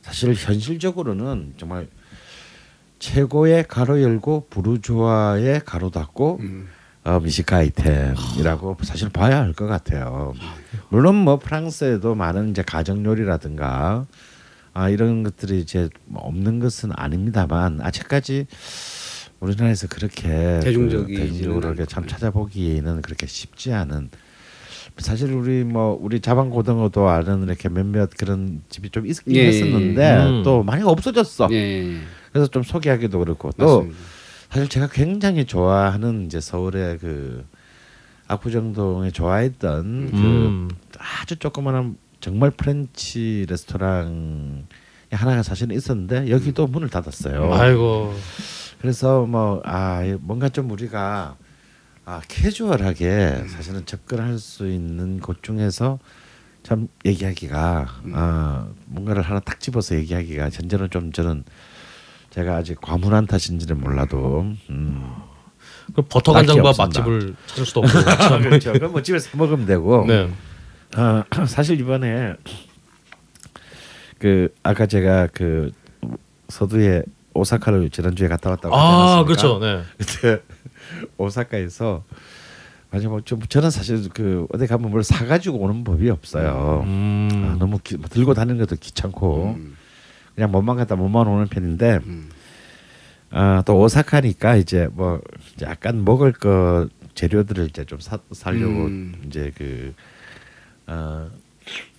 사실 0.00 0.32
현실적으로는 0.34 1.52
정말 1.58 1.86
최고의 2.98 3.64
가로 3.68 4.00
열고 4.00 4.46
부르주아의 4.48 5.60
가로 5.66 5.90
닫고 5.90 6.38
음. 6.40 6.68
어, 7.06 7.20
미식 7.20 7.52
아이템이라고 7.52 8.76
사실 8.82 9.08
봐야 9.10 9.38
할 9.40 9.52
것 9.52 9.66
같아요. 9.66 10.34
물론 10.88 11.14
뭐 11.14 11.38
프랑스에도 11.38 12.14
많은 12.16 12.50
이제 12.50 12.62
가정 12.62 13.04
요리라든가 13.04 14.06
아 14.74 14.88
이런 14.88 15.22
것들이 15.22 15.60
이제 15.60 15.88
뭐 16.04 16.22
없는 16.22 16.58
것은 16.58 16.90
아닙니다만 16.94 17.80
아직까지 17.80 18.46
우리나라에서 19.38 19.86
그렇게 19.86 20.58
그 20.58 20.60
대중적으로 20.64 21.68
이렇게 21.68 21.86
참. 21.86 22.06
찾아보기에는 22.08 23.02
그렇게 23.02 23.26
쉽지 23.26 23.72
않은 23.72 24.10
사실 24.98 25.32
우리 25.32 25.62
뭐 25.62 25.96
우리 26.00 26.20
자방고등어도 26.20 27.08
아는 27.08 27.44
이렇게 27.44 27.68
몇몇 27.68 28.10
그런 28.18 28.62
집이 28.68 28.90
좀 28.90 29.06
있긴 29.06 29.36
예, 29.36 29.40
예, 29.42 29.46
했었는데 29.48 30.16
음. 30.16 30.42
또 30.42 30.62
많이 30.64 30.82
없어졌어. 30.82 31.48
예, 31.52 31.98
그래서 32.32 32.48
좀 32.48 32.62
소개하기도 32.64 33.18
그렇고 33.18 33.52
또 33.58 33.82
맞습니다. 33.82 33.98
사실 34.56 34.70
제가 34.70 34.86
굉장히 34.86 35.44
좋아하는 35.44 36.24
이제 36.24 36.40
서울의 36.40 36.96
그 36.96 37.44
압구정동에 38.26 39.10
좋아했던 39.10 39.84
음. 39.84 40.68
그 40.70 40.74
아주 40.98 41.36
조그마한 41.36 41.98
정말 42.20 42.50
French 42.50 43.44
레스토랑 43.50 44.64
하나가 45.10 45.42
사실은 45.42 45.76
있었는데 45.76 46.30
여기도 46.30 46.66
문을 46.68 46.88
닫았어요. 46.88 47.52
아이고. 47.52 48.14
그래서 48.80 49.26
뭐 49.26 49.60
아 49.62 50.00
뭔가 50.20 50.48
좀 50.48 50.70
우리가 50.70 51.36
아 52.06 52.22
캐주얼하게 52.26 53.48
사실은 53.48 53.84
접근할 53.84 54.38
수 54.38 54.70
있는 54.70 55.20
곳 55.20 55.42
중에서 55.42 55.98
참 56.62 56.88
얘기하기가 57.04 57.86
아 58.14 58.68
뭔가를 58.86 59.20
하나 59.20 59.38
딱 59.40 59.60
집어서 59.60 59.96
얘기하기가 59.96 60.48
현재는 60.48 60.88
좀 60.88 61.12
저는 61.12 61.44
제가 62.36 62.56
아직 62.56 62.78
과문한 62.82 63.26
탓인지는 63.26 63.80
몰라도 63.80 64.44
음. 64.68 65.10
그 65.94 66.02
버터 66.02 66.32
없습니다. 66.32 66.70
맛집을 66.76 67.34
찾을 67.46 67.64
수도 67.64 67.80
없고. 67.80 67.98
참. 68.04 68.42
그렇죠. 68.42 68.72
그럼 68.74 68.92
뭐 68.92 69.00
집에서 69.02 69.30
사 69.30 69.38
먹으면 69.38 69.64
되고. 69.64 70.04
네. 70.06 70.28
아, 70.96 71.24
사실 71.48 71.80
이번에 71.80 72.34
그 74.18 74.52
아까 74.62 74.84
제가 74.84 75.28
그 75.32 75.72
서두에 76.50 77.04
오사카를 77.32 77.88
지난주에 77.88 78.28
갔다 78.28 78.50
왔다고 78.50 78.76
아? 78.76 79.24
그렇죠. 79.24 79.58
네. 79.58 79.82
그때 79.96 80.42
오사카에서 81.16 82.04
아니 82.90 83.06
뭐좀 83.06 83.40
저는 83.48 83.70
사실 83.70 84.10
그 84.10 84.46
어디 84.52 84.66
가면 84.66 84.90
뭘 84.90 85.02
사가지고 85.02 85.56
오는 85.56 85.84
법이 85.84 86.10
없어요. 86.10 86.82
음. 86.84 87.48
아, 87.50 87.56
너무 87.58 87.78
기, 87.82 87.96
뭐 87.96 88.08
들고 88.10 88.34
다니는 88.34 88.58
것도 88.58 88.76
귀찮고 88.78 89.58
그냥 90.36 90.52
몸만 90.52 90.76
갖다 90.76 90.94
몸만 90.94 91.26
오는 91.26 91.48
편인데 91.48 92.00
음. 92.06 92.28
아, 93.30 93.62
또 93.66 93.80
오사카니까 93.80 94.56
이제 94.56 94.88
뭐 94.92 95.20
이제 95.54 95.66
약간 95.66 96.04
먹을 96.04 96.32
거 96.32 96.88
재료들을 97.14 97.66
이제 97.66 97.84
좀 97.84 97.98
사, 97.98 98.18
사려고 98.30 98.84
음. 98.84 99.14
이제 99.26 99.50
그 99.56 99.94
어, 100.86 101.28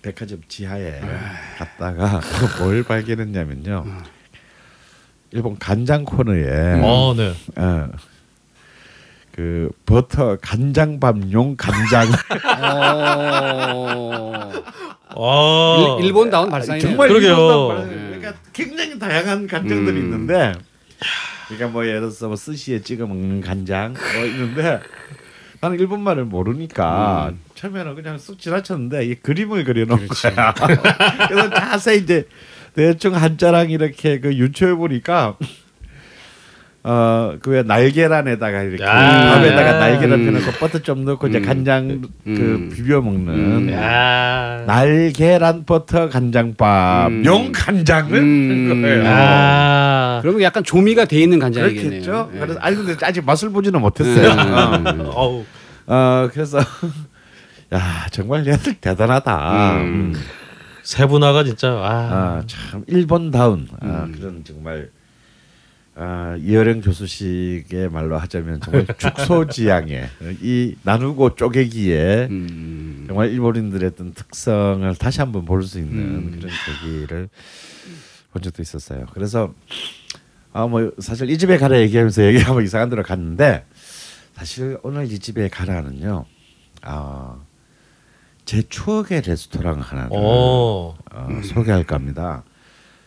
백화점 0.00 0.40
지하에 0.48 1.00
아. 1.02 1.56
갔다가 1.58 2.20
뭘 2.62 2.84
발견했냐면요. 2.84 3.84
일본 5.32 5.58
간장 5.58 6.04
코너에 6.04 6.80
어, 6.82 7.14
네. 7.14 7.34
어, 7.56 7.88
그 9.32 9.70
버터 9.84 10.38
간장밥용 10.40 11.56
간장 11.58 12.06
어. 14.00 14.52
아. 15.20 15.96
일, 15.98 16.06
일본다운 16.06 16.48
발상이네요. 16.48 16.88
정말 16.88 17.08
그러게요. 17.08 18.07
그러니까 18.28 18.50
굉장히 18.52 18.98
다양한 18.98 19.46
간장들이 19.46 19.98
음. 19.98 20.04
있는데 20.04 20.52
그러니까 21.46 21.68
뭐 21.68 21.86
예를 21.86 22.00
들어서 22.00 22.28
뭐 22.28 22.36
스시에 22.36 22.82
찍어 22.82 23.06
먹는 23.06 23.40
간장 23.40 23.94
뭐 23.94 24.26
있는데 24.26 24.80
나는 25.60 25.78
일본 25.78 26.02
말을 26.02 26.24
모르니까 26.24 27.30
음. 27.30 27.40
처음에는 27.54 27.94
그냥 27.94 28.18
쑥 28.18 28.38
지나쳤는데 28.38 29.06
이 29.06 29.14
그림을 29.16 29.64
그려놓은 29.64 30.06
거야. 30.06 30.54
그래서 31.28 31.50
자세히 31.50 31.98
이제 31.98 32.28
대충 32.74 33.16
한자랑 33.16 33.70
이렇게 33.70 34.20
그 34.20 34.34
유추해 34.34 34.74
보니까 34.74 35.36
어그 36.82 37.50
왜 37.50 37.62
날계란에다가 37.64 38.62
이렇게 38.62 38.84
야. 38.84 39.34
밥에다가 39.34 39.72
음. 39.72 39.78
날계란 39.80 40.24
펴놓고 40.24 40.52
버터 40.52 40.78
좀 40.78 41.04
넣고 41.04 41.26
이제 41.26 41.38
음. 41.38 41.44
간장 41.44 42.02
그 42.24 42.30
음. 42.30 42.70
비벼 42.72 43.00
먹는 43.00 43.34
음. 43.34 43.72
야. 43.72 44.62
날계란 44.66 45.64
버터 45.64 46.08
간장밥 46.08 47.10
음. 47.10 47.24
용 47.24 47.50
간장을 47.52 48.14
음. 48.14 48.68
한 48.70 48.82
거예요. 48.82 49.02
아. 49.06 50.18
그러면 50.22 50.42
약간 50.42 50.62
조미가 50.62 51.06
돼 51.06 51.20
있는 51.20 51.38
간장이겠네요. 51.40 51.88
그렇겠죠. 51.90 52.30
예. 52.34 52.38
그래서 52.38 52.60
아니 52.60 52.76
근데 52.76 52.94
아직 53.04 53.24
맛을 53.24 53.50
보지는 53.50 53.80
못했어요. 53.80 54.30
음. 54.30 55.00
어우. 55.12 55.44
어 55.86 56.28
그래서 56.32 56.58
야 57.74 58.06
정말 58.12 58.46
얘들 58.46 58.74
대단하다. 58.74 59.72
음. 59.74 59.82
음. 59.82 60.14
세분화가 60.84 61.44
진짜 61.44 61.68
아. 61.70 61.88
아, 61.90 62.42
참 62.46 62.82
일본다운 62.86 63.68
아, 63.80 64.04
음. 64.06 64.14
그런 64.16 64.42
정말 64.44 64.88
아, 66.00 66.36
이어령 66.40 66.80
교수식의 66.80 67.90
말로 67.90 68.18
하자면 68.18 68.60
정말 68.60 68.86
축소지향의 68.98 70.08
이 70.40 70.76
나누고 70.84 71.34
쪼개기에 71.34 72.28
음. 72.30 73.04
정말 73.08 73.30
일본인들의 73.30 73.90
어떤 73.92 74.14
특성을 74.14 74.94
다시 74.94 75.20
한번 75.20 75.44
볼 75.44 75.62
수 75.64 75.78
있는 75.80 75.98
음. 75.98 76.38
그런 76.38 76.52
계기를 76.82 77.28
본 78.32 78.42
적도 78.42 78.62
있었어요. 78.62 79.06
그래서 79.12 79.52
아 80.52 80.66
뭐 80.68 80.92
사실 81.00 81.28
이 81.30 81.36
집에 81.36 81.58
가라 81.58 81.78
얘기하면서 81.80 82.24
얘기하면 82.26 82.62
이상한 82.64 82.88
데로 82.90 83.02
갔는데 83.02 83.64
사실 84.34 84.78
오늘 84.84 85.10
이 85.10 85.18
집에 85.18 85.48
가라는요. 85.48 86.24
아 86.82 87.36
제 88.44 88.62
추억의 88.62 89.22
레스토랑 89.26 89.80
하나를 89.80 90.08
어. 90.12 90.96
어, 91.12 91.40
소개할까 91.44 91.96
합니다. 91.96 92.44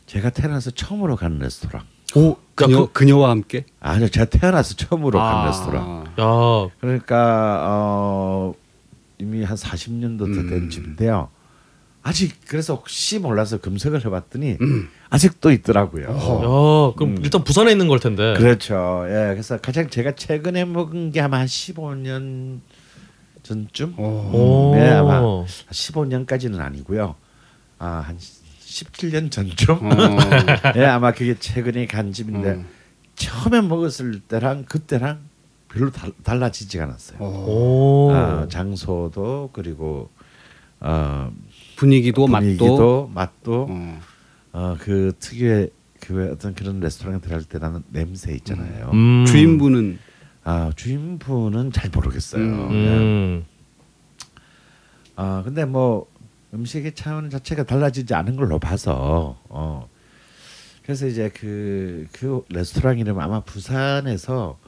제가 0.05 0.29
태어나서 0.29 0.69
처음으로 0.69 1.15
가는 1.15 1.39
레스토랑. 1.39 1.83
오 2.15 2.35
그녀 2.67 2.85
그- 2.85 2.91
그녀와 2.91 3.29
함께 3.29 3.65
아니요, 3.79 4.09
제가 4.09 4.25
태어나서 4.25 4.75
처음으로 4.75 5.19
아. 5.21 5.31
가는 5.33 5.45
레스토랑. 5.47 6.03
야. 6.19 6.69
그러니까 6.79 7.59
어, 7.67 8.53
이미 9.19 9.43
한 9.43 9.55
40년도 9.57 10.21
음. 10.25 10.49
된 10.49 10.69
집인데요. 10.69 11.29
아직 12.03 12.35
그래서 12.47 12.73
혹시 12.73 13.19
몰라서 13.19 13.57
검색을 13.57 14.03
해봤더니 14.05 14.57
음. 14.59 14.89
아직도 15.11 15.51
있더라고요. 15.51 16.05
야. 16.05 16.93
그럼 16.95 17.11
음. 17.11 17.17
일단 17.21 17.43
부산에 17.43 17.71
있는 17.71 17.87
걸 17.87 17.99
텐데. 17.99 18.33
그렇죠. 18.37 19.03
예, 19.07 19.29
그래서 19.33 19.57
가장 19.57 19.87
제가 19.89 20.15
최근에 20.15 20.65
먹은 20.65 21.11
게 21.11 21.21
아마 21.21 21.37
한 21.39 21.45
15년 21.45 22.59
전쯤. 23.43 23.99
오. 23.99 24.03
오. 24.03 24.71
네, 24.75 24.89
아마 24.89 25.21
15년까지는 25.21 26.59
아니고요. 26.59 27.15
아, 27.77 28.03
한 28.05 28.17
17년 28.71 29.29
전쯤. 29.29 29.75
어. 29.75 30.17
예, 30.77 30.85
아마 30.85 31.11
그게 31.11 31.35
최근에 31.37 31.85
간 31.87 32.13
집인데 32.13 32.51
음. 32.51 32.67
처음에 33.15 33.61
먹었을 33.61 34.21
때랑 34.21 34.65
그때랑 34.65 35.19
별로 35.67 35.91
달, 35.91 36.11
달라지지가 36.23 36.85
않았어요. 36.85 37.17
어. 37.19 37.45
오. 37.47 38.11
아, 38.13 38.47
장소도 38.47 39.51
그리고 39.53 40.09
어, 40.79 41.31
분위기도 41.75 42.27
맛도 42.27 42.45
분위기도 42.45 43.11
맛도 43.13 43.67
어. 43.69 44.01
어, 44.53 44.77
그 44.79 45.13
특유의 45.19 45.69
그 45.99 46.31
어떤 46.33 46.55
그런 46.55 46.79
레스토랑에 46.79 47.19
들어갈 47.19 47.43
때 47.43 47.59
나는 47.59 47.83
냄새 47.89 48.33
있잖아요. 48.33 48.89
음. 48.93 49.25
주인분은 49.27 49.99
아 50.43 50.71
주인분은 50.75 51.71
잘 51.71 51.91
모르겠어요. 51.91 52.41
음. 52.41 52.71
예. 52.71 52.87
음. 52.97 53.45
아 55.15 55.43
근데 55.45 55.65
뭐 55.65 56.10
음식의 56.53 56.95
차원 56.95 57.29
자체가 57.29 57.63
달라지지 57.63 58.13
않은 58.13 58.35
걸로 58.35 58.59
봐서 58.59 59.37
어 59.49 59.89
그래서 60.83 61.07
이제 61.07 61.29
그그 61.29 62.45
레스토랑 62.49 62.99
이름 62.99 63.19
아마 63.19 63.41
부산에서 63.41 64.59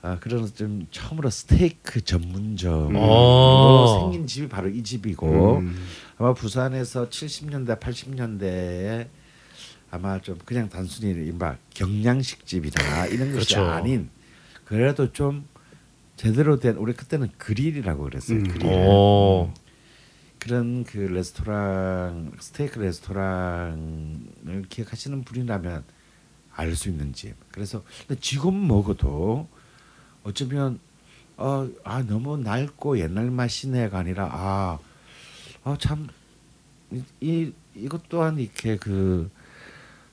아 0.00 0.18
그런 0.20 0.46
좀 0.54 0.86
처음으로 0.90 1.28
스테이크 1.28 2.02
전문점으로 2.02 3.00
어. 3.00 4.00
생긴 4.00 4.26
집이 4.26 4.48
바로 4.48 4.68
이 4.68 4.82
집이고 4.82 5.58
음. 5.58 5.86
아마 6.18 6.34
부산에서 6.34 7.08
70년대 7.08 7.80
80년대에 7.80 9.08
아마 9.90 10.20
좀 10.20 10.38
그냥 10.44 10.68
단순히 10.68 11.10
이른바 11.10 11.56
경양식 11.74 12.46
집이나 12.46 13.06
이런 13.06 13.32
것이 13.32 13.54
그렇죠. 13.54 13.62
아닌 13.64 14.10
그래도 14.64 15.12
좀 15.12 15.48
제대로 16.16 16.58
된 16.60 16.76
우리 16.76 16.92
그때는 16.92 17.30
그릴이라고 17.38 18.04
그랬어요. 18.04 18.38
음. 18.38 18.44
그릴. 18.48 18.66
오. 18.66 19.50
그런 20.38 20.84
그 20.84 20.98
레스토랑 20.98 22.32
스테이크 22.40 22.78
레스토랑을 22.78 24.62
기억하시는 24.68 25.24
분이라면 25.24 25.84
알 26.54 26.74
수 26.74 26.88
있는 26.88 27.12
집. 27.12 27.34
그래서 27.52 27.84
지금 28.20 28.66
먹어도 28.66 29.48
어쩌면 30.24 30.80
어, 31.36 31.68
아 31.84 32.02
너무 32.02 32.36
낡고 32.36 32.98
옛날 32.98 33.30
맛이네가 33.30 33.96
아니라 33.98 34.28
아, 34.32 34.78
아참 35.64 36.08
이, 36.90 37.02
이 37.20 37.52
이것 37.76 38.08
또한 38.08 38.38
이렇게 38.38 38.76
그 38.76 39.30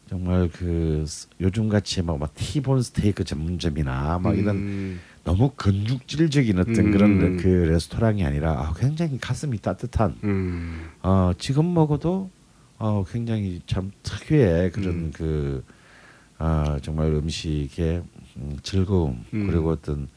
정말 0.08 0.50
그 0.54 1.04
스- 1.08 1.28
요즘 1.42 1.68
같이 1.68 2.04
막, 2.04 2.20
막 2.20 2.32
티본 2.36 2.84
스테이크 2.84 3.24
전문점이나 3.24 4.20
막 4.20 4.38
이런 4.38 4.58
음. 4.58 5.02
너무 5.26 5.50
건축질적인 5.58 6.60
어떤 6.60 6.78
음. 6.78 6.92
그런 6.92 7.38
그 7.38 7.48
레스토랑이 7.48 8.24
아니라 8.24 8.52
아, 8.52 8.74
굉장히 8.78 9.18
가슴이 9.20 9.58
따뜻한 9.58 10.16
음. 10.24 10.90
어, 11.02 11.32
지금 11.38 11.74
먹어도 11.74 12.30
어, 12.78 13.04
굉장히 13.12 13.60
참 13.66 13.92
특유의 14.04 14.72
그런 14.72 14.94
음. 14.94 15.12
그 15.14 15.64
아, 16.38 16.78
정말 16.84 17.08
음식의 17.08 18.04
음, 18.38 18.58
즐거움 18.62 19.26
음. 19.34 19.48
그리고 19.48 19.72
어떤 19.72 20.08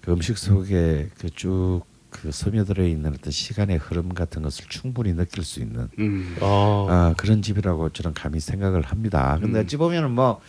그 0.00 0.12
음식 0.12 0.38
속에 0.38 1.08
그쭉 1.18 1.82
그 2.10 2.30
스며들어 2.30 2.84
있는 2.84 3.12
어떤 3.14 3.32
시간의 3.32 3.78
흐름 3.78 4.14
같은 4.14 4.42
것을 4.42 4.66
충분히 4.68 5.14
느낄 5.14 5.42
수 5.42 5.58
있는 5.58 5.88
음. 5.98 6.36
어. 6.40 6.86
아, 6.88 7.14
그런 7.16 7.42
집이라고 7.42 7.88
저는 7.90 8.14
감히 8.14 8.38
생각을 8.38 8.82
합니다. 8.82 9.36
근데 9.40 9.58
음. 9.58 9.64
어찌 9.64 9.76
보면은 9.76 10.12
뭐 10.12 10.40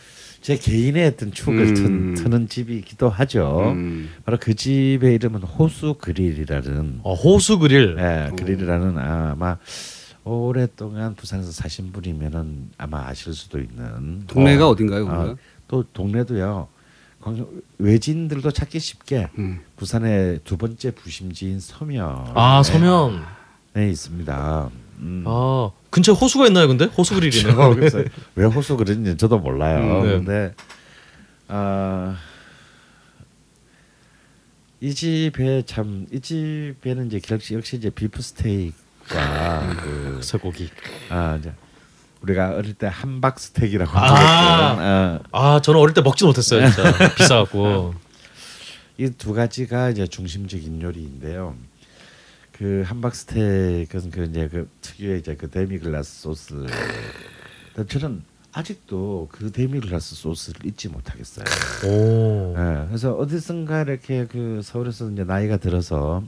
제 0.41 0.55
개인의 0.57 1.07
어떤 1.07 1.31
추억을 1.31 1.67
음. 1.67 1.73
튼, 1.75 2.13
트는 2.15 2.47
집이기도 2.49 3.09
하죠. 3.09 3.71
음. 3.75 4.09
바로 4.25 4.37
그 4.39 4.55
집의 4.55 5.15
이름은 5.15 5.41
호수 5.41 5.95
그릴이라는 5.99 7.01
어, 7.03 7.13
호수 7.13 7.59
그릴. 7.59 7.97
예, 7.99 8.29
오. 8.31 8.35
그릴이라는 8.35 8.97
아마 8.97 9.57
오랫동안 10.23 11.15
부산에서 11.15 11.51
사신 11.51 11.91
분이면은 11.91 12.69
아마 12.77 13.07
아실 13.07 13.33
수도 13.33 13.59
있는 13.59 14.25
동네가 14.27 14.67
어, 14.67 14.71
어, 14.71 14.75
딘가요 14.75 15.07
아, 15.09 15.15
거기가? 15.17 15.35
또 15.67 15.83
동네도요. 15.93 16.67
광- 17.21 17.47
외지인들도 17.77 18.51
찾기 18.51 18.79
쉽게 18.79 19.27
음. 19.37 19.59
부산의 19.75 20.39
두 20.45 20.55
번째 20.57 20.91
부심지인 20.91 21.59
서면 21.59 22.27
아, 22.33 22.63
서면. 22.63 23.23
네, 23.73 23.89
있습니다. 23.89 24.69
음. 24.99 25.23
아, 25.26 25.71
근처에 25.89 26.13
호수가 26.15 26.47
있나요, 26.47 26.67
근데? 26.67 26.85
호수 26.85 27.15
그릴이네. 27.15 27.51
어, 27.53 27.73
그래서 27.73 28.03
왜 28.35 28.45
호수 28.45 28.76
그런지 28.77 29.15
저도 29.17 29.39
몰라요. 29.39 30.01
음, 30.01 30.03
네. 30.05 30.11
근데 30.17 30.53
아, 31.47 32.15
이 34.81 34.93
집에 34.93 35.63
참 35.65 36.05
이 36.11 36.19
집에는 36.19 37.07
이제 37.07 37.19
역시 37.31 37.53
역시 37.55 37.76
이제 37.77 37.89
비프 37.89 38.21
스테이크와 38.21 39.76
그, 39.81 40.19
쇠고기. 40.23 40.69
아 41.09 41.38
이제 41.39 41.51
우리가 42.21 42.55
어릴 42.55 42.73
때 42.73 42.88
함박 42.88 43.39
스테이크라고 43.39 43.91
아. 43.97 45.19
어, 45.31 45.55
아, 45.55 45.61
저는 45.61 45.80
어릴 45.80 45.93
때 45.93 46.01
먹지 46.01 46.26
못했어요, 46.26 46.65
진짜. 46.69 46.93
비싸갖고. 47.15 47.93
이 48.97 49.09
두 49.17 49.34
가지가 49.34 49.91
이제 49.91 50.05
중심적인 50.07 50.81
요리인데요. 50.81 51.55
그 52.60 52.84
함박 52.86 53.15
스테이크는 53.15 54.11
그 54.11 54.23
이제 54.26 54.49
그 54.49 54.69
특유의 54.81 55.19
이제 55.19 55.34
그 55.34 55.49
데미글라스 55.49 56.22
소스. 56.23 56.65
저는 57.88 58.22
아직도 58.52 59.30
그 59.31 59.49
데미글라스 59.49 60.15
소스를 60.15 60.65
잊지 60.65 60.90
못하겠어요. 60.90 61.45
오. 61.86 62.53
예, 62.57 62.86
그래서 62.88 63.14
어디선가 63.14 63.84
이렇게 63.84 64.26
그 64.26 64.60
서울에서 64.61 65.10
이제 65.11 65.23
나이가 65.23 65.56
들어서 65.56 66.22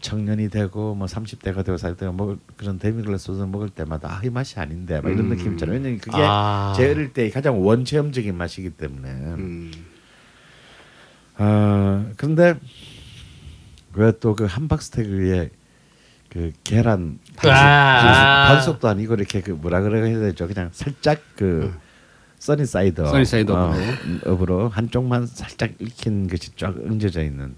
청년이 0.00 0.48
되고 0.50 0.94
뭐 0.94 1.08
30대가 1.08 1.64
되고 1.64 1.76
40대가 1.76 2.14
먹을 2.14 2.38
그런 2.56 2.78
데미글라스 2.78 3.24
소스를 3.24 3.48
먹을 3.48 3.68
때마다 3.68 4.16
아, 4.16 4.20
이 4.22 4.30
맛이 4.30 4.60
아닌데 4.60 5.00
막 5.00 5.10
이런 5.10 5.24
음. 5.24 5.30
느낌 5.30 5.54
있잖아요. 5.54 5.74
왜냐면 5.74 5.98
그게 5.98 6.18
아. 6.20 6.72
제 6.76 6.88
어릴 6.88 7.12
때 7.12 7.28
가장 7.30 7.66
원체험적인 7.66 8.36
맛이기 8.36 8.70
때문에. 8.70 9.08
음. 9.10 9.72
아 11.36 12.06
그런데 12.16 12.54
왜 13.98 14.12
또 14.12 14.34
그 14.34 14.44
함박 14.44 14.80
스테이크 14.82 15.10
위에 15.12 15.50
그 16.30 16.52
계란 16.62 17.18
반숙, 17.36 17.50
아. 17.50 18.48
반숙도 18.48 18.88
아니고 18.88 19.14
이렇게 19.14 19.40
그 19.40 19.50
뭐라 19.52 19.80
그래야 19.80 20.18
되죠? 20.20 20.46
그냥 20.46 20.70
살짝 20.72 21.20
그 21.36 21.74
sunny 22.38 22.66
side 22.66 23.04
sunny 23.04 23.24
side 23.24 23.50
어, 23.50 23.72
up으로. 23.72 24.32
up으로 24.32 24.68
한쪽만 24.68 25.26
살짝 25.26 25.72
익힌 25.80 26.28
것이 26.28 26.54
쫙 26.56 26.74
얹어져 26.86 27.22
있는 27.24 27.56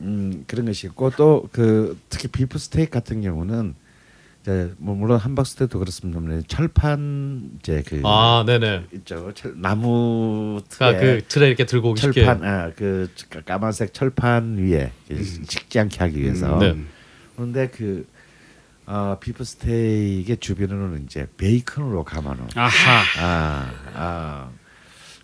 음 0.00 0.44
그런 0.46 0.66
것이 0.66 0.86
있고 0.86 1.10
또 1.10 1.48
그 1.52 1.98
특히 2.08 2.28
비프 2.28 2.58
스테이크 2.58 2.90
같은 2.90 3.20
경우는 3.20 3.74
이제 4.48 4.74
뭐 4.78 4.94
물론 4.94 5.18
함박 5.18 5.46
스테이크도 5.46 5.78
그렇습니다만 5.78 6.42
철판 6.48 7.58
이제 7.58 7.82
그 7.86 8.00
아, 8.04 8.44
네네. 8.46 8.86
있죠 8.94 9.30
철, 9.34 9.52
나무 9.60 10.58
아, 10.62 10.68
틀에 10.70 10.96
그 10.98 11.22
트레 11.28 11.48
이렇게 11.48 11.66
들고 11.66 11.90
오기 11.90 12.00
쉽게. 12.00 12.24
철판 12.24 12.48
아그 12.48 13.10
까만색 13.44 13.92
철판 13.92 14.56
위에 14.56 14.90
식지 15.10 15.78
않게 15.78 15.98
하기 15.98 16.22
위해서 16.22 16.58
네. 16.58 16.74
그런데 17.36 17.68
그 17.68 18.06
어, 18.86 19.18
비프 19.20 19.44
스테이크의 19.44 20.38
주변으로는 20.38 21.04
이제 21.04 21.26
베이컨으로 21.36 22.04
감아놓은 22.04 22.48
아하. 22.54 23.02
아, 23.20 23.70
아 23.94 24.50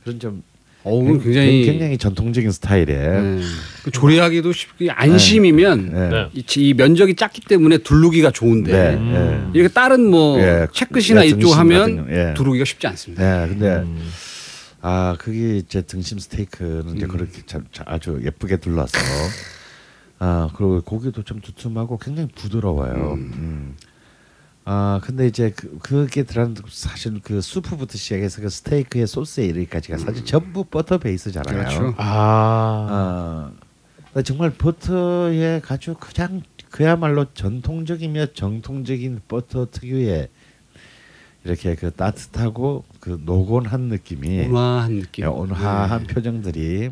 그런 0.03 0.21
좀 0.21 0.43
어우 0.85 1.19
굉장히 1.19 1.65
굉장히 1.65 1.99
전통적인 1.99 2.51
스타일의 2.53 2.87
네. 2.87 3.41
그 3.85 3.91
조리하기도 3.91 4.53
쉽게 4.53 4.91
안심이면 4.91 5.91
네. 5.93 6.09
네. 6.11 6.29
이, 6.35 6.45
이 6.57 6.75
면적이 6.75 7.17
작기 7.17 7.41
때문에 7.41 7.79
두르기가 7.79 8.31
좋은데 8.31 8.73
네, 8.73 8.95
음. 8.95 9.51
이렇게 9.55 9.73
다른 9.73 10.11
뭐 10.11 10.39
예, 10.39 10.67
채끝이나 10.73 11.25
예, 11.25 11.29
이쪽 11.31 11.53
하면 11.53 12.07
예. 12.11 12.35
두르기가 12.35 12.67
쉽지 12.67 12.87
않습니다. 12.87 13.47
네, 13.47 13.49
근데 13.49 13.77
음. 13.77 14.11
아 14.83 15.17
그게 15.19 15.57
이제 15.57 15.81
등심 15.81 16.19
스테이크는 16.19 16.97
이제 16.97 17.07
음. 17.07 17.09
그렇게 17.09 17.41
참, 17.47 17.65
참 17.73 17.87
아주 17.89 18.21
예쁘게 18.23 18.59
둘러서 18.59 18.99
아 20.19 20.51
그리고 20.55 20.83
고기도 20.83 21.23
좀 21.23 21.41
두툼하고 21.41 21.97
굉장히 21.97 22.29
부드러워요. 22.35 23.19
음. 24.67 24.71
아 24.71 25.01
근데 25.03 25.27
이제 25.27 25.53
그, 25.55 25.79
그게 25.79 26.23
들어간 26.23 26.57
사실 26.69 27.21
그 27.23 27.41
수프부터 27.41 27.99
시작해서 27.99 28.41
그 28.41 28.49
스테이크의 28.49 29.07
소스에 29.07 29.45
이르기까지가 29.47 29.99
사실 29.99 30.25
전부 30.25 30.65
버터 30.65 30.99
베이스잖아요. 30.99 31.55
그렇죠. 31.55 31.95
아. 31.99 32.87
아 32.91 33.53
근데 34.13 34.23
정말 34.23 34.51
버터의 34.51 35.61
아주 35.69 35.95
그냥 35.99 36.43
그야말로 36.71 37.27
전통적이며 37.35 38.33
정통적인 38.33 39.21
버터 39.29 39.69
특유의 39.71 40.29
이렇게 41.45 41.75
그 41.75 41.93
따뜻하고 41.93 42.85
그 43.01 43.21
노곤한 43.23 43.83
느낌이 43.83 44.47
온화한 44.47 45.01
느낌. 45.01 45.25
예, 45.25 45.29
온화한 45.29 46.07
네. 46.07 46.15
표정들이 46.15 46.91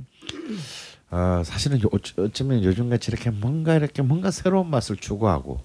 어, 1.11 1.43
사실은 1.45 1.81
어쩌면 2.19 2.63
요즘 2.65 2.91
같이 2.91 3.11
이렇게 3.11 3.31
뭔가 3.31 3.75
이렇게 3.75 4.03
뭔가 4.03 4.31
새로운 4.31 4.69
맛을 4.69 4.97
추구하고 4.97 5.61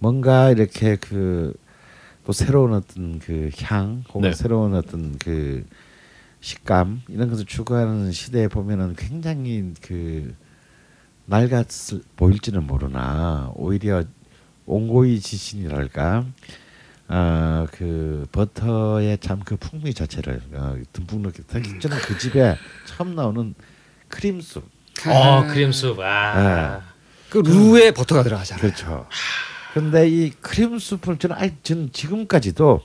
뭔가 0.00 0.50
이렇게 0.50 0.96
그 0.96 1.54
또 2.30 2.32
새로운 2.32 2.74
어떤 2.74 3.18
그 3.18 3.50
향 3.62 4.04
혹은 4.10 4.30
네. 4.30 4.32
새로운 4.36 4.74
어떤 4.74 5.18
그 5.18 5.66
식감 6.40 7.02
이런 7.08 7.28
것을 7.28 7.44
추구하는 7.44 8.12
시대에 8.12 8.46
보면은 8.46 8.94
굉장히 8.96 9.72
그 9.82 10.34
낡았을 11.26 12.02
보일지는 12.16 12.66
모르나 12.68 13.50
오히려 13.56 14.04
온고이 14.66 15.18
지신이랄까 15.18 16.24
아그 17.08 18.28
버터의 18.30 19.18
참 19.18 19.40
그 19.44 19.56
풍미 19.56 19.92
자체를 19.92 20.40
어, 20.52 20.76
듬뿍 20.92 21.22
넣게 21.22 21.42
특히 21.48 21.80
저는 21.80 21.96
그 21.98 22.16
집에 22.16 22.56
처음 22.84 23.16
나오는 23.16 23.54
크림숲 24.08 24.64
어, 25.08 25.46
크림숲. 25.48 25.98
아. 26.00 26.82
그 27.28 27.38
루에 27.38 27.90
버터가 27.92 28.22
들어가잖아요. 28.22 28.60
그렇죠. 28.60 29.06
근데 29.74 30.08
이 30.08 30.30
크림숲을 30.30 31.18
저는 31.18 31.36
아니 31.36 31.52
저는 31.62 31.90
지금까지도 31.92 32.80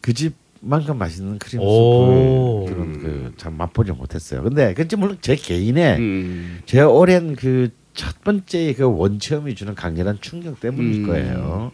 그 0.00 0.12
집만큼 0.12 0.98
맛있는 0.98 1.38
오. 1.58 2.66
크림숲을 2.66 2.74
그런 2.74 2.98
그 3.00 3.34
참 3.36 3.56
맛보지 3.56 3.92
못했어요. 3.92 4.42
근데 4.42 4.74
그건 4.74 5.00
물론 5.00 5.18
제 5.20 5.36
개인의 5.36 5.98
음. 5.98 6.60
제 6.66 6.80
오랜 6.80 7.36
그 7.36 7.70
첫 7.94 8.22
번째 8.22 8.72
그 8.74 8.84
원체험이 8.84 9.54
주는 9.54 9.74
강렬한 9.74 10.18
충격 10.20 10.60
때문일 10.60 11.02
음. 11.02 11.06
거예요. 11.06 11.72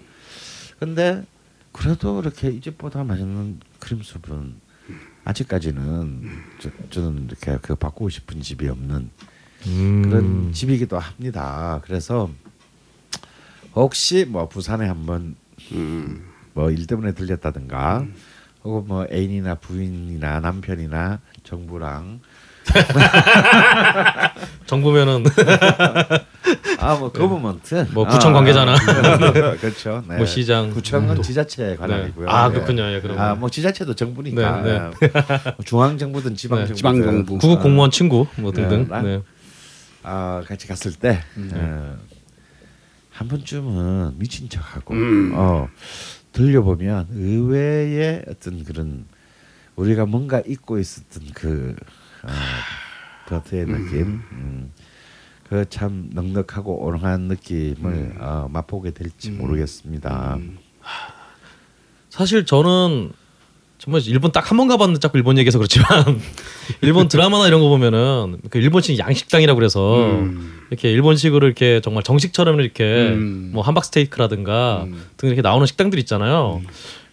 근데 0.78 1.22
그래도 1.72 2.20
이렇게 2.20 2.48
이 2.48 2.60
집보다 2.60 3.04
맛있는 3.04 3.60
크림숲은 3.78 4.54
아직까지는 5.24 6.28
저, 6.60 6.70
저는 6.90 7.26
이렇게 7.26 7.58
그 7.60 7.74
바꾸고 7.74 8.08
싶은 8.08 8.40
집이 8.40 8.68
없는 8.68 9.10
음. 9.66 10.02
그런 10.02 10.52
집이기도 10.52 10.98
합니다. 10.98 11.80
그래서 11.84 12.30
혹시 13.76 14.24
뭐 14.24 14.48
부산에 14.48 14.86
한번 14.86 15.36
뭐일 16.54 16.86
때문에 16.86 17.12
들렸다든가 17.12 18.06
혹은 18.64 18.88
뭐 18.88 19.06
애인이나 19.12 19.56
부인이나 19.56 20.40
남편이나 20.40 21.20
정부랑 21.44 22.20
정부면은 24.66 25.22
아뭐 26.80 27.12
government 27.12 27.86
뭐 27.92 28.04
구청 28.06 28.32
관계자나. 28.32 28.74
그렇죠. 29.60 30.02
네. 30.08 30.16
뭐 30.16 30.26
시장. 30.26 30.70
구청은 30.70 31.22
지자체 31.22 31.76
관할이고요. 31.76 32.26
네. 32.26 32.32
아 32.32 32.48
네. 32.48 32.54
그렇군요. 32.54 32.82
예, 32.92 33.00
그럼. 33.00 33.18
아뭐 33.18 33.50
지자체도 33.50 33.94
정부니까 33.94 34.62
네, 34.62 34.80
중앙 35.64 35.96
정부든 35.96 36.34
지방 36.34 36.60
네, 36.60 36.66
정부든 36.66 36.76
지방정부. 36.76 37.38
구급 37.38 37.62
공무원 37.62 37.90
친구 37.92 38.26
뭐 38.36 38.50
등등. 38.52 38.88
네, 38.90 39.02
네. 39.02 39.22
아 40.02 40.42
같이 40.46 40.66
갔을 40.66 40.92
때 40.92 41.20
음. 41.36 41.50
어, 41.54 41.96
한 43.16 43.28
번쯤은 43.28 44.18
미친 44.18 44.48
척하고 44.50 44.92
음. 44.92 45.32
어, 45.34 45.68
들려보면 46.32 47.08
의외의 47.10 48.24
어떤 48.28 48.62
그런 48.62 49.06
우리가 49.74 50.04
뭔가 50.04 50.42
잊고 50.46 50.78
있었던 50.78 51.28
그 51.34 51.74
어, 52.22 52.28
버터의 53.28 53.64
느낌, 53.66 54.20
음. 54.32 54.72
그 55.48 55.64
참 55.70 56.10
넉넉하고 56.12 56.84
오랑한 56.84 57.22
느낌을 57.22 58.16
어, 58.20 58.48
맛보게 58.50 58.90
될지 58.90 59.30
모르겠습니다. 59.30 60.38
사실 62.10 62.44
저는 62.44 63.12
정말 63.86 64.02
일본 64.06 64.32
딱 64.32 64.50
한 64.50 64.56
번 64.58 64.66
가봤는데 64.68 64.98
자꾸 65.00 65.16
일본 65.16 65.38
얘기해서 65.38 65.58
그렇지만 65.58 66.20
일본 66.82 67.06
드라마나 67.08 67.46
이런 67.46 67.60
거 67.60 67.68
보면은 67.68 68.38
그 68.50 68.58
일본식 68.58 68.98
양식당이라고 68.98 69.56
그래서 69.56 69.96
음. 70.06 70.58
이렇게 70.70 70.90
일본식으로 70.90 71.46
이렇게 71.46 71.80
정말 71.82 72.02
정식처럼 72.02 72.58
이렇게 72.60 72.82
음. 72.84 73.50
뭐 73.54 73.62
함박 73.62 73.84
스테이크라든가 73.84 74.82
음. 74.88 75.00
등 75.16 75.28
이렇게 75.28 75.40
나오는 75.40 75.64
식당들 75.66 76.00
있잖아요. 76.00 76.62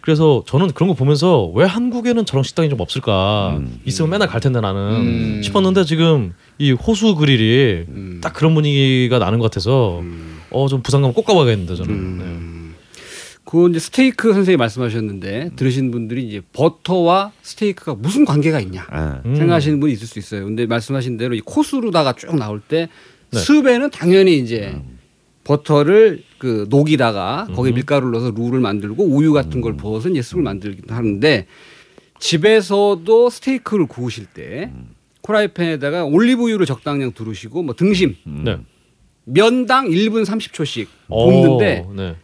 그래서 0.01 0.43
저는 0.47 0.71
그런 0.71 0.89
거 0.89 0.95
보면서 0.95 1.45
왜 1.53 1.63
한국에는 1.65 2.25
저런 2.25 2.43
식당이 2.43 2.69
좀 2.69 2.81
없을까? 2.81 3.55
음. 3.57 3.79
있으면 3.85 4.09
맨날 4.09 4.27
갈 4.27 4.41
텐데 4.41 4.59
나는 4.59 4.79
음. 4.81 5.41
싶었는데 5.43 5.85
지금 5.85 6.33
이 6.57 6.71
호수 6.71 7.13
그릴이 7.15 7.85
음. 7.87 8.19
딱 8.21 8.33
그런 8.33 8.55
분위기가 8.55 9.19
나는 9.19 9.37
것 9.37 9.45
같아서 9.51 9.99
음. 9.99 10.39
어좀 10.49 10.81
부산 10.81 11.01
가면 11.01 11.13
꼭 11.13 11.25
가봐야겠는데 11.25 11.75
저는. 11.75 11.91
음. 11.93 12.72
그 13.45 13.69
이제 13.69 13.79
스테이크 13.79 14.33
선생님 14.33 14.57
말씀하셨는데 14.57 15.51
들으신 15.55 15.91
분들이 15.91 16.25
이제 16.25 16.41
버터와 16.53 17.33
스테이크가 17.41 17.95
무슨 17.95 18.25
관계가 18.25 18.59
있냐 18.61 18.85
아, 18.89 19.21
네. 19.23 19.29
음. 19.29 19.35
생각하시는 19.35 19.79
분이 19.79 19.93
있을 19.93 20.07
수 20.07 20.19
있어요. 20.19 20.45
근데 20.45 20.65
말씀하신 20.65 21.17
대로 21.17 21.35
이 21.35 21.41
코스로다가 21.41 22.13
쭉 22.13 22.35
나올 22.35 22.61
때 22.61 22.89
네. 23.31 23.39
습에는 23.39 23.89
당연히 23.89 24.37
이제 24.37 24.79
버터를 25.43 26.23
그 26.37 26.67
녹이다가 26.69 27.47
거기에 27.53 27.73
음. 27.73 27.75
밀가루를 27.75 28.11
넣어서 28.11 28.31
룰을 28.31 28.59
만들고 28.59 29.03
우유 29.03 29.33
같은 29.33 29.59
걸 29.61 29.75
부어서 29.75 30.09
이제 30.09 30.21
습을 30.21 30.43
만들기도 30.43 30.93
하는데 30.93 31.45
집에서도 32.19 33.29
스테이크를 33.29 33.87
구우실 33.87 34.27
때 34.27 34.71
프라이팬에다가 35.23 36.05
올리브유를 36.05 36.65
적당량 36.65 37.11
두르시고 37.11 37.63
뭐 37.63 37.75
등심 37.75 38.15
네. 38.25 38.57
면당 39.25 39.89
1분 39.89 40.25
30초씩 40.25 40.87
어, 41.09 41.25
굽는데 41.25 41.87
네. 41.95 42.15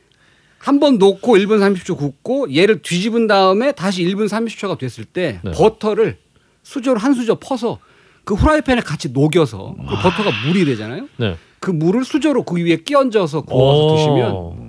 한 0.59 0.79
번 0.79 0.97
놓고 0.97 1.37
1분 1.37 1.59
30초 1.59 1.97
굽고 1.97 2.55
얘를 2.55 2.81
뒤집은 2.81 3.27
다음에 3.27 3.71
다시 3.71 4.03
1분 4.03 4.27
30초가 4.27 4.77
됐을 4.77 5.05
때 5.05 5.39
네. 5.43 5.51
버터를 5.51 6.17
수저로 6.63 6.99
한 6.99 7.13
수저 7.13 7.35
퍼서 7.39 7.79
그 8.25 8.35
후라이팬에 8.35 8.81
같이 8.81 9.09
녹여서 9.09 9.75
그 9.77 9.95
버터가 9.95 10.31
물이 10.45 10.65
되잖아요. 10.65 11.07
네. 11.17 11.35
그 11.59 11.71
물을 11.71 12.03
수저로 12.05 12.43
그 12.43 12.57
위에 12.57 12.77
끼얹어서 12.77 13.41
구워서 13.41 13.85
오. 13.85 13.95
드시면 13.95 14.68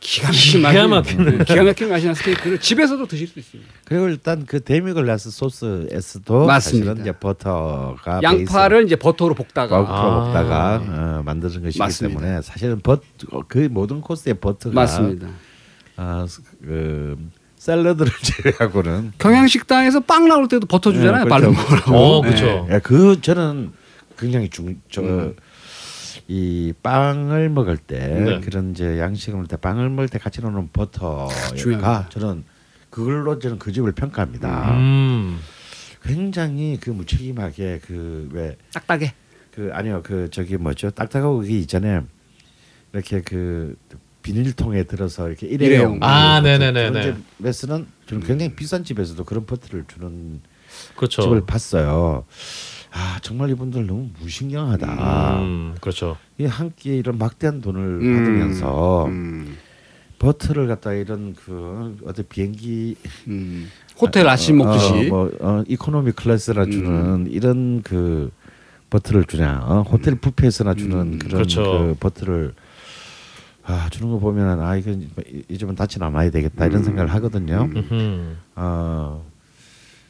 진짜 0.00 0.30
기가 0.30 0.86
막힌 0.88 1.18
기가 1.18 1.26
막히네. 1.28 1.44
기가 1.44 1.62
막힌 1.64 1.88
맛이 1.88 2.04
나는 2.06 2.14
스테이크를 2.14 2.60
집에서도 2.60 3.06
드실 3.06 3.28
수 3.28 3.38
있습니다. 3.38 3.70
그리고 3.84 4.08
일단 4.08 4.44
그 4.46 4.62
데미글라스 4.62 5.30
소스에서도 5.30 6.46
맞습니다. 6.46 6.86
사실은 6.90 7.02
이제 7.02 7.12
버터가 7.12 8.20
양파를 8.22 8.84
이제 8.84 8.96
버터로 8.96 9.34
볶다가 9.34 9.80
버터 9.80 9.92
아. 9.92 10.24
먹다가 10.24 10.74
어, 10.76 11.22
만드는 11.24 11.62
것이기 11.62 11.78
맞습니다. 11.78 12.20
때문에 12.20 12.42
사실은 12.42 12.80
버, 12.80 12.98
그 13.48 13.68
모든 13.70 14.00
코스의 14.00 14.34
버터가 14.34 14.74
맞습니다. 14.74 15.28
아, 15.96 16.26
그 16.62 17.16
샐러드를 17.56 18.12
제외하고는 18.22 19.12
경양식당에서 19.18 20.00
빵 20.00 20.28
나올 20.28 20.48
때도 20.48 20.66
버터 20.66 20.92
주잖아요. 20.92 21.24
네, 21.24 21.28
빨리 21.28 21.46
그렇죠. 21.46 21.60
먹으라고. 21.62 21.96
어, 21.96 22.20
그렇죠. 22.22 22.68
예, 22.70 22.78
그 22.78 23.20
저는 23.20 23.72
굉장히 24.16 24.48
중 24.48 24.80
저 24.90 25.02
음. 25.02 25.34
이 26.30 26.74
빵을 26.82 27.48
먹을 27.48 27.78
때 27.78 27.98
네. 28.06 28.40
그런 28.40 28.72
이제 28.72 28.98
양식을 28.98 29.34
먹을 29.34 29.48
때 29.48 29.56
빵을 29.56 29.88
먹을 29.88 30.08
때 30.10 30.18
같이 30.18 30.42
넣는 30.42 30.68
버터가. 30.74 31.30
저는 32.10 32.44
그걸로 32.90 33.38
저는 33.38 33.58
그 33.58 33.72
집을 33.72 33.92
평가합니다. 33.92 34.72
음. 34.76 35.40
굉장히 36.02 36.78
그 36.78 36.90
무책임하게 36.90 37.80
그왜그 37.80 38.56
딱딱해. 38.72 39.14
아니요 39.72 40.02
그 40.04 40.28
저기 40.30 40.56
뭐죠 40.56 40.90
딱딱하고 40.90 41.38
그게 41.38 41.58
이전에 41.58 42.02
이렇게 42.92 43.22
그 43.22 43.76
비닐통에 44.22 44.84
들어서 44.84 45.28
이렇게 45.28 45.46
일회용. 45.46 45.98
아, 46.02 46.40
버터 46.40 46.42
네네네네. 46.42 46.90
그런 46.90 47.24
집에서는 47.38 47.86
저는 48.06 48.26
굉장히 48.26 48.54
비싼 48.54 48.84
집에서도 48.84 49.24
그런 49.24 49.46
버터를 49.46 49.86
주는 49.88 50.40
그렇죠. 50.94 51.22
집을 51.22 51.46
봤어요. 51.46 52.24
아 52.92 53.18
정말 53.22 53.50
이분들 53.50 53.86
너무 53.86 54.08
무신경하다. 54.20 55.40
음, 55.40 55.74
그렇죠. 55.80 56.16
이 56.38 56.44
한 56.44 56.72
끼에 56.74 56.96
이런 56.96 57.18
막대한 57.18 57.60
돈을 57.60 57.80
음. 58.00 58.16
받으면서 58.16 59.06
음. 59.06 59.56
버터를 60.18 60.66
갖다 60.66 60.92
이런 60.92 61.34
그 61.34 61.96
어떤 62.04 62.24
비행기 62.28 62.96
음. 63.28 63.68
호텔 64.00 64.28
아침 64.28 64.58
먹듯이. 64.58 64.92
어, 64.92 65.02
뭐 65.08 65.30
어, 65.40 65.62
이코노미 65.68 66.12
클래스라 66.12 66.64
음. 66.64 66.70
주는 66.70 67.26
이런 67.30 67.82
그 67.82 68.30
버터를 68.90 69.24
주냐 69.24 69.60
어, 69.64 69.82
호텔 69.82 70.14
뷔페에서나 70.16 70.74
주는 70.74 70.96
음. 70.96 71.18
그런 71.18 71.32
그렇죠. 71.34 71.62
그 71.62 71.96
버터를 72.00 72.54
아 73.64 73.88
주는 73.90 74.10
거 74.10 74.18
보면 74.18 74.60
아 74.60 74.76
이거 74.76 74.92
이 75.48 75.58
집은 75.58 75.74
가지 75.74 75.98
않아야 76.02 76.30
되겠다 76.30 76.64
이런 76.66 76.78
음. 76.80 76.84
생각을 76.84 77.12
하거든요. 77.14 77.68
어 78.56 79.27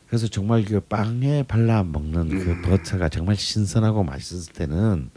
그래서 0.09 0.27
정말 0.27 0.65
그 0.65 0.81
빵에 0.81 1.45
발라 1.45 1.83
먹는 1.83 2.29
그 2.29 2.51
음. 2.51 2.63
버터가 2.63 3.09
정말 3.11 3.37
신선하고 3.37 4.05
맛있을 4.05 4.53
때는 4.55 5.11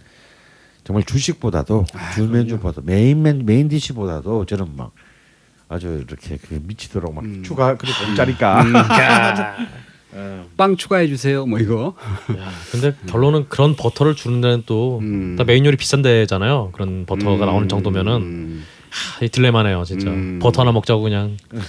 정말 0.83 1.03
주식보다도 1.03 1.85
아, 1.93 2.11
주 2.11 2.27
메뉴보다 2.27 2.81
메인 2.83 3.21
메 3.21 3.33
main 3.33 3.69
dish보다도 3.69 4.45
저는 4.45 4.75
막 4.75 4.91
아주 5.69 6.03
이렇게 6.07 6.37
그 6.37 6.61
미치도록 6.61 7.13
막 7.13 7.23
음. 7.23 7.43
추가 7.43 7.77
그리고 7.77 8.05
공짜니까 8.05 8.65
빵 10.57 10.75
추가해 10.75 11.07
주세요. 11.07 11.45
뭐 11.45 11.59
이거. 11.59 11.95
야, 12.37 12.51
근데 12.71 12.93
결론은 13.07 13.47
그런 13.47 13.75
버터를 13.75 14.15
주는 14.15 14.41
데는 14.41 14.63
또 14.65 14.99
음. 14.99 15.35
다 15.37 15.45
메인 15.45 15.65
요리 15.65 15.77
비싼 15.77 16.01
데잖아요. 16.01 16.71
그런 16.73 17.05
버터가 17.05 17.45
음. 17.45 17.47
나오는 17.47 17.69
정도면은 17.69 18.13
음. 18.21 18.65
하, 18.89 19.25
이 19.25 19.29
딜레마네요, 19.29 19.85
진짜. 19.85 20.09
음. 20.09 20.39
버터 20.41 20.61
하나 20.61 20.73
먹자고 20.73 21.01
그냥 21.01 21.37
음, 21.53 21.61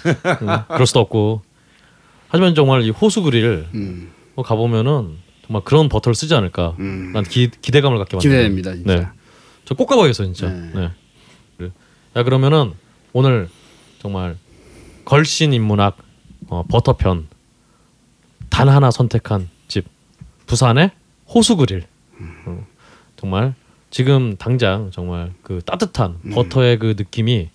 그럴 0.68 0.86
수도 0.86 0.98
없고. 1.00 1.42
하지만 2.32 2.54
정말 2.54 2.80
이 2.82 2.88
호수 2.88 3.22
그릴 3.22 3.66
음. 3.74 4.10
어, 4.36 4.42
가보면은 4.42 5.18
정말 5.46 5.62
그런 5.64 5.90
버터를 5.90 6.14
쓰지 6.14 6.34
않을까. 6.34 6.74
음. 6.78 7.12
난 7.12 7.24
기, 7.24 7.50
기대감을 7.50 7.98
갖게 7.98 8.16
만드는. 8.16 8.34
기대됩니다, 8.36 8.74
진짜. 8.74 8.94
네. 8.96 9.06
저 9.66 9.74
꼭 9.74 9.86
가봐야겠어 9.86 10.24
진짜. 10.24 10.48
네. 10.48 10.90
네. 11.58 11.70
야 12.16 12.22
그러면은 12.22 12.72
오늘 13.12 13.48
정말 14.00 14.36
걸신 15.04 15.52
인문학 15.52 15.98
어, 16.48 16.64
버터편 16.68 17.28
단 18.48 18.68
하나 18.70 18.90
선택한 18.90 19.48
집 19.68 19.84
부산의 20.46 20.90
호수 21.28 21.56
그릴. 21.56 21.84
어, 22.46 22.66
정말 23.16 23.54
지금 23.90 24.36
당장 24.38 24.90
정말 24.90 25.32
그 25.42 25.60
따뜻한 25.66 26.18
음. 26.24 26.30
버터의 26.30 26.78
그 26.78 26.94
느낌이 26.96 27.50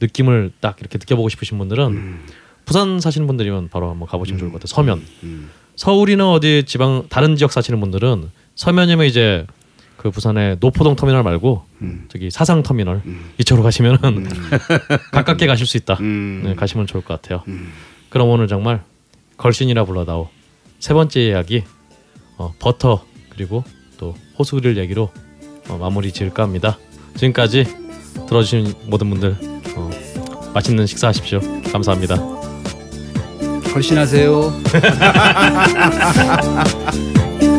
느낌을 0.00 0.52
딱 0.60 0.76
이렇게 0.80 0.98
느껴보고 0.98 1.28
싶으신 1.28 1.58
분들은 1.58 2.20
부산 2.64 3.00
사시는 3.00 3.26
분들이면 3.26 3.68
바로 3.68 3.90
한번 3.90 4.08
가보시면 4.08 4.38
좋을 4.38 4.52
것 4.52 4.60
같아요. 4.60 4.74
서면. 4.74 5.02
음. 5.22 5.50
서울이나 5.76 6.30
어디 6.32 6.64
지방 6.66 7.06
다른 7.08 7.36
지역 7.36 7.52
사시는 7.52 7.80
분들은 7.80 8.30
서면이면 8.54 9.06
이제 9.06 9.46
그 9.96 10.10
부산의 10.10 10.58
노포동 10.60 10.96
터미널 10.96 11.22
말고 11.22 11.64
음. 11.82 12.04
저기 12.08 12.30
사상 12.30 12.62
터미널 12.62 13.02
이쪽으로 13.38 13.62
가시면은 13.62 14.28
가깝게 15.12 15.46
가실 15.46 15.66
수 15.66 15.76
있다. 15.76 15.94
음. 16.00 16.42
네, 16.44 16.54
가시면 16.54 16.86
좋을 16.86 17.02
것 17.04 17.20
같아요. 17.20 17.42
음. 17.48 17.72
그럼 18.08 18.28
오늘 18.28 18.48
정말 18.48 18.82
걸신이라 19.36 19.84
불러다오 19.84 20.28
세 20.78 20.94
번째 20.94 21.20
이야기 21.20 21.64
어, 22.36 22.54
버터 22.58 23.04
그리고 23.30 23.64
또 23.98 24.14
호수 24.38 24.56
그릴 24.56 24.76
얘기로 24.78 25.10
어, 25.68 25.78
마무리 25.78 26.12
지을까 26.12 26.42
합니다. 26.42 26.78
지금까지 27.16 27.64
들어주신 28.28 28.74
모든 28.86 29.10
분들 29.10 29.36
어, 29.76 29.90
맛있는 30.54 30.86
식사하십시오. 30.86 31.40
감사합니다. 31.72 32.49
걸신하세요. 33.72 34.52